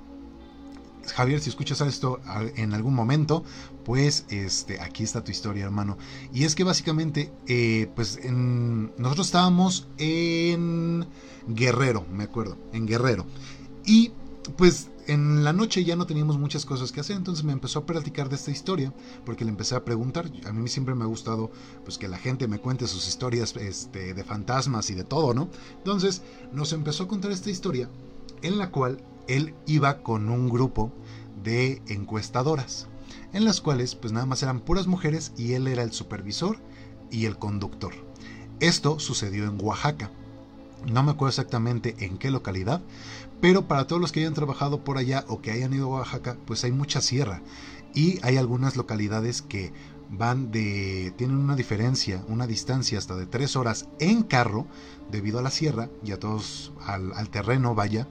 Javier, 1.15 1.41
si 1.41 1.49
escuchas 1.49 1.81
esto 1.81 2.19
en 2.55 2.73
algún 2.73 2.93
momento, 2.93 3.43
pues 3.83 4.25
este, 4.29 4.79
aquí 4.79 5.03
está 5.03 5.23
tu 5.23 5.31
historia, 5.31 5.65
hermano. 5.65 5.97
Y 6.31 6.43
es 6.43 6.55
que 6.55 6.63
básicamente, 6.63 7.31
eh, 7.47 7.89
pues 7.95 8.19
nosotros 8.23 9.27
estábamos 9.27 9.87
en 9.97 11.07
Guerrero, 11.47 12.05
me 12.11 12.25
acuerdo, 12.25 12.57
en 12.71 12.85
Guerrero. 12.85 13.25
Y 13.85 14.11
pues 14.57 14.90
en 15.11 15.43
la 15.43 15.51
noche 15.51 15.83
ya 15.83 15.97
no 15.97 16.05
teníamos 16.05 16.37
muchas 16.37 16.65
cosas 16.65 16.93
que 16.93 17.01
hacer, 17.01 17.17
entonces 17.17 17.43
me 17.43 17.51
empezó 17.51 17.79
a 17.79 17.85
platicar 17.85 18.29
de 18.29 18.37
esta 18.37 18.49
historia, 18.49 18.93
porque 19.25 19.43
le 19.43 19.51
empecé 19.51 19.75
a 19.75 19.83
preguntar. 19.83 20.31
A 20.45 20.53
mí 20.53 20.69
siempre 20.69 20.95
me 20.95 21.03
ha 21.03 21.07
gustado 21.07 21.51
pues 21.83 21.97
que 21.97 22.07
la 22.07 22.17
gente 22.17 22.47
me 22.47 22.59
cuente 22.59 22.87
sus 22.87 23.09
historias 23.09 23.53
este, 23.57 24.13
de 24.13 24.23
fantasmas 24.23 24.89
y 24.89 24.95
de 24.95 25.03
todo, 25.03 25.33
¿no? 25.33 25.49
Entonces 25.77 26.21
nos 26.53 26.71
empezó 26.71 27.03
a 27.03 27.07
contar 27.09 27.31
esta 27.31 27.49
historia 27.49 27.89
en 28.41 28.57
la 28.57 28.71
cual 28.71 29.03
él 29.27 29.53
iba 29.65 30.01
con 30.01 30.29
un 30.29 30.47
grupo 30.47 30.93
de 31.43 31.81
encuestadoras, 31.87 32.87
en 33.33 33.43
las 33.43 33.59
cuales 33.59 33.95
pues 33.95 34.13
nada 34.13 34.25
más 34.25 34.43
eran 34.43 34.61
puras 34.61 34.87
mujeres 34.87 35.33
y 35.37 35.53
él 35.53 35.67
era 35.67 35.83
el 35.83 35.91
supervisor 35.91 36.57
y 37.09 37.25
el 37.25 37.37
conductor. 37.37 37.91
Esto 38.61 38.97
sucedió 38.97 39.43
en 39.43 39.57
Oaxaca. 39.61 40.09
No 40.89 41.03
me 41.03 41.11
acuerdo 41.11 41.29
exactamente 41.29 41.95
en 41.99 42.17
qué 42.17 42.31
localidad, 42.31 42.81
pero 43.41 43.67
para 43.67 43.87
todos 43.87 44.01
los 44.01 44.11
que 44.11 44.21
hayan 44.21 44.35
trabajado 44.35 44.83
por 44.83 44.97
allá 44.97 45.25
o 45.27 45.41
que 45.41 45.51
hayan 45.51 45.73
ido 45.73 45.87
a 45.87 45.99
Oaxaca, 45.99 46.37
pues 46.45 46.63
hay 46.63 46.71
mucha 46.71 47.01
sierra 47.01 47.41
y 47.93 48.19
hay 48.23 48.37
algunas 48.37 48.77
localidades 48.77 49.41
que 49.41 49.73
van 50.11 50.51
de. 50.51 51.13
tienen 51.17 51.37
una 51.37 51.55
diferencia, 51.55 52.23
una 52.27 52.45
distancia 52.45 52.99
hasta 52.99 53.15
de 53.15 53.25
tres 53.25 53.55
horas 53.55 53.87
en 53.99 54.23
carro, 54.23 54.67
debido 55.09 55.39
a 55.39 55.41
la 55.41 55.51
sierra 55.51 55.89
y 56.03 56.11
a 56.11 56.19
todos 56.19 56.71
al, 56.85 57.29
terreno, 57.29 57.73
vaya. 57.73 58.07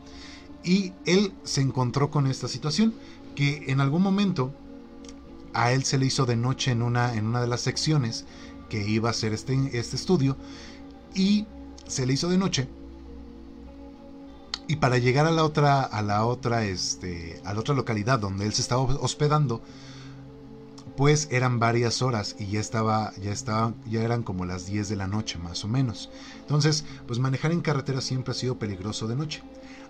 Y 0.64 0.93
él 1.07 1.33
se 1.45 1.61
encontró 1.61 2.11
con 2.11 2.26
esta 2.26 2.49
situación, 2.49 2.95
que 3.35 3.64
en 3.68 3.81
algún 3.81 4.03
momento 4.03 4.53
a 5.53 5.72
él 5.72 5.85
se 5.85 5.99
le 5.99 6.07
hizo 6.07 6.26
de 6.26 6.37
noche 6.37 6.72
en 6.72 6.83
una, 6.83 7.14
en 7.14 7.26
una 7.26 7.41
de 7.41 7.49
las 7.49 7.61
secciones 7.61 8.24
que 8.68 8.87
iba 8.87 9.09
a 9.09 9.12
hacer 9.12 9.33
este, 9.33 9.55
este 9.78 9.97
estudio, 9.97 10.37
y 11.14 11.47
se 11.87 12.07
le 12.07 12.14
hizo 12.14 12.28
de 12.28 12.39
noche. 12.39 12.68
Y 14.71 14.77
para 14.77 14.99
llegar 14.99 15.27
a 15.27 15.33
la 15.33 15.43
otra, 15.43 15.83
a 15.83 16.01
la 16.01 16.25
otra, 16.25 16.64
este, 16.64 17.41
a 17.45 17.55
la 17.55 17.59
otra 17.59 17.75
localidad 17.75 18.21
donde 18.21 18.47
él 18.47 18.53
se 18.53 18.62
estaba 18.62 18.83
hospedando, 18.83 19.62
pues 20.97 21.27
eran 21.33 21.59
varias 21.59 22.03
horas 22.03 22.37
y 22.39 22.47
ya 22.47 22.61
estaba, 22.61 23.12
ya 23.21 23.33
estaba, 23.33 23.75
ya 23.91 24.05
eran 24.05 24.23
como 24.23 24.45
las 24.45 24.66
10 24.66 24.89
de 24.89 24.95
la 24.95 25.09
noche 25.09 25.41
más 25.41 25.64
o 25.64 25.68
menos. 25.68 26.09
Entonces, 26.39 26.85
pues 27.09 27.18
manejar 27.18 27.51
en 27.51 27.62
carretera 27.62 28.01
siempre 28.01 28.31
ha 28.31 28.37
sido 28.37 28.61
peligroso 28.61 29.09
de 29.09 29.16
noche. 29.16 29.43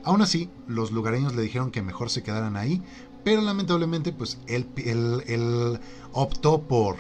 Aún 0.02 0.22
así, 0.22 0.48
los 0.66 0.92
lugareños 0.92 1.34
le 1.34 1.42
dijeron 1.42 1.70
que 1.70 1.82
mejor 1.82 2.08
se 2.08 2.22
quedaran 2.22 2.56
ahí, 2.56 2.82
pero 3.22 3.42
lamentablemente, 3.42 4.14
pues 4.14 4.38
él, 4.46 4.66
él 4.76 5.78
optó 6.12 6.62
por 6.62 6.96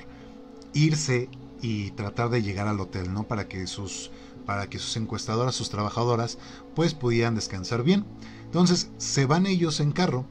irse 0.74 1.30
y 1.62 1.92
tratar 1.92 2.28
de 2.28 2.42
llegar 2.42 2.68
al 2.68 2.80
hotel, 2.80 3.10
¿no? 3.10 3.24
Para 3.24 3.48
que 3.48 3.66
sus 3.66 4.10
para 4.46 4.68
que 4.68 4.78
sus 4.78 4.96
encuestadoras, 4.96 5.54
sus 5.54 5.70
trabajadoras, 5.70 6.38
pues 6.74 6.94
pudieran 6.94 7.34
descansar 7.34 7.82
bien. 7.82 8.04
Entonces 8.44 8.90
se 8.98 9.26
van 9.26 9.46
ellos 9.46 9.80
en 9.80 9.92
carro 9.92 10.26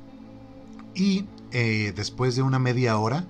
y 0.94 1.26
eh, 1.52 1.94
después 1.96 2.36
de 2.36 2.42
una 2.42 2.60
media 2.60 2.98
hora, 2.98 3.26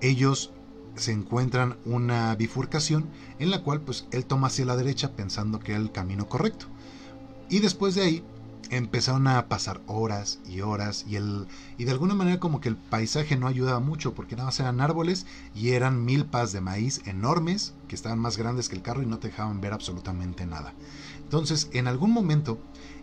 ellos 0.00 0.52
se 0.96 1.12
encuentran 1.12 1.76
una 1.84 2.34
bifurcación 2.34 3.06
en 3.38 3.50
la 3.50 3.62
cual 3.62 3.82
pues 3.82 4.06
él 4.10 4.24
toma 4.24 4.46
hacia 4.46 4.64
la 4.64 4.76
derecha 4.76 5.12
pensando 5.12 5.60
que 5.60 5.72
era 5.72 5.80
el 5.80 5.92
camino 5.92 6.28
correcto. 6.28 6.66
Y 7.48 7.60
después 7.60 7.94
de 7.94 8.02
ahí 8.02 8.24
empezaron 8.70 9.26
a 9.28 9.48
pasar 9.48 9.80
horas 9.86 10.40
y 10.46 10.60
horas 10.60 11.04
y 11.06 11.16
el 11.16 11.46
y 11.78 11.84
de 11.84 11.92
alguna 11.92 12.14
manera 12.14 12.40
como 12.40 12.60
que 12.60 12.68
el 12.68 12.76
paisaje 12.76 13.36
no 13.36 13.46
ayudaba 13.46 13.80
mucho 13.80 14.14
porque 14.14 14.36
nada 14.36 14.46
más 14.46 14.60
eran 14.60 14.80
árboles 14.80 15.26
y 15.54 15.70
eran 15.70 16.04
milpas 16.04 16.52
de 16.52 16.60
maíz 16.60 17.02
enormes 17.06 17.74
que 17.88 17.94
estaban 17.94 18.18
más 18.18 18.36
grandes 18.36 18.68
que 18.68 18.76
el 18.76 18.82
carro 18.82 19.02
y 19.02 19.06
no 19.06 19.18
te 19.18 19.28
dejaban 19.28 19.60
ver 19.60 19.72
absolutamente 19.72 20.46
nada. 20.46 20.74
Entonces, 21.22 21.68
en 21.72 21.86
algún 21.86 22.10
momento 22.10 22.60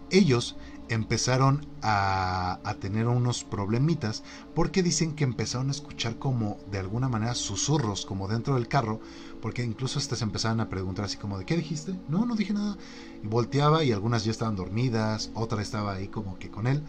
ellos 0.09 0.55
empezaron 0.89 1.65
a, 1.81 2.59
a, 2.63 2.73
tener 2.75 3.07
unos 3.07 3.43
problemitas 3.43 4.23
porque 4.53 4.83
dicen 4.83 5.15
que 5.15 5.23
empezaron 5.23 5.69
a 5.69 5.71
escuchar 5.71 6.17
como 6.19 6.57
de 6.71 6.79
alguna 6.79 7.07
manera 7.07 7.35
susurros 7.35 8.05
como 8.05 8.27
dentro 8.27 8.55
del 8.55 8.67
carro 8.67 8.99
porque 9.43 9.61
incluso 9.61 9.99
hasta 9.99 10.15
se 10.15 10.23
empezaban 10.23 10.61
a 10.61 10.69
preguntar 10.69 11.03
así 11.03 11.17
como 11.17 11.37
de 11.37 11.43
¿qué 11.43 11.57
dijiste? 11.57 11.93
No, 12.07 12.25
no 12.25 12.37
dije 12.37 12.53
nada. 12.53 12.77
Y 13.21 13.27
volteaba 13.27 13.83
y 13.83 13.91
algunas 13.91 14.23
ya 14.23 14.31
estaban 14.31 14.55
dormidas, 14.55 15.31
otra 15.33 15.61
estaba 15.61 15.95
ahí 15.95 16.07
como 16.07 16.39
que 16.39 16.49
con 16.49 16.65
él. 16.65 16.81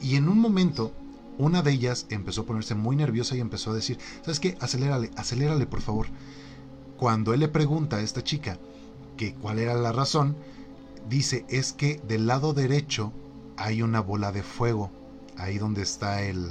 Y 0.00 0.16
en 0.16 0.28
un 0.28 0.40
momento 0.40 0.92
una 1.38 1.62
de 1.62 1.70
ellas 1.70 2.06
empezó 2.10 2.40
a 2.40 2.46
ponerse 2.46 2.74
muy 2.74 2.96
nerviosa 2.96 3.36
y 3.36 3.40
empezó 3.40 3.70
a 3.70 3.74
decir, 3.74 3.96
¿sabes 4.22 4.40
qué? 4.40 4.58
Acelérale, 4.60 5.12
acelérale 5.14 5.66
por 5.66 5.80
favor. 5.80 6.08
Cuando 6.96 7.32
él 7.32 7.38
le 7.38 7.48
pregunta 7.48 7.98
a 7.98 8.02
esta 8.02 8.24
chica 8.24 8.58
que 9.16 9.34
cuál 9.34 9.60
era 9.60 9.74
la 9.74 9.92
razón, 9.92 10.34
dice 11.08 11.46
es 11.48 11.72
que 11.72 12.00
del 12.08 12.26
lado 12.26 12.54
derecho 12.54 13.12
hay 13.56 13.82
una 13.82 14.00
bola 14.00 14.32
de 14.32 14.42
fuego 14.42 14.90
ahí 15.36 15.58
donde 15.58 15.82
está 15.82 16.22
el 16.22 16.44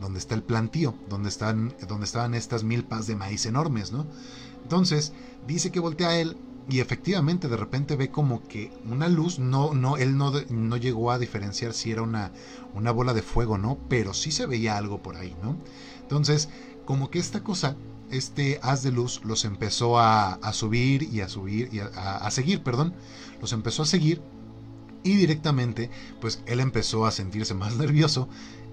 donde 0.00 0.20
está 0.20 0.36
el 0.36 0.44
plantío 0.44 0.94
donde 1.08 1.28
están 1.28 1.74
donde 1.88 2.04
estaban 2.04 2.34
estas 2.34 2.62
milpas 2.62 3.08
de 3.08 3.16
maíz 3.16 3.46
enormes 3.46 3.90
no 3.90 4.06
entonces 4.68 5.14
dice 5.46 5.72
que 5.72 5.80
voltea 5.80 6.10
a 6.10 6.18
él 6.18 6.36
y 6.68 6.80
efectivamente 6.80 7.48
de 7.48 7.56
repente 7.56 7.96
ve 7.96 8.10
como 8.10 8.46
que 8.46 8.70
una 8.84 9.08
luz 9.08 9.38
no 9.38 9.72
no 9.72 9.96
él 9.96 10.18
no, 10.18 10.30
no 10.50 10.76
llegó 10.76 11.10
a 11.10 11.18
diferenciar 11.18 11.72
si 11.72 11.90
era 11.90 12.02
una 12.02 12.32
una 12.74 12.90
bola 12.90 13.14
de 13.14 13.22
fuego 13.22 13.56
no 13.56 13.78
pero 13.88 14.12
sí 14.12 14.30
se 14.30 14.44
veía 14.44 14.76
algo 14.76 15.02
por 15.02 15.16
ahí 15.16 15.34
no 15.42 15.56
entonces 16.02 16.50
como 16.84 17.08
que 17.08 17.18
esta 17.18 17.42
cosa 17.42 17.76
este 18.10 18.60
haz 18.62 18.82
de 18.82 18.92
luz 18.92 19.22
los 19.24 19.46
empezó 19.46 19.98
a, 19.98 20.34
a 20.34 20.52
subir 20.52 21.02
y 21.02 21.22
a 21.22 21.30
subir 21.30 21.70
y 21.72 21.80
a, 21.80 21.86
a 21.86 22.30
seguir 22.30 22.62
perdón 22.62 22.92
los 23.40 23.54
empezó 23.54 23.84
a 23.84 23.86
seguir 23.86 24.20
y 25.02 25.16
directamente 25.16 25.90
pues 26.20 26.42
él 26.44 26.60
empezó 26.60 27.06
a 27.06 27.10
sentirse 27.10 27.54
más 27.54 27.74
nervioso 27.78 28.28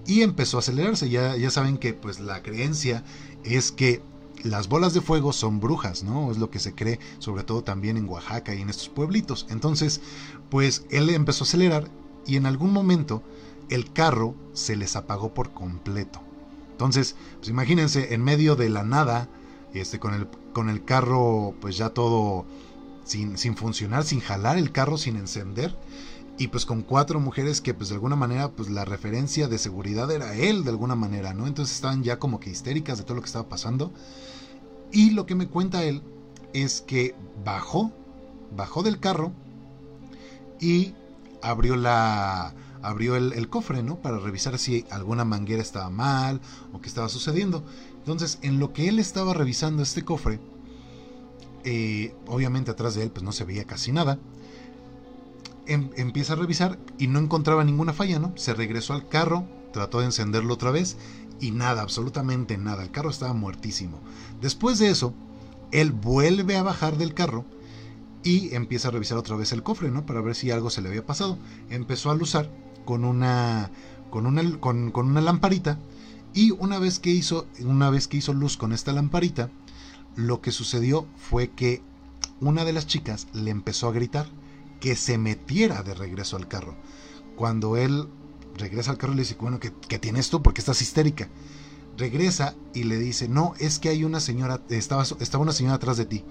y 0.06 0.22
empezó 0.22 0.58
a 0.58 0.60
acelerarse. 0.60 1.08
Ya, 1.08 1.36
ya 1.36 1.50
saben 1.50 1.78
que 1.78 1.92
pues 1.92 2.20
la 2.20 2.42
creencia 2.42 3.04
es 3.44 3.72
que 3.72 4.02
las 4.42 4.68
bolas 4.68 4.94
de 4.94 5.00
fuego 5.00 5.32
son 5.32 5.60
brujas, 5.60 6.02
¿no? 6.02 6.30
Es 6.30 6.38
lo 6.38 6.50
que 6.50 6.58
se 6.58 6.74
cree, 6.74 7.00
sobre 7.18 7.44
todo 7.44 7.62
también 7.62 7.96
en 7.96 8.08
Oaxaca 8.08 8.54
y 8.54 8.62
en 8.62 8.70
estos 8.70 8.88
pueblitos. 8.88 9.46
Entonces, 9.50 10.00
pues 10.50 10.86
él 10.90 11.10
empezó 11.10 11.44
a 11.44 11.46
acelerar 11.46 11.90
y 12.26 12.36
en 12.36 12.46
algún 12.46 12.72
momento 12.72 13.22
el 13.68 13.92
carro 13.92 14.34
se 14.52 14.76
les 14.76 14.96
apagó 14.96 15.34
por 15.34 15.52
completo. 15.52 16.20
Entonces, 16.70 17.16
pues 17.38 17.48
imagínense, 17.48 18.14
en 18.14 18.22
medio 18.22 18.56
de 18.56 18.68
la 18.68 18.82
nada, 18.82 19.28
este, 19.72 19.98
con 19.98 20.14
el, 20.14 20.28
con 20.52 20.68
el 20.68 20.84
carro 20.84 21.54
pues 21.60 21.76
ya 21.76 21.90
todo 21.90 22.46
sin, 23.04 23.38
sin 23.38 23.56
funcionar, 23.56 24.04
sin 24.04 24.20
jalar 24.20 24.58
el 24.58 24.72
carro, 24.72 24.98
sin 24.98 25.16
encender. 25.16 25.76
Y 26.38 26.48
pues 26.48 26.66
con 26.66 26.82
cuatro 26.82 27.18
mujeres 27.18 27.60
que 27.60 27.72
pues 27.72 27.88
de 27.88 27.94
alguna 27.94 28.16
manera 28.16 28.50
pues 28.50 28.68
la 28.68 28.84
referencia 28.84 29.48
de 29.48 29.58
seguridad 29.58 30.10
era 30.10 30.34
él 30.34 30.64
de 30.64 30.70
alguna 30.70 30.94
manera, 30.94 31.32
¿no? 31.32 31.46
Entonces 31.46 31.74
estaban 31.74 32.02
ya 32.02 32.18
como 32.18 32.40
que 32.40 32.50
histéricas 32.50 32.98
de 32.98 33.04
todo 33.04 33.14
lo 33.14 33.22
que 33.22 33.26
estaba 33.26 33.48
pasando. 33.48 33.92
Y 34.92 35.10
lo 35.10 35.26
que 35.26 35.34
me 35.34 35.48
cuenta 35.48 35.84
él 35.84 36.02
es 36.52 36.82
que 36.82 37.14
bajó, 37.44 37.92
bajó 38.54 38.82
del 38.82 39.00
carro 39.00 39.32
y 40.60 40.94
abrió 41.42 41.76
la 41.76 42.54
abrió 42.82 43.16
el, 43.16 43.48
cofre, 43.48 43.82
¿no? 43.82 44.00
Para 44.00 44.18
revisar 44.18 44.58
si 44.58 44.86
alguna 44.90 45.24
manguera 45.24 45.60
estaba 45.60 45.90
mal 45.90 46.40
o 46.72 46.80
qué 46.80 46.88
estaba 46.88 47.08
sucediendo. 47.08 47.64
Entonces, 47.98 48.38
en 48.42 48.60
lo 48.60 48.72
que 48.72 48.88
él 48.88 49.00
estaba 49.00 49.34
revisando 49.34 49.82
este 49.82 50.04
cofre, 50.04 50.38
eh, 51.64 52.14
obviamente 52.28 52.70
atrás 52.70 52.94
de 52.94 53.02
él 53.02 53.10
pues 53.10 53.24
no 53.24 53.32
se 53.32 53.44
veía 53.44 53.64
casi 53.64 53.90
nada. 53.90 54.20
Em, 55.68 55.90
empieza 55.96 56.34
a 56.34 56.36
revisar 56.36 56.78
y 56.96 57.08
no 57.08 57.18
encontraba 57.18 57.64
ninguna 57.64 57.92
falla, 57.92 58.20
¿no? 58.20 58.32
Se 58.36 58.54
regresó 58.54 58.94
al 58.94 59.08
carro, 59.08 59.46
trató 59.72 59.98
de 59.98 60.06
encenderlo 60.06 60.54
otra 60.54 60.70
vez 60.70 60.96
y 61.40 61.50
nada, 61.50 61.82
absolutamente 61.82 62.56
nada. 62.56 62.84
El 62.84 62.92
carro 62.92 63.10
estaba 63.10 63.32
muertísimo. 63.32 63.98
Después 64.40 64.78
de 64.78 64.90
eso, 64.90 65.12
él 65.72 65.90
vuelve 65.90 66.56
a 66.56 66.62
bajar 66.62 66.96
del 66.98 67.14
carro 67.14 67.44
y 68.22 68.54
empieza 68.54 68.88
a 68.88 68.90
revisar 68.92 69.18
otra 69.18 69.36
vez 69.36 69.52
el 69.52 69.64
cofre, 69.64 69.90
¿no? 69.90 70.06
Para 70.06 70.20
ver 70.20 70.36
si 70.36 70.52
algo 70.52 70.70
se 70.70 70.82
le 70.82 70.88
había 70.88 71.04
pasado. 71.04 71.36
Empezó 71.68 72.10
a 72.10 72.14
luzar 72.14 72.48
con 72.84 73.04
una 73.04 73.70
con 74.10 74.24
una, 74.24 74.58
con, 74.60 74.92
con 74.92 75.08
una 75.08 75.20
lamparita 75.20 75.78
y 76.32 76.52
una 76.52 76.78
vez 76.78 77.00
que 77.00 77.10
hizo 77.10 77.46
una 77.60 77.90
vez 77.90 78.06
que 78.06 78.18
hizo 78.18 78.32
luz 78.32 78.56
con 78.56 78.72
esta 78.72 78.92
lamparita, 78.92 79.50
lo 80.14 80.40
que 80.40 80.52
sucedió 80.52 81.06
fue 81.16 81.50
que 81.50 81.82
una 82.40 82.64
de 82.64 82.72
las 82.72 82.86
chicas 82.86 83.26
le 83.32 83.50
empezó 83.50 83.88
a 83.88 83.92
gritar 83.92 84.26
que 84.80 84.96
se 84.96 85.18
metiera 85.18 85.82
de 85.82 85.94
regreso 85.94 86.36
al 86.36 86.48
carro. 86.48 86.76
Cuando 87.36 87.76
él 87.76 88.08
regresa 88.56 88.90
al 88.90 88.98
carro 88.98 89.14
le 89.14 89.22
dice, 89.22 89.36
bueno, 89.40 89.60
¿qué, 89.60 89.72
qué 89.88 89.98
tienes 89.98 90.30
tú? 90.30 90.42
porque 90.42 90.60
estás 90.60 90.82
histérica? 90.82 91.28
Regresa 91.96 92.54
y 92.74 92.84
le 92.84 92.98
dice, 92.98 93.28
no, 93.28 93.54
es 93.58 93.78
que 93.78 93.88
hay 93.88 94.04
una 94.04 94.20
señora, 94.20 94.60
estaba, 94.68 95.02
estaba 95.02 95.42
una 95.42 95.52
señora 95.52 95.76
atrás 95.76 95.96
de 95.96 96.06
ti. 96.06 96.24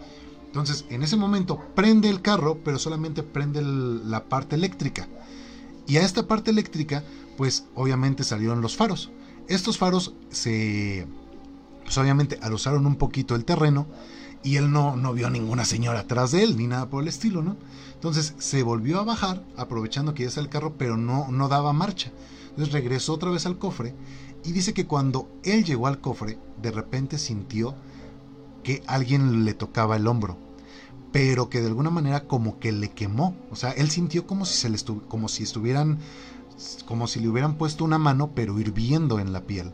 Entonces, 0.46 0.86
en 0.90 1.04
ese 1.04 1.18
momento 1.18 1.60
prende 1.76 2.08
el 2.08 2.22
carro, 2.22 2.60
pero 2.64 2.80
solamente 2.80 3.24
prende 3.24 3.62
la 3.62 4.26
parte 4.26 4.56
eléctrica. 4.56 5.08
Y 5.88 5.98
a 5.98 6.04
esta 6.04 6.28
parte 6.28 6.52
eléctrica, 6.52 7.04
pues 7.38 7.66
obviamente 7.76 8.24
salieron 8.24 8.62
los 8.62 8.76
faros. 8.76 9.12
Estos 9.48 9.78
faros 9.78 10.14
se 10.30 11.08
pues 11.84 11.98
obviamente 12.00 12.40
alusaron 12.42 12.86
un 12.88 12.96
poquito 12.96 13.36
el 13.36 13.46
terreno 13.46 13.86
y 14.44 14.58
él 14.58 14.72
no, 14.72 14.96
no 14.96 15.14
vio 15.14 15.30
ninguna 15.30 15.66
señora 15.66 16.02
atrás 16.02 16.32
de 16.32 16.44
él 16.44 16.58
ni 16.58 16.68
nada 16.68 16.90
por 16.90 17.04
el 17.04 17.08
estilo, 17.08 17.42
¿no? 17.44 17.56
Entonces 18.06 18.36
se 18.38 18.62
volvió 18.62 19.00
a 19.00 19.04
bajar 19.04 19.44
aprovechando 19.58 20.14
que 20.14 20.22
ya 20.22 20.30
está 20.30 20.40
el 20.40 20.48
carro, 20.48 20.76
pero 20.78 20.96
no, 20.96 21.32
no 21.32 21.48
daba 21.48 21.74
marcha. 21.74 22.12
Entonces 22.50 22.72
regresó 22.72 23.14
otra 23.14 23.32
vez 23.32 23.48
al 23.48 23.58
cofre 23.58 23.96
y 24.44 24.52
dice 24.52 24.76
que 24.76 24.86
cuando 24.86 25.28
él 25.42 25.66
llegó 25.66 25.88
al 25.88 26.02
cofre, 26.02 26.38
de 26.62 26.70
repente 26.70 27.18
sintió 27.18 27.74
que 28.62 28.84
alguien 28.86 29.44
le 29.44 29.56
tocaba 29.56 29.96
el 29.96 30.06
hombro, 30.06 30.38
pero 31.12 31.50
que 31.50 31.62
de 31.62 31.66
alguna 31.66 31.90
manera 31.90 32.28
como 32.28 32.60
que 32.60 32.72
le 32.72 32.92
quemó. 32.92 33.36
O 33.50 33.56
sea, 33.56 33.72
él 33.72 33.90
sintió 33.90 34.28
como 34.28 34.46
si 34.46 34.54
se 34.54 34.70
le 34.70 34.78
como 35.08 35.28
si 35.28 35.42
estuvieran 35.42 35.98
como 36.86 37.08
si 37.08 37.20
le 37.22 37.28
hubieran 37.28 37.58
puesto 37.58 37.84
una 37.84 37.98
mano, 37.98 38.34
pero 38.36 38.60
hirviendo 38.60 39.18
en 39.18 39.34
la 39.34 39.48
piel. 39.48 39.74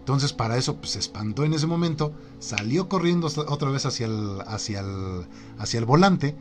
Entonces 0.00 0.32
para 0.32 0.56
eso 0.56 0.78
pues, 0.78 0.90
se 0.90 0.98
espantó 0.98 1.44
en 1.44 1.54
ese 1.54 1.68
momento, 1.68 2.12
salió 2.40 2.88
corriendo 2.88 3.28
otra 3.46 3.70
vez 3.70 3.86
hacia 3.86 4.06
el, 4.06 4.40
hacia, 4.48 4.80
el, 4.80 5.28
hacia 5.58 5.78
el 5.78 5.84
volante, 5.84 6.34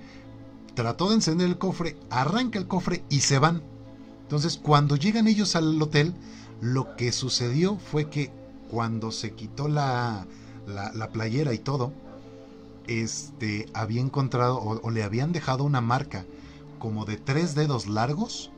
trató 0.74 1.10
de 1.10 1.16
encender 1.16 1.48
el 1.48 1.58
cofre, 1.58 1.98
arranca 2.10 2.60
el 2.60 2.68
cofre 2.68 3.04
y 3.10 3.22
se 3.22 3.40
van. 3.40 3.62
Entonces 4.24 4.58
cuando 4.62 4.96
llegan 4.96 5.28
ellos 5.28 5.56
al 5.56 5.82
hotel, 5.82 6.14
lo 6.62 6.96
que 6.96 7.12
sucedió 7.12 7.78
fue 7.78 8.10
que 8.10 8.32
cuando 8.70 9.12
se 9.12 9.34
quitó 9.34 9.68
la, 9.68 10.26
la, 10.68 11.10
playera 11.12 11.54
y 11.54 11.58
todo, 11.58 11.92
este, 12.88 13.68
había 13.74 14.02
encontrado 14.02 14.58
o, 14.60 14.90
le 14.92 15.04
habían 15.04 15.34
dejado 15.34 15.64
una 15.64 15.82
marca 15.82 16.26
como 16.80 17.06
de 17.06 17.18
tres 17.18 17.56
dedos 17.56 17.88
largos 17.88 18.52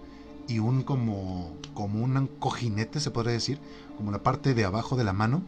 y 0.48 0.60
un 0.60 0.84
como, 0.84 1.54
como 1.74 2.04
un 2.04 2.28
cojinete, 2.40 3.00
se 3.00 3.12
podría 3.12 3.34
decir, 3.34 3.60
como 3.98 4.12
la 4.12 4.22
parte 4.22 4.54
de 4.54 4.66
abajo 4.66 4.96
de 4.96 5.04
la 5.04 5.14
mano, 5.14 5.42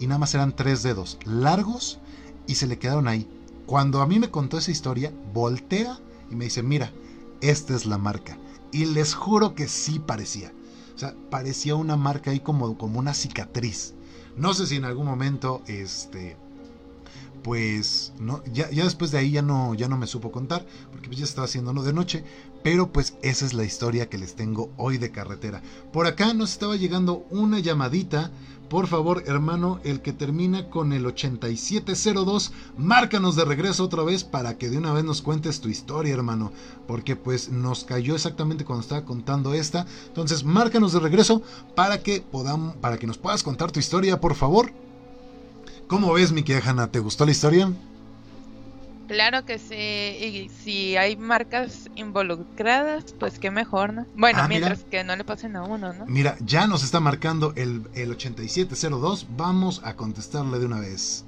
y 0.00 0.06
nada 0.06 0.18
más 0.18 0.34
eran 0.34 0.56
tres 0.56 0.82
dedos 0.82 1.18
largos 1.24 1.98
y 2.46 2.56
se 2.56 2.66
le 2.66 2.78
quedaron 2.78 3.08
ahí. 3.08 3.28
Cuando 3.66 4.00
a 4.00 4.06
mí 4.06 4.18
me 4.18 4.30
contó 4.30 4.58
esa 4.58 4.70
historia, 4.70 5.12
voltea 5.34 5.98
y 6.30 6.36
me 6.36 6.44
dice, 6.44 6.62
mira, 6.62 6.92
esta 7.40 7.74
es 7.74 7.86
la 7.86 7.98
marca. 7.98 8.38
Y 8.72 8.86
les 8.86 9.14
juro 9.14 9.54
que 9.54 9.68
sí 9.68 9.98
parecía. 9.98 10.52
O 10.94 10.98
sea, 10.98 11.14
parecía 11.30 11.74
una 11.74 11.96
marca 11.96 12.30
ahí 12.30 12.40
como, 12.40 12.76
como 12.76 12.98
una 12.98 13.14
cicatriz. 13.14 13.94
No 14.36 14.54
sé 14.54 14.66
si 14.66 14.76
en 14.76 14.84
algún 14.84 15.06
momento, 15.06 15.62
este, 15.66 16.36
pues, 17.42 18.12
no, 18.18 18.42
ya, 18.52 18.70
ya 18.70 18.84
después 18.84 19.10
de 19.10 19.18
ahí 19.18 19.30
ya 19.30 19.42
no, 19.42 19.74
ya 19.74 19.88
no 19.88 19.96
me 19.96 20.06
supo 20.06 20.30
contar, 20.30 20.66
porque 20.90 21.08
pues 21.08 21.18
ya 21.18 21.24
estaba 21.24 21.46
haciéndolo 21.46 21.82
de 21.82 21.92
noche, 21.92 22.24
pero 22.62 22.92
pues 22.92 23.14
esa 23.22 23.46
es 23.46 23.54
la 23.54 23.64
historia 23.64 24.08
que 24.08 24.18
les 24.18 24.34
tengo 24.34 24.70
hoy 24.76 24.98
de 24.98 25.10
carretera. 25.10 25.62
Por 25.92 26.06
acá 26.06 26.34
nos 26.34 26.52
estaba 26.52 26.76
llegando 26.76 27.26
una 27.30 27.60
llamadita 27.60 28.30
por 28.68 28.86
favor, 28.86 29.24
hermano, 29.26 29.80
el 29.84 30.02
que 30.02 30.12
termina 30.12 30.68
con 30.68 30.92
el 30.92 31.06
8702, 31.06 32.52
márcanos 32.76 33.34
de 33.34 33.44
regreso 33.44 33.84
otra 33.84 34.02
vez 34.02 34.24
para 34.24 34.58
que 34.58 34.68
de 34.68 34.78
una 34.78 34.92
vez 34.92 35.04
nos 35.04 35.22
cuentes 35.22 35.60
tu 35.60 35.68
historia, 35.68 36.14
hermano. 36.14 36.52
Porque 36.86 37.16
pues 37.16 37.50
nos 37.50 37.84
cayó 37.84 38.14
exactamente 38.14 38.64
cuando 38.64 38.82
estaba 38.82 39.04
contando 39.04 39.54
esta. 39.54 39.86
Entonces, 40.08 40.44
márcanos 40.44 40.92
de 40.92 41.00
regreso 41.00 41.42
para 41.74 42.02
que 42.02 42.20
podamos, 42.20 42.76
para 42.76 42.98
que 42.98 43.06
nos 43.06 43.18
puedas 43.18 43.42
contar 43.42 43.72
tu 43.72 43.80
historia, 43.80 44.20
por 44.20 44.34
favor. 44.34 44.70
¿Cómo 45.86 46.12
ves, 46.12 46.32
mi 46.32 46.42
querida 46.42 46.88
¿Te 46.88 46.98
gustó 46.98 47.24
la 47.24 47.30
historia? 47.30 47.72
Claro 49.08 49.46
que 49.46 49.58
sí, 49.58 49.74
y 49.74 50.48
si 50.50 50.96
hay 50.98 51.16
marcas 51.16 51.88
involucradas, 51.96 53.14
pues 53.18 53.38
qué 53.38 53.50
mejor, 53.50 53.94
¿no? 53.94 54.06
Bueno, 54.14 54.40
ah, 54.42 54.48
mientras 54.48 54.84
que 54.84 55.02
no 55.02 55.16
le 55.16 55.24
pasen 55.24 55.56
a 55.56 55.62
uno, 55.62 55.94
¿no? 55.94 56.04
Mira, 56.06 56.36
ya 56.40 56.66
nos 56.66 56.84
está 56.84 57.00
marcando 57.00 57.54
el, 57.56 57.88
el 57.94 58.10
8702, 58.12 59.26
vamos 59.36 59.80
a 59.82 59.96
contestarle 59.96 60.58
de 60.58 60.66
una 60.66 60.80
vez. 60.80 61.24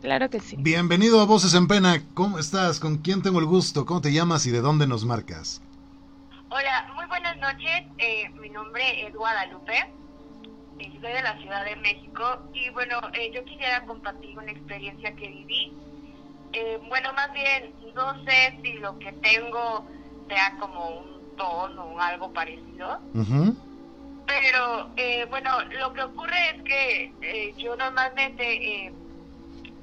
Claro 0.00 0.30
que 0.30 0.38
sí. 0.38 0.56
Bienvenido 0.60 1.20
a 1.20 1.26
Voces 1.26 1.54
en 1.54 1.66
Pena, 1.66 2.02
¿cómo 2.14 2.38
estás? 2.38 2.78
¿Con 2.78 2.98
quién 2.98 3.20
tengo 3.20 3.40
el 3.40 3.46
gusto? 3.46 3.84
¿Cómo 3.84 4.00
te 4.00 4.12
llamas 4.12 4.46
y 4.46 4.52
de 4.52 4.60
dónde 4.60 4.86
nos 4.86 5.04
marcas? 5.04 5.60
Hola, 6.50 6.92
muy 6.94 7.06
buenas 7.06 7.36
noches, 7.38 7.82
eh, 7.98 8.28
mi 8.40 8.48
nombre 8.48 9.06
es 9.06 9.14
Guadalupe, 9.14 9.92
soy 11.00 11.12
de 11.12 11.22
la 11.22 11.36
Ciudad 11.38 11.64
de 11.64 11.76
México 11.76 12.22
y 12.52 12.70
bueno, 12.70 13.00
eh, 13.14 13.30
yo 13.34 13.44
quisiera 13.44 13.84
compartir 13.86 14.36
una 14.38 14.52
experiencia 14.52 15.14
que 15.16 15.28
viví 15.28 15.72
eh, 16.52 16.80
bueno, 16.88 17.12
más 17.12 17.32
bien, 17.32 17.74
no 17.94 18.24
sé 18.24 18.58
si 18.62 18.74
lo 18.74 18.98
que 18.98 19.12
tengo 19.12 19.86
sea 20.28 20.56
como 20.58 21.00
un 21.00 21.36
tono 21.36 21.84
o 21.84 22.00
algo 22.00 22.32
parecido. 22.32 23.00
Pero, 24.26 24.90
eh, 24.96 25.26
bueno, 25.28 25.50
lo 25.78 25.92
que 25.92 26.02
ocurre 26.02 26.50
es 26.54 26.62
que 26.62 27.12
eh, 27.22 27.54
yo 27.58 27.74
normalmente, 27.76 28.92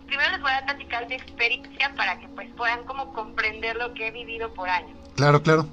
primero 0.05 0.31
les 0.31 0.41
voy 0.41 0.51
a 0.51 0.65
platicar 0.65 1.07
mi 1.07 1.15
experiencia 1.15 1.93
para 1.95 2.19
que 2.19 2.27
pues 2.29 2.49
puedan 2.55 2.83
como 2.85 3.11
comprender 3.13 3.75
lo 3.75 3.93
que 3.93 4.07
he 4.07 4.11
vivido 4.11 4.53
por 4.53 4.69
años. 4.69 4.97
Claro, 5.15 5.41
claro. 5.41 5.67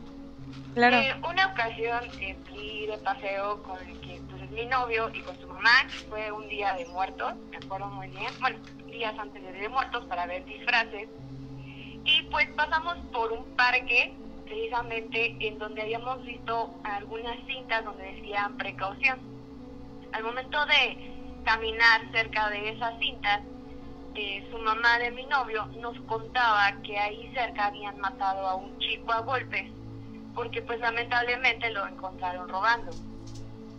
Claro. 0.74 0.96
una 1.28 1.46
ocasión 1.46 2.00
fui 2.48 2.86
de 2.86 2.98
paseo 2.98 3.62
con 3.62 3.78
el 3.86 4.00
que 4.00 4.20
pues, 4.28 4.42
es 4.42 4.50
mi 4.50 4.66
novio 4.66 5.08
y 5.14 5.20
con 5.20 5.38
su 5.40 5.46
mamá, 5.46 5.70
fue 6.08 6.32
un 6.32 6.48
día 6.48 6.74
de 6.74 6.84
muertos, 6.86 7.34
me 7.50 7.58
acuerdo 7.58 7.86
muy 7.86 8.08
bien. 8.08 8.32
Bueno, 8.40 8.58
días 8.94 9.18
antes 9.18 9.42
de 9.42 9.52
de 9.52 9.68
Muertos 9.68 10.04
para 10.06 10.26
ver 10.26 10.44
disfraces. 10.44 11.08
Y 12.04 12.22
pues 12.30 12.48
pasamos 12.54 12.96
por 13.12 13.32
un 13.32 13.44
parque, 13.56 14.14
precisamente 14.44 15.36
en 15.40 15.58
donde 15.58 15.82
habíamos 15.82 16.24
visto 16.24 16.74
algunas 16.84 17.36
cintas 17.46 17.84
donde 17.84 18.04
decían 18.14 18.56
precaución. 18.56 19.18
Al 20.12 20.22
momento 20.22 20.64
de 20.66 21.42
caminar 21.44 22.00
cerca 22.12 22.50
de 22.50 22.70
esas 22.70 22.98
cintas, 23.00 23.40
eh, 24.14 24.46
su 24.50 24.58
mamá 24.58 24.98
de 24.98 25.10
mi 25.10 25.26
novio 25.26 25.66
nos 25.80 25.98
contaba 26.02 26.80
que 26.82 26.96
ahí 26.96 27.32
cerca 27.34 27.66
habían 27.66 27.98
matado 27.98 28.46
a 28.46 28.54
un 28.54 28.78
chico 28.78 29.12
a 29.12 29.20
golpes, 29.20 29.70
porque 30.34 30.62
pues 30.62 30.78
lamentablemente 30.78 31.70
lo 31.70 31.86
encontraron 31.88 32.48
robando. 32.48 32.92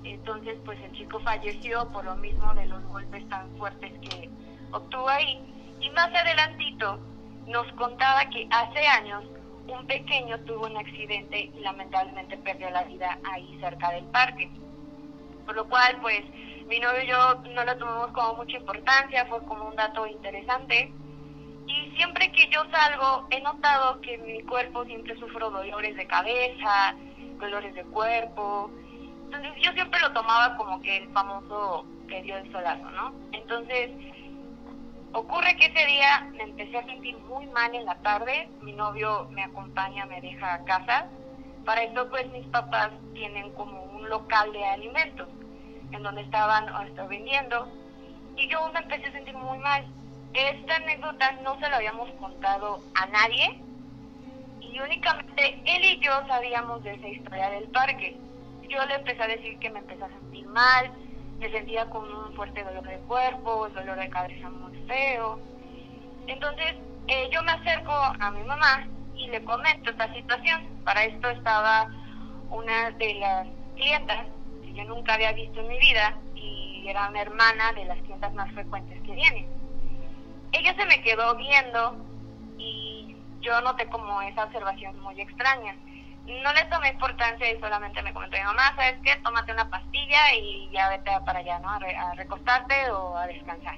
Entonces 0.04 0.58
pues 0.66 0.78
el 0.82 0.92
chico 0.92 1.20
falleció 1.22 1.88
por 1.94 2.04
lo 2.04 2.16
mismo 2.18 2.54
de 2.54 2.66
los 2.66 2.84
golpes 2.86 3.28
tan 3.30 3.50
fuertes 3.58 3.94
que 4.02 4.30
obtuvo 4.76 5.10
ahí. 5.10 5.40
Y 5.80 5.90
más 5.92 6.14
adelantito 6.14 7.00
nos 7.48 7.72
contaba 7.74 8.26
que 8.30 8.48
hace 8.52 8.86
años 8.88 9.24
un 9.68 9.88
pequeño 9.88 10.40
tuvo 10.42 10.68
un 10.68 10.78
accidente 10.78 11.52
y 11.56 11.60
lamentablemente 11.60 12.38
perdió 12.38 12.70
la 12.70 12.84
vida 12.84 13.18
ahí 13.32 13.58
cerca 13.60 13.92
del 13.92 14.06
parque. 14.06 14.50
Por 15.46 15.56
lo 15.56 15.68
cual, 15.68 15.98
pues, 16.02 16.24
mi 16.68 16.80
novio 16.80 17.04
y 17.04 17.08
yo 17.08 17.36
no 17.54 17.64
lo 17.64 17.78
tomamos 17.78 18.12
como 18.12 18.36
mucha 18.36 18.58
importancia, 18.58 19.26
fue 19.26 19.44
como 19.46 19.68
un 19.68 19.76
dato 19.76 20.06
interesante. 20.08 20.92
Y 21.68 21.96
siempre 21.96 22.32
que 22.32 22.48
yo 22.50 22.64
salgo, 22.72 23.28
he 23.32 23.42
notado 23.42 24.02
que 24.02 24.18
mi 24.20 24.42
cuerpo 24.44 24.86
siempre 24.86 25.18
sufro 25.18 25.50
dolores 25.50 25.96
de 25.96 26.08
cabeza, 26.08 26.96
dolores 27.40 27.74
de 27.74 27.84
cuerpo. 27.86 28.70
Entonces 29.26 29.52
yo 29.62 29.72
siempre 29.74 30.00
lo 30.00 30.14
tomaba 30.14 30.56
como 30.58 30.82
que 30.82 30.98
el 30.98 31.10
famoso 31.10 31.86
que 32.08 32.22
dio 32.22 32.38
el 32.38 32.52
solazo, 32.52 32.90
¿no? 32.92 33.14
Entonces, 33.32 33.90
Ocurre 35.16 35.56
que 35.56 35.68
ese 35.68 35.86
día 35.86 36.28
me 36.34 36.44
empecé 36.44 36.78
a 36.78 36.86
sentir 36.86 37.18
muy 37.20 37.46
mal 37.46 37.74
en 37.74 37.86
la 37.86 37.96
tarde, 38.00 38.50
mi 38.62 38.74
novio 38.74 39.30
me 39.32 39.46
acompaña, 39.46 40.06
me 40.08 40.20
deja 40.20 40.56
a 40.56 40.66
casa. 40.66 41.08
Para 41.64 41.84
eso 41.84 42.10
pues 42.10 42.30
mis 42.32 42.46
papás 42.48 42.92
tienen 43.14 43.50
como 43.54 43.82
un 43.82 44.10
local 44.10 44.52
de 44.52 44.66
alimentos 44.66 45.30
en 45.94 46.04
donde 46.04 46.22
estaban 46.22 46.66
vendiendo 47.08 47.72
y 48.36 48.50
yo 48.50 48.70
me 48.74 48.80
empecé 48.82 49.06
a 49.06 49.12
sentir 49.14 49.34
muy 49.38 49.58
mal. 49.60 49.86
Esta 50.34 50.76
anécdota 50.76 51.32
no 51.44 51.58
se 51.62 51.70
lo 51.70 51.78
habíamos 51.78 52.12
contado 52.20 52.82
a 52.96 53.06
nadie 53.06 53.62
y 54.60 54.78
únicamente 54.82 55.62
él 55.64 55.86
y 55.86 56.00
yo 56.02 56.12
sabíamos 56.28 56.84
de 56.84 56.94
esa 56.94 57.08
historia 57.08 57.52
del 57.52 57.70
parque. 57.70 58.18
Yo 58.68 58.86
le 58.86 58.96
empecé 58.96 59.24
a 59.24 59.28
decir 59.28 59.58
que 59.60 59.70
me 59.70 59.80
empecé 59.80 60.04
a 60.04 60.10
sentir 60.10 60.46
mal, 60.48 60.92
me 61.40 61.52
sentía 61.52 61.90
con 61.90 62.04
un 62.14 62.34
fuerte 62.34 62.64
dolor 62.64 62.88
de 62.88 62.98
cuerpo, 63.00 63.68
el 63.68 63.74
dolor 63.74 63.98
de 63.98 64.10
cabeza 64.10 64.50
muy 64.50 64.78
feo. 64.88 65.40
Entonces 66.28 66.76
eh, 67.08 67.30
yo 67.32 67.44
me 67.44 67.52
acerco 67.52 67.92
a 67.92 68.32
mi 68.32 68.44
mamá 68.44 68.88
y 69.16 69.28
le 69.28 69.44
comento 69.44 69.92
esta 69.92 70.14
situación. 70.14 70.68
Para 70.84 71.06
esto 71.06 71.30
estaba 71.30 71.90
una 72.50 72.92
de 72.92 73.16
las 73.16 73.48
clientas 73.76 74.26
que 74.64 74.74
yo 74.74 74.84
nunca 74.86 75.16
había 75.16 75.32
visto 75.34 75.60
en 75.60 75.68
mi 75.68 75.80
vida 75.80 76.18
y 76.36 76.86
era 76.88 77.10
una 77.10 77.22
hermana 77.22 77.74
de 77.74 77.86
las 77.86 77.98
clientas 78.00 78.34
más 78.34 78.52
frecuentes 78.54 79.02
que 79.02 79.12
vienen. 79.12 79.48
Ella 80.52 80.76
se 80.76 80.86
me 80.86 81.02
quedó 81.02 81.36
viendo 81.36 81.98
y 82.58 83.16
yo 83.42 83.60
noté 83.62 83.88
como 83.88 84.22
esa 84.22 84.46
observación 84.46 85.00
muy 85.02 85.20
extraña 85.20 85.76
no 86.26 86.54
le 86.54 86.66
tomé 86.66 86.90
importancia 86.90 87.52
y 87.52 87.60
solamente 87.60 88.02
me 88.02 88.14
comentó 88.14 88.38
mi 88.38 88.44
mamá, 88.44 88.74
¿sabes 88.76 88.96
qué? 89.04 89.16
Tómate 89.24 89.52
una 89.52 89.70
pastilla 89.70 90.34
y 90.34 90.70
ya 90.72 90.90
vete 90.90 91.12
para 91.26 91.40
allá, 91.40 91.60
¿no? 91.60 91.70
A, 91.70 92.14
recostarte 92.16 92.90
o 92.92 93.16
a 93.16 93.28
descansar. 93.28 93.76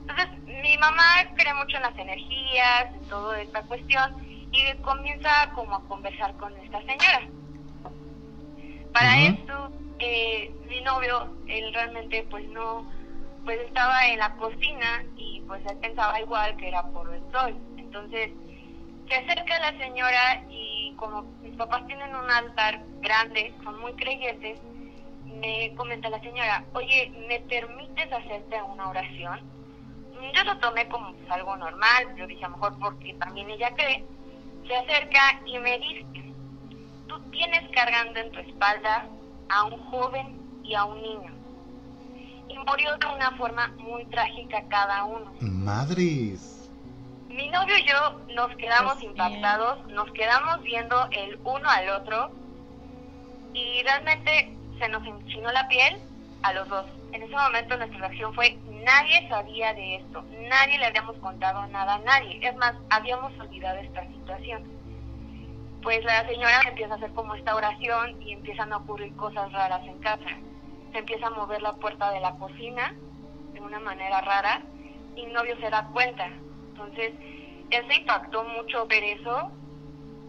Entonces, 0.00 0.28
mi 0.46 0.76
mamá 0.78 1.04
cree 1.36 1.54
mucho 1.54 1.76
en 1.76 1.82
las 1.82 1.96
energías, 1.96 2.86
en 2.94 3.08
toda 3.08 3.40
esta 3.40 3.62
cuestión, 3.62 4.26
y 4.52 4.74
comienza 4.82 5.50
como 5.54 5.76
a 5.76 5.84
conversar 5.84 6.34
con 6.34 6.56
esta 6.56 6.78
señora. 6.80 7.28
Para 8.92 9.18
esto, 9.18 9.70
eh, 10.00 10.52
mi 10.68 10.80
novio, 10.80 11.36
él 11.46 11.72
realmente 11.72 12.26
pues 12.28 12.44
no, 12.48 12.90
pues 13.44 13.60
estaba 13.60 14.08
en 14.08 14.18
la 14.18 14.34
cocina 14.34 15.04
y 15.16 15.42
pues 15.46 15.64
él 15.70 15.78
pensaba 15.78 16.20
igual 16.20 16.56
que 16.56 16.68
era 16.68 16.82
por 16.82 17.14
el 17.14 17.22
sol. 17.30 17.56
Entonces, 17.76 18.32
se 19.08 19.14
acerca 19.14 19.58
la 19.60 19.78
señora 19.78 20.42
y 20.48 20.69
como 21.00 21.22
mis 21.42 21.56
papás 21.56 21.86
tienen 21.86 22.14
un 22.14 22.30
altar 22.30 22.84
grande, 23.00 23.54
son 23.64 23.80
muy 23.80 23.92
creyentes, 23.94 24.60
me 25.24 25.74
comenta 25.74 26.10
la 26.10 26.20
señora, 26.20 26.62
oye, 26.74 27.10
¿me 27.26 27.40
permites 27.40 28.12
hacerte 28.12 28.62
una 28.62 28.90
oración? 28.90 29.40
Yo 30.34 30.44
lo 30.44 30.58
tomé 30.58 30.86
como 30.88 31.14
algo 31.30 31.56
normal, 31.56 32.14
yo 32.16 32.26
dije 32.26 32.44
a 32.44 32.48
lo 32.48 32.56
mejor 32.56 32.78
porque 32.78 33.14
también 33.14 33.48
ella 33.48 33.74
cree, 33.74 34.04
se 34.66 34.76
acerca 34.76 35.40
y 35.46 35.58
me 35.58 35.78
dice, 35.78 36.04
tú 37.08 37.18
tienes 37.30 37.62
cargando 37.74 38.20
en 38.20 38.30
tu 38.30 38.40
espalda 38.40 39.06
a 39.48 39.64
un 39.64 39.78
joven 39.90 40.38
y 40.62 40.74
a 40.74 40.84
un 40.84 41.00
niño. 41.00 41.32
Y 42.48 42.58
murió 42.58 42.98
de 42.98 43.06
una 43.06 43.30
forma 43.38 43.68
muy 43.78 44.04
trágica 44.06 44.62
cada 44.68 45.04
uno. 45.04 45.32
Madres 45.40 46.59
mi 47.30 47.48
novio 47.48 47.78
y 47.78 47.84
yo 47.84 48.20
nos 48.34 48.54
quedamos 48.56 48.94
pues 48.94 49.04
impactados, 49.04 49.86
nos 49.88 50.10
quedamos 50.12 50.62
viendo 50.62 51.08
el 51.12 51.38
uno 51.44 51.68
al 51.68 51.88
otro 51.90 52.30
y 53.54 53.82
realmente 53.82 54.56
se 54.78 54.88
nos 54.88 55.06
enchinó 55.06 55.50
la 55.52 55.68
piel 55.68 56.00
a 56.42 56.52
los 56.52 56.68
dos. 56.68 56.86
En 57.12 57.22
ese 57.22 57.34
momento 57.34 57.76
nuestra 57.76 57.98
reacción 57.98 58.34
fue 58.34 58.58
nadie 58.84 59.28
sabía 59.28 59.74
de 59.74 59.96
esto, 59.96 60.24
nadie 60.48 60.78
le 60.78 60.86
habíamos 60.86 61.16
contado 61.18 61.66
nada 61.68 61.94
a 61.94 61.98
nadie, 62.00 62.40
es 62.42 62.56
más, 62.56 62.74
habíamos 62.90 63.32
olvidado 63.38 63.78
esta 63.78 64.04
situación. 64.06 64.64
Pues 65.82 66.04
la 66.04 66.26
señora 66.26 66.60
empieza 66.66 66.94
a 66.94 66.96
hacer 66.96 67.12
como 67.12 67.34
esta 67.34 67.54
oración 67.54 68.20
y 68.22 68.32
empiezan 68.32 68.72
a 68.72 68.78
ocurrir 68.78 69.14
cosas 69.16 69.50
raras 69.52 69.86
en 69.86 69.98
casa. 70.00 70.28
Se 70.92 70.98
empieza 70.98 71.28
a 71.28 71.30
mover 71.30 71.62
la 71.62 71.72
puerta 71.74 72.10
de 72.10 72.20
la 72.20 72.32
cocina 72.32 72.94
de 73.54 73.60
una 73.60 73.78
manera 73.80 74.20
rara 74.20 74.62
y 75.16 75.26
mi 75.26 75.32
novio 75.32 75.56
se 75.58 75.70
da 75.70 75.86
cuenta. 75.92 76.28
Entonces, 76.80 77.12
se 77.70 77.94
impactó 77.94 78.44
mucho 78.44 78.86
ver 78.86 79.04
eso 79.04 79.52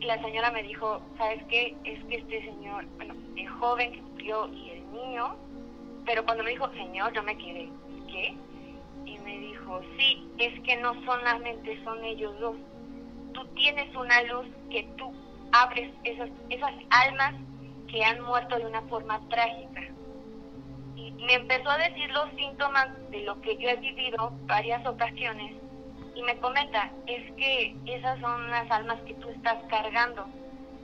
la 0.06 0.22
señora 0.22 0.52
me 0.52 0.64
dijo, 0.64 1.02
¿sabes 1.18 1.44
qué? 1.48 1.76
Es 1.84 2.04
que 2.06 2.16
este 2.16 2.42
señor, 2.42 2.86
bueno, 2.98 3.14
el 3.36 3.48
joven 3.48 3.92
que 3.92 4.02
murió 4.02 4.48
y 4.48 4.70
el 4.72 4.92
niño, 4.92 5.36
pero 6.06 6.26
cuando 6.26 6.44
me 6.44 6.52
dijo 6.52 6.70
señor 6.72 7.14
yo 7.14 7.24
me 7.24 7.38
quedé, 7.38 7.70
¿qué? 8.08 8.36
Y 9.06 9.20
me 9.20 9.38
dijo, 9.40 9.82
sí, 9.98 10.28
es 10.40 10.60
que 10.62 10.78
no 10.78 10.94
solamente 11.06 11.82
son 11.84 12.04
ellos 12.04 12.38
dos, 12.40 12.56
tú 13.34 13.46
tienes 13.56 13.96
una 13.96 14.24
luz 14.24 14.48
que 14.70 14.84
tú 14.98 15.14
abres 15.52 15.92
esas, 16.04 16.30
esas 16.50 16.74
almas 16.90 17.36
que 17.88 18.04
han 18.04 18.22
muerto 18.22 18.58
de 18.58 18.66
una 18.66 18.82
forma 18.84 19.20
trágica. 19.30 19.82
Y 20.96 21.12
me 21.12 21.34
empezó 21.34 21.70
a 21.70 21.78
decir 21.78 22.10
los 22.12 22.30
síntomas 22.36 22.88
de 23.12 23.22
lo 23.22 23.40
que 23.42 23.58
yo 23.58 23.70
he 23.70 23.76
vivido 23.76 24.32
varias 24.48 24.86
ocasiones 24.86 25.56
y 26.16 26.22
me 26.24 26.38
comenta, 26.38 26.92
es 27.08 27.32
que 27.34 27.76
esas 27.86 28.20
son 28.20 28.50
las 28.50 28.70
almas 28.72 29.00
que 29.02 29.14
tú 29.16 29.30
estás 29.30 29.58
cargando, 29.70 30.26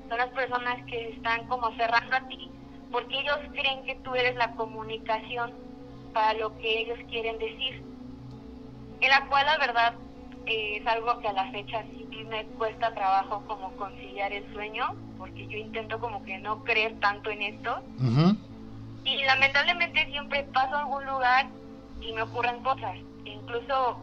son 0.09 0.17
las 0.17 0.29
personas 0.29 0.83
que 0.85 1.09
están 1.09 1.47
como 1.47 1.71
cerrando 1.75 2.15
a 2.15 2.27
ti, 2.27 2.49
porque 2.91 3.19
ellos 3.19 3.39
creen 3.51 3.83
que 3.85 3.95
tú 4.03 4.15
eres 4.15 4.35
la 4.35 4.51
comunicación 4.55 5.53
para 6.13 6.33
lo 6.33 6.57
que 6.57 6.79
ellos 6.79 6.99
quieren 7.09 7.37
decir. 7.37 7.83
En 9.01 9.09
la 9.09 9.27
cual 9.27 9.45
la 9.45 9.57
verdad 9.57 9.93
eh, 10.45 10.77
es 10.77 10.87
algo 10.87 11.19
que 11.19 11.27
a 11.27 11.33
la 11.33 11.51
fecha 11.51 11.83
sí 11.91 12.07
me 12.29 12.45
cuesta 12.57 12.93
trabajo 12.93 13.43
como 13.47 13.71
conciliar 13.77 14.31
el 14.31 14.51
sueño, 14.53 14.95
porque 15.17 15.47
yo 15.47 15.57
intento 15.57 15.99
como 15.99 16.23
que 16.23 16.37
no 16.39 16.63
creer 16.63 16.99
tanto 16.99 17.29
en 17.29 17.41
esto. 17.41 17.81
Y 19.03 19.23
lamentablemente 19.23 20.05
siempre 20.07 20.43
paso 20.53 20.75
a 20.75 20.79
algún 20.81 21.05
lugar 21.05 21.47
y 22.01 22.11
me 22.13 22.21
ocurren 22.23 22.61
cosas. 22.63 22.97
Incluso 23.25 23.99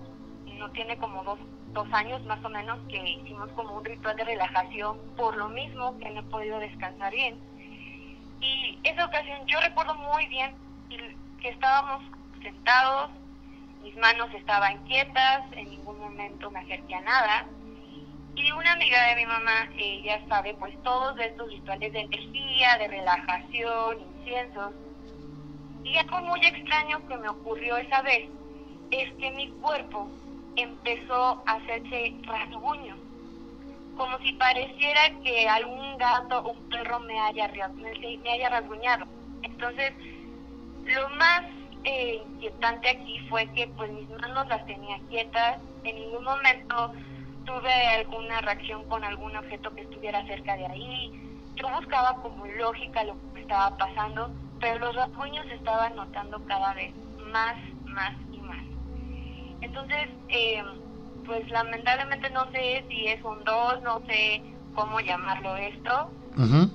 tiene 0.71 0.97
como 0.99 1.23
dos, 1.25 1.39
dos 1.73 1.89
años 1.93 2.25
más 2.25 2.43
o 2.45 2.49
menos 2.49 2.79
que 2.89 2.97
hicimos 2.97 3.51
como 3.53 3.79
un 3.79 3.85
ritual 3.85 4.17
de 4.17 4.25
relajación 4.25 4.99
por 5.17 5.37
lo 5.37 5.49
mismo 5.49 5.99
que 5.99 6.11
no 6.11 6.21
he 6.21 6.25
podido 6.25 6.59
descansar 6.59 7.13
bien. 7.13 7.39
Y 8.41 8.79
esa 8.85 9.07
ocasión 9.07 9.47
yo 9.47 9.61
recuerdo 9.61 9.95
muy 9.95 10.27
bien 10.27 10.55
que 11.41 11.49
estábamos 11.49 12.03
sentados, 12.43 13.11
mis 13.83 13.97
manos 13.97 14.33
estaban 14.35 14.83
quietas, 14.85 15.43
en 15.53 15.71
ningún 15.71 15.99
momento 15.99 16.51
me 16.51 16.61
acerqué 16.61 16.95
a 16.95 17.01
nada. 17.03 17.47
Y 18.37 18.51
una 18.53 18.73
amiga 18.73 19.09
de 19.09 19.17
mi 19.17 19.27
mamá, 19.27 19.69
ella 19.77 20.21
sabe 20.29 20.55
pues 20.55 20.75
todos 20.83 21.19
estos 21.21 21.49
rituales 21.51 21.93
de 21.93 22.01
energía, 22.01 22.79
de 22.79 22.89
relajación, 22.89 24.01
inciensos. 24.19 24.73
Y 25.85 25.97
algo 25.99 26.21
muy 26.23 26.45
extraño 26.45 27.07
que 27.07 27.17
me 27.17 27.29
ocurrió 27.29 27.77
esa 27.77 28.03
vez 28.03 28.29
es 28.91 29.13
que 29.15 29.31
mi 29.33 29.51
cuerpo 29.61 30.09
empezó 30.57 31.43
a 31.47 31.53
hacerse 31.53 32.15
rasguño, 32.23 32.97
como 33.97 34.19
si 34.19 34.33
pareciera 34.33 35.01
que 35.23 35.49
algún 35.49 35.97
gato 35.99 36.41
o 36.41 36.53
un 36.53 36.69
perro 36.69 37.01
me 37.01 37.19
haya, 37.21 37.49
me 37.75 38.49
rasguñado. 38.49 39.07
Entonces, 39.43 39.93
lo 40.85 41.09
más 41.11 41.43
eh, 41.85 42.23
inquietante 42.27 42.89
aquí 42.89 43.21
fue 43.29 43.47
que 43.53 43.69
pues 43.69 43.91
mis 43.93 44.09
manos 44.11 44.47
las 44.49 44.65
tenía 44.67 44.99
quietas, 45.09 45.59
en 45.85 45.97
ningún 45.97 46.25
momento 46.25 46.93
tuve 47.45 47.73
alguna 47.99 48.41
reacción 48.41 48.85
con 48.89 49.05
algún 49.05 49.37
objeto 49.37 49.75
que 49.75 49.83
estuviera 49.83 50.25
cerca 50.27 50.57
de 50.57 50.67
ahí. 50.67 51.13
Yo 51.57 51.69
buscaba 51.69 52.15
como 52.23 52.47
lógica 52.47 53.05
lo 53.05 53.17
que 53.35 53.43
estaba 53.43 53.77
pasando, 53.77 54.31
pero 54.61 54.79
los 54.79 54.97
rasguños 54.97 55.47
estaban 55.51 55.95
notando 55.95 56.43
cada 56.47 56.75
vez 56.75 56.95
más, 57.31 57.57
más 57.85 58.15
entonces, 59.75 60.09
eh, 60.29 60.63
pues 61.27 61.51
lamentablemente 61.51 62.31
no 62.31 62.49
sé 62.53 62.85
si 62.89 63.09
es 63.09 63.21
un 63.25 63.43
dos, 63.43 63.83
no 63.83 64.01
sé 64.07 64.41
cómo 64.73 65.01
llamarlo 65.01 65.57
esto, 65.57 66.11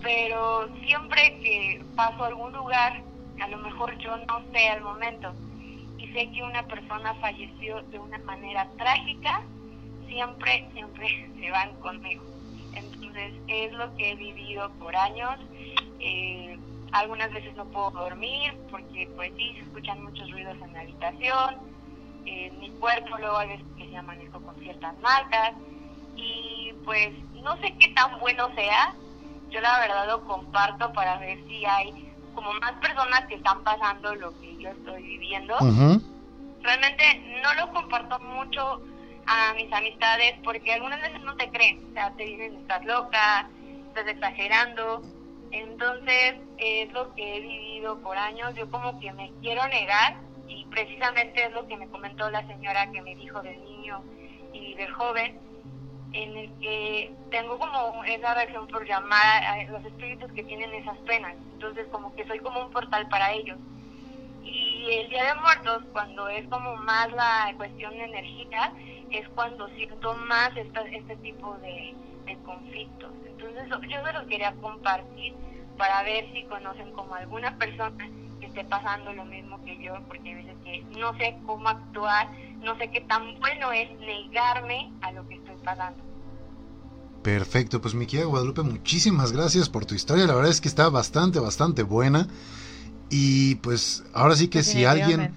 pero 0.02 0.68
siempre 0.86 1.40
que 1.42 1.82
paso 1.96 2.24
a 2.24 2.28
algún 2.28 2.52
lugar, 2.52 3.02
a 3.42 3.48
lo 3.48 3.58
mejor 3.60 3.98
yo 4.00 4.18
no 4.18 4.42
sé 4.52 4.68
al 4.68 4.82
momento, 4.82 5.34
y 5.98 6.08
sé 6.08 6.30
que 6.32 6.44
una 6.44 6.64
persona 6.68 7.14
falleció 7.16 7.82
de 7.84 8.00
una 8.00 8.18
manera 8.20 8.68
trágica, 8.78 9.44
siempre, 10.10 10.68
siempre 10.74 11.32
se 11.40 11.52
van 11.52 11.74
conmigo. 11.76 12.24
Entonces, 12.74 13.34
es 13.48 13.72
lo 13.74 13.96
que 13.96 14.12
he 14.12 14.16
vivido 14.16 14.70
por 14.72 14.94
años. 14.96 15.38
Eh, 16.02 16.58
algunas 16.92 17.32
veces 17.32 17.56
no 17.56 17.66
puedo 17.66 17.92
dormir 17.92 18.54
porque 18.70 19.10
pues 19.16 19.32
sí, 19.38 19.54
se 19.54 19.60
escuchan 19.62 20.04
muchos 20.04 20.30
ruidos 20.32 20.58
en 20.62 20.74
la 20.74 20.82
habitación 20.82 21.79
mi 22.24 22.70
cuerpo, 22.80 23.18
luego 23.18 23.38
a 23.38 23.46
veces 23.46 23.66
que 23.78 23.90
se 23.90 23.98
amanezco 23.98 24.40
con 24.42 24.56
ciertas 24.60 24.98
marcas 25.00 25.54
y 26.16 26.74
pues 26.86 27.10
no 27.44 27.56
sé 27.58 27.76
qué 27.80 27.90
tan 27.90 28.20
bueno 28.20 28.54
sea, 28.56 28.94
yo 29.50 29.62
la 29.62 29.80
verdad 29.80 30.08
lo 30.08 30.26
comparto 30.26 30.92
para 30.94 31.18
ver 31.18 31.40
si 31.48 31.66
hay 31.66 32.14
como 32.36 32.54
más 32.54 32.74
personas 32.74 33.26
que 33.28 33.36
están 33.36 33.64
pasando 33.64 34.16
lo 34.16 34.40
que 34.40 34.56
yo 34.58 34.70
estoy 34.70 35.02
viviendo. 35.04 35.56
Realmente 36.62 37.40
no 37.42 37.54
lo 37.54 37.74
comparto 37.74 38.20
mucho 38.20 38.82
a 39.26 39.54
mis 39.54 39.72
amistades 39.72 40.36
porque 40.44 40.74
algunas 40.74 41.02
veces 41.02 41.22
no 41.22 41.36
te 41.36 41.50
creen, 41.50 41.86
o 41.90 41.94
sea, 41.94 42.12
te 42.16 42.24
dicen 42.24 42.58
estás 42.58 42.86
loca, 42.86 43.50
estás 43.88 44.08
exagerando. 44.08 45.02
Entonces 45.52 46.36
es 46.58 46.92
lo 46.92 47.14
que 47.16 47.38
he 47.38 47.40
vivido 47.42 48.00
por 48.02 48.18
años, 48.18 48.54
yo 48.56 48.70
como 48.70 49.00
que 49.00 49.12
me 49.14 49.32
quiero 49.42 49.68
negar 49.68 50.29
y 50.50 50.66
precisamente 50.66 51.46
es 51.46 51.54
lo 51.54 51.68
que 51.68 51.78
me 51.78 51.88
comentó 51.88 52.30
la 52.30 52.46
señora 52.48 52.92
que 52.92 53.02
me 53.02 53.16
dijo 53.16 53.42
del 53.42 53.64
niño 53.64 54.04
y 54.52 54.74
del 54.74 54.92
joven, 54.92 55.40
en 56.12 56.36
el 56.36 56.52
que 56.60 57.14
tengo 57.30 57.60
como 57.60 58.04
esa 58.04 58.34
reacción 58.34 58.68
por 58.68 58.86
llamar 58.86 59.44
a 59.44 59.64
los 59.66 59.86
espíritus 59.86 60.32
que 60.32 60.44
tienen 60.44 60.74
esas 60.74 60.98
penas, 61.00 61.36
entonces 61.54 61.88
como 61.92 62.16
que 62.16 62.26
soy 62.26 62.40
como 62.40 62.66
un 62.66 62.72
portal 62.72 63.08
para 63.10 63.32
ellos. 63.32 63.58
Y 64.44 64.88
el 64.92 65.10
Día 65.10 65.36
de 65.36 65.40
Muertos, 65.40 65.84
cuando 65.94 66.28
es 66.30 66.48
como 66.48 66.76
más 66.78 67.12
la 67.12 67.54
cuestión 67.58 67.92
de 67.92 68.06
energía, 68.06 68.74
es 69.12 69.30
cuando 69.30 69.68
siento 69.70 70.16
más 70.16 70.50
este 70.58 71.16
tipo 71.18 71.56
de, 71.58 71.94
de 72.26 72.36
conflictos. 72.44 73.12
Entonces 73.28 73.70
yo 73.88 74.04
se 74.04 74.14
los 74.14 74.26
quería 74.26 74.52
compartir 74.54 75.36
para 75.78 76.02
ver 76.02 76.26
si 76.34 76.44
conocen 76.46 76.92
como 76.94 77.14
alguna 77.14 77.56
persona 77.58 78.10
esté 78.60 78.70
pasando 78.70 79.14
lo 79.14 79.26
mismo 79.26 79.64
que 79.64 79.78
yo, 79.82 79.94
porque 80.08 80.34
a 80.34 80.36
veces 80.36 80.56
que 80.64 80.84
no 81.00 81.14
sé 81.18 81.38
cómo 81.46 81.70
actuar, 81.70 82.30
no 82.62 82.78
sé 82.78 82.90
qué 82.92 83.02
tan 83.02 83.40
bueno 83.40 83.72
es 83.72 83.90
negarme 84.00 84.92
a 85.02 85.12
lo 85.12 85.28
que 85.28 85.36
estoy 85.36 85.56
pasando. 85.64 86.04
Perfecto, 87.24 87.82
pues 87.82 87.94
mi 87.94 88.06
querida 88.06 88.26
Guadalupe, 88.26 88.64
muchísimas 88.64 89.32
gracias 89.32 89.70
por 89.70 89.86
tu 89.86 89.96
historia, 89.96 90.26
la 90.26 90.36
verdad 90.36 90.52
es 90.52 90.62
que 90.62 90.68
está 90.68 90.90
bastante, 90.90 91.40
bastante 91.40 91.84
buena. 91.84 92.28
Y 93.10 93.56
pues 93.56 94.04
ahora 94.14 94.36
sí 94.36 94.50
que 94.50 94.62
si 94.62 94.86
alguien 94.86 95.34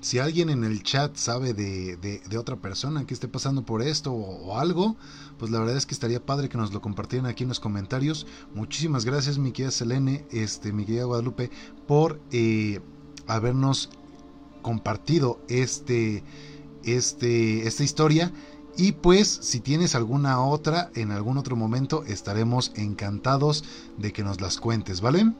si 0.00 0.18
alguien 0.18 0.50
en 0.50 0.64
el 0.64 0.82
chat 0.82 1.16
sabe 1.16 1.54
de, 1.54 1.96
de, 1.96 2.38
otra 2.38 2.56
persona 2.56 3.06
que 3.06 3.14
esté 3.14 3.28
pasando 3.28 3.64
por 3.64 3.82
esto 3.82 4.12
o, 4.12 4.58
algo, 4.58 4.96
pues 5.38 5.50
la 5.50 5.58
verdad 5.58 5.76
es 5.76 5.86
que 5.86 5.94
estaría 5.94 6.24
padre 6.24 6.48
que 6.48 6.58
nos 6.58 6.72
lo 6.72 6.80
compartieran 6.80 7.26
aquí 7.26 7.44
en 7.44 7.48
los 7.48 7.60
comentarios. 7.60 8.26
Muchísimas 8.54 9.04
gracias, 9.04 9.38
mi 9.38 9.52
querida 9.52 9.70
Selene, 9.70 10.26
este, 10.30 10.72
mi 10.72 10.84
querida 10.84 11.04
Guadalupe, 11.04 11.50
por 11.86 12.20
eh, 12.30 12.80
habernos 13.26 13.90
compartido 14.62 15.40
este, 15.48 16.22
este, 16.84 17.66
esta 17.66 17.84
historia. 17.84 18.32
Y 18.76 18.92
pues 18.92 19.28
si 19.28 19.60
tienes 19.60 19.94
alguna 19.94 20.40
otra 20.40 20.90
en 20.94 21.10
algún 21.10 21.38
otro 21.38 21.56
momento 21.56 22.04
estaremos 22.04 22.72
encantados 22.74 23.64
de 23.96 24.12
que 24.12 24.22
nos 24.22 24.42
las 24.42 24.58
cuentes, 24.58 25.00
¿vale? 25.00 25.32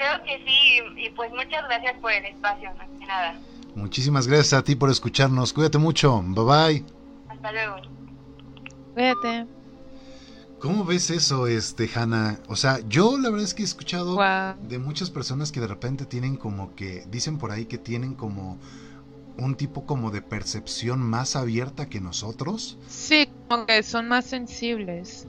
Creo 0.00 0.24
que 0.24 0.42
sí, 0.46 0.80
y 0.96 1.10
pues 1.10 1.30
muchas 1.30 1.62
gracias 1.64 1.94
por 2.00 2.10
el 2.10 2.24
espacio, 2.24 2.70
más 2.78 2.88
que 2.98 3.04
nada. 3.04 3.38
Muchísimas 3.74 4.26
gracias 4.26 4.54
a 4.54 4.64
ti 4.64 4.74
por 4.74 4.88
escucharnos. 4.88 5.52
Cuídate 5.52 5.76
mucho. 5.76 6.22
Bye 6.24 6.44
bye. 6.44 6.84
Hasta 7.28 7.52
luego. 7.52 7.76
Cuídate. 8.94 9.46
¿Cómo 10.58 10.86
ves 10.86 11.10
eso, 11.10 11.46
este, 11.46 11.90
Hanna? 11.94 12.40
O 12.48 12.56
sea, 12.56 12.80
yo 12.88 13.18
la 13.18 13.28
verdad 13.28 13.44
es 13.44 13.52
que 13.52 13.60
he 13.60 13.66
escuchado 13.66 14.18
de 14.62 14.78
muchas 14.78 15.10
personas 15.10 15.52
que 15.52 15.60
de 15.60 15.66
repente 15.66 16.06
tienen 16.06 16.36
como 16.36 16.74
que, 16.74 17.04
dicen 17.10 17.36
por 17.36 17.50
ahí 17.50 17.66
que 17.66 17.76
tienen 17.76 18.14
como 18.14 18.58
un 19.36 19.54
tipo 19.54 19.84
como 19.84 20.10
de 20.10 20.22
percepción 20.22 21.00
más 21.00 21.36
abierta 21.36 21.90
que 21.90 22.00
nosotros. 22.00 22.78
Sí, 22.88 23.28
como 23.50 23.66
que 23.66 23.82
son 23.82 24.08
más 24.08 24.24
sensibles. 24.24 25.26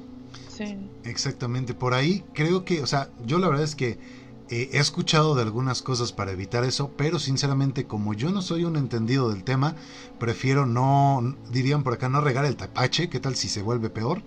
Sí. 0.47 0.77
Exactamente, 1.03 1.73
por 1.73 1.93
ahí 1.93 2.23
creo 2.33 2.63
que, 2.63 2.81
o 2.81 2.87
sea, 2.87 3.09
yo 3.25 3.37
la 3.37 3.49
verdad 3.49 3.65
es 3.65 3.75
que 3.75 4.20
he 4.51 4.77
escuchado 4.77 5.33
de 5.33 5.41
algunas 5.41 5.81
cosas 5.81 6.11
para 6.11 6.33
evitar 6.33 6.65
eso, 6.65 6.91
pero 6.97 7.19
sinceramente 7.19 7.87
como 7.87 8.13
yo 8.13 8.31
no 8.31 8.41
soy 8.41 8.65
un 8.65 8.75
entendido 8.75 9.29
del 9.29 9.45
tema, 9.45 9.75
prefiero 10.19 10.65
no, 10.65 11.35
dirían 11.51 11.83
por 11.83 11.93
acá, 11.93 12.09
no 12.09 12.19
regar 12.19 12.43
el 12.43 12.57
tapache, 12.57 13.09
¿qué 13.09 13.19
tal 13.19 13.35
si 13.35 13.47
se 13.47 13.61
vuelve 13.61 13.89
peor? 13.89 14.21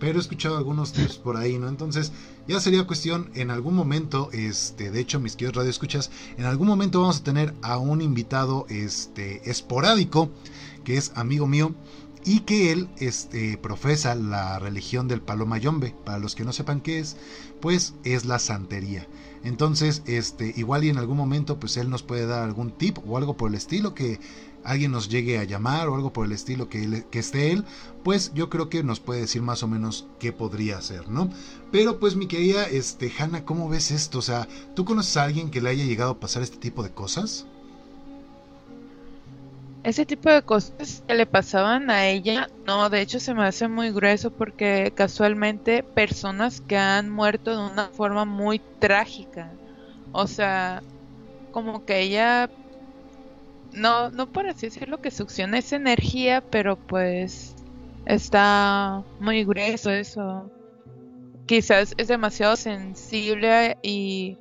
Pero 0.00 0.18
he 0.18 0.20
escuchado 0.20 0.56
algunos 0.56 0.92
tips 0.92 1.16
por 1.16 1.36
ahí, 1.36 1.58
¿no? 1.58 1.68
Entonces 1.68 2.12
ya 2.46 2.60
sería 2.60 2.86
cuestión 2.86 3.30
en 3.34 3.50
algún 3.50 3.74
momento, 3.74 4.30
este, 4.32 4.90
de 4.90 5.00
hecho 5.00 5.20
mis 5.20 5.36
queridos 5.36 5.56
radioescuchas, 5.56 6.10
en 6.36 6.44
algún 6.44 6.66
momento 6.66 7.00
vamos 7.00 7.20
a 7.20 7.24
tener 7.24 7.54
a 7.62 7.78
un 7.78 8.00
invitado 8.00 8.66
este, 8.68 9.48
esporádico, 9.48 10.30
que 10.84 10.96
es 10.96 11.12
amigo 11.14 11.46
mío, 11.46 11.74
y 12.24 12.40
que 12.40 12.72
él 12.72 12.88
este, 12.98 13.56
profesa 13.58 14.14
la 14.14 14.58
religión 14.58 15.08
del 15.08 15.22
Paloma 15.22 15.58
Yombe. 15.58 15.94
Para 16.04 16.18
los 16.18 16.34
que 16.34 16.44
no 16.44 16.52
sepan 16.52 16.80
qué 16.80 16.98
es, 16.98 17.16
pues 17.60 17.94
es 18.04 18.24
la 18.24 18.38
santería. 18.38 19.06
Entonces, 19.44 20.02
este, 20.06 20.52
igual 20.56 20.84
y 20.84 20.88
en 20.88 20.98
algún 20.98 21.16
momento, 21.16 21.58
pues 21.58 21.76
él 21.76 21.90
nos 21.90 22.02
puede 22.02 22.26
dar 22.26 22.42
algún 22.42 22.70
tip 22.70 22.98
o 23.06 23.16
algo 23.16 23.36
por 23.36 23.50
el 23.50 23.56
estilo 23.56 23.94
que 23.94 24.20
alguien 24.64 24.92
nos 24.92 25.08
llegue 25.08 25.38
a 25.38 25.44
llamar 25.44 25.88
o 25.88 25.94
algo 25.94 26.12
por 26.12 26.26
el 26.26 26.32
estilo 26.32 26.68
que, 26.68 27.04
que 27.10 27.18
esté 27.18 27.52
él, 27.52 27.64
pues 28.04 28.32
yo 28.34 28.50
creo 28.50 28.68
que 28.68 28.82
nos 28.82 29.00
puede 29.00 29.20
decir 29.20 29.42
más 29.42 29.62
o 29.62 29.68
menos 29.68 30.06
qué 30.18 30.32
podría 30.32 30.78
hacer, 30.78 31.08
¿no? 31.08 31.30
Pero 31.72 31.98
pues 31.98 32.16
mi 32.16 32.26
querida 32.26 32.64
este, 32.64 33.12
Hanna, 33.18 33.44
¿cómo 33.44 33.68
ves 33.68 33.90
esto? 33.90 34.18
O 34.18 34.22
sea, 34.22 34.48
¿tú 34.74 34.84
conoces 34.84 35.16
a 35.16 35.24
alguien 35.24 35.50
que 35.50 35.60
le 35.60 35.70
haya 35.70 35.84
llegado 35.84 36.12
a 36.12 36.20
pasar 36.20 36.42
este 36.42 36.58
tipo 36.58 36.82
de 36.82 36.90
cosas? 36.90 37.46
Ese 39.84 40.04
tipo 40.04 40.30
de 40.30 40.42
cosas 40.42 41.02
que 41.06 41.14
le 41.14 41.26
pasaban 41.26 41.90
a 41.90 42.08
ella, 42.08 42.48
no, 42.66 42.90
de 42.90 43.00
hecho 43.00 43.20
se 43.20 43.32
me 43.32 43.44
hace 43.44 43.68
muy 43.68 43.90
grueso 43.90 44.30
porque 44.30 44.92
casualmente 44.94 45.82
personas 45.82 46.60
que 46.60 46.76
han 46.76 47.10
muerto 47.10 47.50
de 47.50 47.72
una 47.72 47.88
forma 47.88 48.24
muy 48.24 48.60
trágica. 48.80 49.56
O 50.12 50.26
sea, 50.26 50.82
como 51.52 51.84
que 51.84 52.00
ella 52.00 52.50
no, 53.72 54.10
no 54.10 54.26
por 54.26 54.46
así 54.46 54.66
decirlo 54.66 54.98
que 54.98 55.10
succiona 55.10 55.58
esa 55.58 55.76
energía, 55.76 56.42
pero 56.50 56.76
pues 56.76 57.54
está 58.06 59.02
muy 59.20 59.44
grueso 59.44 59.90
eso. 59.90 60.50
Quizás 61.46 61.94
es 61.96 62.08
demasiado 62.08 62.56
sensible 62.56 63.76
y 63.82 64.38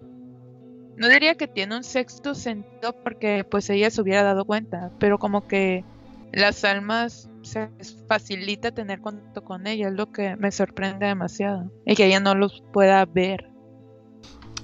no 0.97 1.07
diría 1.07 1.35
que 1.35 1.47
tiene 1.47 1.77
un 1.77 1.83
sexto 1.83 2.35
sentido 2.35 2.95
porque 3.03 3.45
pues 3.49 3.69
ella 3.69 3.89
se 3.89 4.01
hubiera 4.01 4.23
dado 4.23 4.45
cuenta, 4.45 4.91
pero 4.99 5.19
como 5.19 5.47
que 5.47 5.85
las 6.33 6.63
almas 6.63 7.29
se 7.43 7.69
facilita 8.07 8.71
tener 8.71 8.99
contacto 8.99 9.43
con 9.43 9.67
ella, 9.67 9.87
es 9.87 9.93
lo 9.93 10.11
que 10.11 10.35
me 10.35 10.51
sorprende 10.51 11.05
demasiado. 11.05 11.71
Y 11.85 11.95
que 11.95 12.07
ella 12.07 12.19
no 12.19 12.35
los 12.35 12.63
pueda 12.73 13.05
ver. 13.05 13.51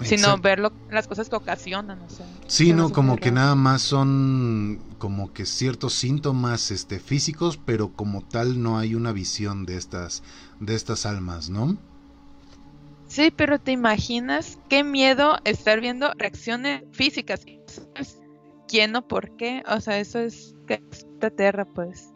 Sino 0.01 0.37
ver 0.37 0.59
las 0.89 1.07
cosas 1.07 1.29
que 1.29 1.35
ocasionan, 1.35 2.01
o 2.01 2.09
sea, 2.09 2.25
Sí, 2.47 2.73
no, 2.73 2.91
como 2.91 3.15
que 3.15 3.31
nada 3.31 3.55
más 3.55 3.83
son 3.83 4.81
como 4.97 5.31
que 5.31 5.45
ciertos 5.45 5.93
síntomas 5.93 6.71
este 6.71 6.99
físicos, 6.99 7.57
pero 7.63 7.93
como 7.93 8.21
tal 8.21 8.61
no 8.61 8.79
hay 8.79 8.95
una 8.95 9.13
visión 9.13 9.65
de 9.65 9.77
estas 9.77 10.23
de 10.59 10.75
estas 10.75 11.05
almas, 11.05 11.49
¿no? 11.49 11.77
Sí, 13.13 13.29
pero 13.29 13.59
te 13.59 13.71
imaginas 13.71 14.57
qué 14.69 14.83
miedo 14.83 15.35
estar 15.45 15.79
viendo 15.79 16.11
reacciones 16.17 16.81
físicas. 16.93 17.45
¿Quién 18.67 18.95
o 18.95 19.07
por 19.07 19.37
qué? 19.37 19.61
O 19.67 19.79
sea, 19.81 19.99
eso 19.99 20.17
es 20.17 20.55
que 20.65 20.81
tierra, 21.37 21.63
pues. 21.63 22.09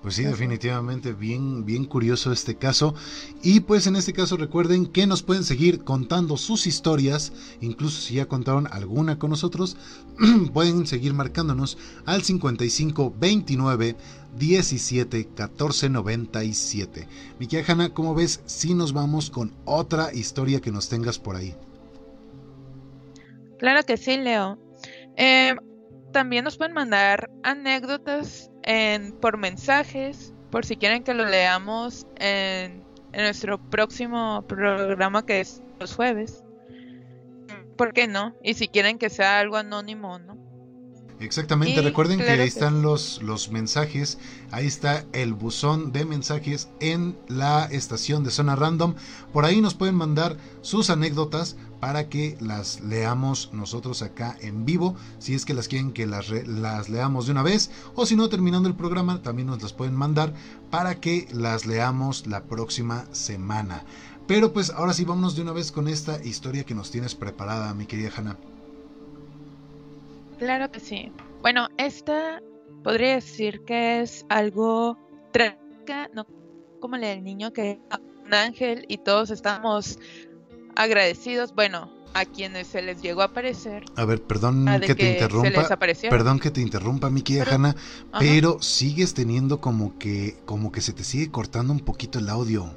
Pues 0.00 0.14
sí, 0.14 0.22
definitivamente 0.22 1.12
bien, 1.12 1.66
bien 1.66 1.84
curioso 1.84 2.32
este 2.32 2.56
caso. 2.56 2.94
Y 3.42 3.60
pues 3.60 3.86
en 3.88 3.96
este 3.96 4.14
caso 4.14 4.38
recuerden 4.38 4.86
que 4.86 5.06
nos 5.06 5.22
pueden 5.22 5.44
seguir 5.44 5.84
contando 5.84 6.38
sus 6.38 6.66
historias, 6.66 7.34
incluso 7.60 8.00
si 8.00 8.14
ya 8.14 8.26
contaron 8.26 8.68
alguna 8.70 9.18
con 9.18 9.28
nosotros, 9.28 9.76
pueden 10.54 10.86
seguir 10.86 11.12
marcándonos 11.12 11.76
al 12.06 12.22
55 12.22 13.14
29 13.20 13.96
17 14.36 15.28
14 15.34 15.88
97. 15.88 17.08
Mi 17.38 17.48
Hanna, 17.66 17.92
¿cómo 17.94 18.14
ves 18.14 18.42
si 18.46 18.74
nos 18.74 18.92
vamos 18.92 19.30
con 19.30 19.54
otra 19.64 20.12
historia 20.12 20.60
que 20.60 20.70
nos 20.70 20.88
tengas 20.88 21.18
por 21.18 21.36
ahí? 21.36 21.54
Claro 23.58 23.84
que 23.84 23.96
sí, 23.96 24.16
Leo. 24.16 24.58
Eh, 25.16 25.54
también 26.12 26.44
nos 26.44 26.56
pueden 26.56 26.74
mandar 26.74 27.30
anécdotas 27.42 28.50
en, 28.62 29.12
por 29.12 29.36
mensajes, 29.36 30.32
por 30.50 30.64
si 30.64 30.76
quieren 30.76 31.02
que 31.02 31.14
lo 31.14 31.26
leamos 31.26 32.06
en 32.16 32.82
nuestro 33.12 33.58
próximo 33.70 34.44
programa 34.46 35.26
que 35.26 35.40
es 35.40 35.62
los 35.80 35.94
jueves. 35.94 36.44
¿Por 37.76 37.92
qué 37.92 38.06
no? 38.08 38.34
Y 38.42 38.54
si 38.54 38.68
quieren 38.68 38.98
que 38.98 39.10
sea 39.10 39.38
algo 39.38 39.56
anónimo, 39.56 40.18
¿no? 40.18 40.47
Exactamente, 41.20 41.82
recuerden 41.82 42.18
que 42.20 42.30
ahí 42.30 42.46
están 42.46 42.80
los, 42.80 43.20
los 43.22 43.50
mensajes, 43.50 44.18
ahí 44.52 44.66
está 44.66 45.04
el 45.12 45.34
buzón 45.34 45.90
de 45.90 46.04
mensajes 46.04 46.68
en 46.78 47.18
la 47.26 47.64
estación 47.64 48.22
de 48.22 48.30
zona 48.30 48.54
random, 48.54 48.94
por 49.32 49.44
ahí 49.44 49.60
nos 49.60 49.74
pueden 49.74 49.96
mandar 49.96 50.36
sus 50.60 50.90
anécdotas 50.90 51.56
para 51.80 52.08
que 52.08 52.36
las 52.40 52.80
leamos 52.80 53.50
nosotros 53.52 54.02
acá 54.02 54.36
en 54.40 54.64
vivo, 54.64 54.94
si 55.18 55.34
es 55.34 55.44
que 55.44 55.54
las 55.54 55.66
quieren 55.66 55.92
que 55.92 56.06
las, 56.06 56.28
las 56.30 56.88
leamos 56.88 57.26
de 57.26 57.32
una 57.32 57.42
vez, 57.42 57.70
o 57.96 58.06
si 58.06 58.14
no, 58.14 58.28
terminando 58.28 58.68
el 58.68 58.76
programa, 58.76 59.20
también 59.20 59.48
nos 59.48 59.60
las 59.60 59.72
pueden 59.72 59.94
mandar 59.94 60.32
para 60.70 61.00
que 61.00 61.26
las 61.32 61.66
leamos 61.66 62.28
la 62.28 62.44
próxima 62.44 63.06
semana. 63.10 63.84
Pero 64.28 64.52
pues 64.52 64.70
ahora 64.70 64.92
sí, 64.92 65.04
vámonos 65.04 65.34
de 65.34 65.42
una 65.42 65.52
vez 65.52 65.72
con 65.72 65.88
esta 65.88 66.22
historia 66.22 66.64
que 66.64 66.74
nos 66.74 66.90
tienes 66.90 67.14
preparada, 67.14 67.74
mi 67.74 67.86
querida 67.86 68.10
Hanna. 68.16 68.36
Claro 70.38 70.70
que 70.70 70.80
sí. 70.80 71.12
Bueno, 71.42 71.68
esta 71.76 72.40
podría 72.82 73.14
decir 73.14 73.64
que 73.64 74.00
es 74.00 74.24
algo 74.28 74.96
trágica, 75.32 76.08
no 76.14 76.26
como 76.80 76.96
la 76.96 77.08
del 77.08 77.24
niño 77.24 77.52
que 77.52 77.80
un 78.24 78.34
ángel 78.34 78.84
y 78.88 78.98
todos 78.98 79.30
estamos 79.30 79.98
agradecidos, 80.76 81.54
bueno, 81.54 81.90
a 82.14 82.24
quienes 82.24 82.68
se 82.68 82.82
les 82.82 83.02
llegó 83.02 83.22
a 83.22 83.26
aparecer. 83.26 83.84
A 83.96 84.04
ver, 84.04 84.22
perdón 84.22 84.66
que, 84.80 84.94
te 84.94 85.12
interrumpa. 85.12 85.76
Perdón 86.08 86.38
que 86.38 86.50
te 86.50 86.60
interrumpa, 86.60 87.10
mi 87.10 87.22
querida 87.22 87.44
Hanna, 87.50 87.76
pero 88.18 88.62
sigues 88.62 89.14
teniendo 89.14 89.60
como 89.60 89.98
que 89.98 90.36
como 90.44 90.70
que 90.70 90.80
se 90.80 90.92
te 90.92 91.04
sigue 91.04 91.30
cortando 91.30 91.72
un 91.72 91.80
poquito 91.80 92.18
el 92.18 92.28
audio. 92.28 92.70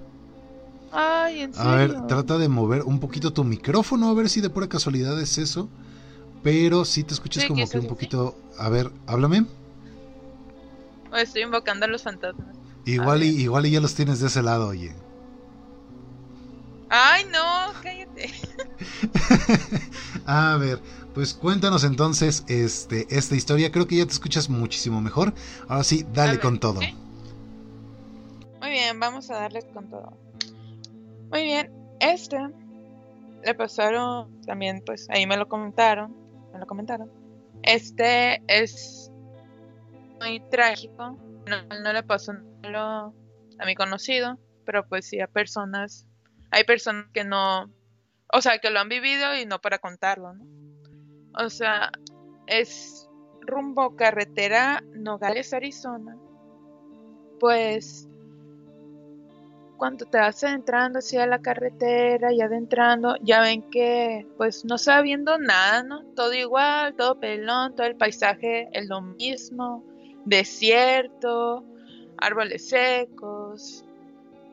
Ay, 0.92 1.42
¿en 1.42 1.54
serio? 1.54 1.70
A 1.70 1.76
ver, 1.76 2.08
trata 2.08 2.38
de 2.38 2.50
mover 2.50 2.82
un 2.82 3.00
poquito 3.00 3.32
tu 3.32 3.44
micrófono, 3.44 4.10
a 4.10 4.14
ver 4.14 4.30
si 4.30 4.42
de 4.42 4.50
pura 4.50 4.68
casualidad 4.68 5.20
es 5.22 5.38
eso 5.38 5.70
pero 6.44 6.86
si 6.86 7.04
te 7.04 7.14
escuchas 7.14 7.46
como 7.46 7.68
que 7.68 7.80
un 7.80 7.88
poquito... 7.88 8.36
A 8.58 8.70
ver, 8.70 8.92
háblame. 9.08 9.46
Estoy 11.16 11.44
invocando 11.44 11.86
a 11.86 11.90
los 11.90 12.04
fantasmas. 12.04 12.56
Igual 12.86 13.24
y, 13.24 13.30
igual 13.42 13.66
y 13.66 13.72
ya 13.72 13.80
los 13.80 13.96
tienes 13.96 14.20
de 14.20 14.28
ese 14.28 14.42
lado, 14.42 14.68
oye. 14.68 14.94
Ay, 16.90 17.26
no, 17.32 17.74
cállate. 17.82 18.32
a 20.26 20.58
ver, 20.58 20.80
pues 21.14 21.34
cuéntanos 21.34 21.84
entonces 21.84 22.44
este, 22.48 23.08
esta 23.16 23.36
historia. 23.36 23.72
Creo 23.72 23.88
que 23.88 23.98
ya 23.98 24.06
te 24.06 24.12
escuchas 24.12 24.50
muchísimo 24.50 25.00
mejor. 25.00 25.34
Ahora 25.68 25.84
sí, 25.84 26.06
dale 26.14 26.40
con 26.40 26.60
todo. 26.60 26.80
Muy 28.60 28.70
bien, 28.70 29.00
vamos 29.00 29.30
a 29.30 29.36
darle 29.36 29.62
con 29.74 29.90
todo. 29.90 30.18
Muy 31.30 31.44
bien, 31.44 31.72
este 32.00 32.38
le 33.44 33.56
pasaron 33.56 34.42
también, 34.46 34.84
pues 34.86 35.10
ahí 35.10 35.26
me 35.26 35.38
lo 35.38 35.48
comentaron 35.48 36.21
me 36.52 36.60
lo 36.60 36.66
comentaron. 36.66 37.12
Este 37.64 38.42
es 38.48 39.12
muy 40.20 40.40
trágico. 40.50 41.18
No, 41.48 41.94
le 41.94 42.04
pasó 42.04 42.34
nada 42.34 43.12
a 43.60 43.66
mi 43.66 43.76
conocido, 43.76 44.40
pero 44.66 44.88
pues 44.88 45.06
sí 45.06 45.20
a 45.20 45.28
personas. 45.28 46.08
Hay 46.52 46.64
personas 46.64 47.08
que 47.14 47.24
no, 47.24 47.72
o 48.34 48.42
sea, 48.42 48.60
que 48.60 48.70
lo 48.70 48.80
han 48.80 48.90
vivido 48.90 49.36
y 49.36 49.46
no 49.46 49.60
para 49.60 49.80
contarlo, 49.80 50.34
¿no? 50.34 50.46
O 51.44 51.50
sea, 51.50 51.92
es 52.48 53.10
rumbo 53.42 53.96
carretera 53.96 54.84
Nogales, 54.94 55.54
Arizona. 55.54 56.18
Pues 57.40 58.08
cuando 59.82 60.06
te 60.06 60.20
vas 60.20 60.44
adentrando 60.44 61.00
hacia 61.00 61.26
la 61.26 61.42
carretera 61.42 62.32
y 62.32 62.40
adentrando, 62.40 63.16
ya 63.24 63.42
ven 63.42 63.64
que 63.72 64.28
pues 64.38 64.64
no 64.64 64.78
se 64.78 64.92
va 64.92 65.02
viendo 65.02 65.40
nada, 65.40 65.82
¿no? 65.82 66.04
Todo 66.16 66.36
igual, 66.36 66.94
todo 66.94 67.20
pelón, 67.20 67.76
todo 67.76 67.88
el 67.88 67.96
paisaje 67.96 68.70
es 68.74 68.88
lo 68.88 69.02
mismo, 69.02 69.84
desierto, 70.24 71.66
árboles 72.18 72.70
secos, 72.70 73.84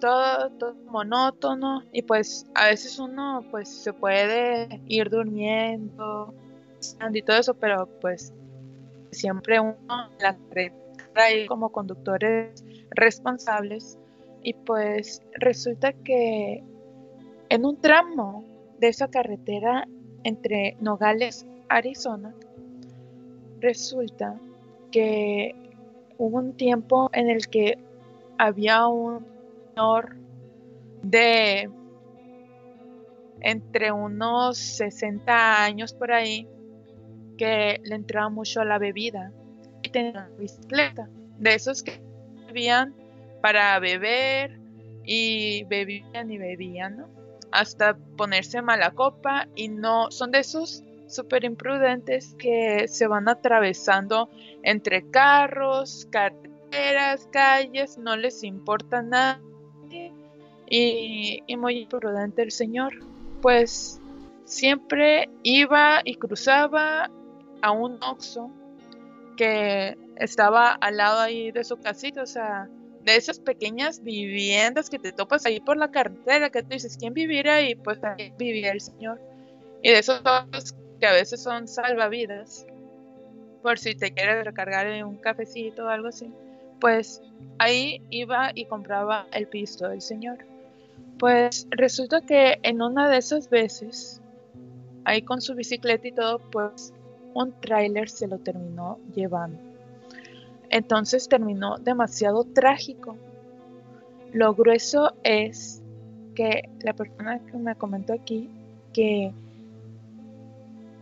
todo, 0.00 0.48
todo 0.52 0.74
monótono 0.86 1.82
y 1.92 2.00
pues 2.00 2.46
a 2.54 2.68
veces 2.68 2.98
uno 2.98 3.44
pues 3.50 3.68
se 3.68 3.92
puede 3.92 4.80
ir 4.86 5.10
durmiendo 5.10 6.32
y 7.12 7.20
todo 7.20 7.36
eso, 7.36 7.52
pero 7.52 7.86
pues 8.00 8.32
siempre 9.10 9.60
uno 9.60 9.76
en 10.10 10.22
la 10.22 10.34
carretera 10.34 11.46
como 11.48 11.70
conductores 11.70 12.64
responsables 12.92 13.98
y 14.42 14.54
pues 14.54 15.22
resulta 15.34 15.92
que 15.92 16.62
en 17.48 17.64
un 17.64 17.80
tramo 17.80 18.44
de 18.78 18.88
esa 18.88 19.08
carretera 19.08 19.86
entre 20.24 20.76
Nogales, 20.80 21.46
Arizona, 21.68 22.34
resulta 23.60 24.38
que 24.90 25.54
hubo 26.18 26.38
un 26.38 26.56
tiempo 26.56 27.10
en 27.12 27.30
el 27.30 27.48
que 27.48 27.78
había 28.38 28.86
un 28.86 29.26
señor 29.74 30.16
de 31.02 31.70
entre 33.40 33.92
unos 33.92 34.58
60 34.58 35.64
años 35.64 35.92
por 35.92 36.12
ahí 36.12 36.48
que 37.36 37.80
le 37.84 37.94
entraba 37.94 38.28
mucho 38.28 38.60
a 38.60 38.64
la 38.64 38.78
bebida. 38.78 39.32
Y 39.82 39.90
tenía 39.90 40.10
una 40.10 40.28
bicicleta 40.38 41.08
de 41.38 41.54
esos 41.54 41.82
que 41.82 42.00
bebían 42.46 42.94
para 43.48 43.78
beber 43.78 44.60
y 45.04 45.64
bebían 45.64 46.30
y 46.30 46.36
bebían 46.36 46.98
¿no? 46.98 47.08
hasta 47.50 47.96
ponerse 48.18 48.60
mala 48.60 48.90
copa 48.90 49.48
y 49.54 49.68
no 49.68 50.10
son 50.10 50.32
de 50.32 50.40
esos 50.40 50.84
súper 51.06 51.44
imprudentes 51.44 52.34
que 52.38 52.86
se 52.88 53.06
van 53.06 53.26
atravesando 53.26 54.28
entre 54.64 55.10
carros, 55.10 56.06
carreteras, 56.10 57.26
calles, 57.32 57.96
no 57.96 58.18
les 58.18 58.44
importa 58.44 59.00
nada. 59.00 59.40
Y, 60.68 61.42
y 61.46 61.56
muy 61.56 61.78
imprudente 61.78 62.42
el 62.42 62.50
señor, 62.50 62.92
pues 63.40 63.98
siempre 64.44 65.30
iba 65.42 66.02
y 66.04 66.16
cruzaba 66.16 67.10
a 67.62 67.70
un 67.70 67.98
oxo 68.02 68.50
que 69.38 69.96
estaba 70.16 70.72
al 70.72 70.98
lado 70.98 71.20
ahí 71.20 71.50
de 71.50 71.64
su 71.64 71.78
casita, 71.78 72.22
o 72.22 72.26
sea, 72.26 72.68
de 73.08 73.16
esas 73.16 73.40
pequeñas 73.40 74.02
viviendas 74.02 74.90
que 74.90 74.98
te 74.98 75.12
topas 75.12 75.46
ahí 75.46 75.60
por 75.60 75.78
la 75.78 75.90
carretera, 75.90 76.50
que 76.50 76.62
tú 76.62 76.68
dices, 76.70 76.96
¿quién 76.98 77.14
vivirá 77.14 77.56
ahí? 77.56 77.74
Pues 77.74 77.98
ahí 78.04 78.32
vivía 78.38 78.72
el 78.72 78.82
señor. 78.82 79.18
Y 79.82 79.90
de 79.90 79.98
esos 79.98 80.22
que 81.00 81.06
a 81.06 81.12
veces 81.12 81.42
son 81.42 81.68
salvavidas, 81.68 82.66
por 83.62 83.78
si 83.78 83.94
te 83.94 84.12
quieres 84.12 84.44
recargar 84.44 84.86
en 84.86 85.06
un 85.06 85.16
cafecito 85.16 85.86
o 85.86 85.88
algo 85.88 86.08
así, 86.08 86.30
pues 86.80 87.22
ahí 87.58 88.02
iba 88.10 88.50
y 88.54 88.66
compraba 88.66 89.26
el 89.32 89.48
pisto 89.48 89.88
del 89.88 90.02
señor. 90.02 90.44
Pues 91.18 91.66
resulta 91.70 92.20
que 92.20 92.58
en 92.62 92.82
una 92.82 93.08
de 93.08 93.16
esas 93.16 93.48
veces, 93.48 94.20
ahí 95.04 95.22
con 95.22 95.40
su 95.40 95.54
bicicleta 95.54 96.08
y 96.08 96.12
todo, 96.12 96.40
pues 96.50 96.92
un 97.32 97.58
tráiler 97.60 98.10
se 98.10 98.28
lo 98.28 98.38
terminó 98.38 98.98
llevando. 99.14 99.67
Entonces 100.70 101.28
terminó 101.28 101.78
demasiado 101.78 102.44
trágico. 102.44 103.16
Lo 104.32 104.54
grueso 104.54 105.12
es 105.24 105.82
que 106.34 106.68
la 106.80 106.92
persona 106.92 107.40
que 107.40 107.56
me 107.56 107.74
comentó 107.74 108.12
aquí, 108.12 108.48
que 108.92 109.32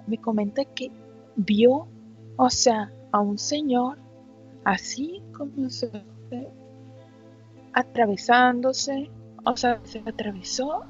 me 0.07 0.19
comenta 0.19 0.65
que 0.65 0.91
vio, 1.35 1.89
o 2.37 2.51
sea, 2.51 2.91
a 3.13 3.21
un 3.21 3.39
señor 3.39 3.99
así 4.65 5.23
como 5.37 5.71
se 5.71 5.91
atravesándose, 7.73 9.11
o 9.45 9.57
sea, 9.57 9.81
se 9.85 10.01
atravesó 10.01 10.85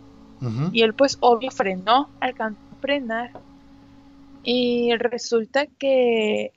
y 0.72 0.82
él 0.82 0.94
pues 0.94 1.18
obvio 1.20 1.50
frenó, 1.50 2.08
alcanzó 2.20 2.60
a 2.72 2.80
frenar 2.80 3.30
y 4.42 4.94
resulta 4.96 5.66
que 5.66 6.52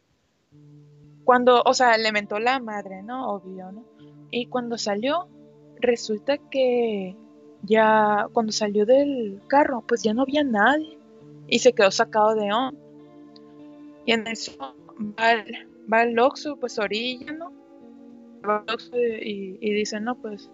cuando, 1.30 1.62
o 1.64 1.76
sea, 1.76 1.96
le 2.00 2.12
mentó 2.12 2.40
la 2.40 2.60
madre, 2.60 3.04
¿no? 3.04 3.30
Obvio, 3.30 3.72
¿no? 3.72 3.86
Y 4.32 4.48
cuando 4.48 4.80
salió, 4.80 5.28
resulta 5.80 6.40
que 6.50 7.16
ya 7.62 8.26
cuando 8.34 8.52
salió 8.52 8.84
del 8.88 9.40
carro, 9.46 9.84
pues 9.88 10.02
ya 10.02 10.12
no 10.16 10.24
había 10.24 10.44
nadie 10.44 10.98
y 11.48 11.60
se 11.60 11.74
quedó 11.74 11.92
sacado 11.92 12.34
de 12.34 12.52
on. 12.52 12.76
Y 14.08 14.14
en 14.14 14.26
eso 14.26 14.54
va 15.20 15.34
el, 15.34 15.68
va 15.88 16.26
Oxxo, 16.26 16.56
pues 16.56 16.80
orilla, 16.80 17.32
¿no? 17.34 17.54
Va 18.44 18.66
y, 19.22 19.56
y 19.62 19.74
dice, 19.76 20.00
no, 20.00 20.16
pues, 20.16 20.50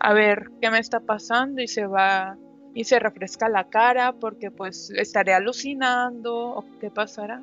a 0.00 0.12
ver, 0.12 0.50
¿qué 0.60 0.70
me 0.70 0.80
está 0.80 1.00
pasando? 1.00 1.62
Y 1.62 1.66
se 1.66 1.86
va 1.86 2.36
y 2.74 2.84
se 2.84 2.98
refresca 2.98 3.48
la 3.48 3.70
cara 3.70 4.12
porque 4.12 4.50
pues 4.50 4.90
estaré 4.90 5.32
alucinando 5.32 6.36
o 6.36 6.64
qué 6.78 6.90
pasará. 6.90 7.42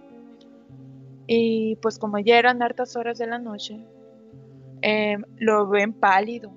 Y 1.28 1.76
pues 1.78 2.00
como 2.00 2.20
ya 2.20 2.40
eran 2.40 2.64
hartas 2.64 2.96
horas 2.96 3.18
de 3.18 3.28
la 3.28 3.38
noche, 3.38 3.86
em, 4.82 5.24
lo 5.38 5.68
ven 5.68 5.94
pálido 5.94 6.52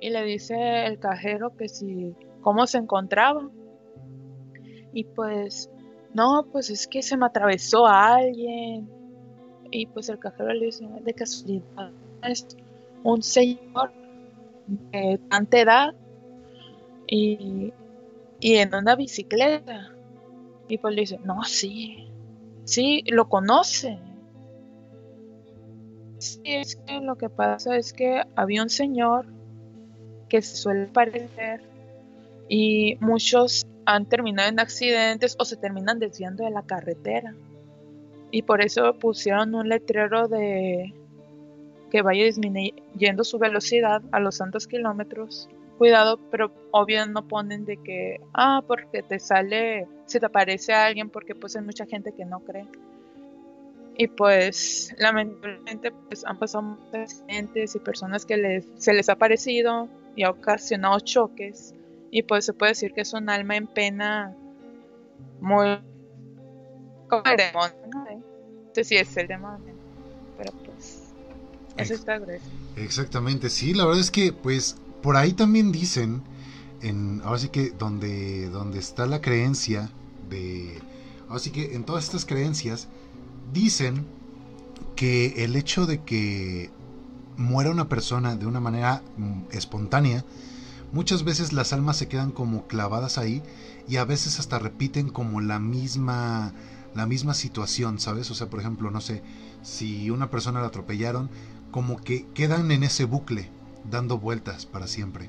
y 0.00 0.10
le 0.10 0.22
dice 0.22 0.86
el 0.86 0.98
cajero 0.98 1.56
que 1.56 1.68
si, 1.68 2.14
cómo 2.40 2.66
se 2.66 2.78
encontraba. 2.78 3.50
Y 4.92 5.04
pues, 5.04 5.70
no, 6.12 6.46
pues 6.52 6.70
es 6.70 6.86
que 6.86 7.02
se 7.02 7.16
me 7.16 7.26
atravesó 7.26 7.86
a 7.86 8.16
alguien. 8.16 8.88
Y 9.70 9.86
pues 9.86 10.08
el 10.08 10.18
cajero 10.18 10.52
le 10.52 10.66
dice, 10.66 10.86
de 11.02 11.14
casualidad, 11.14 11.90
es 12.22 12.46
un 13.02 13.22
señor 13.22 13.92
de 14.92 15.18
tanta 15.28 15.58
edad 15.58 15.94
y, 17.06 17.72
y 18.40 18.54
en 18.56 18.74
una 18.74 18.94
bicicleta. 18.94 19.96
Y 20.68 20.78
pues 20.78 20.94
le 20.94 21.00
dice, 21.00 21.18
no, 21.24 21.42
sí, 21.44 22.08
sí, 22.64 23.04
lo 23.06 23.28
conoce. 23.28 23.98
Sí, 26.18 26.40
es 26.44 26.76
que 26.76 27.00
lo 27.00 27.16
que 27.16 27.28
pasa 27.28 27.76
es 27.76 27.92
que 27.92 28.22
había 28.34 28.62
un 28.62 28.70
señor 28.70 29.26
que 30.28 30.42
se 30.42 30.56
suele 30.56 30.86
parecer 30.86 31.62
y 32.48 32.96
muchos 33.00 33.66
han 33.86 34.06
terminado 34.06 34.48
en 34.48 34.60
accidentes 34.60 35.36
o 35.38 35.44
se 35.44 35.56
terminan 35.56 35.98
desviando 35.98 36.44
de 36.44 36.50
la 36.50 36.62
carretera. 36.62 37.34
Y 38.30 38.42
por 38.42 38.62
eso 38.62 38.98
pusieron 38.98 39.54
un 39.54 39.68
letrero 39.68 40.28
de 40.28 40.94
que 41.90 42.02
vaya 42.02 42.24
disminuyendo 42.24 43.22
su 43.22 43.38
velocidad 43.38 44.02
a 44.10 44.18
los 44.18 44.38
tantos 44.38 44.66
kilómetros. 44.66 45.48
Cuidado, 45.78 46.18
pero 46.30 46.52
obvio 46.70 47.06
no 47.06 47.26
ponen 47.26 47.64
de 47.64 47.76
que, 47.78 48.20
ah, 48.32 48.62
porque 48.66 49.02
te 49.02 49.18
sale, 49.18 49.88
se 50.06 50.20
te 50.20 50.26
aparece 50.26 50.72
alguien, 50.72 51.10
porque 51.10 51.34
pues 51.34 51.56
hay 51.56 51.62
mucha 51.62 51.84
gente 51.86 52.12
que 52.12 52.24
no 52.24 52.40
cree. 52.40 52.66
Y 53.96 54.08
pues 54.08 54.94
lamentablemente 54.98 55.92
pues 56.08 56.24
han 56.24 56.38
pasado 56.38 56.62
muchos 56.62 56.94
accidentes 56.94 57.74
y 57.74 57.78
personas 57.78 58.24
que 58.24 58.36
les, 58.36 58.66
se 58.76 58.92
les 58.92 59.08
ha 59.08 59.12
aparecido 59.12 59.88
y 60.16 60.24
ha 60.24 60.30
ocasionado 60.30 60.98
choques 61.00 61.74
y 62.10 62.22
pues 62.22 62.44
se 62.44 62.52
puede 62.52 62.72
decir 62.72 62.92
que 62.92 63.00
es 63.00 63.12
un 63.12 63.28
alma 63.28 63.56
en 63.56 63.66
pena 63.66 64.36
muy 65.40 65.78
como 67.08 67.22
el 67.24 67.36
demonio, 67.36 67.76
¿no? 67.92 68.24
Sí, 68.72 68.84
sí 68.84 68.96
es 68.96 69.16
el 69.16 69.26
demonio, 69.28 69.74
pero 70.38 70.52
pues 70.64 71.12
eso 71.76 71.94
está 71.94 72.18
grueso. 72.18 72.44
Exactamente, 72.76 73.50
sí, 73.50 73.74
la 73.74 73.84
verdad 73.84 74.00
es 74.00 74.10
que 74.10 74.32
pues 74.32 74.76
por 75.04 75.18
ahí 75.18 75.34
también 75.34 75.70
dicen, 75.70 76.22
en, 76.80 77.20
ahora 77.26 77.38
sí 77.38 77.50
que 77.50 77.72
donde, 77.72 78.48
donde 78.48 78.78
está 78.78 79.04
la 79.04 79.20
creencia 79.20 79.90
de, 80.30 80.80
ahora 81.28 81.40
sí 81.40 81.50
que 81.50 81.74
en 81.74 81.84
todas 81.84 82.04
estas 82.04 82.24
creencias 82.24 82.88
dicen 83.52 84.06
que 84.96 85.44
el 85.44 85.56
hecho 85.56 85.84
de 85.84 86.02
que 86.04 86.70
muera 87.36 87.70
una 87.70 87.86
persona 87.86 88.34
de 88.36 88.46
una 88.46 88.60
manera 88.60 89.02
mm, 89.18 89.42
espontánea 89.50 90.24
muchas 90.90 91.22
veces 91.22 91.52
las 91.52 91.74
almas 91.74 91.98
se 91.98 92.08
quedan 92.08 92.30
como 92.30 92.66
clavadas 92.66 93.18
ahí 93.18 93.42
y 93.86 93.96
a 93.96 94.06
veces 94.06 94.40
hasta 94.40 94.58
repiten 94.58 95.10
como 95.10 95.42
la 95.42 95.58
misma 95.58 96.54
la 96.94 97.04
misma 97.04 97.34
situación, 97.34 98.00
¿sabes? 98.00 98.30
O 98.30 98.34
sea, 98.34 98.48
por 98.48 98.60
ejemplo, 98.60 98.90
no 98.90 99.02
sé, 99.02 99.22
si 99.62 100.08
una 100.08 100.30
persona 100.30 100.62
la 100.62 100.68
atropellaron, 100.68 101.28
como 101.72 101.98
que 101.98 102.24
quedan 102.32 102.70
en 102.70 102.84
ese 102.84 103.04
bucle, 103.04 103.50
dando 103.90 104.18
vueltas 104.18 104.66
para 104.66 104.86
siempre. 104.86 105.28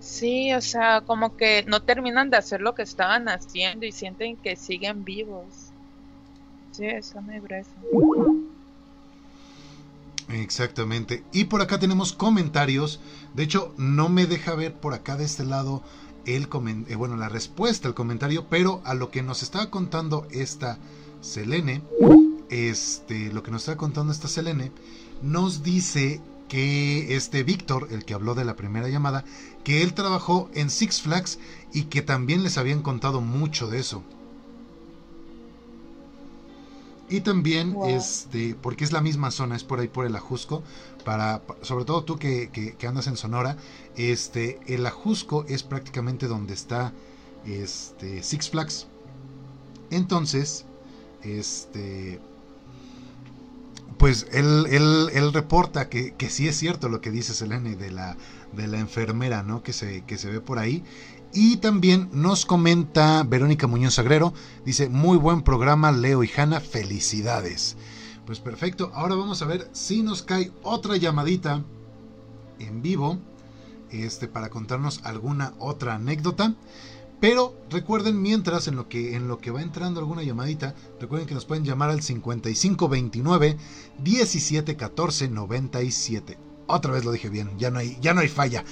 Sí, 0.00 0.52
o 0.54 0.60
sea, 0.60 1.02
como 1.02 1.36
que 1.36 1.64
no 1.66 1.82
terminan 1.82 2.30
de 2.30 2.36
hacer 2.38 2.60
lo 2.60 2.74
que 2.74 2.82
estaban 2.82 3.28
haciendo 3.28 3.84
y 3.84 3.92
sienten 3.92 4.36
que 4.36 4.56
siguen 4.56 5.04
vivos. 5.04 5.44
Sí, 6.72 6.86
eso 6.86 7.20
me 7.20 7.40
grueso. 7.40 7.70
Exactamente. 10.28 11.24
Y 11.32 11.44
por 11.44 11.60
acá 11.60 11.78
tenemos 11.78 12.12
comentarios. 12.12 13.00
De 13.34 13.42
hecho, 13.42 13.74
no 13.76 14.08
me 14.08 14.26
deja 14.26 14.54
ver 14.54 14.74
por 14.74 14.94
acá 14.94 15.16
de 15.16 15.24
este 15.24 15.44
lado 15.44 15.82
el 16.26 16.48
eh, 16.88 16.94
bueno, 16.94 17.16
la 17.16 17.28
respuesta 17.28 17.88
al 17.88 17.94
comentario, 17.94 18.46
pero 18.48 18.82
a 18.84 18.94
lo 18.94 19.10
que 19.10 19.22
nos 19.22 19.42
estaba 19.42 19.70
contando 19.70 20.26
esta 20.30 20.78
Selene, 21.20 21.82
este, 22.50 23.32
lo 23.32 23.42
que 23.42 23.50
nos 23.50 23.62
estaba 23.62 23.78
contando 23.78 24.12
esta 24.12 24.28
Selene, 24.28 24.70
nos 25.22 25.62
dice 25.62 26.20
que 26.48 27.14
este 27.14 27.42
Víctor, 27.42 27.88
el 27.90 28.04
que 28.04 28.14
habló 28.14 28.34
de 28.34 28.44
la 28.44 28.56
primera 28.56 28.88
llamada, 28.88 29.24
que 29.64 29.82
él 29.82 29.94
trabajó 29.94 30.50
en 30.54 30.70
Six 30.70 31.02
Flags 31.02 31.38
y 31.72 31.84
que 31.84 32.02
también 32.02 32.42
les 32.42 32.58
habían 32.58 32.82
contado 32.82 33.20
mucho 33.20 33.68
de 33.68 33.78
eso. 33.80 34.02
Y 37.10 37.20
también, 37.20 37.74
este, 37.86 38.54
porque 38.54 38.84
es 38.84 38.92
la 38.92 39.00
misma 39.00 39.30
zona, 39.30 39.56
es 39.56 39.64
por 39.64 39.80
ahí 39.80 39.88
por 39.88 40.04
el 40.04 40.14
Ajusco, 40.14 40.62
para, 41.04 41.42
sobre 41.62 41.86
todo 41.86 42.04
tú 42.04 42.18
que, 42.18 42.50
que, 42.50 42.86
andas 42.86 43.06
en 43.06 43.16
Sonora, 43.16 43.56
este, 43.96 44.60
el 44.66 44.84
Ajusco 44.84 45.44
es 45.48 45.62
prácticamente 45.62 46.26
donde 46.26 46.52
está 46.52 46.92
este, 47.46 48.22
Six 48.22 48.50
Flags. 48.50 48.86
Entonces, 49.90 50.66
este, 51.22 52.20
pues 53.98 54.26
él, 54.32 54.66
él, 54.70 55.32
reporta 55.32 55.88
que, 55.88 56.14
que, 56.14 56.30
sí 56.30 56.46
es 56.46 56.56
cierto 56.56 56.88
lo 56.88 57.00
que 57.00 57.10
dice 57.10 57.34
Selene 57.34 57.74
de 57.76 57.90
la, 57.90 58.16
de 58.52 58.68
la 58.68 58.78
enfermera, 58.78 59.42
¿no? 59.42 59.62
Que 59.62 59.72
se, 59.72 60.04
que 60.04 60.16
se 60.16 60.30
ve 60.30 60.40
por 60.40 60.58
ahí. 60.58 60.84
Y 61.32 61.58
también 61.58 62.08
nos 62.12 62.46
comenta 62.46 63.22
Verónica 63.24 63.66
Muñoz 63.66 63.98
Agrero, 63.98 64.32
dice, 64.64 64.88
muy 64.88 65.18
buen 65.18 65.42
programa 65.42 65.92
Leo 65.92 66.24
y 66.24 66.30
Hanna, 66.34 66.60
felicidades. 66.60 67.76
Pues 68.24 68.40
perfecto, 68.40 68.90
ahora 68.94 69.14
vamos 69.14 69.42
a 69.42 69.46
ver 69.46 69.68
si 69.72 70.02
nos 70.02 70.22
cae 70.22 70.52
otra 70.62 70.96
llamadita 70.96 71.64
en 72.58 72.82
vivo, 72.82 73.18
este, 73.90 74.28
para 74.28 74.48
contarnos 74.48 75.00
alguna 75.04 75.54
otra 75.58 75.94
anécdota. 75.94 76.54
Pero 77.20 77.54
recuerden, 77.70 78.22
mientras 78.22 78.68
en 78.68 78.76
lo 78.76 78.88
que 78.88 79.16
en 79.16 79.26
lo 79.26 79.38
que 79.38 79.50
va 79.50 79.62
entrando 79.62 80.00
alguna 80.00 80.22
llamadita, 80.22 80.74
recuerden 81.00 81.26
que 81.26 81.34
nos 81.34 81.46
pueden 81.46 81.64
llamar 81.64 81.90
al 81.90 82.02
5529 82.02 83.56
1714 84.04 85.28
97. 85.28 86.38
Otra 86.68 86.92
vez 86.92 87.04
lo 87.04 87.12
dije 87.12 87.28
bien, 87.30 87.58
ya 87.58 87.70
no 87.70 87.78
hay, 87.78 87.96
ya 88.00 88.14
no 88.14 88.20
hay 88.20 88.28
falla. 88.28 88.64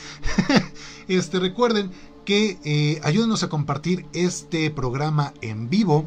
este, 1.09 1.41
recuerden 1.41 1.91
que 2.25 2.59
eh, 2.65 3.01
ayúdenos 3.03 3.43
a 3.43 3.49
compartir 3.49 4.07
este 4.13 4.71
programa 4.71 5.33
en 5.41 5.71
vivo 5.71 6.07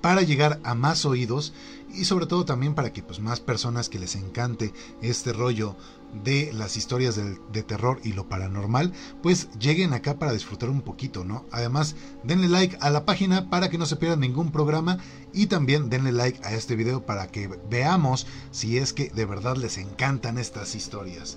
para 0.00 0.20
llegar 0.20 0.60
a 0.64 0.74
más 0.74 1.06
oídos 1.06 1.54
y 1.94 2.04
sobre 2.04 2.26
todo 2.26 2.44
también 2.44 2.74
para 2.74 2.92
que 2.92 3.02
pues, 3.02 3.20
más 3.20 3.40
personas 3.40 3.88
que 3.88 3.98
les 3.98 4.16
encante 4.16 4.72
este 5.02 5.32
rollo 5.32 5.76
de 6.22 6.52
las 6.52 6.76
historias 6.76 7.16
de, 7.16 7.62
terror 7.62 8.00
y 8.04 8.12
lo 8.12 8.28
paranormal, 8.28 8.92
pues 9.22 9.48
lleguen 9.58 9.92
acá 9.92 10.18
para 10.18 10.32
disfrutar 10.32 10.68
un 10.70 10.82
poquito, 10.82 11.24
¿no? 11.24 11.44
Además, 11.50 11.96
denle 12.22 12.48
like 12.48 12.76
a 12.80 12.90
la 12.90 13.04
página 13.04 13.50
para 13.50 13.68
que 13.68 13.78
no 13.78 13.86
se 13.86 13.96
pierdan 13.96 14.20
ningún 14.20 14.52
programa 14.52 14.98
y 15.32 15.46
también 15.46 15.90
denle 15.90 16.12
like 16.12 16.38
a 16.44 16.54
este 16.54 16.76
video 16.76 17.04
para 17.04 17.26
que 17.28 17.48
veamos 17.68 18.26
si 18.52 18.78
es 18.78 18.92
que 18.92 19.08
de 19.08 19.24
verdad 19.24 19.56
les 19.56 19.78
encantan 19.78 20.38
estas 20.38 20.74
historias. 20.74 21.36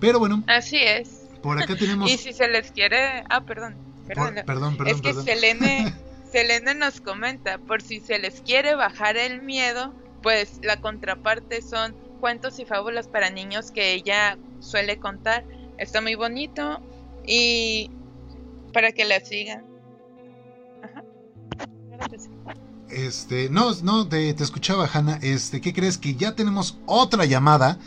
Pero 0.00 0.18
bueno. 0.18 0.44
Así 0.46 0.76
es. 0.76 1.22
Por 1.42 1.58
acá 1.60 1.76
tenemos... 1.76 2.10
y 2.12 2.18
si 2.18 2.32
se 2.32 2.48
les 2.48 2.70
quiere... 2.70 3.24
Ah, 3.30 3.44
perdón. 3.44 3.76
Perdón, 4.06 4.34
perdón, 4.46 4.76
perdón, 4.76 4.94
Es 4.94 5.02
que 5.02 5.12
Selene, 5.12 5.92
Selene 6.30 6.74
nos 6.74 7.00
comenta, 7.00 7.58
por 7.58 7.82
si 7.82 8.00
se 8.00 8.18
les 8.18 8.40
quiere 8.40 8.74
bajar 8.74 9.16
el 9.16 9.42
miedo, 9.42 9.94
pues 10.22 10.60
la 10.62 10.80
contraparte 10.80 11.62
son 11.62 11.94
cuentos 12.20 12.58
y 12.58 12.64
fábulas 12.64 13.08
para 13.08 13.30
niños 13.30 13.70
que 13.70 13.92
ella 13.94 14.38
suele 14.60 14.98
contar. 14.98 15.44
Está 15.78 16.00
muy 16.00 16.14
bonito 16.14 16.80
y 17.26 17.90
para 18.72 18.92
que 18.92 19.04
la 19.04 19.20
sigan. 19.20 19.64
Este, 22.88 23.50
no, 23.50 23.72
no, 23.82 24.08
te, 24.08 24.32
te 24.34 24.42
escuchaba, 24.42 24.88
Hanna. 24.92 25.18
Este, 25.22 25.60
¿qué 25.60 25.72
crees? 25.72 25.98
Que 25.98 26.14
ya 26.14 26.34
tenemos 26.34 26.78
otra 26.86 27.24
llamada 27.26 27.78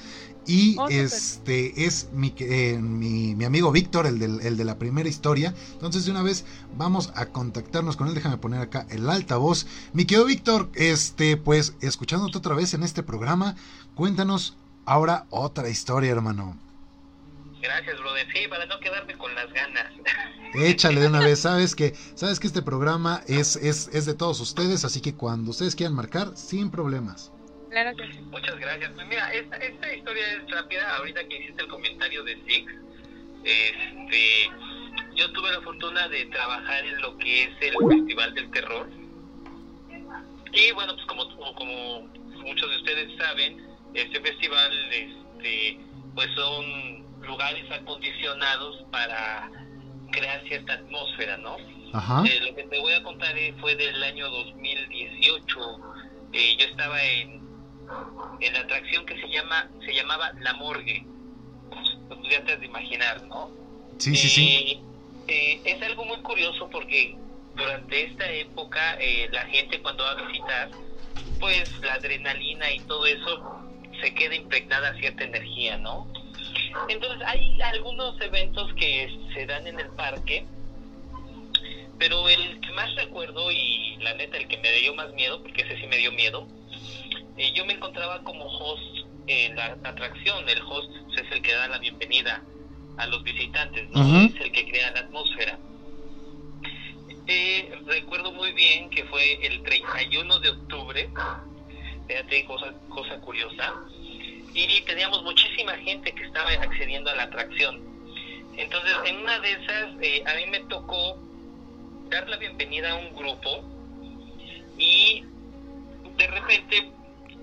y 0.48 0.76
oh, 0.80 0.88
este 0.90 1.86
es 1.86 2.10
mi, 2.14 2.34
eh, 2.40 2.78
mi, 2.82 3.36
mi, 3.36 3.46
amigo 3.46 3.72
Víctor, 3.72 4.08
el, 4.08 4.20
del, 4.20 4.42
el 4.42 4.58
de 4.58 4.66
la 4.66 4.80
primera 4.80 5.08
historia. 5.08 5.54
Entonces, 5.74 6.06
de 6.06 6.12
una 6.12 6.24
vez 6.24 6.46
vamos 6.78 7.12
a 7.16 7.28
contactarnos 7.28 7.96
con 7.96 8.08
él. 8.08 8.16
Déjame 8.16 8.38
poner 8.38 8.62
acá 8.62 8.88
el 8.90 9.10
altavoz. 9.10 9.68
Mi 9.94 10.06
querido 10.06 10.26
Víctor, 10.26 10.70
este, 10.74 11.38
pues, 11.38 11.76
escuchándote 11.82 12.38
otra 12.38 12.56
vez 12.56 12.74
en 12.74 12.84
este 12.84 13.04
programa, 13.04 13.56
cuéntanos 13.96 14.58
ahora 14.86 15.26
otra 15.30 15.70
historia, 15.70 16.12
hermano. 16.12 16.58
Gracias, 17.62 18.00
brother. 18.00 18.28
Sí, 18.34 18.48
para 18.50 18.66
no 18.66 18.80
quedarme 18.80 19.16
con 19.18 19.34
las 19.36 19.54
ganas. 19.54 19.94
Échale 20.56 21.02
de 21.02 21.08
una 21.08 21.20
vez. 21.20 21.40
Sabes 21.40 21.76
que, 21.76 21.96
sabes 22.16 22.40
que 22.40 22.48
este 22.48 22.64
programa 22.64 23.22
es, 23.28 23.56
es, 23.58 23.90
es 23.94 24.06
de 24.08 24.16
todos 24.16 24.40
ustedes, 24.40 24.84
así 24.86 25.02
que 25.02 25.14
cuando 25.14 25.52
ustedes 25.52 25.76
quieran 25.76 25.96
marcar, 25.96 26.36
sin 26.36 26.72
problemas. 26.72 27.32
Claro 27.72 27.96
que 27.96 28.06
sí. 28.12 28.20
Muchas 28.30 28.60
gracias. 28.60 28.92
Pues 28.96 29.08
mira, 29.08 29.34
esta, 29.34 29.56
esta 29.56 29.96
historia 29.96 30.34
es 30.34 30.52
rápida. 30.52 30.98
Ahorita 30.98 31.24
que 31.24 31.38
hiciste 31.38 31.62
el 31.62 31.70
comentario 31.70 32.22
de 32.26 32.36
Six, 32.46 32.70
este, 33.46 34.50
yo 35.16 35.32
tuve 35.32 35.52
la 35.52 35.62
fortuna 35.62 36.10
de 36.10 36.26
trabajar 36.26 36.86
en 36.86 37.02
lo 37.02 37.18
que 37.18 37.44
es 37.44 37.50
el 37.62 37.74
Festival 37.88 38.34
del 38.34 38.52
Terror. 38.52 38.90
Y 40.52 40.72
bueno, 40.74 40.96
pues 40.96 41.06
como, 41.06 41.56
como 41.56 42.02
muchos 42.44 42.70
de 42.70 42.76
ustedes 42.76 43.18
saben, 43.18 43.66
este 43.94 44.20
festival, 44.20 44.72
este, 44.92 45.80
pues 46.14 46.28
son 46.36 47.22
lugares 47.22 47.72
acondicionados 47.72 48.84
para 48.92 49.50
crear 50.12 50.44
cierta 50.46 50.74
atmósfera, 50.74 51.38
¿no? 51.38 51.56
Ajá. 51.94 52.22
Eh, 52.28 52.42
lo 52.42 52.54
que 52.54 52.64
te 52.64 52.80
voy 52.80 52.92
a 52.92 53.04
contar 53.04 53.34
fue 53.62 53.76
del 53.78 54.04
año 54.04 54.30
2018. 54.30 55.80
Eh, 56.34 56.58
yo 56.60 56.66
estaba 56.66 57.02
en 57.02 57.41
en 58.40 58.54
la 58.54 58.60
atracción 58.60 59.06
que 59.06 59.20
se 59.20 59.28
llama 59.28 59.70
se 59.86 59.94
llamaba 59.94 60.32
La 60.40 60.54
Morgue. 60.54 61.06
Lo 62.10 62.30
ya 62.30 62.42
de 62.42 62.66
imaginar, 62.66 63.24
¿no? 63.24 63.52
Sí, 63.98 64.16
sí, 64.16 64.30
sí. 64.30 64.84
Eh, 65.28 65.54
eh, 65.56 65.62
es 65.66 65.82
algo 65.82 66.06
muy 66.06 66.18
curioso 66.22 66.70
porque 66.70 67.16
durante 67.56 68.06
esta 68.06 68.30
época 68.32 68.98
eh, 69.00 69.30
la 69.32 69.46
gente 69.46 69.82
cuando 69.82 70.04
va 70.04 70.12
a 70.12 70.28
visitar, 70.28 70.70
pues 71.40 71.72
la 71.82 71.94
adrenalina 71.94 72.72
y 72.72 72.80
todo 72.82 73.06
eso 73.06 73.62
se 74.02 74.14
queda 74.14 74.36
impregnada 74.36 74.94
cierta 74.96 75.24
energía, 75.24 75.78
¿no? 75.78 76.08
Entonces 76.88 77.22
hay 77.28 77.62
algunos 77.62 78.20
eventos 78.22 78.74
que 78.76 79.10
se 79.34 79.46
dan 79.46 79.68
en 79.68 79.80
el 79.80 79.90
parque, 79.90 80.46
pero 82.00 82.28
el 82.30 82.60
que 82.62 82.72
más 82.72 82.94
recuerdo 82.96 83.52
y 83.52 83.98
la 84.00 84.14
neta 84.16 84.38
el 84.38 84.48
que 84.48 84.58
me 84.58 84.72
dio 84.72 84.94
más 84.96 85.14
miedo, 85.14 85.42
porque 85.42 85.62
ese 85.62 85.78
sí 85.80 85.88
me 85.88 85.98
dio 85.98 86.12
miedo, 86.12 86.48
eh, 87.38 87.52
yo 87.54 87.66
me 87.66 87.74
encontraba 87.74 88.24
como 88.24 88.46
host 88.46 89.08
en 89.28 89.56
la 89.56 89.78
atracción. 89.84 90.48
El 90.48 90.62
host 90.62 90.92
es 91.18 91.32
el 91.32 91.42
que 91.42 91.54
da 91.54 91.68
la 91.68 91.80
bienvenida 91.80 92.44
a 92.98 93.08
los 93.08 93.24
visitantes, 93.24 93.90
¿no? 93.90 94.02
Es 94.26 94.36
el 94.40 94.52
que 94.52 94.70
crea 94.70 94.92
la 94.92 95.00
atmósfera. 95.02 95.58
Eh, 97.28 97.72
recuerdo 97.86 98.32
muy 98.32 98.52
bien 98.52 98.90
que 98.90 99.06
fue 99.06 99.46
el 99.46 99.64
31 99.64 100.40
de 100.40 100.50
octubre, 100.50 101.10
fíjate, 102.08 102.46
cosa, 102.46 102.74
cosa 102.90 103.20
curiosa, 103.22 103.74
y 104.54 104.82
teníamos 104.82 105.24
muchísima 105.24 105.74
gente 105.78 106.14
que 106.14 106.26
estaba 106.26 106.50
accediendo 106.50 107.10
a 107.10 107.16
la 107.16 107.24
atracción. 107.24 107.80
Entonces, 108.58 108.94
en 109.06 109.18
una 109.18 109.40
de 109.40 109.52
esas, 109.52 109.90
eh, 110.02 110.24
a 110.26 110.36
mí 110.36 110.46
me 110.48 110.60
tocó 110.62 111.18
dar 112.10 112.28
la 112.28 112.38
bienvenida 112.38 112.92
a 112.92 112.96
un 112.96 113.16
grupo 113.16 113.64
y 114.78 115.24
de 116.22 116.28
repente 116.28 116.92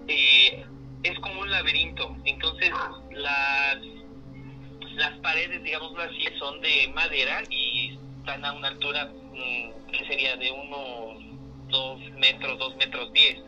eh, 0.07 0.65
es 1.03 1.19
como 1.19 1.41
un 1.41 1.51
laberinto. 1.51 2.17
Entonces, 2.25 2.71
las, 3.11 3.79
las 4.95 5.19
paredes, 5.19 5.63
digámoslo 5.65 6.03
así, 6.03 6.25
son 6.39 6.61
de 6.61 6.89
madera 6.95 7.43
y 7.51 7.99
están 8.21 8.45
a 8.45 8.53
una 8.53 8.69
altura 8.69 9.07
mm, 9.07 9.91
que 9.91 10.07
sería 10.07 10.37
de 10.37 10.53
unos 10.53 11.25
2 11.71 12.11
metros, 12.19 12.59
2 12.59 12.77
metros 12.77 13.13
10. 13.13 13.39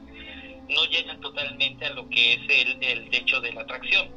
No 0.69 0.85
llegan 0.86 1.20
totalmente 1.20 1.86
a 1.86 1.90
lo 1.90 2.09
que 2.09 2.35
es 2.35 2.40
el, 2.48 3.11
techo 3.11 3.40
de 3.40 3.52
la 3.52 3.62
atracción. 3.62 4.09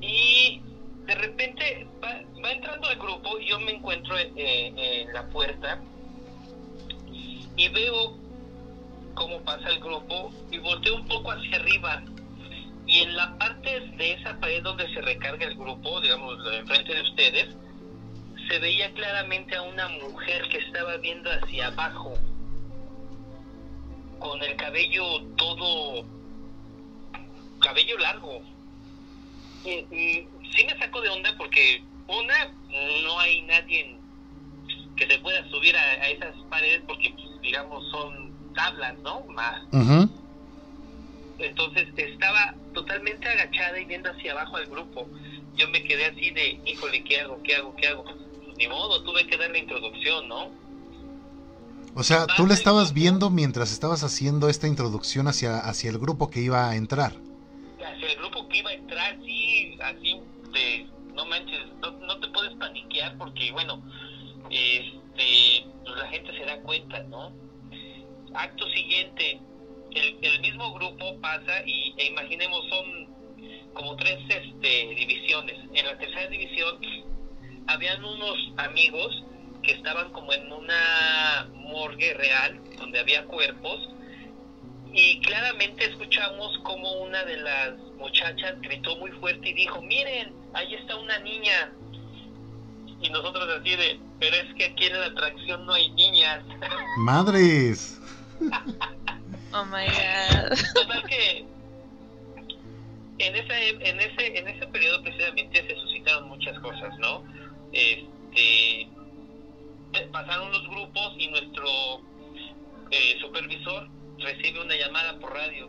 Y 0.00 0.60
de 1.06 1.14
repente 1.14 1.86
va, 2.02 2.50
entrando 2.50 2.90
el 2.90 2.98
grupo, 2.98 3.38
yo 3.38 3.60
me 3.60 3.72
encuentro 3.72 4.18
eh, 4.18 4.26
en 4.36 5.12
la 5.12 5.28
puerta 5.28 5.80
y 7.56 7.68
veo 7.70 8.27
cómo 9.18 9.40
pasa 9.40 9.68
el 9.70 9.80
grupo 9.80 10.32
y 10.50 10.58
volteo 10.58 10.94
un 10.94 11.08
poco 11.08 11.32
hacia 11.32 11.56
arriba. 11.56 12.02
Y 12.86 13.00
en 13.00 13.16
la 13.16 13.36
parte 13.36 13.80
de 13.80 14.12
esa 14.12 14.38
pared 14.38 14.62
donde 14.62 14.88
se 14.94 15.00
recarga 15.02 15.44
el 15.44 15.56
grupo, 15.56 16.00
digamos, 16.00 16.38
enfrente 16.54 16.94
de 16.94 17.02
ustedes, 17.02 17.56
se 18.48 18.58
veía 18.60 18.90
claramente 18.94 19.56
a 19.56 19.62
una 19.62 19.88
mujer 19.88 20.48
que 20.48 20.58
estaba 20.58 20.96
viendo 20.98 21.30
hacia 21.30 21.66
abajo, 21.66 22.14
con 24.20 24.42
el 24.42 24.56
cabello 24.56 25.20
todo, 25.36 26.06
cabello 27.60 27.98
largo. 27.98 28.40
Sí 29.64 30.64
me 30.64 30.78
sacó 30.78 31.00
de 31.00 31.10
onda 31.10 31.34
porque, 31.36 31.82
una, 32.06 32.54
no 33.02 33.18
hay 33.18 33.42
nadie 33.42 33.96
que 34.96 35.06
se 35.06 35.18
pueda 35.18 35.46
subir 35.50 35.76
a, 35.76 35.82
a 35.82 36.08
esas 36.08 36.34
paredes 36.48 36.82
porque, 36.86 37.10
pues, 37.10 37.40
digamos, 37.42 37.84
son 37.90 38.27
tablas, 38.58 38.98
¿no? 38.98 39.20
Más. 39.28 39.62
Entonces 41.38 41.88
estaba 41.96 42.54
totalmente 42.74 43.28
agachada 43.28 43.78
y 43.78 43.84
viendo 43.84 44.10
hacia 44.10 44.32
abajo 44.32 44.56
al 44.56 44.66
grupo. 44.66 45.08
Yo 45.54 45.68
me 45.68 45.84
quedé 45.84 46.06
así 46.06 46.30
de, 46.30 46.60
híjole, 46.66 47.04
¿qué 47.04 47.20
hago? 47.20 47.40
¿Qué 47.44 47.54
hago? 47.54 47.74
¿Qué 47.76 47.86
hago? 47.86 48.04
Ni 48.56 48.66
modo, 48.66 49.02
tuve 49.04 49.26
que 49.28 49.36
dar 49.36 49.50
la 49.50 49.58
introducción, 49.58 50.28
¿no? 50.28 50.50
O 51.94 52.02
sea, 52.02 52.26
tú 52.36 52.46
le 52.46 52.54
estabas 52.54 52.92
viendo 52.92 53.30
mientras 53.30 53.72
estabas 53.72 54.02
haciendo 54.02 54.48
esta 54.48 54.66
introducción 54.66 55.28
hacia, 55.28 55.58
hacia 55.58 55.90
el 55.90 55.98
grupo 55.98 56.28
que 56.28 56.40
iba 56.40 56.68
a 56.68 56.76
entrar. 56.76 57.12
Hacia 57.76 58.12
el 58.12 58.16
grupo 58.18 58.48
que 58.48 58.58
iba 58.58 58.70
a 58.70 58.74
entrar, 58.74 59.16
sí, 59.24 59.78
así 59.80 60.20
de, 60.52 60.86
no 61.14 61.26
manches, 61.26 61.60
no, 61.80 61.92
no 61.92 62.18
te 62.18 62.28
puedes 62.28 62.54
paniquear 62.56 63.16
porque, 63.18 63.50
bueno, 63.52 63.82
este, 64.50 65.66
pues 65.84 65.96
la 65.96 66.08
gente 66.08 66.32
se 66.36 66.44
da 66.44 66.60
cuenta, 66.62 67.02
¿no? 67.04 67.32
Acto 68.34 68.68
siguiente, 68.70 69.40
el, 69.92 70.18
el 70.22 70.40
mismo 70.40 70.72
grupo 70.74 71.18
pasa 71.20 71.62
y 71.66 71.94
e 71.96 72.06
imaginemos 72.06 72.68
son 72.68 73.08
como 73.74 73.96
tres 73.96 74.18
este, 74.28 74.94
divisiones. 74.94 75.56
En 75.72 75.86
la 75.86 75.96
tercera 75.98 76.28
división 76.28 76.78
habían 77.66 78.04
unos 78.04 78.36
amigos 78.56 79.24
que 79.62 79.72
estaban 79.72 80.10
como 80.12 80.32
en 80.32 80.50
una 80.52 81.48
morgue 81.54 82.14
real 82.14 82.60
donde 82.78 83.00
había 83.00 83.24
cuerpos 83.24 83.88
y 84.92 85.20
claramente 85.20 85.84
escuchamos 85.84 86.58
como 86.64 87.02
una 87.02 87.24
de 87.24 87.36
las 87.36 87.78
muchachas 87.98 88.60
gritó 88.62 88.96
muy 88.96 89.10
fuerte 89.12 89.50
y 89.50 89.54
dijo, 89.54 89.82
miren, 89.82 90.32
ahí 90.54 90.74
está 90.74 90.96
una 90.96 91.18
niña. 91.18 91.72
Y 93.00 93.10
nosotros 93.10 93.48
así 93.60 93.76
de, 93.76 94.00
pero 94.18 94.34
es 94.36 94.54
que 94.54 94.64
aquí 94.64 94.86
en 94.86 94.98
la 94.98 95.06
atracción 95.06 95.66
no 95.66 95.74
hay 95.74 95.90
niñas. 95.90 96.42
Madres. 96.98 97.97
oh 99.52 99.64
my 99.66 99.86
god. 99.86 100.58
Total 100.74 101.04
que 101.08 101.44
en 103.18 103.34
ese, 103.34 103.68
en 103.70 104.00
ese, 104.00 104.38
en 104.38 104.48
ese 104.48 104.66
periodo 104.68 105.02
precisamente 105.02 105.66
se 105.66 105.74
suscitaron 105.80 106.28
muchas 106.28 106.58
cosas, 106.60 106.96
¿no? 106.98 107.24
Este, 107.72 108.88
pasaron 110.12 110.52
los 110.52 110.68
grupos 110.68 111.14
y 111.18 111.28
nuestro 111.28 112.00
eh, 112.90 113.16
supervisor 113.20 113.88
recibe 114.18 114.60
una 114.60 114.76
llamada 114.76 115.18
por 115.18 115.32
radio. 115.32 115.68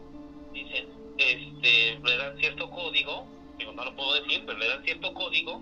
Dicen, 0.54 0.88
este, 1.18 2.00
le 2.04 2.18
dan 2.18 2.38
cierto 2.38 2.70
código, 2.70 3.28
digo, 3.58 3.72
no 3.74 3.86
lo 3.86 3.96
puedo 3.96 4.14
decir, 4.22 4.44
pero 4.46 4.58
le 4.58 4.68
dan 4.68 4.84
cierto 4.84 5.14
código. 5.14 5.62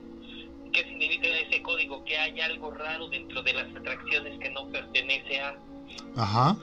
¿Qué 0.74 0.84
significa 0.84 1.28
ese 1.28 1.62
código? 1.62 2.04
Que 2.04 2.18
hay 2.18 2.40
algo 2.42 2.72
raro 2.72 3.08
dentro 3.08 3.42
de 3.42 3.54
las 3.54 3.74
atracciones 3.76 4.38
que 4.40 4.50
no 4.50 4.68
pertenece 4.70 5.40
a. 5.40 5.58
Ajá. 6.18 6.58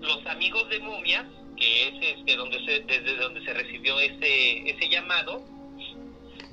Los 0.00 0.24
amigos 0.26 0.68
de 0.68 0.80
momias, 0.80 1.24
que 1.56 1.88
es 1.88 2.18
este, 2.18 2.36
donde 2.36 2.58
se, 2.64 2.80
desde 2.80 3.16
donde 3.16 3.44
se 3.44 3.54
recibió 3.54 3.98
ese, 3.98 4.68
ese 4.70 4.88
llamado, 4.88 5.42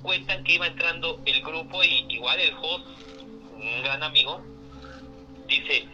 cuentan 0.02 0.44
que 0.44 0.54
iba 0.54 0.68
entrando 0.68 1.22
el 1.26 1.42
grupo 1.42 1.84
y 1.84 2.06
igual 2.10 2.40
el 2.40 2.54
host, 2.62 2.88
un 3.56 3.84
gran 3.84 4.04
amigo, 4.04 4.42
dice, 5.48 5.86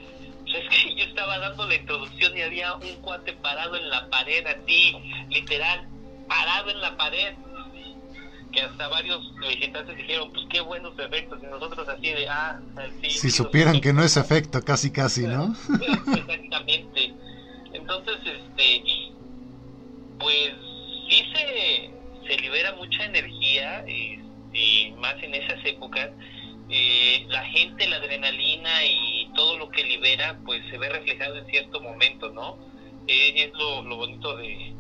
pues 0.44 0.64
es 0.64 0.84
que 0.84 0.96
yo 0.98 1.06
estaba 1.06 1.38
dando 1.40 1.68
la 1.68 1.76
introducción 1.76 2.38
y 2.38 2.42
había 2.42 2.76
un 2.76 2.96
cuate 3.02 3.34
parado 3.34 3.76
en 3.76 3.90
la 3.90 4.10
pared, 4.10 4.46
así, 4.48 4.96
literal, 5.30 5.88
parado 6.28 6.72
en 6.72 6.82
la 6.82 6.98
pared. 6.98 7.34
Que 8.52 8.62
hasta 8.62 8.88
varios 8.88 9.22
visitantes 9.40 9.96
dijeron, 9.96 10.32
pues 10.34 10.48
qué 10.50 10.60
buenos 10.62 10.98
efectos. 10.98 11.38
Y 11.44 11.46
nosotros 11.46 11.88
así 11.88 12.10
de, 12.10 12.28
ah, 12.28 12.60
sí. 13.00 13.12
Si 13.12 13.30
supieran 13.30 13.80
que 13.80 13.94
no 13.94 14.04
es 14.04 14.18
efecto, 14.18 14.64
casi, 14.64 14.92
casi, 14.92 15.28
¿no? 15.28 15.56
Exactamente. 16.18 17.14
Entonces, 17.80 18.18
este, 18.26 18.84
pues 20.20 20.54
sí 21.10 21.26
se, 21.34 21.92
se 22.28 22.42
libera 22.42 22.74
mucha 22.76 23.06
energía, 23.06 23.86
y 23.88 24.92
más 24.98 25.22
en 25.22 25.36
esas 25.36 25.64
épocas 25.64 26.10
eh, 26.72 27.26
la 27.30 27.44
gente, 27.46 27.88
la 27.88 27.96
adrenalina 27.96 28.86
y 28.86 29.28
todo 29.36 29.58
lo 29.58 29.70
que 29.70 29.84
libera, 29.84 30.38
pues 30.46 30.64
se 30.70 30.78
ve 30.78 30.88
reflejado 30.90 31.38
en 31.38 31.48
cierto 31.48 31.82
momento, 31.82 32.30
¿no? 32.30 32.60
Eh, 33.08 33.34
es 33.36 33.54
lo, 33.54 33.82
lo 33.82 33.96
bonito 33.96 34.38
de, 34.38 34.74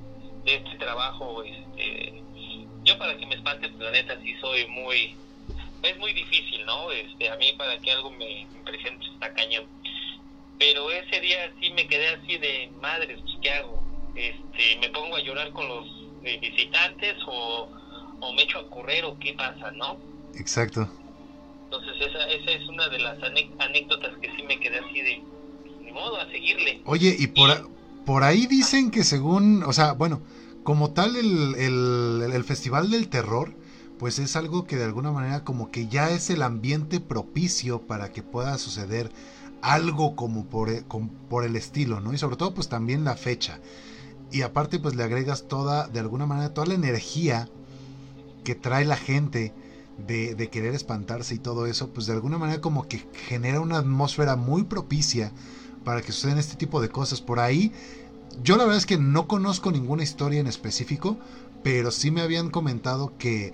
este 0.45 0.77
trabajo. 0.77 1.43
Este, 1.43 2.21
yo 2.83 2.97
para 2.99 3.17
que 3.17 3.25
me 3.25 3.35
espante, 3.35 3.69
pues 3.69 3.81
la 3.81 3.91
neta 3.91 4.19
sí 4.21 4.35
soy 4.39 4.67
muy... 4.67 5.15
Es 5.81 5.97
muy 5.97 6.13
difícil, 6.13 6.63
¿no? 6.65 6.91
Este, 6.91 7.29
a 7.29 7.37
mí 7.37 7.53
para 7.57 7.77
que 7.79 7.91
algo 7.91 8.11
me 8.11 8.41
impresione 8.41 8.97
pues, 8.97 9.09
está 9.09 9.33
cañón. 9.33 9.65
Pero 10.59 10.91
ese 10.91 11.21
día 11.21 11.51
sí 11.59 11.71
me 11.71 11.87
quedé 11.87 12.09
así 12.09 12.37
de, 12.37 12.69
madre, 12.81 13.17
pues 13.17 13.37
¿qué 13.41 13.49
hago? 13.51 13.81
Este, 14.13 14.77
me 14.81 14.89
pongo 14.89 15.15
a 15.15 15.23
llorar 15.23 15.51
con 15.53 15.67
los 15.67 15.87
eh, 16.23 16.37
visitantes 16.41 17.15
o, 17.25 17.69
o 18.19 18.33
me 18.33 18.43
echo 18.43 18.59
a 18.59 18.69
correr 18.69 19.05
o 19.05 19.17
qué 19.17 19.33
pasa, 19.33 19.71
¿no? 19.71 19.97
Exacto. 20.35 20.89
Entonces 21.63 21.95
esa, 22.01 22.27
esa 22.27 22.51
es 22.51 22.67
una 22.67 22.89
de 22.89 22.99
las 22.99 23.17
anécdotas 23.59 24.17
que 24.21 24.35
sí 24.35 24.43
me 24.43 24.59
quedé 24.59 24.79
así 24.79 25.01
de, 25.01 25.21
ni 25.81 25.91
modo, 25.91 26.19
a 26.19 26.29
seguirle. 26.29 26.81
Oye, 26.85 27.15
y 27.17 27.27
por, 27.27 27.69
por 28.05 28.23
ahí 28.23 28.45
dicen 28.47 28.91
que 28.91 29.03
según, 29.03 29.63
o 29.63 29.71
sea, 29.71 29.93
bueno, 29.93 30.21
como 30.63 30.91
tal 30.91 31.15
el, 31.15 31.55
el, 31.55 32.31
el 32.33 32.43
Festival 32.43 32.91
del 32.91 33.07
Terror, 33.07 33.53
pues 33.97 34.19
es 34.19 34.35
algo 34.35 34.65
que 34.65 34.75
de 34.77 34.85
alguna 34.85 35.11
manera 35.11 35.43
como 35.43 35.71
que 35.71 35.87
ya 35.87 36.09
es 36.09 36.29
el 36.29 36.41
ambiente 36.41 36.99
propicio 36.99 37.81
para 37.81 38.11
que 38.11 38.23
pueda 38.23 38.57
suceder 38.57 39.11
algo 39.61 40.15
como 40.15 40.45
por, 40.45 40.69
e, 40.69 40.83
por 41.29 41.43
el 41.43 41.55
estilo, 41.55 41.99
¿no? 41.99 42.13
Y 42.13 42.17
sobre 42.17 42.35
todo 42.35 42.53
pues 42.53 42.69
también 42.69 43.03
la 43.03 43.15
fecha. 43.15 43.59
Y 44.31 44.41
aparte 44.41 44.79
pues 44.79 44.95
le 44.95 45.03
agregas 45.03 45.47
toda, 45.47 45.87
de 45.87 45.99
alguna 45.99 46.25
manera, 46.25 46.53
toda 46.53 46.67
la 46.67 46.75
energía 46.75 47.49
que 48.43 48.55
trae 48.55 48.85
la 48.85 48.97
gente 48.97 49.53
de, 50.07 50.49
querer 50.49 50.73
espantarse 50.73 51.35
y 51.35 51.39
todo 51.39 51.65
eso, 51.65 51.89
pues 51.89 52.07
de 52.07 52.13
alguna 52.13 52.37
manera 52.37 52.61
como 52.61 52.87
que 52.87 53.05
genera 53.27 53.59
una 53.59 53.77
atmósfera 53.77 54.35
muy 54.35 54.63
propicia 54.63 55.31
para 55.83 56.01
que 56.01 56.11
sucedan 56.11 56.37
este 56.37 56.55
tipo 56.55 56.81
de 56.81 56.89
cosas. 56.89 57.21
Por 57.21 57.39
ahí, 57.39 57.71
yo 58.43 58.57
la 58.57 58.63
verdad 58.63 58.77
es 58.77 58.85
que 58.85 58.97
no 58.97 59.27
conozco 59.27 59.71
ninguna 59.71 60.03
historia 60.03 60.39
en 60.39 60.47
específico, 60.47 61.17
pero 61.63 61.91
sí 61.91 62.11
me 62.11 62.21
habían 62.21 62.49
comentado 62.49 63.17
que 63.17 63.53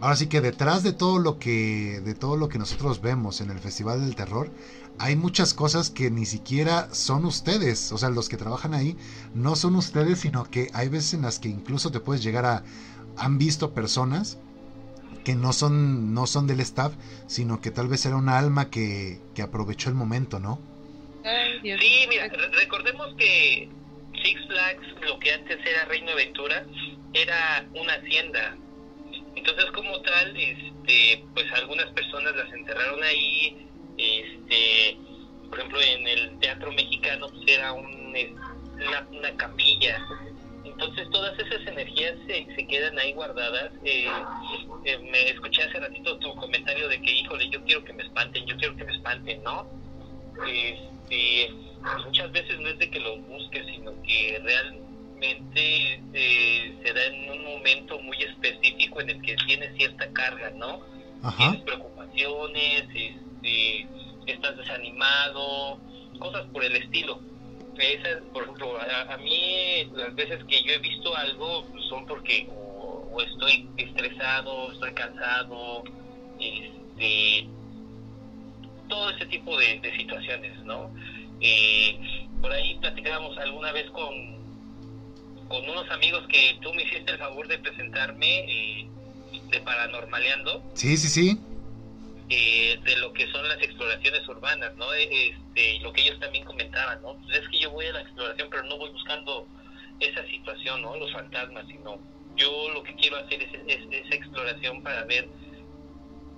ahora 0.00 0.16
sí 0.16 0.28
que 0.28 0.40
detrás 0.40 0.82
de 0.82 0.92
todo 0.92 1.18
lo 1.18 1.38
que 1.38 2.00
de 2.04 2.14
todo 2.14 2.36
lo 2.36 2.48
que 2.48 2.58
nosotros 2.58 3.00
vemos 3.00 3.40
en 3.40 3.50
el 3.50 3.58
Festival 3.58 4.00
del 4.00 4.16
Terror, 4.16 4.50
hay 4.98 5.16
muchas 5.16 5.54
cosas 5.54 5.90
que 5.90 6.10
ni 6.10 6.26
siquiera 6.26 6.92
son 6.92 7.24
ustedes, 7.24 7.92
o 7.92 7.98
sea, 7.98 8.10
los 8.10 8.28
que 8.28 8.36
trabajan 8.36 8.74
ahí 8.74 8.96
no 9.34 9.56
son 9.56 9.76
ustedes, 9.76 10.20
sino 10.20 10.44
que 10.44 10.70
hay 10.74 10.88
veces 10.88 11.14
en 11.14 11.22
las 11.22 11.38
que 11.38 11.48
incluso 11.48 11.90
te 11.90 12.00
puedes 12.00 12.22
llegar 12.22 12.44
a 12.44 12.64
han 13.16 13.38
visto 13.38 13.72
personas 13.74 14.38
que 15.24 15.34
no 15.34 15.52
son, 15.52 16.14
no 16.14 16.26
son 16.26 16.46
del 16.46 16.60
staff, 16.60 16.94
sino 17.26 17.60
que 17.60 17.70
tal 17.70 17.88
vez 17.88 18.06
era 18.06 18.16
una 18.16 18.38
alma 18.38 18.70
que, 18.70 19.20
que 19.34 19.42
aprovechó 19.42 19.90
el 19.90 19.94
momento, 19.94 20.38
¿no? 20.38 20.58
Sí, 21.62 22.06
mira, 22.08 22.28
recordemos 22.52 23.14
que 23.18 23.68
Six 24.22 24.46
Flags, 24.46 24.86
lo 25.06 25.18
que 25.18 25.32
antes 25.32 25.58
era 25.66 25.84
Reino 25.84 26.12
Aventura, 26.12 26.64
era 27.12 27.66
una 27.74 27.94
hacienda. 27.94 28.56
Entonces, 29.36 29.66
como 29.72 30.00
tal, 30.02 30.36
este, 30.36 31.24
pues 31.34 31.50
algunas 31.52 31.86
personas 31.92 32.34
las 32.36 32.52
enterraron 32.52 33.02
ahí. 33.02 33.66
Este, 33.96 34.96
por 35.48 35.58
ejemplo, 35.58 35.80
en 35.80 36.06
el 36.06 36.38
teatro 36.40 36.72
mexicano 36.72 37.28
pues 37.28 37.42
era 37.46 37.72
un, 37.72 37.86
una, 37.86 39.06
una 39.10 39.36
capilla 39.36 40.00
entonces 40.80 41.10
todas 41.10 41.38
esas 41.38 41.66
energías 41.66 42.16
se, 42.26 42.46
se 42.54 42.66
quedan 42.66 42.98
ahí 42.98 43.12
guardadas. 43.12 43.70
Eh, 43.84 44.10
eh, 44.84 44.98
me 45.10 45.28
escuché 45.28 45.62
hace 45.62 45.78
ratito 45.78 46.18
tu 46.18 46.34
comentario 46.36 46.88
de 46.88 47.00
que, 47.02 47.12
híjole, 47.12 47.50
yo 47.50 47.62
quiero 47.64 47.84
que 47.84 47.92
me 47.92 48.02
espanten, 48.02 48.46
yo 48.46 48.56
quiero 48.56 48.76
que 48.76 48.84
me 48.84 48.92
espanten, 48.92 49.42
¿no? 49.42 49.66
Este, 50.46 51.50
muchas 52.04 52.32
veces 52.32 52.58
no 52.60 52.68
es 52.68 52.78
de 52.78 52.90
que 52.90 53.00
los 53.00 53.20
busques, 53.26 53.66
sino 53.66 53.92
que 54.02 54.40
realmente 54.42 54.89
eh, 55.22 56.74
se 56.82 56.92
da 56.92 57.04
en 57.06 57.30
un 57.30 57.44
momento 57.44 57.98
muy 58.00 58.16
específico 58.22 59.00
en 59.00 59.10
el 59.10 59.22
que 59.22 59.36
tienes 59.46 59.76
cierta 59.76 60.10
carga, 60.12 60.50
¿no? 60.50 60.80
Tienes 61.36 61.60
preocupaciones, 61.62 62.84
este, 62.94 63.86
estás 64.26 64.56
desanimado, 64.56 65.78
cosas 66.18 66.46
por 66.52 66.64
el 66.64 66.76
estilo 66.76 67.20
por 68.32 68.42
ejemplo, 68.42 68.78
a, 68.80 69.16
mí 69.16 69.84
las 69.94 70.14
veces 70.14 70.44
que 70.44 70.62
yo 70.62 70.72
he 70.72 70.78
visto 70.78 71.14
algo 71.16 71.66
son 71.88 72.06
porque 72.06 72.46
o, 72.50 73.20
estoy 73.22 73.68
estresado, 73.76 74.72
estoy 74.72 74.92
cansado, 74.92 75.84
este, 76.38 77.48
todo 78.88 79.10
ese 79.10 79.26
tipo 79.26 79.56
de, 79.56 79.80
situaciones, 79.96 80.58
¿no? 80.64 80.90
Eh, 81.40 81.98
por 82.40 82.52
ahí 82.52 82.76
platicábamos 82.80 83.36
alguna 83.38 83.72
vez 83.72 83.90
con, 83.90 84.39
con 85.50 85.68
unos 85.68 85.90
amigos 85.90 86.24
que 86.28 86.56
tú 86.62 86.72
me 86.74 86.84
hiciste 86.84 87.10
el 87.10 87.18
favor 87.18 87.48
de 87.48 87.58
presentarme 87.58 88.38
eh, 88.48 88.88
de 89.50 89.60
Paranormaleando. 89.60 90.62
Sí, 90.74 90.96
sí, 90.96 91.08
sí. 91.08 91.40
Eh, 92.28 92.78
de 92.84 92.96
lo 92.98 93.12
que 93.12 93.26
son 93.32 93.48
las 93.48 93.60
exploraciones 93.60 94.26
urbanas, 94.28 94.72
¿no? 94.76 94.94
E, 94.94 95.30
este, 95.30 95.80
lo 95.80 95.92
que 95.92 96.02
ellos 96.02 96.20
también 96.20 96.44
comentaban, 96.44 97.02
¿no? 97.02 97.16
Pues 97.16 97.38
es 97.38 97.48
que 97.48 97.58
yo 97.58 97.72
voy 97.72 97.84
a 97.86 97.92
la 97.92 98.02
exploración, 98.02 98.48
pero 98.48 98.62
no 98.62 98.78
voy 98.78 98.90
buscando 98.90 99.48
esa 99.98 100.24
situación, 100.28 100.82
¿no? 100.82 100.96
Los 100.96 101.12
fantasmas, 101.12 101.66
sino 101.66 101.98
yo 102.36 102.70
lo 102.72 102.84
que 102.84 102.94
quiero 102.94 103.16
hacer 103.16 103.42
es, 103.42 103.50
esa 103.90 104.14
exploración 104.14 104.84
para 104.84 105.02
ver 105.02 105.28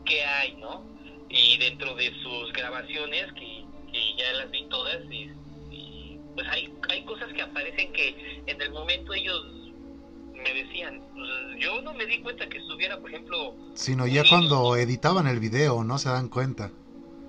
qué 0.06 0.24
hay, 0.24 0.55
¿no? 0.55 0.86
Y 1.28 1.59
dentro 1.59 1.94
de 1.97 2.14
sus 2.22 2.51
grabaciones, 2.55 3.30
que, 3.34 3.66
ya 4.16 4.32
las 4.32 4.51
vi 4.51 4.64
todas, 4.70 5.02
y, 5.10 5.30
pues 6.34 6.46
hay, 6.48 6.72
hay 6.88 7.04
cosas 7.04 7.32
que 7.32 7.42
aparecen 7.42 7.92
que 7.92 8.42
en 8.46 8.60
el 8.60 8.70
momento 8.70 9.12
ellos 9.12 9.62
me 10.34 10.54
decían, 10.54 11.02
pues, 11.14 11.28
yo 11.59 11.80
no 11.82 11.94
me 11.94 12.06
di 12.06 12.20
cuenta 12.20 12.48
que 12.48 12.59
estuviera, 12.59 12.98
por 12.98 13.10
ejemplo... 13.10 13.54
Sino 13.74 14.06
ya 14.06 14.24
cuando 14.28 14.76
editaban 14.76 15.26
el 15.26 15.38
video, 15.38 15.84
no 15.84 15.98
se 15.98 16.09
dan 16.09 16.28
cuenta. 16.28 16.70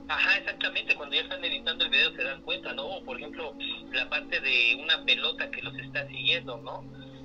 Ajá, 0.08 0.38
exactamente, 0.38 0.96
cuando 0.96 1.16
ya 1.16 1.22
están 1.22 1.44
editando 1.44 1.86
el 1.86 1.92
video 1.92 2.12
se 2.16 2.24
dan 2.24 2.42
cuenta, 2.42 2.74
¿no? 2.74 3.04
Por 3.06 3.18
ejemplo, 3.18 3.56
la 3.92 4.10
parte 4.10 4.40
de 4.40 4.78
una 4.82 5.04
pelota 5.06 5.50
que 5.50 5.62
los 5.62 5.76
está 5.76 6.08
siguiendo, 6.08 6.58
¿no? 6.58 6.84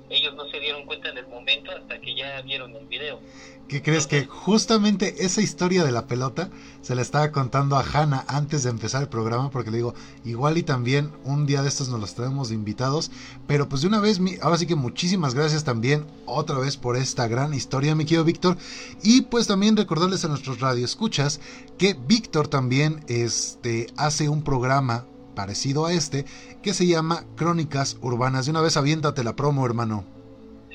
Ellos 0.09 0.33
no 0.35 0.49
se 0.49 0.59
dieron 0.59 0.85
cuenta 0.85 1.09
en 1.09 1.17
el 1.19 1.27
momento 1.27 1.71
hasta 1.71 1.99
que 2.01 2.15
ya 2.15 2.41
vieron 2.41 2.75
el 2.75 2.85
video. 2.87 3.19
¿Qué 3.67 3.83
crees 3.83 4.07
que 4.07 4.25
justamente 4.25 5.23
esa 5.23 5.41
historia 5.41 5.83
de 5.83 5.91
la 5.91 6.07
pelota 6.07 6.49
se 6.81 6.95
la 6.95 7.03
estaba 7.03 7.31
contando 7.31 7.77
a 7.77 7.83
Hanna 7.83 8.25
antes 8.27 8.63
de 8.63 8.71
empezar 8.71 9.03
el 9.03 9.09
programa? 9.09 9.51
Porque 9.51 9.69
le 9.69 9.77
digo, 9.77 9.93
igual 10.25 10.57
y 10.57 10.63
también 10.63 11.11
un 11.23 11.45
día 11.45 11.61
de 11.61 11.69
estos 11.69 11.87
nos 11.89 11.99
los 11.99 12.15
traemos 12.15 12.49
de 12.49 12.55
invitados. 12.55 13.11
Pero 13.45 13.69
pues 13.69 13.83
de 13.83 13.87
una 13.87 13.99
vez, 13.99 14.19
ahora 14.41 14.57
sí 14.57 14.65
que 14.65 14.73
muchísimas 14.73 15.35
gracias 15.35 15.63
también 15.63 16.07
otra 16.25 16.57
vez 16.57 16.77
por 16.77 16.97
esta 16.97 17.27
gran 17.27 17.53
historia, 17.53 17.93
mi 17.93 18.05
querido 18.05 18.23
Víctor. 18.23 18.57
Y 19.03 19.21
pues 19.21 19.45
también 19.45 19.77
recordarles 19.77 20.25
a 20.25 20.29
nuestros 20.29 20.59
radioescuchas 20.59 21.39
que 21.77 21.93
Víctor 21.93 22.47
también 22.47 23.03
este, 23.07 23.85
hace 23.97 24.29
un 24.29 24.43
programa 24.43 25.05
parecido 25.39 25.85
a 25.85 25.93
este 25.93 26.25
que 26.61 26.73
se 26.73 26.85
llama 26.85 27.23
Crónicas 27.37 27.97
Urbanas. 28.01 28.45
De 28.45 28.51
una 28.51 28.59
vez 28.59 28.75
aviéntate 28.75 29.23
la 29.23 29.37
promo, 29.37 29.65
hermano. 29.65 30.05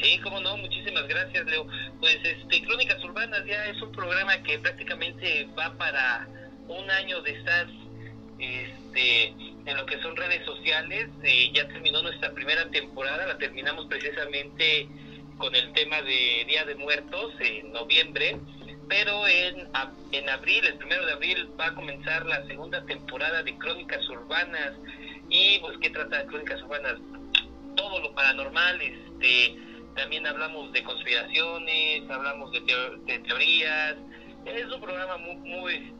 Sí, 0.03 0.19
cómo 0.23 0.41
no, 0.41 0.57
muchísimas 0.57 1.07
gracias, 1.07 1.45
Leo. 1.45 1.66
Pues 2.01 2.16
este, 2.24 2.62
Crónicas 2.62 3.05
Urbanas 3.05 3.45
ya 3.47 3.66
es 3.66 3.82
un 3.82 3.93
programa 3.93 4.43
que 4.43 4.59
prácticamente 4.59 5.47
va 5.59 5.77
para 5.77 6.27
un 6.66 6.91
año 6.91 7.20
de 7.20 7.32
estar 7.32 7.66
este, 8.39 9.27
en 9.66 9.77
lo 9.77 9.85
que 9.85 10.01
son 10.01 10.16
redes 10.16 10.47
sociales. 10.47 11.11
Eh, 11.23 11.51
ya 11.53 11.69
terminó 11.69 12.01
nuestra 12.01 12.32
primera 12.32 12.66
temporada, 12.70 13.27
la 13.27 13.36
terminamos 13.36 13.85
precisamente 13.85 14.89
con 15.36 15.55
el 15.55 15.74
tema 15.74 16.01
de 16.01 16.47
Día 16.49 16.65
de 16.65 16.74
Muertos 16.77 17.35
en 17.41 17.70
noviembre, 17.70 18.39
pero 18.89 19.27
en, 19.27 19.69
en 20.12 20.28
abril, 20.28 20.65
el 20.66 20.78
primero 20.78 21.06
de 21.06 21.12
abril, 21.12 21.51
va 21.59 21.66
a 21.66 21.74
comenzar 21.74 22.27
la 22.27 22.44
segunda 22.47 22.85
temporada 22.85 23.43
de 23.43 23.56
Crónicas 23.59 24.09
Urbanas. 24.09 24.74
¿Y 25.28 25.59
pues 25.61 25.78
qué 25.81 25.90
trata 25.90 26.19
de 26.19 26.27
Crónicas 26.27 26.62
Urbanas? 26.62 26.98
Todo 27.77 28.01
lo 28.01 28.15
paranormal, 28.15 28.81
este 28.82 29.56
también 29.94 30.27
hablamos 30.27 30.73
de 30.73 30.82
conspiraciones, 30.82 32.11
hablamos 32.11 32.51
de, 32.52 32.61
teorías. 33.20 33.97
Es 34.44 34.66
un 34.66 34.81
programa 34.81 35.16
muy, 35.19 35.36
muy, 35.36 35.93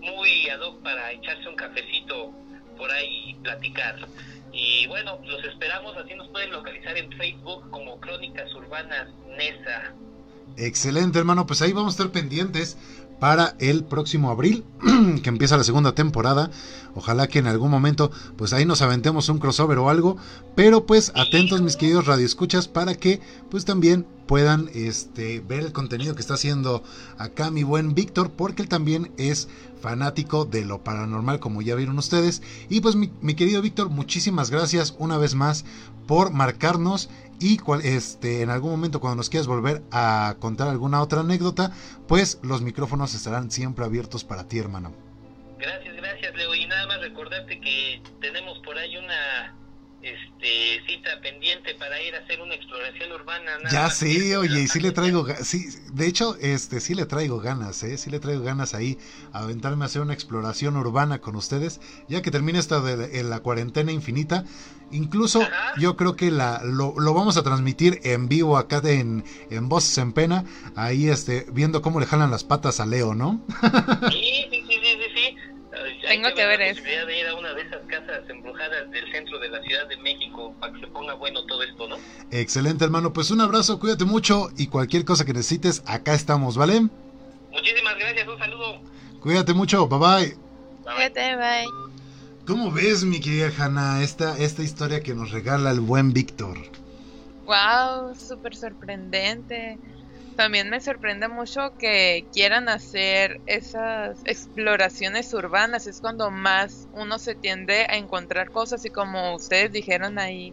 muy 0.00 0.48
ad 0.48 0.60
hoc 0.60 0.82
para 0.82 1.12
echarse 1.12 1.48
un 1.48 1.56
cafecito 1.56 2.32
por 2.76 2.90
ahí 2.90 3.30
y 3.30 3.34
platicar. 3.34 3.96
Y 4.52 4.86
bueno, 4.86 5.18
los 5.24 5.44
esperamos, 5.44 5.96
así 5.96 6.14
nos 6.14 6.28
pueden 6.28 6.50
localizar 6.50 6.96
en 6.96 7.12
Facebook 7.12 7.70
como 7.70 8.00
Crónicas 8.00 8.52
Urbanas 8.54 9.08
NESA. 9.36 9.94
Excelente, 10.56 11.18
hermano, 11.18 11.46
pues 11.46 11.62
ahí 11.62 11.72
vamos 11.72 11.94
a 11.94 11.96
estar 11.96 12.12
pendientes 12.12 12.76
para 13.22 13.54
el 13.60 13.84
próximo 13.84 14.30
abril, 14.30 14.64
que 15.22 15.28
empieza 15.28 15.56
la 15.56 15.62
segunda 15.62 15.94
temporada. 15.94 16.50
Ojalá 16.96 17.28
que 17.28 17.38
en 17.38 17.46
algún 17.46 17.70
momento, 17.70 18.10
pues 18.36 18.52
ahí 18.52 18.66
nos 18.66 18.82
aventemos 18.82 19.28
un 19.28 19.38
crossover 19.38 19.78
o 19.78 19.88
algo. 19.88 20.16
Pero 20.56 20.86
pues 20.86 21.12
atentos 21.14 21.62
mis 21.62 21.76
queridos 21.76 22.06
radioescuchas 22.06 22.66
para 22.66 22.96
que 22.96 23.20
pues 23.48 23.64
también 23.64 24.06
puedan 24.26 24.68
este, 24.74 25.38
ver 25.38 25.60
el 25.60 25.72
contenido 25.72 26.16
que 26.16 26.20
está 26.20 26.34
haciendo 26.34 26.82
acá 27.16 27.52
mi 27.52 27.62
buen 27.62 27.94
Víctor, 27.94 28.32
porque 28.32 28.62
él 28.62 28.68
también 28.68 29.12
es 29.18 29.48
fanático 29.80 30.44
de 30.44 30.64
lo 30.64 30.82
paranormal, 30.82 31.38
como 31.38 31.62
ya 31.62 31.76
vieron 31.76 31.98
ustedes. 31.98 32.42
Y 32.68 32.80
pues 32.80 32.96
mi, 32.96 33.12
mi 33.20 33.34
querido 33.34 33.62
Víctor, 33.62 33.88
muchísimas 33.88 34.50
gracias 34.50 34.96
una 34.98 35.16
vez 35.16 35.36
más 35.36 35.64
por 36.08 36.32
marcarnos 36.32 37.08
y 37.42 37.60
este, 37.82 38.42
en 38.42 38.50
algún 38.50 38.70
momento 38.70 39.00
cuando 39.00 39.16
nos 39.16 39.28
quieras 39.28 39.48
volver 39.48 39.82
a 39.90 40.36
contar 40.38 40.68
alguna 40.68 41.02
otra 41.02 41.20
anécdota, 41.20 41.72
pues 42.06 42.38
los 42.42 42.62
micrófonos 42.62 43.14
estarán 43.14 43.50
siempre 43.50 43.84
abiertos 43.84 44.22
para 44.22 44.46
ti, 44.46 44.58
hermano. 44.58 44.94
Gracias, 45.58 45.96
gracias, 45.96 46.34
Leo. 46.36 46.54
Y 46.54 46.66
nada 46.66 46.86
más 46.86 47.00
recordarte 47.00 47.60
que 47.60 48.00
tenemos 48.20 48.58
por 48.60 48.78
ahí 48.78 48.96
una 48.96 49.56
este, 50.02 50.82
cita 50.86 51.20
pendiente 51.20 51.74
para 51.76 52.02
ir 52.02 52.14
a 52.14 52.18
hacer 52.18 52.40
una 52.40 52.54
exploración 52.54 53.12
urbana. 53.12 53.52
ya 53.70 53.88
sí, 53.88 54.34
oye, 54.34 54.62
y 54.62 54.68
sí 54.68 54.80
le 54.80 54.90
traigo, 54.90 55.26
sí, 55.42 55.66
de 55.92 56.06
hecho, 56.06 56.36
este, 56.40 56.80
sí 56.80 56.94
le 56.94 57.06
traigo 57.06 57.38
ganas, 57.38 57.82
¿eh? 57.84 57.96
Sí 57.96 58.10
le 58.10 58.18
traigo 58.18 58.42
ganas 58.42 58.74
ahí 58.74 58.98
a 59.32 59.40
aventarme 59.40 59.84
a 59.84 59.86
hacer 59.86 60.02
una 60.02 60.12
exploración 60.12 60.76
urbana 60.76 61.20
con 61.20 61.36
ustedes, 61.36 61.80
ya 62.08 62.20
que 62.22 62.30
termine 62.30 62.58
esta 62.58 62.80
de, 62.80 63.22
la 63.22 63.40
cuarentena 63.40 63.92
infinita. 63.92 64.44
Incluso 64.92 65.46
yo 65.78 65.96
creo 65.96 66.16
que 66.16 66.30
la, 66.30 66.62
lo, 66.64 66.94
lo, 66.98 67.14
vamos 67.14 67.36
a 67.36 67.42
transmitir 67.42 68.00
en 68.04 68.28
vivo 68.28 68.56
acá 68.56 68.80
en, 68.84 69.24
en 69.50 69.68
Voces 69.68 69.98
en 69.98 70.12
Pena, 70.12 70.44
ahí 70.76 71.08
este, 71.08 71.46
viendo 71.52 71.82
cómo 71.82 71.98
le 71.98 72.06
jalan 72.06 72.30
las 72.30 72.44
patas 72.44 72.80
a 72.80 72.86
Leo, 72.86 73.14
¿no? 73.14 73.40
sí, 74.10 74.46
sí, 74.50 74.64
sí, 74.68 74.78
sí, 74.82 75.06
sí. 75.14 75.36
Tengo 76.06 76.34
que, 76.34 76.44
ver 76.44 76.60
eso. 76.60 76.82
de 76.82 77.18
ir 77.18 77.26
a 77.26 77.34
una 77.34 77.54
de 77.54 77.62
esas 77.62 77.80
casas 77.86 78.28
embrujadas 78.28 78.90
del 78.90 79.10
centro 79.10 79.38
de 79.38 79.48
la 79.48 79.62
Ciudad 79.62 79.88
de 79.88 79.96
México 79.98 80.54
para 80.60 80.72
que 80.72 80.80
se 80.80 80.86
ponga 80.88 81.14
bueno 81.14 81.44
todo 81.46 81.62
esto, 81.62 81.88
¿no? 81.88 81.96
Excelente, 82.30 82.84
hermano. 82.84 83.12
Pues 83.12 83.30
un 83.30 83.40
abrazo, 83.40 83.78
cuídate 83.78 84.04
mucho 84.04 84.50
y 84.58 84.66
cualquier 84.66 85.04
cosa 85.04 85.24
que 85.24 85.32
necesites, 85.32 85.82
acá 85.86 86.12
estamos, 86.12 86.56
¿vale? 86.56 86.88
Muchísimas 87.50 87.98
gracias, 87.98 88.28
un 88.28 88.38
saludo. 88.38 88.80
Cuídate 89.20 89.54
mucho, 89.54 89.86
bye 89.88 89.98
bye. 89.98 90.36
Cuídate, 90.84 91.36
bye. 91.36 91.91
¿Cómo 92.44 92.72
ves, 92.72 93.04
mi 93.04 93.20
querida 93.20 93.52
Hanna, 93.56 94.02
esta, 94.02 94.36
esta 94.36 94.62
historia 94.62 95.00
que 95.00 95.14
nos 95.14 95.30
regala 95.30 95.70
el 95.70 95.80
buen 95.80 96.12
Víctor? 96.12 96.58
Wow, 97.44 98.16
súper 98.16 98.56
sorprendente. 98.56 99.78
También 100.36 100.68
me 100.68 100.80
sorprende 100.80 101.28
mucho 101.28 101.76
que 101.78 102.26
quieran 102.32 102.68
hacer 102.68 103.40
esas 103.46 104.22
exploraciones 104.24 105.32
urbanas. 105.34 105.86
Es 105.86 106.00
cuando 106.00 106.32
más 106.32 106.88
uno 106.94 107.18
se 107.20 107.36
tiende 107.36 107.86
a 107.88 107.96
encontrar 107.96 108.50
cosas 108.50 108.84
y 108.84 108.90
como 108.90 109.36
ustedes 109.36 109.70
dijeron 109.70 110.18
ahí. 110.18 110.52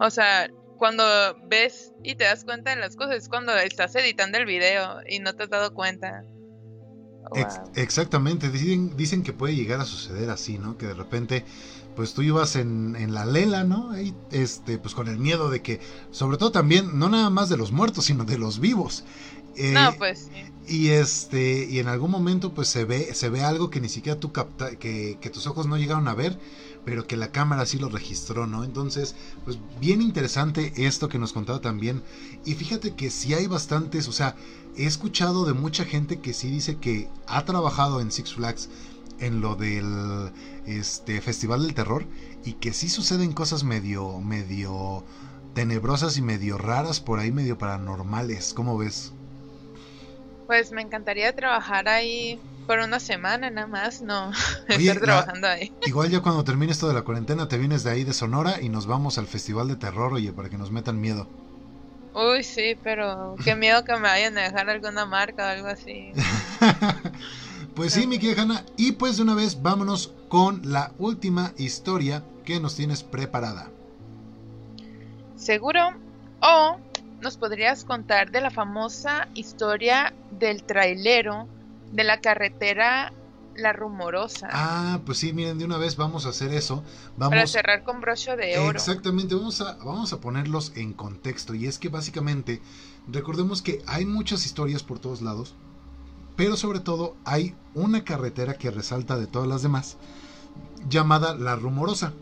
O 0.00 0.10
sea, 0.10 0.48
cuando 0.76 1.04
ves 1.44 1.92
y 2.02 2.16
te 2.16 2.24
das 2.24 2.44
cuenta 2.44 2.74
de 2.74 2.80
las 2.80 2.96
cosas 2.96 3.16
es 3.16 3.28
cuando 3.28 3.54
estás 3.56 3.94
editando 3.94 4.38
el 4.38 4.46
video 4.46 4.98
y 5.08 5.20
no 5.20 5.34
te 5.34 5.44
has 5.44 5.50
dado 5.50 5.72
cuenta. 5.72 6.24
Exactamente, 7.74 8.50
dicen, 8.50 8.96
dicen 8.96 9.22
que 9.22 9.32
puede 9.32 9.54
llegar 9.54 9.80
a 9.80 9.84
suceder 9.84 10.30
así, 10.30 10.58
¿no? 10.58 10.76
Que 10.76 10.86
de 10.86 10.94
repente 10.94 11.44
pues 11.94 12.14
tú 12.14 12.22
ibas 12.22 12.56
en, 12.56 12.96
en, 12.96 13.14
la 13.14 13.26
lela, 13.26 13.64
¿no? 13.64 13.90
Ahí, 13.90 14.14
este, 14.30 14.78
pues 14.78 14.94
con 14.94 15.08
el 15.08 15.18
miedo 15.18 15.50
de 15.50 15.60
que, 15.60 15.80
sobre 16.10 16.38
todo 16.38 16.50
también, 16.50 16.98
no 16.98 17.08
nada 17.08 17.30
más 17.30 17.48
de 17.48 17.56
los 17.56 17.72
muertos, 17.72 18.06
sino 18.06 18.24
de 18.24 18.38
los 18.38 18.60
vivos. 18.60 19.04
Eh, 19.56 19.72
no, 19.72 19.92
pues. 19.98 20.30
Y 20.66 20.88
este, 20.88 21.66
y 21.68 21.78
en 21.80 21.88
algún 21.88 22.10
momento, 22.10 22.54
pues 22.54 22.68
se 22.68 22.84
ve, 22.84 23.14
se 23.14 23.28
ve 23.28 23.42
algo 23.42 23.68
que 23.68 23.80
ni 23.80 23.88
siquiera 23.88 24.18
tú 24.18 24.32
capta, 24.32 24.76
que, 24.76 25.18
que 25.20 25.30
tus 25.30 25.46
ojos 25.46 25.66
no 25.66 25.76
llegaron 25.76 26.08
a 26.08 26.14
ver, 26.14 26.38
pero 26.84 27.06
que 27.06 27.16
la 27.16 27.30
cámara 27.30 27.66
sí 27.66 27.78
lo 27.78 27.88
registró, 27.88 28.46
¿no? 28.46 28.64
Entonces, 28.64 29.14
pues 29.44 29.58
bien 29.80 30.02
interesante 30.02 30.72
esto 30.76 31.08
que 31.08 31.18
nos 31.18 31.32
contaba 31.32 31.60
también. 31.60 32.02
Y 32.44 32.54
fíjate 32.54 32.94
que 32.94 33.10
sí 33.10 33.34
hay 33.34 33.46
bastantes, 33.46 34.08
o 34.08 34.12
sea, 34.12 34.36
he 34.76 34.86
escuchado 34.86 35.44
de 35.44 35.52
mucha 35.52 35.84
gente 35.84 36.20
que 36.20 36.32
sí 36.32 36.50
dice 36.50 36.78
que 36.78 37.08
ha 37.26 37.44
trabajado 37.44 38.00
en 38.00 38.10
Six 38.10 38.34
Flags 38.34 38.68
en 39.20 39.40
lo 39.40 39.54
del 39.54 40.32
este 40.66 41.20
Festival 41.20 41.62
del 41.62 41.74
Terror 41.74 42.06
y 42.44 42.54
que 42.54 42.72
sí 42.72 42.88
suceden 42.88 43.32
cosas 43.32 43.62
medio 43.62 44.20
medio 44.20 45.04
tenebrosas 45.54 46.16
y 46.16 46.22
medio 46.22 46.58
raras 46.58 47.00
por 47.00 47.18
ahí, 47.18 47.30
medio 47.30 47.58
paranormales. 47.58 48.54
¿Cómo 48.54 48.78
ves? 48.78 49.12
Pues 50.46 50.72
me 50.72 50.82
encantaría 50.82 51.34
trabajar 51.34 51.88
ahí 51.88 52.38
por 52.66 52.78
una 52.78 53.00
semana 53.00 53.50
nada 53.50 53.66
más, 53.66 54.02
no 54.02 54.30
estar 54.68 55.00
trabajando 55.00 55.48
ahí. 55.48 55.72
Igual 55.86 56.10
ya 56.10 56.20
cuando 56.20 56.44
termine 56.44 56.72
esto 56.72 56.88
de 56.88 56.94
la 56.94 57.02
cuarentena 57.02 57.48
te 57.48 57.58
vienes 57.58 57.84
de 57.84 57.90
ahí 57.90 58.04
de 58.04 58.12
Sonora 58.12 58.60
y 58.60 58.68
nos 58.68 58.86
vamos 58.86 59.18
al 59.18 59.26
Festival 59.26 59.68
de 59.68 59.76
Terror, 59.76 60.12
oye, 60.12 60.32
para 60.32 60.48
que 60.48 60.58
nos 60.58 60.70
metan 60.70 61.00
miedo. 61.00 61.26
Uy, 62.14 62.44
sí, 62.44 62.76
pero 62.82 63.36
qué 63.42 63.56
miedo 63.56 63.84
que 63.84 63.94
me 63.94 64.02
vayan 64.02 64.36
a 64.36 64.42
dejar 64.42 64.68
alguna 64.68 65.06
marca 65.06 65.46
o 65.46 65.48
algo 65.48 65.68
así. 65.68 66.12
Pues 67.74 67.94
sí, 67.94 68.06
mi 68.06 68.18
querida 68.18 68.42
Hanna. 68.42 68.66
Y 68.76 68.92
pues 68.92 69.16
de 69.16 69.22
una 69.22 69.34
vez 69.34 69.62
vámonos 69.62 70.12
con 70.28 70.60
la 70.64 70.92
última 70.98 71.54
historia 71.56 72.22
que 72.44 72.60
nos 72.60 72.76
tienes 72.76 73.02
preparada. 73.02 73.70
Seguro. 75.36 75.80
O 76.40 76.76
nos 77.22 77.36
podrías 77.36 77.84
contar 77.84 78.30
de 78.30 78.40
la 78.40 78.50
famosa 78.50 79.28
historia 79.34 80.12
del 80.38 80.64
trailero 80.64 81.48
de 81.92 82.04
la 82.04 82.20
carretera 82.20 83.12
La 83.54 83.72
Rumorosa. 83.72 84.48
Ah, 84.52 85.00
pues 85.06 85.18
sí, 85.18 85.32
miren, 85.32 85.58
de 85.58 85.64
una 85.64 85.78
vez 85.78 85.96
vamos 85.96 86.26
a 86.26 86.30
hacer 86.30 86.52
eso. 86.52 86.82
Vamos... 87.16 87.30
Para 87.30 87.46
cerrar 87.46 87.84
con 87.84 88.00
broche 88.00 88.36
de 88.36 88.58
oro. 88.58 88.78
Exactamente, 88.78 89.34
vamos 89.34 89.60
a, 89.60 89.74
vamos 89.76 90.12
a 90.12 90.20
ponerlos 90.20 90.72
en 90.76 90.92
contexto. 90.92 91.54
Y 91.54 91.66
es 91.66 91.78
que 91.78 91.88
básicamente, 91.88 92.60
recordemos 93.08 93.62
que 93.62 93.82
hay 93.86 94.04
muchas 94.04 94.44
historias 94.44 94.82
por 94.82 94.98
todos 94.98 95.22
lados 95.22 95.54
pero 96.36 96.56
sobre 96.56 96.80
todo 96.80 97.16
hay 97.24 97.54
una 97.74 98.04
carretera 98.04 98.54
que 98.54 98.70
resalta 98.70 99.18
de 99.18 99.26
todas 99.26 99.48
las 99.48 99.62
demás, 99.62 99.96
llamada 100.88 101.34
La 101.34 101.56
Rumorosa. 101.56 102.12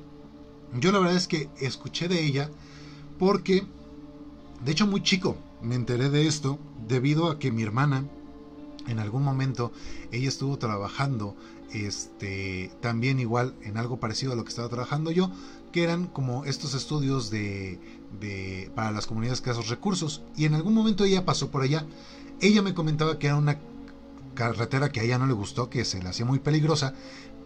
Yo 0.75 0.93
la 0.93 0.99
verdad 0.99 1.17
es 1.17 1.27
que 1.27 1.49
escuché 1.59 2.09
de 2.09 2.25
ella 2.25 2.51
porque, 3.19 3.67
de 4.65 4.73
hecho 4.73 4.87
muy 4.87 5.03
chico, 5.03 5.37
me 5.63 5.75
enteré 5.75 6.11
de 6.11 6.27
esto 6.27 6.59
debido 6.87 7.31
a 7.31 7.39
que 7.39 7.53
mi 7.53 7.63
hermana 7.63 8.05
en 8.87 8.99
algún 8.99 9.23
momento 9.23 9.73
ella 10.11 10.29
estuvo 10.29 10.59
trabajando 10.59 11.37
este 11.73 12.73
también 12.81 13.21
igual 13.21 13.55
en 13.63 13.77
algo 13.77 14.01
parecido 14.01 14.33
a 14.33 14.37
lo 14.37 14.43
que 14.43 14.49
estaba 14.49 14.69
trabajando 14.69 15.13
yo 15.13 15.31
que 15.71 15.85
eran 15.85 16.07
como 16.07 16.45
estos 16.45 16.75
estudios 16.75 17.31
de, 17.31 17.79
de 18.21 18.73
para 18.75 18.91
las 18.91 19.07
comunidades 19.07 19.41
que 19.41 19.51
esos 19.51 19.69
recursos. 19.69 20.23
Y 20.37 20.47
en 20.47 20.55
algún 20.55 20.75
momento 20.75 21.05
ella 21.05 21.25
pasó 21.25 21.53
por 21.53 21.63
allá. 21.63 21.87
Ella 22.41 22.61
me 22.61 22.75
comentaba 22.75 23.21
que 23.21 23.29
era 23.29 23.37
una 23.37 23.61
carretera 24.35 24.91
que 24.91 24.99
a 24.99 25.03
ella 25.05 25.19
no 25.19 25.29
le 25.29 25.33
gustó 25.33 25.71
que 25.71 25.85
se 25.85 26.03
le 26.03 26.09
hacía 26.09 26.25
muy 26.25 26.41
peligrosa 26.41 26.95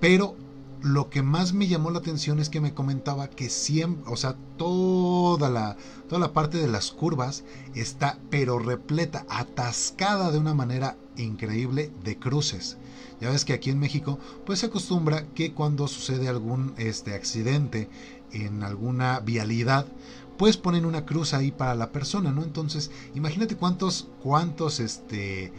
pero 0.00 0.36
lo 0.85 1.09
que 1.09 1.23
más 1.23 1.55
me 1.55 1.66
llamó 1.66 1.90
la 1.90 2.01
atención 2.01 2.39
es 2.40 2.51
que 2.51 2.61
me 2.61 2.74
comentaba 2.74 3.31
que 3.31 3.48
siempre, 3.48 4.12
o 4.12 4.16
sea, 4.19 4.36
toda 4.59 5.48
la, 5.48 5.78
toda 6.11 6.20
la 6.20 6.35
parte 6.35 6.59
de 6.59 6.69
las 6.69 6.90
curvas 6.90 7.43
está 7.74 8.19
pero 8.28 8.59
repleta, 8.59 9.24
atascada 9.31 10.31
de 10.31 10.39
una 10.39 10.52
manera 10.52 10.98
increíble 11.16 11.90
de 12.05 12.19
cruces. 12.19 12.77
Ya 13.19 13.31
ves 13.31 13.47
que 13.47 13.55
aquí 13.55 13.70
en 13.70 13.78
México 13.78 14.19
pues 14.44 14.59
se 14.59 14.66
acostumbra 14.66 15.27
que 15.28 15.55
cuando 15.55 15.89
sucede 15.89 16.28
algún 16.28 16.74
este 16.77 17.15
accidente 17.15 17.89
en 18.31 18.62
alguna 18.62 19.20
vialidad 19.20 19.86
pues 20.36 20.59
ponen 20.59 20.85
una 20.85 21.06
cruz 21.06 21.32
ahí 21.32 21.51
para 21.51 21.74
la 21.74 21.93
persona, 21.93 22.31
¿no? 22.31 22.43
Entonces, 22.43 22.90
imagínate 23.15 23.56
cuántos 23.56 24.09
cuántos 24.23 24.81
este 24.81 25.51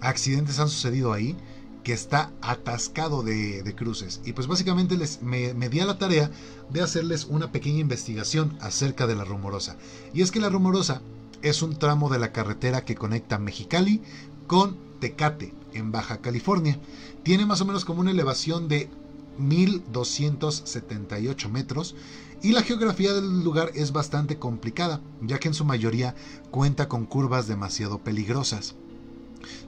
accidentes 0.00 0.58
han 0.58 0.68
sucedido 0.68 1.12
ahí 1.12 1.36
que 1.82 1.92
está 1.92 2.30
atascado 2.40 3.22
de, 3.22 3.74
cruces. 3.76 4.20
Y 4.24 4.32
pues 4.32 4.46
básicamente 4.46 4.96
les, 4.96 5.22
me, 5.22 5.54
me, 5.54 5.68
di 5.68 5.80
a 5.80 5.86
la 5.86 5.98
tarea 5.98 6.30
de 6.70 6.80
hacerles 6.80 7.24
una 7.24 7.52
pequeña 7.52 7.80
investigación 7.80 8.56
acerca 8.60 9.06
de 9.06 9.16
la 9.16 9.24
rumorosa. 9.24 9.76
Y 10.14 10.22
es 10.22 10.30
que 10.30 10.40
la 10.40 10.48
rumorosa 10.48 11.02
es 11.42 11.62
un 11.62 11.78
tramo 11.78 12.08
de 12.08 12.18
la 12.18 12.32
carretera 12.32 12.84
que 12.84 12.94
conecta 12.94 13.38
Mexicali 13.38 14.00
con 14.46 14.76
Tecate, 15.00 15.52
en 15.74 15.92
Baja 15.92 16.18
California. 16.18 16.78
Tiene 17.22 17.46
más 17.46 17.60
o 17.60 17.64
menos 17.64 17.84
como 17.84 18.00
una 18.00 18.10
elevación 18.10 18.68
de 18.68 18.88
1278 19.38 21.48
metros 21.48 21.94
y 22.42 22.52
la 22.52 22.62
geografía 22.62 23.12
del 23.12 23.42
lugar 23.42 23.70
es 23.74 23.92
bastante 23.92 24.38
complicada, 24.38 25.00
ya 25.20 25.38
que 25.38 25.48
en 25.48 25.54
su 25.54 25.64
mayoría 25.64 26.14
cuenta 26.50 26.88
con 26.88 27.06
curvas 27.06 27.46
demasiado 27.46 27.98
peligrosas. 27.98 28.74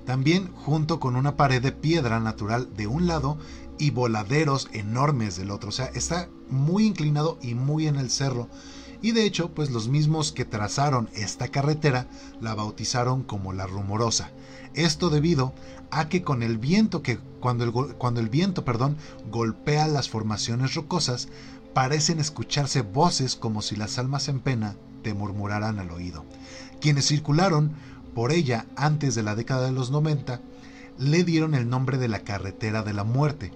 También 0.05 0.53
junto 0.53 1.01
con 1.01 1.17
una 1.17 1.37
pared 1.37 1.63
de 1.63 1.73
piedra 1.73 2.21
natural 2.21 2.69
de 2.77 2.87
un 2.87 3.07
lado 3.07 3.39
y 3.79 3.91
voladeros 3.91 4.69
enormes 4.73 5.37
del 5.37 5.51
otro. 5.51 5.71
O 5.71 5.73
sea, 5.73 5.87
está 5.87 6.29
muy 6.49 6.87
inclinado 6.87 7.39
y 7.43 7.55
muy 7.55 7.87
en 7.87 7.97
el 7.97 8.11
cerro. 8.11 8.49
Y 9.03 9.13
de 9.13 9.27
hecho, 9.27 9.55
pues 9.55 9.71
los 9.71 9.89
mismos 9.89 10.33
que 10.33 10.45
trazaron 10.45 11.11
esta 11.15 11.49
carretera 11.49 12.09
la 12.41 12.55
bautizaron 12.55 13.23
como 13.23 13.53
la 13.53 13.67
rumorosa. 13.67 14.31
Esto 14.75 15.11
debido 15.11 15.55
a 15.91 16.09
que 16.09 16.23
con 16.23 16.43
el 16.43 16.59
viento 16.59 17.03
que 17.03 17.19
cuando 17.41 17.65
el, 17.65 17.73
cuando 17.73 18.21
el 18.21 18.29
viento, 18.29 18.65
perdón, 18.65 18.97
golpea 19.31 19.89
las 19.89 20.09
formaciones 20.09 20.75
rocosas, 20.75 21.29
parecen 21.75 22.19
escucharse 22.19 22.81
voces 22.81 23.37
como 23.37 23.61
si 23.61 23.77
las 23.77 23.99
almas 23.99 24.29
en 24.29 24.41
pena 24.41 24.77
te 25.03 25.13
murmuraran 25.13 25.79
al 25.79 25.91
oído. 25.91 26.25
Quienes 26.81 27.07
circularon 27.07 27.75
por 28.15 28.33
ella 28.33 28.67
antes 28.77 29.15
de 29.15 29.23
la 29.23 29.35
década 29.35 29.67
de 29.67 29.73
los 29.73 29.91
90, 29.91 30.41
le 30.99 31.25
dieron 31.25 31.55
el 31.55 31.69
nombre 31.69 31.99
de 31.99 32.09
la 32.09 32.21
carretera 32.21 32.83
de 32.83 32.93
la 32.93 33.05
muerte, 33.05 33.53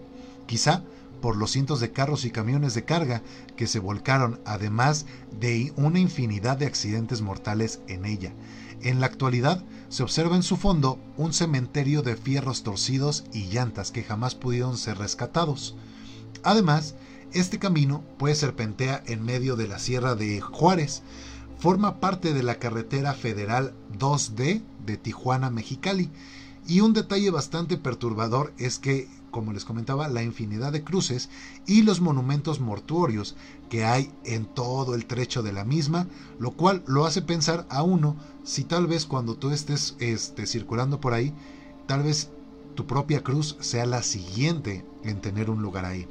quizá 0.47 0.83
por 1.21 1.37
los 1.37 1.51
cientos 1.51 1.81
de 1.81 1.93
carros 1.93 2.25
y 2.25 2.31
camiones 2.31 2.75
de 2.75 2.85
carga 2.85 3.23
que 3.57 3.67
se 3.67 3.79
volcaron, 3.79 4.41
además 4.45 5.07
de 5.39 5.73
una 5.77 5.99
infinidad 5.99 6.57
de 6.57 6.67
accidentes 6.67 7.23
mortales 7.23 7.81
en 7.89 8.05
ella. 8.05 8.33
En 8.83 9.01
la 9.01 9.07
actualidad 9.07 9.65
se 9.89 10.03
observa 10.03 10.37
en 10.37 10.45
su 10.45 10.57
fondo 10.57 11.01
un 11.17 11.33
cementerio 11.33 12.03
de 12.03 12.17
fierros 12.17 12.63
torcidos 12.63 13.25
y 13.33 13.47
llantas 13.47 13.91
que 13.91 14.05
jamás 14.05 14.35
pudieron 14.35 14.77
ser 14.77 14.99
rescatados. 14.99 15.75
Además, 16.45 16.95
este 17.33 17.59
camino 17.59 18.05
puede 18.19 18.37
serpentea 18.37 19.03
en 19.07 19.25
medio 19.25 19.57
de 19.57 19.69
la 19.69 19.79
Sierra 19.79 20.15
de 20.15 20.41
Juárez, 20.41 21.03
forma 21.59 21.99
parte 21.99 22.33
de 22.33 22.43
la 22.43 22.59
carretera 22.59 23.15
federal 23.15 23.75
2D 23.99 24.63
de 24.87 24.97
Tijuana 24.97 25.51
Mexicali. 25.51 26.11
Y 26.67 26.81
un 26.81 26.93
detalle 26.93 27.31
bastante 27.31 27.79
perturbador 27.79 28.53
es 28.59 28.79
que, 28.79 29.09
como 29.31 29.53
les 29.53 29.65
comentaba, 29.65 30.09
la 30.09 30.23
infinidad 30.23 30.71
de 30.71 30.85
cruces 30.85 31.31
y 31.67 31.83
los 31.83 32.01
monumentos 32.01 32.61
mortuorios 32.61 33.37
que 33.71 33.85
hay 33.85 34.13
en 34.25 34.45
todo 34.45 34.95
el 34.95 35.07
trecho 35.07 35.43
de 35.43 35.53
la 35.53 35.65
misma, 35.65 36.07
lo 36.39 36.53
cual 36.53 36.83
lo 36.87 37.07
hace 37.07 37.23
pensar 37.23 37.67
a 37.71 37.83
uno 37.83 38.17
si 38.45 38.65
tal 38.65 38.87
vez 38.87 39.07
cuando 39.07 39.35
tú 39.35 39.51
estés 39.51 39.97
este, 39.99 40.47
circulando 40.47 41.01
por 41.01 41.15
ahí, 41.15 41.33
tal 41.87 42.03
vez 42.03 42.29
tu 42.75 42.87
propia 42.87 43.23
cruz 43.23 43.57
sea 43.61 43.87
la 43.87 44.03
siguiente 44.03 44.85
en 45.05 45.21
tener 45.21 45.51
un 45.51 45.63
lugar 45.63 45.85
ahí. 45.85 46.07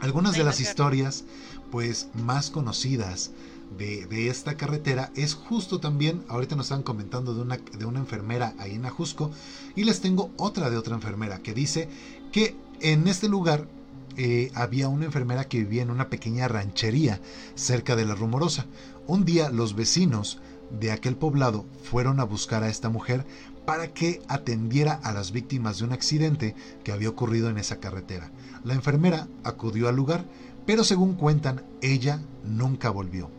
Algunas 0.00 0.36
de 0.36 0.44
las 0.44 0.60
historias 0.60 1.24
pues 1.70 2.08
más 2.14 2.50
conocidas 2.50 3.32
de, 3.78 4.28
esta 4.28 4.56
carretera 4.56 5.12
es 5.14 5.34
justo 5.34 5.80
también, 5.80 6.24
ahorita 6.28 6.56
nos 6.56 6.66
están 6.66 6.82
comentando 6.82 7.34
de 7.34 7.42
una, 7.42 7.56
de 7.56 7.84
una 7.84 8.00
enfermera 8.00 8.54
ahí 8.58 8.74
en 8.74 8.86
Ajusco, 8.86 9.30
y 9.74 9.84
les 9.84 10.00
tengo 10.00 10.30
otra 10.36 10.70
de 10.70 10.76
otra 10.76 10.94
enfermera 10.94 11.42
que 11.42 11.54
dice 11.54 11.88
que 12.32 12.56
en 12.80 13.08
este 13.08 13.28
lugar 13.28 13.68
eh, 14.16 14.50
había 14.54 14.88
una 14.88 15.04
enfermera 15.04 15.44
que 15.44 15.58
vivía 15.58 15.82
en 15.82 15.90
una 15.90 16.08
pequeña 16.08 16.48
ranchería 16.48 17.20
cerca 17.54 17.96
de 17.96 18.06
la 18.06 18.14
Rumorosa. 18.14 18.66
Un 19.06 19.24
día 19.24 19.50
los 19.50 19.74
vecinos 19.74 20.40
de 20.70 20.90
aquel 20.90 21.16
poblado 21.16 21.66
fueron 21.82 22.18
a 22.18 22.24
buscar 22.24 22.62
a 22.62 22.68
esta 22.68 22.88
mujer 22.88 23.26
para 23.66 23.92
que 23.92 24.22
atendiera 24.28 24.94
a 24.94 25.12
las 25.12 25.32
víctimas 25.32 25.78
de 25.78 25.84
un 25.84 25.92
accidente 25.92 26.54
que 26.82 26.92
había 26.92 27.10
ocurrido 27.10 27.50
en 27.50 27.58
esa 27.58 27.78
carretera. 27.78 28.30
La 28.64 28.74
enfermera 28.74 29.28
acudió 29.44 29.88
al 29.88 29.96
lugar, 29.96 30.24
pero 30.64 30.82
según 30.82 31.14
cuentan, 31.14 31.62
ella 31.82 32.22
nunca 32.44 32.90
volvió. 32.90 33.35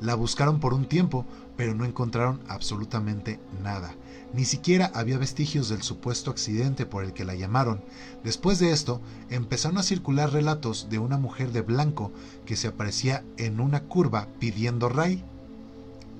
La 0.00 0.14
buscaron 0.14 0.60
por 0.60 0.74
un 0.74 0.86
tiempo, 0.86 1.26
pero 1.56 1.74
no 1.74 1.84
encontraron 1.84 2.40
absolutamente 2.48 3.40
nada. 3.62 3.94
Ni 4.32 4.44
siquiera 4.44 4.90
había 4.94 5.18
vestigios 5.18 5.68
del 5.68 5.82
supuesto 5.82 6.30
accidente 6.30 6.86
por 6.86 7.02
el 7.02 7.12
que 7.12 7.24
la 7.24 7.34
llamaron. 7.34 7.82
Después 8.22 8.58
de 8.58 8.72
esto, 8.72 9.00
empezaron 9.30 9.78
a 9.78 9.82
circular 9.82 10.32
relatos 10.32 10.88
de 10.90 10.98
una 10.98 11.16
mujer 11.16 11.50
de 11.50 11.62
blanco 11.62 12.12
que 12.44 12.56
se 12.56 12.68
aparecía 12.68 13.24
en 13.38 13.60
una 13.60 13.84
curva 13.84 14.28
pidiendo 14.38 14.88
ray 14.88 15.24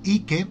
y 0.03 0.21
que 0.21 0.47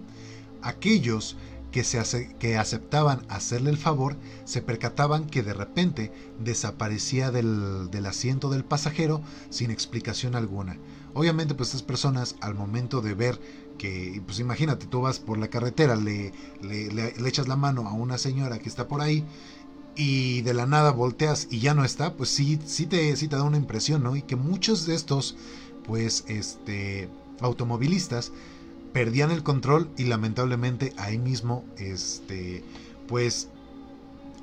aquellos 0.62 1.36
que, 1.72 1.84
se 1.84 2.34
que 2.38 2.56
aceptaban 2.56 3.22
hacerle 3.28 3.70
el 3.70 3.76
favor 3.76 4.16
se 4.44 4.62
percataban 4.62 5.26
que 5.26 5.42
de 5.42 5.52
repente 5.52 6.12
desaparecía 6.38 7.30
del, 7.30 7.90
del 7.90 8.06
asiento 8.06 8.48
del 8.48 8.64
pasajero 8.64 9.20
sin 9.50 9.70
explicación 9.70 10.34
alguna. 10.34 10.78
Obviamente, 11.14 11.54
pues 11.54 11.70
estas 11.70 11.82
personas 11.82 12.36
al 12.40 12.54
momento 12.54 13.00
de 13.00 13.14
ver 13.14 13.40
que, 13.78 14.20
pues 14.26 14.40
imagínate, 14.40 14.86
tú 14.86 15.00
vas 15.00 15.20
por 15.20 15.38
la 15.38 15.48
carretera, 15.48 15.96
le, 15.96 16.32
le, 16.60 17.14
echas 17.26 17.48
la 17.48 17.56
mano 17.56 17.88
a 17.88 17.92
una 17.92 18.18
señora 18.18 18.58
que 18.58 18.68
está 18.68 18.88
por 18.88 19.00
ahí 19.00 19.24
y 19.96 20.42
de 20.42 20.54
la 20.54 20.66
nada 20.66 20.90
volteas 20.90 21.48
y 21.50 21.60
ya 21.60 21.74
no 21.74 21.84
está, 21.84 22.14
pues 22.14 22.30
sí, 22.30 22.58
sí 22.66 22.86
te, 22.86 23.16
sí 23.16 23.28
te 23.28 23.36
da 23.36 23.42
una 23.42 23.56
impresión, 23.56 24.02
¿no? 24.02 24.16
Y 24.16 24.22
que 24.22 24.36
muchos 24.36 24.86
de 24.86 24.94
estos, 24.94 25.36
pues, 25.84 26.24
este, 26.28 27.08
automovilistas 27.40 28.32
perdían 28.92 29.30
el 29.30 29.42
control 29.42 29.88
y 29.96 30.04
lamentablemente 30.04 30.92
ahí 30.96 31.18
mismo, 31.18 31.64
este, 31.78 32.62
pues, 33.06 33.48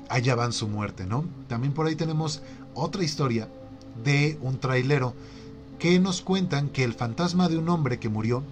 allá 0.08 0.34
van 0.34 0.52
su 0.52 0.68
muerte, 0.68 1.06
¿no? 1.06 1.24
También 1.48 1.72
por 1.72 1.86
ahí 1.86 1.96
tenemos 1.96 2.42
otra 2.74 3.02
historia 3.04 3.48
de 4.04 4.38
un 4.42 4.58
trailero 4.58 5.14
que 5.78 5.98
nos 5.98 6.22
cuentan 6.22 6.68
que 6.68 6.84
el 6.84 6.94
fantasma 6.94 7.48
de 7.48 7.58
un 7.58 7.68
hombre 7.68 7.98
que 7.98 8.08
murió, 8.08 8.42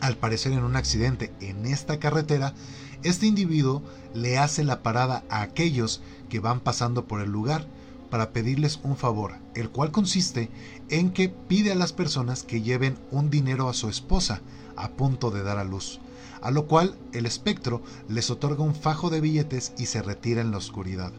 al 0.00 0.16
parecer 0.16 0.52
en 0.52 0.64
un 0.64 0.76
accidente 0.76 1.32
en 1.40 1.66
esta 1.66 1.98
carretera, 1.98 2.54
este 3.02 3.26
individuo 3.26 3.82
le 4.14 4.38
hace 4.38 4.64
la 4.64 4.82
parada 4.82 5.24
a 5.28 5.42
aquellos 5.42 6.00
que 6.28 6.40
van 6.40 6.60
pasando 6.60 7.04
por 7.04 7.20
el 7.20 7.30
lugar 7.30 7.66
para 8.10 8.30
pedirles 8.30 8.80
un 8.82 8.96
favor, 8.96 9.34
el 9.54 9.70
cual 9.70 9.90
consiste 9.90 10.48
en 10.88 11.10
que 11.10 11.28
pide 11.28 11.72
a 11.72 11.74
las 11.74 11.92
personas 11.92 12.42
que 12.44 12.62
lleven 12.62 12.96
un 13.10 13.28
dinero 13.28 13.68
a 13.68 13.74
su 13.74 13.88
esposa 13.88 14.40
a 14.76 14.90
punto 14.90 15.30
de 15.30 15.42
dar 15.42 15.58
a 15.58 15.64
luz, 15.64 16.00
a 16.40 16.50
lo 16.50 16.66
cual 16.66 16.96
el 17.12 17.26
espectro 17.26 17.82
les 18.08 18.30
otorga 18.30 18.64
un 18.64 18.74
fajo 18.74 19.10
de 19.10 19.20
billetes 19.20 19.72
y 19.78 19.86
se 19.86 20.02
retira 20.02 20.40
en 20.40 20.50
la 20.50 20.58
oscuridad. 20.58 21.12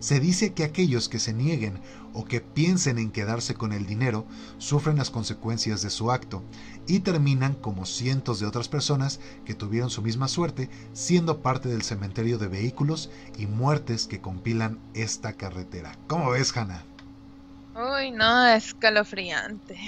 Se 0.00 0.18
dice 0.18 0.54
que 0.54 0.64
aquellos 0.64 1.08
que 1.08 1.18
se 1.18 1.34
nieguen 1.34 1.80
o 2.14 2.24
que 2.24 2.40
piensen 2.40 2.98
en 2.98 3.12
quedarse 3.12 3.54
con 3.54 3.72
el 3.72 3.86
dinero 3.86 4.26
sufren 4.58 4.96
las 4.96 5.10
consecuencias 5.10 5.82
de 5.82 5.90
su 5.90 6.10
acto 6.10 6.42
y 6.86 7.00
terminan 7.00 7.54
como 7.54 7.86
cientos 7.86 8.40
de 8.40 8.46
otras 8.46 8.68
personas 8.68 9.20
que 9.44 9.54
tuvieron 9.54 9.90
su 9.90 10.02
misma 10.02 10.26
suerte 10.26 10.70
siendo 10.94 11.42
parte 11.42 11.68
del 11.68 11.82
cementerio 11.82 12.38
de 12.38 12.48
vehículos 12.48 13.10
y 13.36 13.46
muertes 13.46 14.06
que 14.06 14.20
compilan 14.20 14.80
esta 14.94 15.34
carretera. 15.34 15.98
¿Cómo 16.08 16.30
ves, 16.30 16.56
Hannah? 16.56 16.84
Uy, 17.74 18.10
no, 18.10 18.46
escalofriante. 18.46 19.78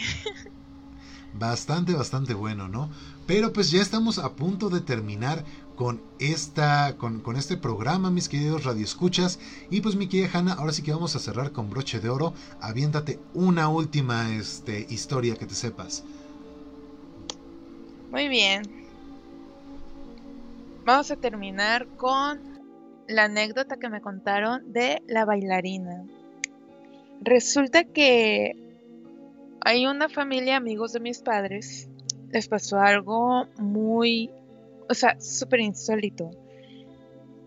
Bastante, 1.32 1.94
bastante 1.94 2.34
bueno, 2.34 2.68
¿no? 2.68 2.90
Pero 3.26 3.52
pues 3.52 3.70
ya 3.70 3.80
estamos 3.80 4.18
a 4.18 4.34
punto 4.34 4.68
de 4.68 4.82
terminar 4.82 5.44
con 5.82 6.00
esta 6.20 6.96
con, 6.96 7.18
con, 7.18 7.34
este 7.34 7.56
programa, 7.56 8.12
mis 8.12 8.28
queridos 8.28 8.62
radioescuchas. 8.62 9.40
Y 9.68 9.80
pues 9.80 9.96
mi 9.96 10.06
querida 10.06 10.30
Hanna, 10.32 10.52
ahora 10.52 10.72
sí 10.72 10.84
que 10.84 10.92
vamos 10.92 11.16
a 11.16 11.18
cerrar 11.18 11.50
con 11.50 11.70
broche 11.70 11.98
de 11.98 12.08
oro. 12.08 12.34
Aviéntate 12.60 13.18
una 13.34 13.68
última 13.68 14.32
este, 14.32 14.86
historia 14.90 15.34
que 15.34 15.44
te 15.44 15.56
sepas. 15.56 16.04
Muy 18.12 18.28
bien. 18.28 18.62
Vamos 20.84 21.10
a 21.10 21.16
terminar 21.16 21.88
con 21.96 22.60
la 23.08 23.24
anécdota 23.24 23.76
que 23.76 23.88
me 23.88 24.00
contaron 24.00 24.72
de 24.72 25.02
la 25.08 25.24
bailarina. 25.24 26.04
Resulta 27.22 27.82
que 27.82 28.52
hay 29.60 29.88
una 29.88 30.08
familia, 30.08 30.58
amigos 30.58 30.92
de 30.92 31.00
mis 31.00 31.22
padres, 31.22 31.88
les 32.30 32.46
pasó 32.46 32.78
algo 32.78 33.48
muy, 33.58 34.30
o 34.88 34.94
sea, 34.94 35.18
súper 35.20 35.60
insólito. 35.60 36.30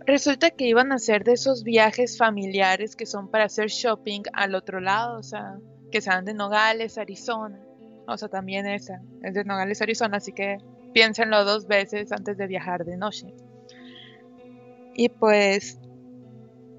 Resulta 0.06 0.52
que 0.52 0.68
iban 0.68 0.92
a 0.92 0.96
hacer 0.96 1.24
de 1.24 1.34
esos 1.34 1.64
viajes 1.64 2.18
familiares 2.18 2.96
que 2.96 3.06
son 3.06 3.30
para 3.30 3.46
hacer 3.46 3.70
shopping 3.70 4.22
al 4.34 4.54
otro 4.54 4.80
lado, 4.80 5.20
o 5.20 5.24
sea, 5.24 5.58
que 5.92 6.02
sean 6.02 6.26
de 6.26 6.34
Nogales, 6.34 6.98
Arizona. 6.98 7.60
O 8.08 8.18
sea, 8.18 8.30
también 8.30 8.68
esa, 8.68 9.02
es 9.24 9.34
de 9.34 9.44
Nogales, 9.44 9.82
Arizona, 9.82 10.18
así 10.18 10.32
que 10.32 10.58
piénsenlo 10.94 11.44
dos 11.44 11.68
veces 11.68 12.12
antes 12.12 12.38
de 12.38 12.48
viajar 12.48 12.86
de 12.86 12.98
noche. 12.98 13.34
Y 14.94 15.10
pues 15.10 15.80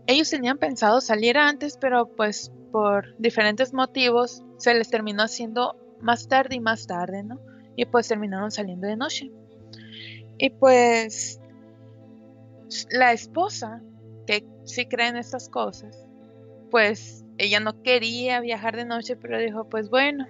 ellos 0.06 0.30
tenían 0.30 0.58
pensado 0.58 1.00
salir 1.00 1.36
antes, 1.36 1.76
pero 1.76 2.06
pues 2.06 2.52
por 2.70 3.16
diferentes 3.18 3.74
motivos 3.74 4.44
se 4.56 4.72
les 4.74 4.88
terminó 4.88 5.24
haciendo 5.24 5.76
más 6.00 6.28
tarde 6.28 6.54
y 6.54 6.60
más 6.60 6.86
tarde, 6.86 7.24
¿no? 7.24 7.40
y 7.76 7.84
pues 7.84 8.08
terminaron 8.08 8.50
saliendo 8.50 8.88
de 8.88 8.96
noche. 8.96 9.30
Y 10.38 10.50
pues 10.50 11.40
la 12.90 13.12
esposa, 13.12 13.82
que 14.26 14.44
sí 14.64 14.86
cree 14.86 15.08
en 15.08 15.16
estas 15.16 15.48
cosas, 15.48 16.06
pues 16.70 17.24
ella 17.38 17.60
no 17.60 17.82
quería 17.82 18.40
viajar 18.40 18.76
de 18.76 18.84
noche, 18.84 19.16
pero 19.16 19.38
dijo, 19.38 19.68
pues 19.68 19.88
bueno, 19.88 20.26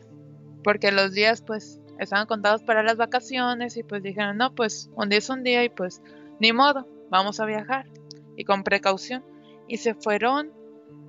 porque 0.63 0.93
los 0.93 1.13
días 1.13 1.43
pues 1.43 1.81
estaban 1.99 2.27
contados 2.27 2.63
para 2.63 2.83
las 2.83 2.97
vacaciones 2.97 3.77
y 3.77 3.83
pues 3.83 4.03
dijeron, 4.03 4.37
no, 4.37 4.55
pues 4.55 4.91
un 4.97 5.09
día 5.09 5.19
es 5.19 5.31
un 5.31 5.43
día 5.43 5.65
y 5.65 5.69
pues 5.69 6.03
ni 6.41 6.53
modo, 6.53 6.87
vamos 7.11 7.41
a 7.41 7.47
viajar 7.47 7.87
y 8.37 8.45
con 8.45 8.65
precaución. 8.65 9.25
Y 9.69 9.79
se 9.79 9.95
fueron 9.95 10.53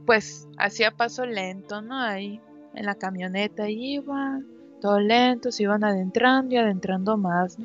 pues 0.08 0.48
hacía 0.58 0.92
paso 0.92 1.26
lento, 1.26 1.82
¿no? 1.82 2.00
Ahí 2.00 2.42
en 2.74 2.86
la 2.86 2.96
camioneta 2.96 3.70
iban 3.70 4.48
todo 4.82 5.00
lento, 5.00 5.52
se 5.52 5.64
iban 5.64 5.84
adentrando 5.84 6.56
y 6.56 6.58
adentrando 6.58 7.18
más. 7.18 7.58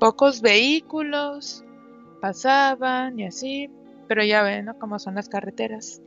Pocos 0.00 0.40
vehículos 0.40 1.62
pasaban 2.22 3.20
y 3.20 3.26
así, 3.26 3.70
pero 4.08 4.24
ya 4.24 4.42
ven 4.42 4.64
¿no? 4.64 4.78
cómo 4.78 4.98
son 4.98 5.14
las 5.14 5.28
carreteras. 5.28 6.00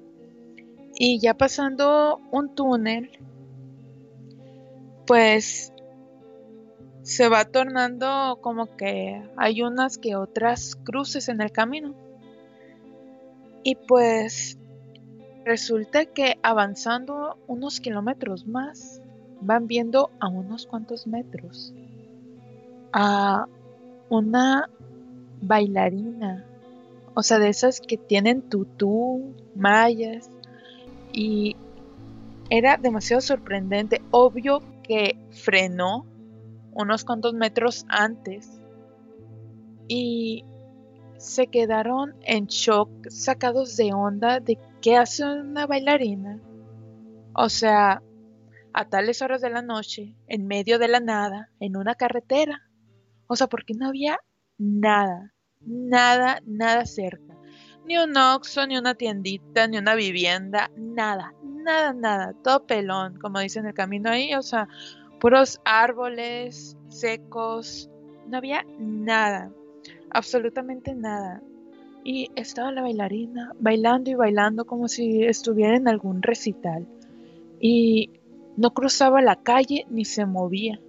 Y 0.96 1.20
ya 1.20 1.36
pasando 1.36 2.20
un 2.32 2.56
túnel, 2.56 3.12
pues 5.06 5.72
se 7.04 7.30
va 7.30 7.46
tornando 7.46 8.40
como 8.42 8.76
que 8.78 9.22
hay 9.38 9.62
unas 9.62 10.00
que 10.00 10.16
otras 10.16 10.76
cruces 10.76 11.30
en 11.30 11.42
el 11.42 11.52
camino. 11.52 11.94
Y 13.64 13.76
pues 13.76 14.58
resulta 15.46 16.06
que 16.06 16.40
avanzando 16.42 17.38
unos 17.46 17.80
kilómetros 17.80 18.48
más, 18.48 19.04
van 19.40 19.68
viendo 19.68 20.10
a 20.20 20.30
unos 20.30 20.66
cuantos 20.66 21.06
metros 21.06 21.76
a 22.92 23.48
una 24.10 24.70
bailarina, 25.42 26.46
o 27.14 27.24
sea, 27.24 27.40
de 27.40 27.50
esas 27.50 27.80
que 27.82 27.98
tienen 27.98 28.42
tutú, 28.50 29.36
mallas, 29.56 30.30
y 31.12 31.56
era 32.50 32.78
demasiado 32.78 33.22
sorprendente. 33.22 34.02
Obvio 34.12 34.62
que 34.84 35.18
frenó 35.32 36.06
unos 36.72 37.06
cuantos 37.06 37.34
metros 37.34 37.86
antes 37.88 38.60
y 39.88 40.44
se 41.18 41.48
quedaron 41.48 42.16
en 42.24 42.48
shock, 42.48 42.90
sacados 43.10 43.78
de 43.78 43.94
onda 43.94 44.40
de 44.40 44.58
qué 44.82 44.98
hace 44.98 45.24
una 45.24 45.66
bailarina. 45.68 46.40
O 47.34 47.50
sea, 47.50 48.02
a 48.74 48.86
tales 48.86 49.22
horas 49.22 49.42
de 49.42 49.50
la 49.50 49.62
noche, 49.62 50.16
en 50.28 50.48
medio 50.48 50.80
de 50.80 50.88
la 50.88 51.00
nada, 51.00 51.50
en 51.60 51.78
una 51.78 51.96
carretera. 51.96 52.62
O 53.34 53.36
sea, 53.36 53.48
porque 53.48 53.74
no 53.74 53.88
había 53.88 54.20
nada, 54.60 55.34
nada, 55.60 56.40
nada 56.46 56.86
cerca. 56.86 57.36
Ni 57.84 57.98
un 57.98 58.16
oxo, 58.16 58.68
ni 58.68 58.78
una 58.78 58.94
tiendita, 58.94 59.66
ni 59.66 59.80
una 59.80 59.96
vivienda, 59.96 60.70
nada, 60.78 61.34
nada, 61.42 61.94
nada. 61.94 62.36
Todo 62.44 62.68
pelón, 62.68 63.18
como 63.18 63.40
dicen 63.40 63.66
el 63.66 63.74
camino 63.74 64.12
ahí. 64.12 64.36
O 64.36 64.44
sea, 64.44 64.68
puros 65.20 65.60
árboles 65.66 66.78
secos. 66.90 67.90
No 68.28 68.38
había 68.38 68.68
nada, 68.78 69.52
absolutamente 70.12 70.94
nada. 70.94 71.42
Y 72.04 72.30
estaba 72.36 72.72
la 72.72 72.84
bailarina 72.84 73.54
bailando 73.60 74.12
y 74.12 74.14
bailando 74.14 74.66
como 74.66 74.88
si 74.88 75.24
estuviera 75.24 75.76
en 75.76 75.88
algún 75.88 76.22
recital. 76.22 76.86
Y 77.60 78.12
no 78.58 78.76
cruzaba 78.76 79.24
la 79.24 79.38
calle 79.38 79.88
ni 79.90 80.06
se 80.06 80.28
movía. 80.28 80.80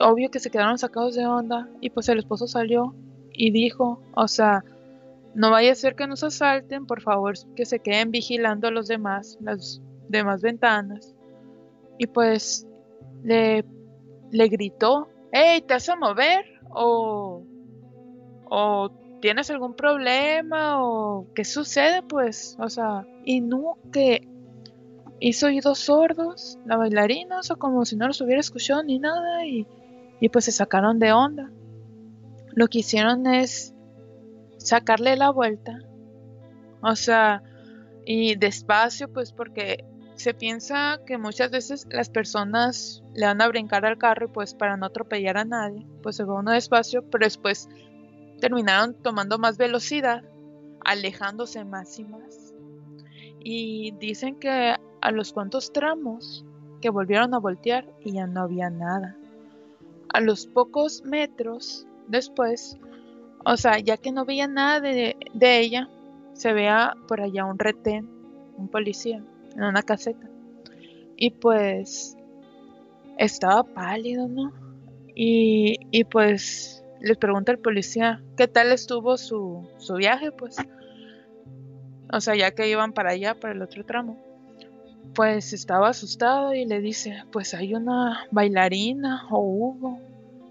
Obvio 0.00 0.30
que 0.30 0.40
se 0.40 0.50
quedaron 0.50 0.78
sacados 0.78 1.14
de 1.14 1.26
onda 1.26 1.68
y 1.80 1.90
pues 1.90 2.08
el 2.08 2.18
esposo 2.18 2.46
salió 2.46 2.94
y 3.32 3.50
dijo, 3.50 4.00
o 4.14 4.28
sea, 4.28 4.64
no 5.34 5.50
vaya 5.50 5.72
a 5.72 5.74
ser 5.74 5.94
que 5.94 6.06
nos 6.06 6.22
asalten, 6.22 6.86
por 6.86 7.00
favor 7.00 7.34
que 7.56 7.64
se 7.64 7.80
queden 7.80 8.10
vigilando 8.10 8.68
a 8.68 8.70
los 8.70 8.88
demás, 8.88 9.38
las 9.40 9.80
demás 10.08 10.42
ventanas. 10.42 11.14
Y 11.98 12.06
pues 12.06 12.66
le, 13.22 13.64
le 14.30 14.48
gritó, 14.48 15.08
hey, 15.32 15.62
¿te 15.66 15.74
vas 15.74 15.88
a 15.88 15.96
mover? 15.96 16.44
O, 16.70 17.42
o 18.46 18.90
tienes 19.20 19.50
algún 19.50 19.74
problema 19.74 20.84
o 20.84 21.26
qué 21.34 21.44
sucede 21.44 22.02
pues, 22.02 22.56
o 22.60 22.68
sea, 22.68 23.06
y 23.24 23.40
no 23.40 23.78
que 23.92 24.28
hizo 25.20 25.46
oídos 25.46 25.78
sordos, 25.78 26.58
la 26.66 26.76
bailarina, 26.76 27.40
o 27.40 27.56
como 27.56 27.84
si 27.84 27.96
no 27.96 28.06
los 28.06 28.20
hubiera 28.20 28.40
escuchado 28.40 28.82
ni 28.82 28.98
nada, 28.98 29.46
y, 29.46 29.66
y 30.20 30.28
pues 30.28 30.46
se 30.46 30.52
sacaron 30.52 30.98
de 30.98 31.12
onda. 31.12 31.50
Lo 32.54 32.68
que 32.68 32.78
hicieron 32.78 33.26
es 33.26 33.74
sacarle 34.58 35.16
la 35.16 35.30
vuelta, 35.30 35.80
o 36.80 36.94
sea, 36.96 37.42
y 38.06 38.36
despacio, 38.36 39.12
pues 39.12 39.32
porque 39.32 39.84
se 40.14 40.34
piensa 40.34 41.00
que 41.06 41.18
muchas 41.18 41.50
veces 41.50 41.86
las 41.90 42.08
personas 42.08 43.02
le 43.14 43.26
van 43.26 43.40
a 43.40 43.48
brincar 43.48 43.84
al 43.84 43.98
carro 43.98 44.32
pues 44.32 44.54
para 44.54 44.76
no 44.76 44.86
atropellar 44.86 45.36
a 45.36 45.44
nadie, 45.44 45.86
pues 46.02 46.16
se 46.16 46.24
va 46.24 46.38
uno 46.38 46.52
despacio, 46.52 47.02
pero 47.10 47.26
después 47.26 47.68
terminaron 48.40 48.94
tomando 49.02 49.38
más 49.38 49.56
velocidad, 49.56 50.22
alejándose 50.84 51.64
más 51.64 51.98
y 51.98 52.04
más. 52.04 52.54
Y 53.40 53.92
dicen 53.98 54.38
que 54.38 54.74
a 55.00 55.10
los 55.10 55.32
cuantos 55.32 55.72
tramos 55.72 56.44
que 56.80 56.90
volvieron 56.90 57.34
a 57.34 57.38
voltear 57.38 57.86
y 58.04 58.12
ya 58.12 58.26
no 58.26 58.42
había 58.42 58.70
nada. 58.70 59.16
A 60.12 60.20
los 60.20 60.46
pocos 60.46 61.02
metros 61.04 61.86
después, 62.08 62.78
o 63.44 63.56
sea, 63.56 63.78
ya 63.78 63.96
que 63.96 64.12
no 64.12 64.24
veía 64.24 64.46
nada 64.46 64.80
de, 64.80 65.16
ella, 65.40 65.88
se 66.32 66.52
vea 66.52 66.94
por 67.08 67.20
allá 67.20 67.44
un 67.44 67.58
retén, 67.58 68.08
un 68.56 68.68
policía, 68.68 69.22
en 69.54 69.62
una 69.62 69.82
caseta. 69.82 70.28
Y 71.16 71.30
pues 71.30 72.16
estaba 73.18 73.62
pálido, 73.64 74.28
¿no? 74.28 74.52
Y, 75.14 75.76
y 75.90 76.04
pues 76.04 76.84
les 77.00 77.16
pregunta 77.16 77.52
el 77.52 77.58
policía, 77.58 78.22
¿qué 78.36 78.48
tal 78.48 78.72
estuvo 78.72 79.16
su, 79.16 79.68
su 79.78 79.94
viaje? 79.94 80.32
Pues, 80.32 80.56
o 82.12 82.20
sea, 82.20 82.34
ya 82.34 82.52
que 82.52 82.68
iban 82.68 82.92
para 82.92 83.10
allá, 83.10 83.38
para 83.38 83.54
el 83.54 83.62
otro 83.62 83.84
tramo 83.84 84.23
pues 85.14 85.52
estaba 85.52 85.88
asustado 85.88 86.54
y 86.54 86.64
le 86.64 86.80
dice, 86.80 87.24
pues 87.30 87.54
hay 87.54 87.74
una 87.74 88.26
bailarina 88.30 89.26
o 89.30 89.38
hubo, 89.38 89.98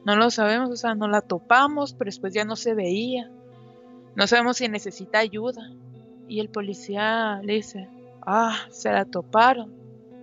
no 0.06 0.16
lo 0.16 0.30
sabemos, 0.32 0.70
o 0.70 0.76
sea, 0.76 0.96
no 0.96 1.08
la 1.08 1.22
topamos, 1.22 1.94
pero 1.94 2.10
después 2.10 2.34
ya 2.34 2.46
no 2.46 2.56
se 2.56 2.74
veía, 2.74 3.30
no 4.16 4.28
sabemos 4.28 4.58
si 4.58 4.68
necesita 4.68 5.20
ayuda. 5.20 5.72
Y 6.28 6.40
el 6.40 6.50
policía 6.50 7.42
le 7.44 7.54
dice, 7.54 7.90
ah, 8.22 8.58
se 8.70 8.92
la 8.92 9.06
toparon. 9.06 9.74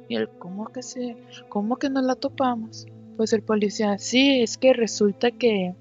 Y 0.08 0.16
él, 0.16 0.28
¿cómo 0.38 0.66
que 0.66 0.82
se, 0.82 1.16
cómo 1.48 1.76
que 1.76 1.90
no 1.90 2.00
la 2.02 2.14
topamos? 2.14 2.86
Pues 3.16 3.32
el 3.32 3.42
policía, 3.42 3.98
sí, 3.98 4.40
es 4.42 4.58
que 4.58 4.72
resulta 4.72 5.30
que 5.30 5.74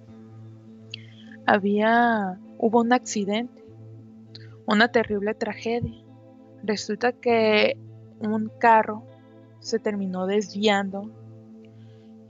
había, 1.46 2.40
hubo 2.58 2.82
un 2.82 2.94
accidente, 2.94 3.64
una 4.66 4.92
terrible 4.92 5.34
tragedia. 5.34 6.04
Resulta 6.64 7.14
que 7.14 7.78
un 8.22 8.52
carro 8.60 9.04
se 9.60 9.80
terminó 9.80 10.26
desviando 10.26 11.10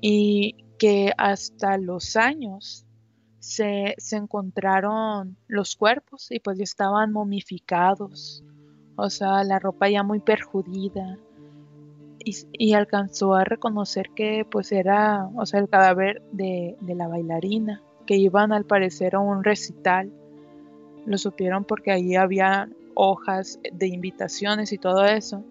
y 0.01 0.65
que 0.77 1.13
hasta 1.17 1.77
los 1.77 2.15
años 2.15 2.85
se, 3.39 3.95
se 3.97 4.17
encontraron 4.17 5.37
los 5.47 5.75
cuerpos 5.75 6.31
y 6.31 6.39
pues 6.39 6.57
ya 6.57 6.63
estaban 6.63 7.11
momificados, 7.11 8.43
o 8.95 9.09
sea, 9.09 9.43
la 9.43 9.59
ropa 9.59 9.89
ya 9.89 10.03
muy 10.03 10.19
perjudida. 10.19 11.17
Y, 12.21 12.73
alcanzó 12.73 13.33
a 13.33 13.43
reconocer 13.45 14.09
que 14.13 14.45
pues 14.47 14.71
era, 14.71 15.29
o 15.35 15.45
sea, 15.45 15.61
el 15.61 15.69
cadáver 15.69 16.21
de, 16.31 16.75
de 16.81 16.93
la 16.93 17.07
bailarina, 17.07 17.81
que 18.05 18.17
iban 18.17 18.51
al 18.51 18.65
parecer 18.65 19.15
a 19.15 19.19
un 19.19 19.43
recital. 19.43 20.11
Lo 21.05 21.17
supieron 21.17 21.63
porque 21.63 21.91
allí 21.91 22.17
había 22.17 22.69
hojas 22.93 23.57
de 23.71 23.87
invitaciones 23.87 24.73
y 24.73 24.77
todo 24.77 25.05
eso. 25.05 25.43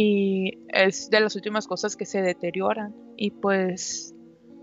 Y 0.00 0.58
es 0.68 1.10
de 1.10 1.18
las 1.18 1.34
últimas 1.34 1.66
cosas 1.66 1.96
que 1.96 2.06
se 2.06 2.22
deterioran. 2.22 2.94
Y 3.16 3.32
pues 3.32 4.14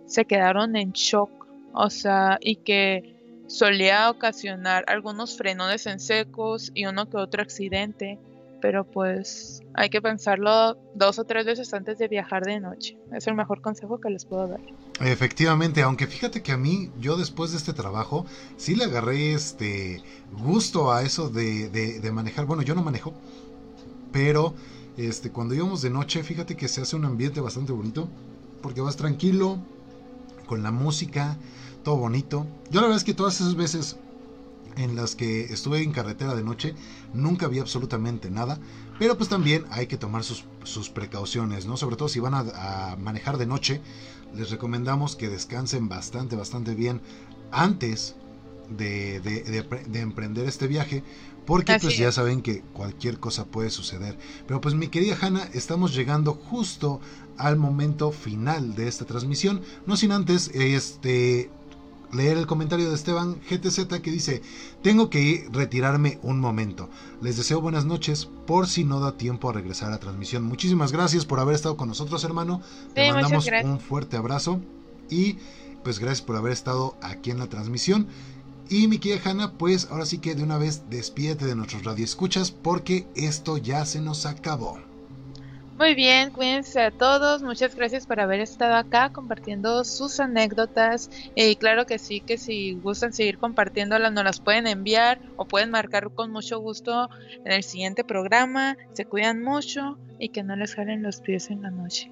se 0.06 0.24
quedaron 0.24 0.78
en 0.78 0.92
shock 0.94 1.46
o 1.76 1.90
sea, 1.90 2.38
y 2.42 2.56
que 2.56 3.44
solía 3.48 4.10
ocasionar 4.10 4.86
algunos 4.88 5.38
frenones 5.38 5.86
en 5.88 6.00
secos 6.00 6.72
y 6.74 6.86
uno 6.86 7.10
que 7.10 7.18
otro 7.18 7.42
accidente, 7.42 8.18
pero 8.62 8.86
pues 8.86 9.62
hay 9.74 9.90
que 9.90 10.02
pensarlo 10.02 10.78
dos 10.96 11.20
o 11.20 11.26
tres 11.26 11.46
veces 11.46 11.74
antes 11.74 11.98
de 11.98 12.08
viajar 12.08 12.44
de 12.44 12.62
noche. 12.62 12.98
Es 13.12 13.28
el 13.28 13.36
mejor 13.36 13.60
consejo 13.62 14.00
que 14.00 14.10
les 14.10 14.24
puedo 14.24 14.48
dar. 14.48 14.62
Efectivamente, 15.02 15.82
aunque 15.82 16.08
fíjate 16.08 16.42
que 16.42 16.54
a 16.54 16.58
mí, 16.58 16.92
yo 16.98 17.18
después 17.18 17.52
de 17.52 17.58
este 17.58 17.74
trabajo, 17.74 18.26
sí 18.56 18.76
le 18.76 18.86
agarré 18.86 19.34
este 19.34 20.02
gusto 20.32 20.94
a 20.94 21.04
eso 21.04 21.30
de, 21.30 21.70
de 21.70 22.12
manejar. 22.14 22.46
Bueno, 22.46 22.64
yo 22.64 22.74
no 22.74 22.84
manejo, 22.84 23.14
pero 24.14 24.56
este, 24.98 25.32
cuando 25.32 25.54
íbamos 25.56 25.82
de 25.82 25.90
noche, 25.90 26.24
fíjate 26.24 26.56
que 26.56 26.68
se 26.68 26.82
hace 26.82 26.96
un 26.96 27.06
ambiente 27.06 27.42
bastante 27.42 27.72
bonito, 27.72 28.08
porque 28.62 28.82
vas 28.82 28.96
tranquilo, 28.96 29.60
con 30.46 30.64
la 30.64 30.72
música, 30.72 31.38
todo 31.84 31.98
bonito. 31.98 32.48
Yo 32.70 32.82
la 32.82 32.88
verdad 32.88 32.98
es 32.98 33.04
que 33.04 33.14
todas 33.14 33.36
esas 33.36 33.56
veces 33.56 33.98
en 34.78 34.96
las 34.96 35.16
que 35.16 35.46
estuve 35.46 35.82
en 35.82 35.92
carretera 35.92 36.36
de 36.36 36.44
noche 36.44 36.76
nunca 37.14 37.48
vi 37.48 37.60
absolutamente 37.60 38.30
nada, 38.30 38.60
pero 39.00 39.18
pues 39.18 39.30
también 39.30 39.66
hay 39.72 39.88
que 39.88 39.98
tomar 39.98 40.24
sus, 40.24 40.44
precauciones, 40.90 41.66
¿no? 41.66 41.78
Sobre 41.78 41.96
todo 41.96 42.10
si 42.10 42.20
van 42.20 42.34
a, 42.34 42.96
manejar 43.00 43.38
de 43.38 43.46
noche, 43.46 43.82
les 44.34 44.50
recomendamos 44.50 45.16
que 45.16 45.30
descansen 45.30 45.88
bastante, 45.88 46.36
bastante 46.36 46.76
bien 46.76 47.02
antes 47.52 48.16
de, 48.70 49.20
de, 49.20 50.00
emprender 50.00 50.48
este 50.48 50.68
viaje, 50.68 51.04
porque 51.46 51.78
pues 51.80 51.98
ya 51.98 52.12
saben 52.12 52.42
que 52.42 52.62
cualquier 52.74 53.20
cosa 53.20 53.46
puede 53.46 53.70
suceder. 53.70 54.18
Pero 54.48 54.62
pues 54.62 54.76
mi 54.76 54.88
querida 54.88 55.18
Hanna, 55.20 55.50
estamos 55.54 55.94
llegando 55.94 56.34
justo 56.34 57.00
al 57.38 57.58
momento 57.58 58.12
final 58.12 58.76
de 58.76 58.88
esta 58.88 59.06
transmisión, 59.06 59.62
no 59.86 59.98
sin 59.98 60.12
antes 60.12 60.50
este 60.54 61.50
leer 62.12 62.38
el 62.38 62.48
comentario 62.48 62.88
de 62.90 62.96
Esteban 62.96 63.36
GTZ 63.50 63.88
que 64.02 64.12
dice, 64.12 64.42
tengo 64.82 65.10
que 65.10 65.22
ir, 65.22 65.50
retirarme 65.52 66.20
un 66.24 66.40
momento. 66.40 66.90
Les 67.22 67.38
deseo 67.38 67.62
buenas 67.62 67.86
noches 67.86 68.30
por 68.48 68.68
si 68.68 68.84
no 68.84 69.00
da 69.00 69.18
tiempo 69.18 69.50
a 69.50 69.54
regresar 69.54 69.90
a 69.90 69.92
la 69.92 70.00
transmisión. 70.00 70.44
Muchísimas 70.44 70.92
gracias 70.92 71.26
por 71.26 71.40
haber 71.40 71.56
estado 71.56 71.78
con 71.78 71.90
nosotros, 71.90 72.24
hermano. 72.24 72.62
Te 72.94 73.12
mandamos 73.12 73.48
un 73.64 73.80
fuerte 73.80 74.18
abrazo 74.18 74.62
y 75.10 75.38
pues 75.84 76.00
gracias 76.00 76.22
por 76.22 76.36
haber 76.36 76.54
estado 76.54 76.96
aquí 77.02 77.32
en 77.32 77.40
la 77.40 77.48
transmisión. 77.48 78.08
Y 78.70 78.88
mi 78.88 78.98
querida 78.98 79.22
Hanna, 79.30 79.52
pues 79.54 79.88
ahora 79.92 80.06
sí 80.06 80.18
que 80.18 80.36
de 80.36 80.44
una 80.44 80.58
vez 80.58 80.84
despídete 80.90 81.46
de 81.46 81.56
nuestros 81.56 81.84
radioescuchas 81.84 82.52
porque 82.52 83.08
esto 83.16 83.58
ya 83.58 83.86
se 83.86 84.02
nos 84.02 84.26
acabó. 84.26 84.80
Muy 85.78 85.94
bien, 85.94 86.32
cuídense 86.32 86.80
a 86.80 86.92
todos. 86.92 87.44
Muchas 87.44 87.76
gracias 87.76 88.08
por 88.08 88.22
haber 88.22 88.40
estado 88.40 88.76
acá 88.76 89.12
compartiendo 89.12 89.84
sus 89.84 90.22
anécdotas. 90.22 91.10
Y 91.36 91.58
claro 91.58 91.86
que 91.86 92.00
sí, 92.00 92.22
que 92.22 92.38
si 92.38 92.76
gustan 92.76 93.12
seguir 93.12 93.38
compartiéndolas, 93.38 94.14
nos 94.14 94.24
las 94.24 94.40
pueden 94.40 94.68
enviar 94.68 95.20
o 95.36 95.46
pueden 95.46 95.72
marcar 95.72 96.10
con 96.12 96.32
mucho 96.32 96.60
gusto 96.60 97.10
en 97.44 97.52
el 97.52 97.64
siguiente 97.64 98.06
programa. 98.06 98.78
Se 98.94 99.04
cuidan 99.04 99.44
mucho 99.44 99.98
y 100.18 100.30
que 100.30 100.44
no 100.44 100.56
les 100.56 100.76
jalen 100.76 101.04
los 101.04 101.20
pies 101.20 101.50
en 101.50 101.62
la 101.62 101.72
noche. 101.72 102.10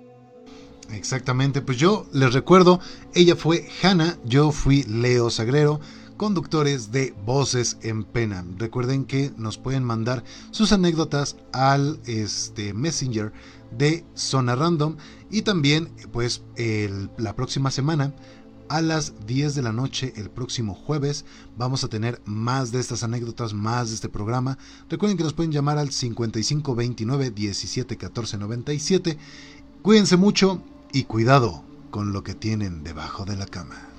Exactamente, 0.92 1.62
pues 1.62 1.78
yo 1.78 2.06
les 2.12 2.34
recuerdo, 2.34 2.82
ella 3.16 3.38
fue 3.38 3.66
Hanna, 3.82 4.18
yo 4.26 4.52
fui 4.52 4.84
Leo 4.84 5.30
Sagrero 5.30 5.80
conductores 6.18 6.92
de 6.92 7.14
Voces 7.26 7.78
en 7.82 8.04
Pena. 8.04 8.46
Recuerden 8.58 9.06
que 9.06 9.32
nos 9.38 9.58
pueden 9.58 9.84
mandar 9.84 10.24
sus 10.52 10.72
anécdotas 10.72 11.38
al 11.52 12.00
este, 12.06 12.74
Messenger 12.74 13.32
de 13.78 14.06
Zona 14.14 14.56
Random 14.56 14.98
y 15.32 15.42
también 15.42 15.90
pues 16.12 16.44
la 17.18 17.36
próxima 17.36 17.72
semana 17.72 18.14
a 18.70 18.82
las 18.82 19.14
10 19.28 19.56
de 19.56 19.62
la 19.62 19.74
noche 19.74 20.14
el 20.16 20.30
próximo 20.30 20.74
jueves 20.74 21.26
vamos 21.58 21.84
a 21.84 21.90
tener 21.90 22.22
más 22.26 22.72
de 22.72 22.80
estas 22.80 23.04
anécdotas, 23.04 23.54
más 23.54 23.90
de 23.90 23.96
este 23.96 24.10
programa. 24.10 24.58
Recuerden 24.90 25.18
que 25.18 25.24
nos 25.24 25.34
pueden 25.34 25.52
llamar 25.52 25.78
al 25.78 25.92
5529 25.92 27.32
17 27.32 27.98
14 27.98 28.38
97. 28.38 29.18
Cuídense 29.82 30.18
mucho 30.18 30.64
y 30.92 31.04
cuidado 31.04 31.64
con 31.92 32.14
lo 32.14 32.24
que 32.24 32.34
tienen 32.34 32.84
debajo 32.84 33.26
de 33.26 33.36
la 33.36 33.46
cama. 33.46 33.93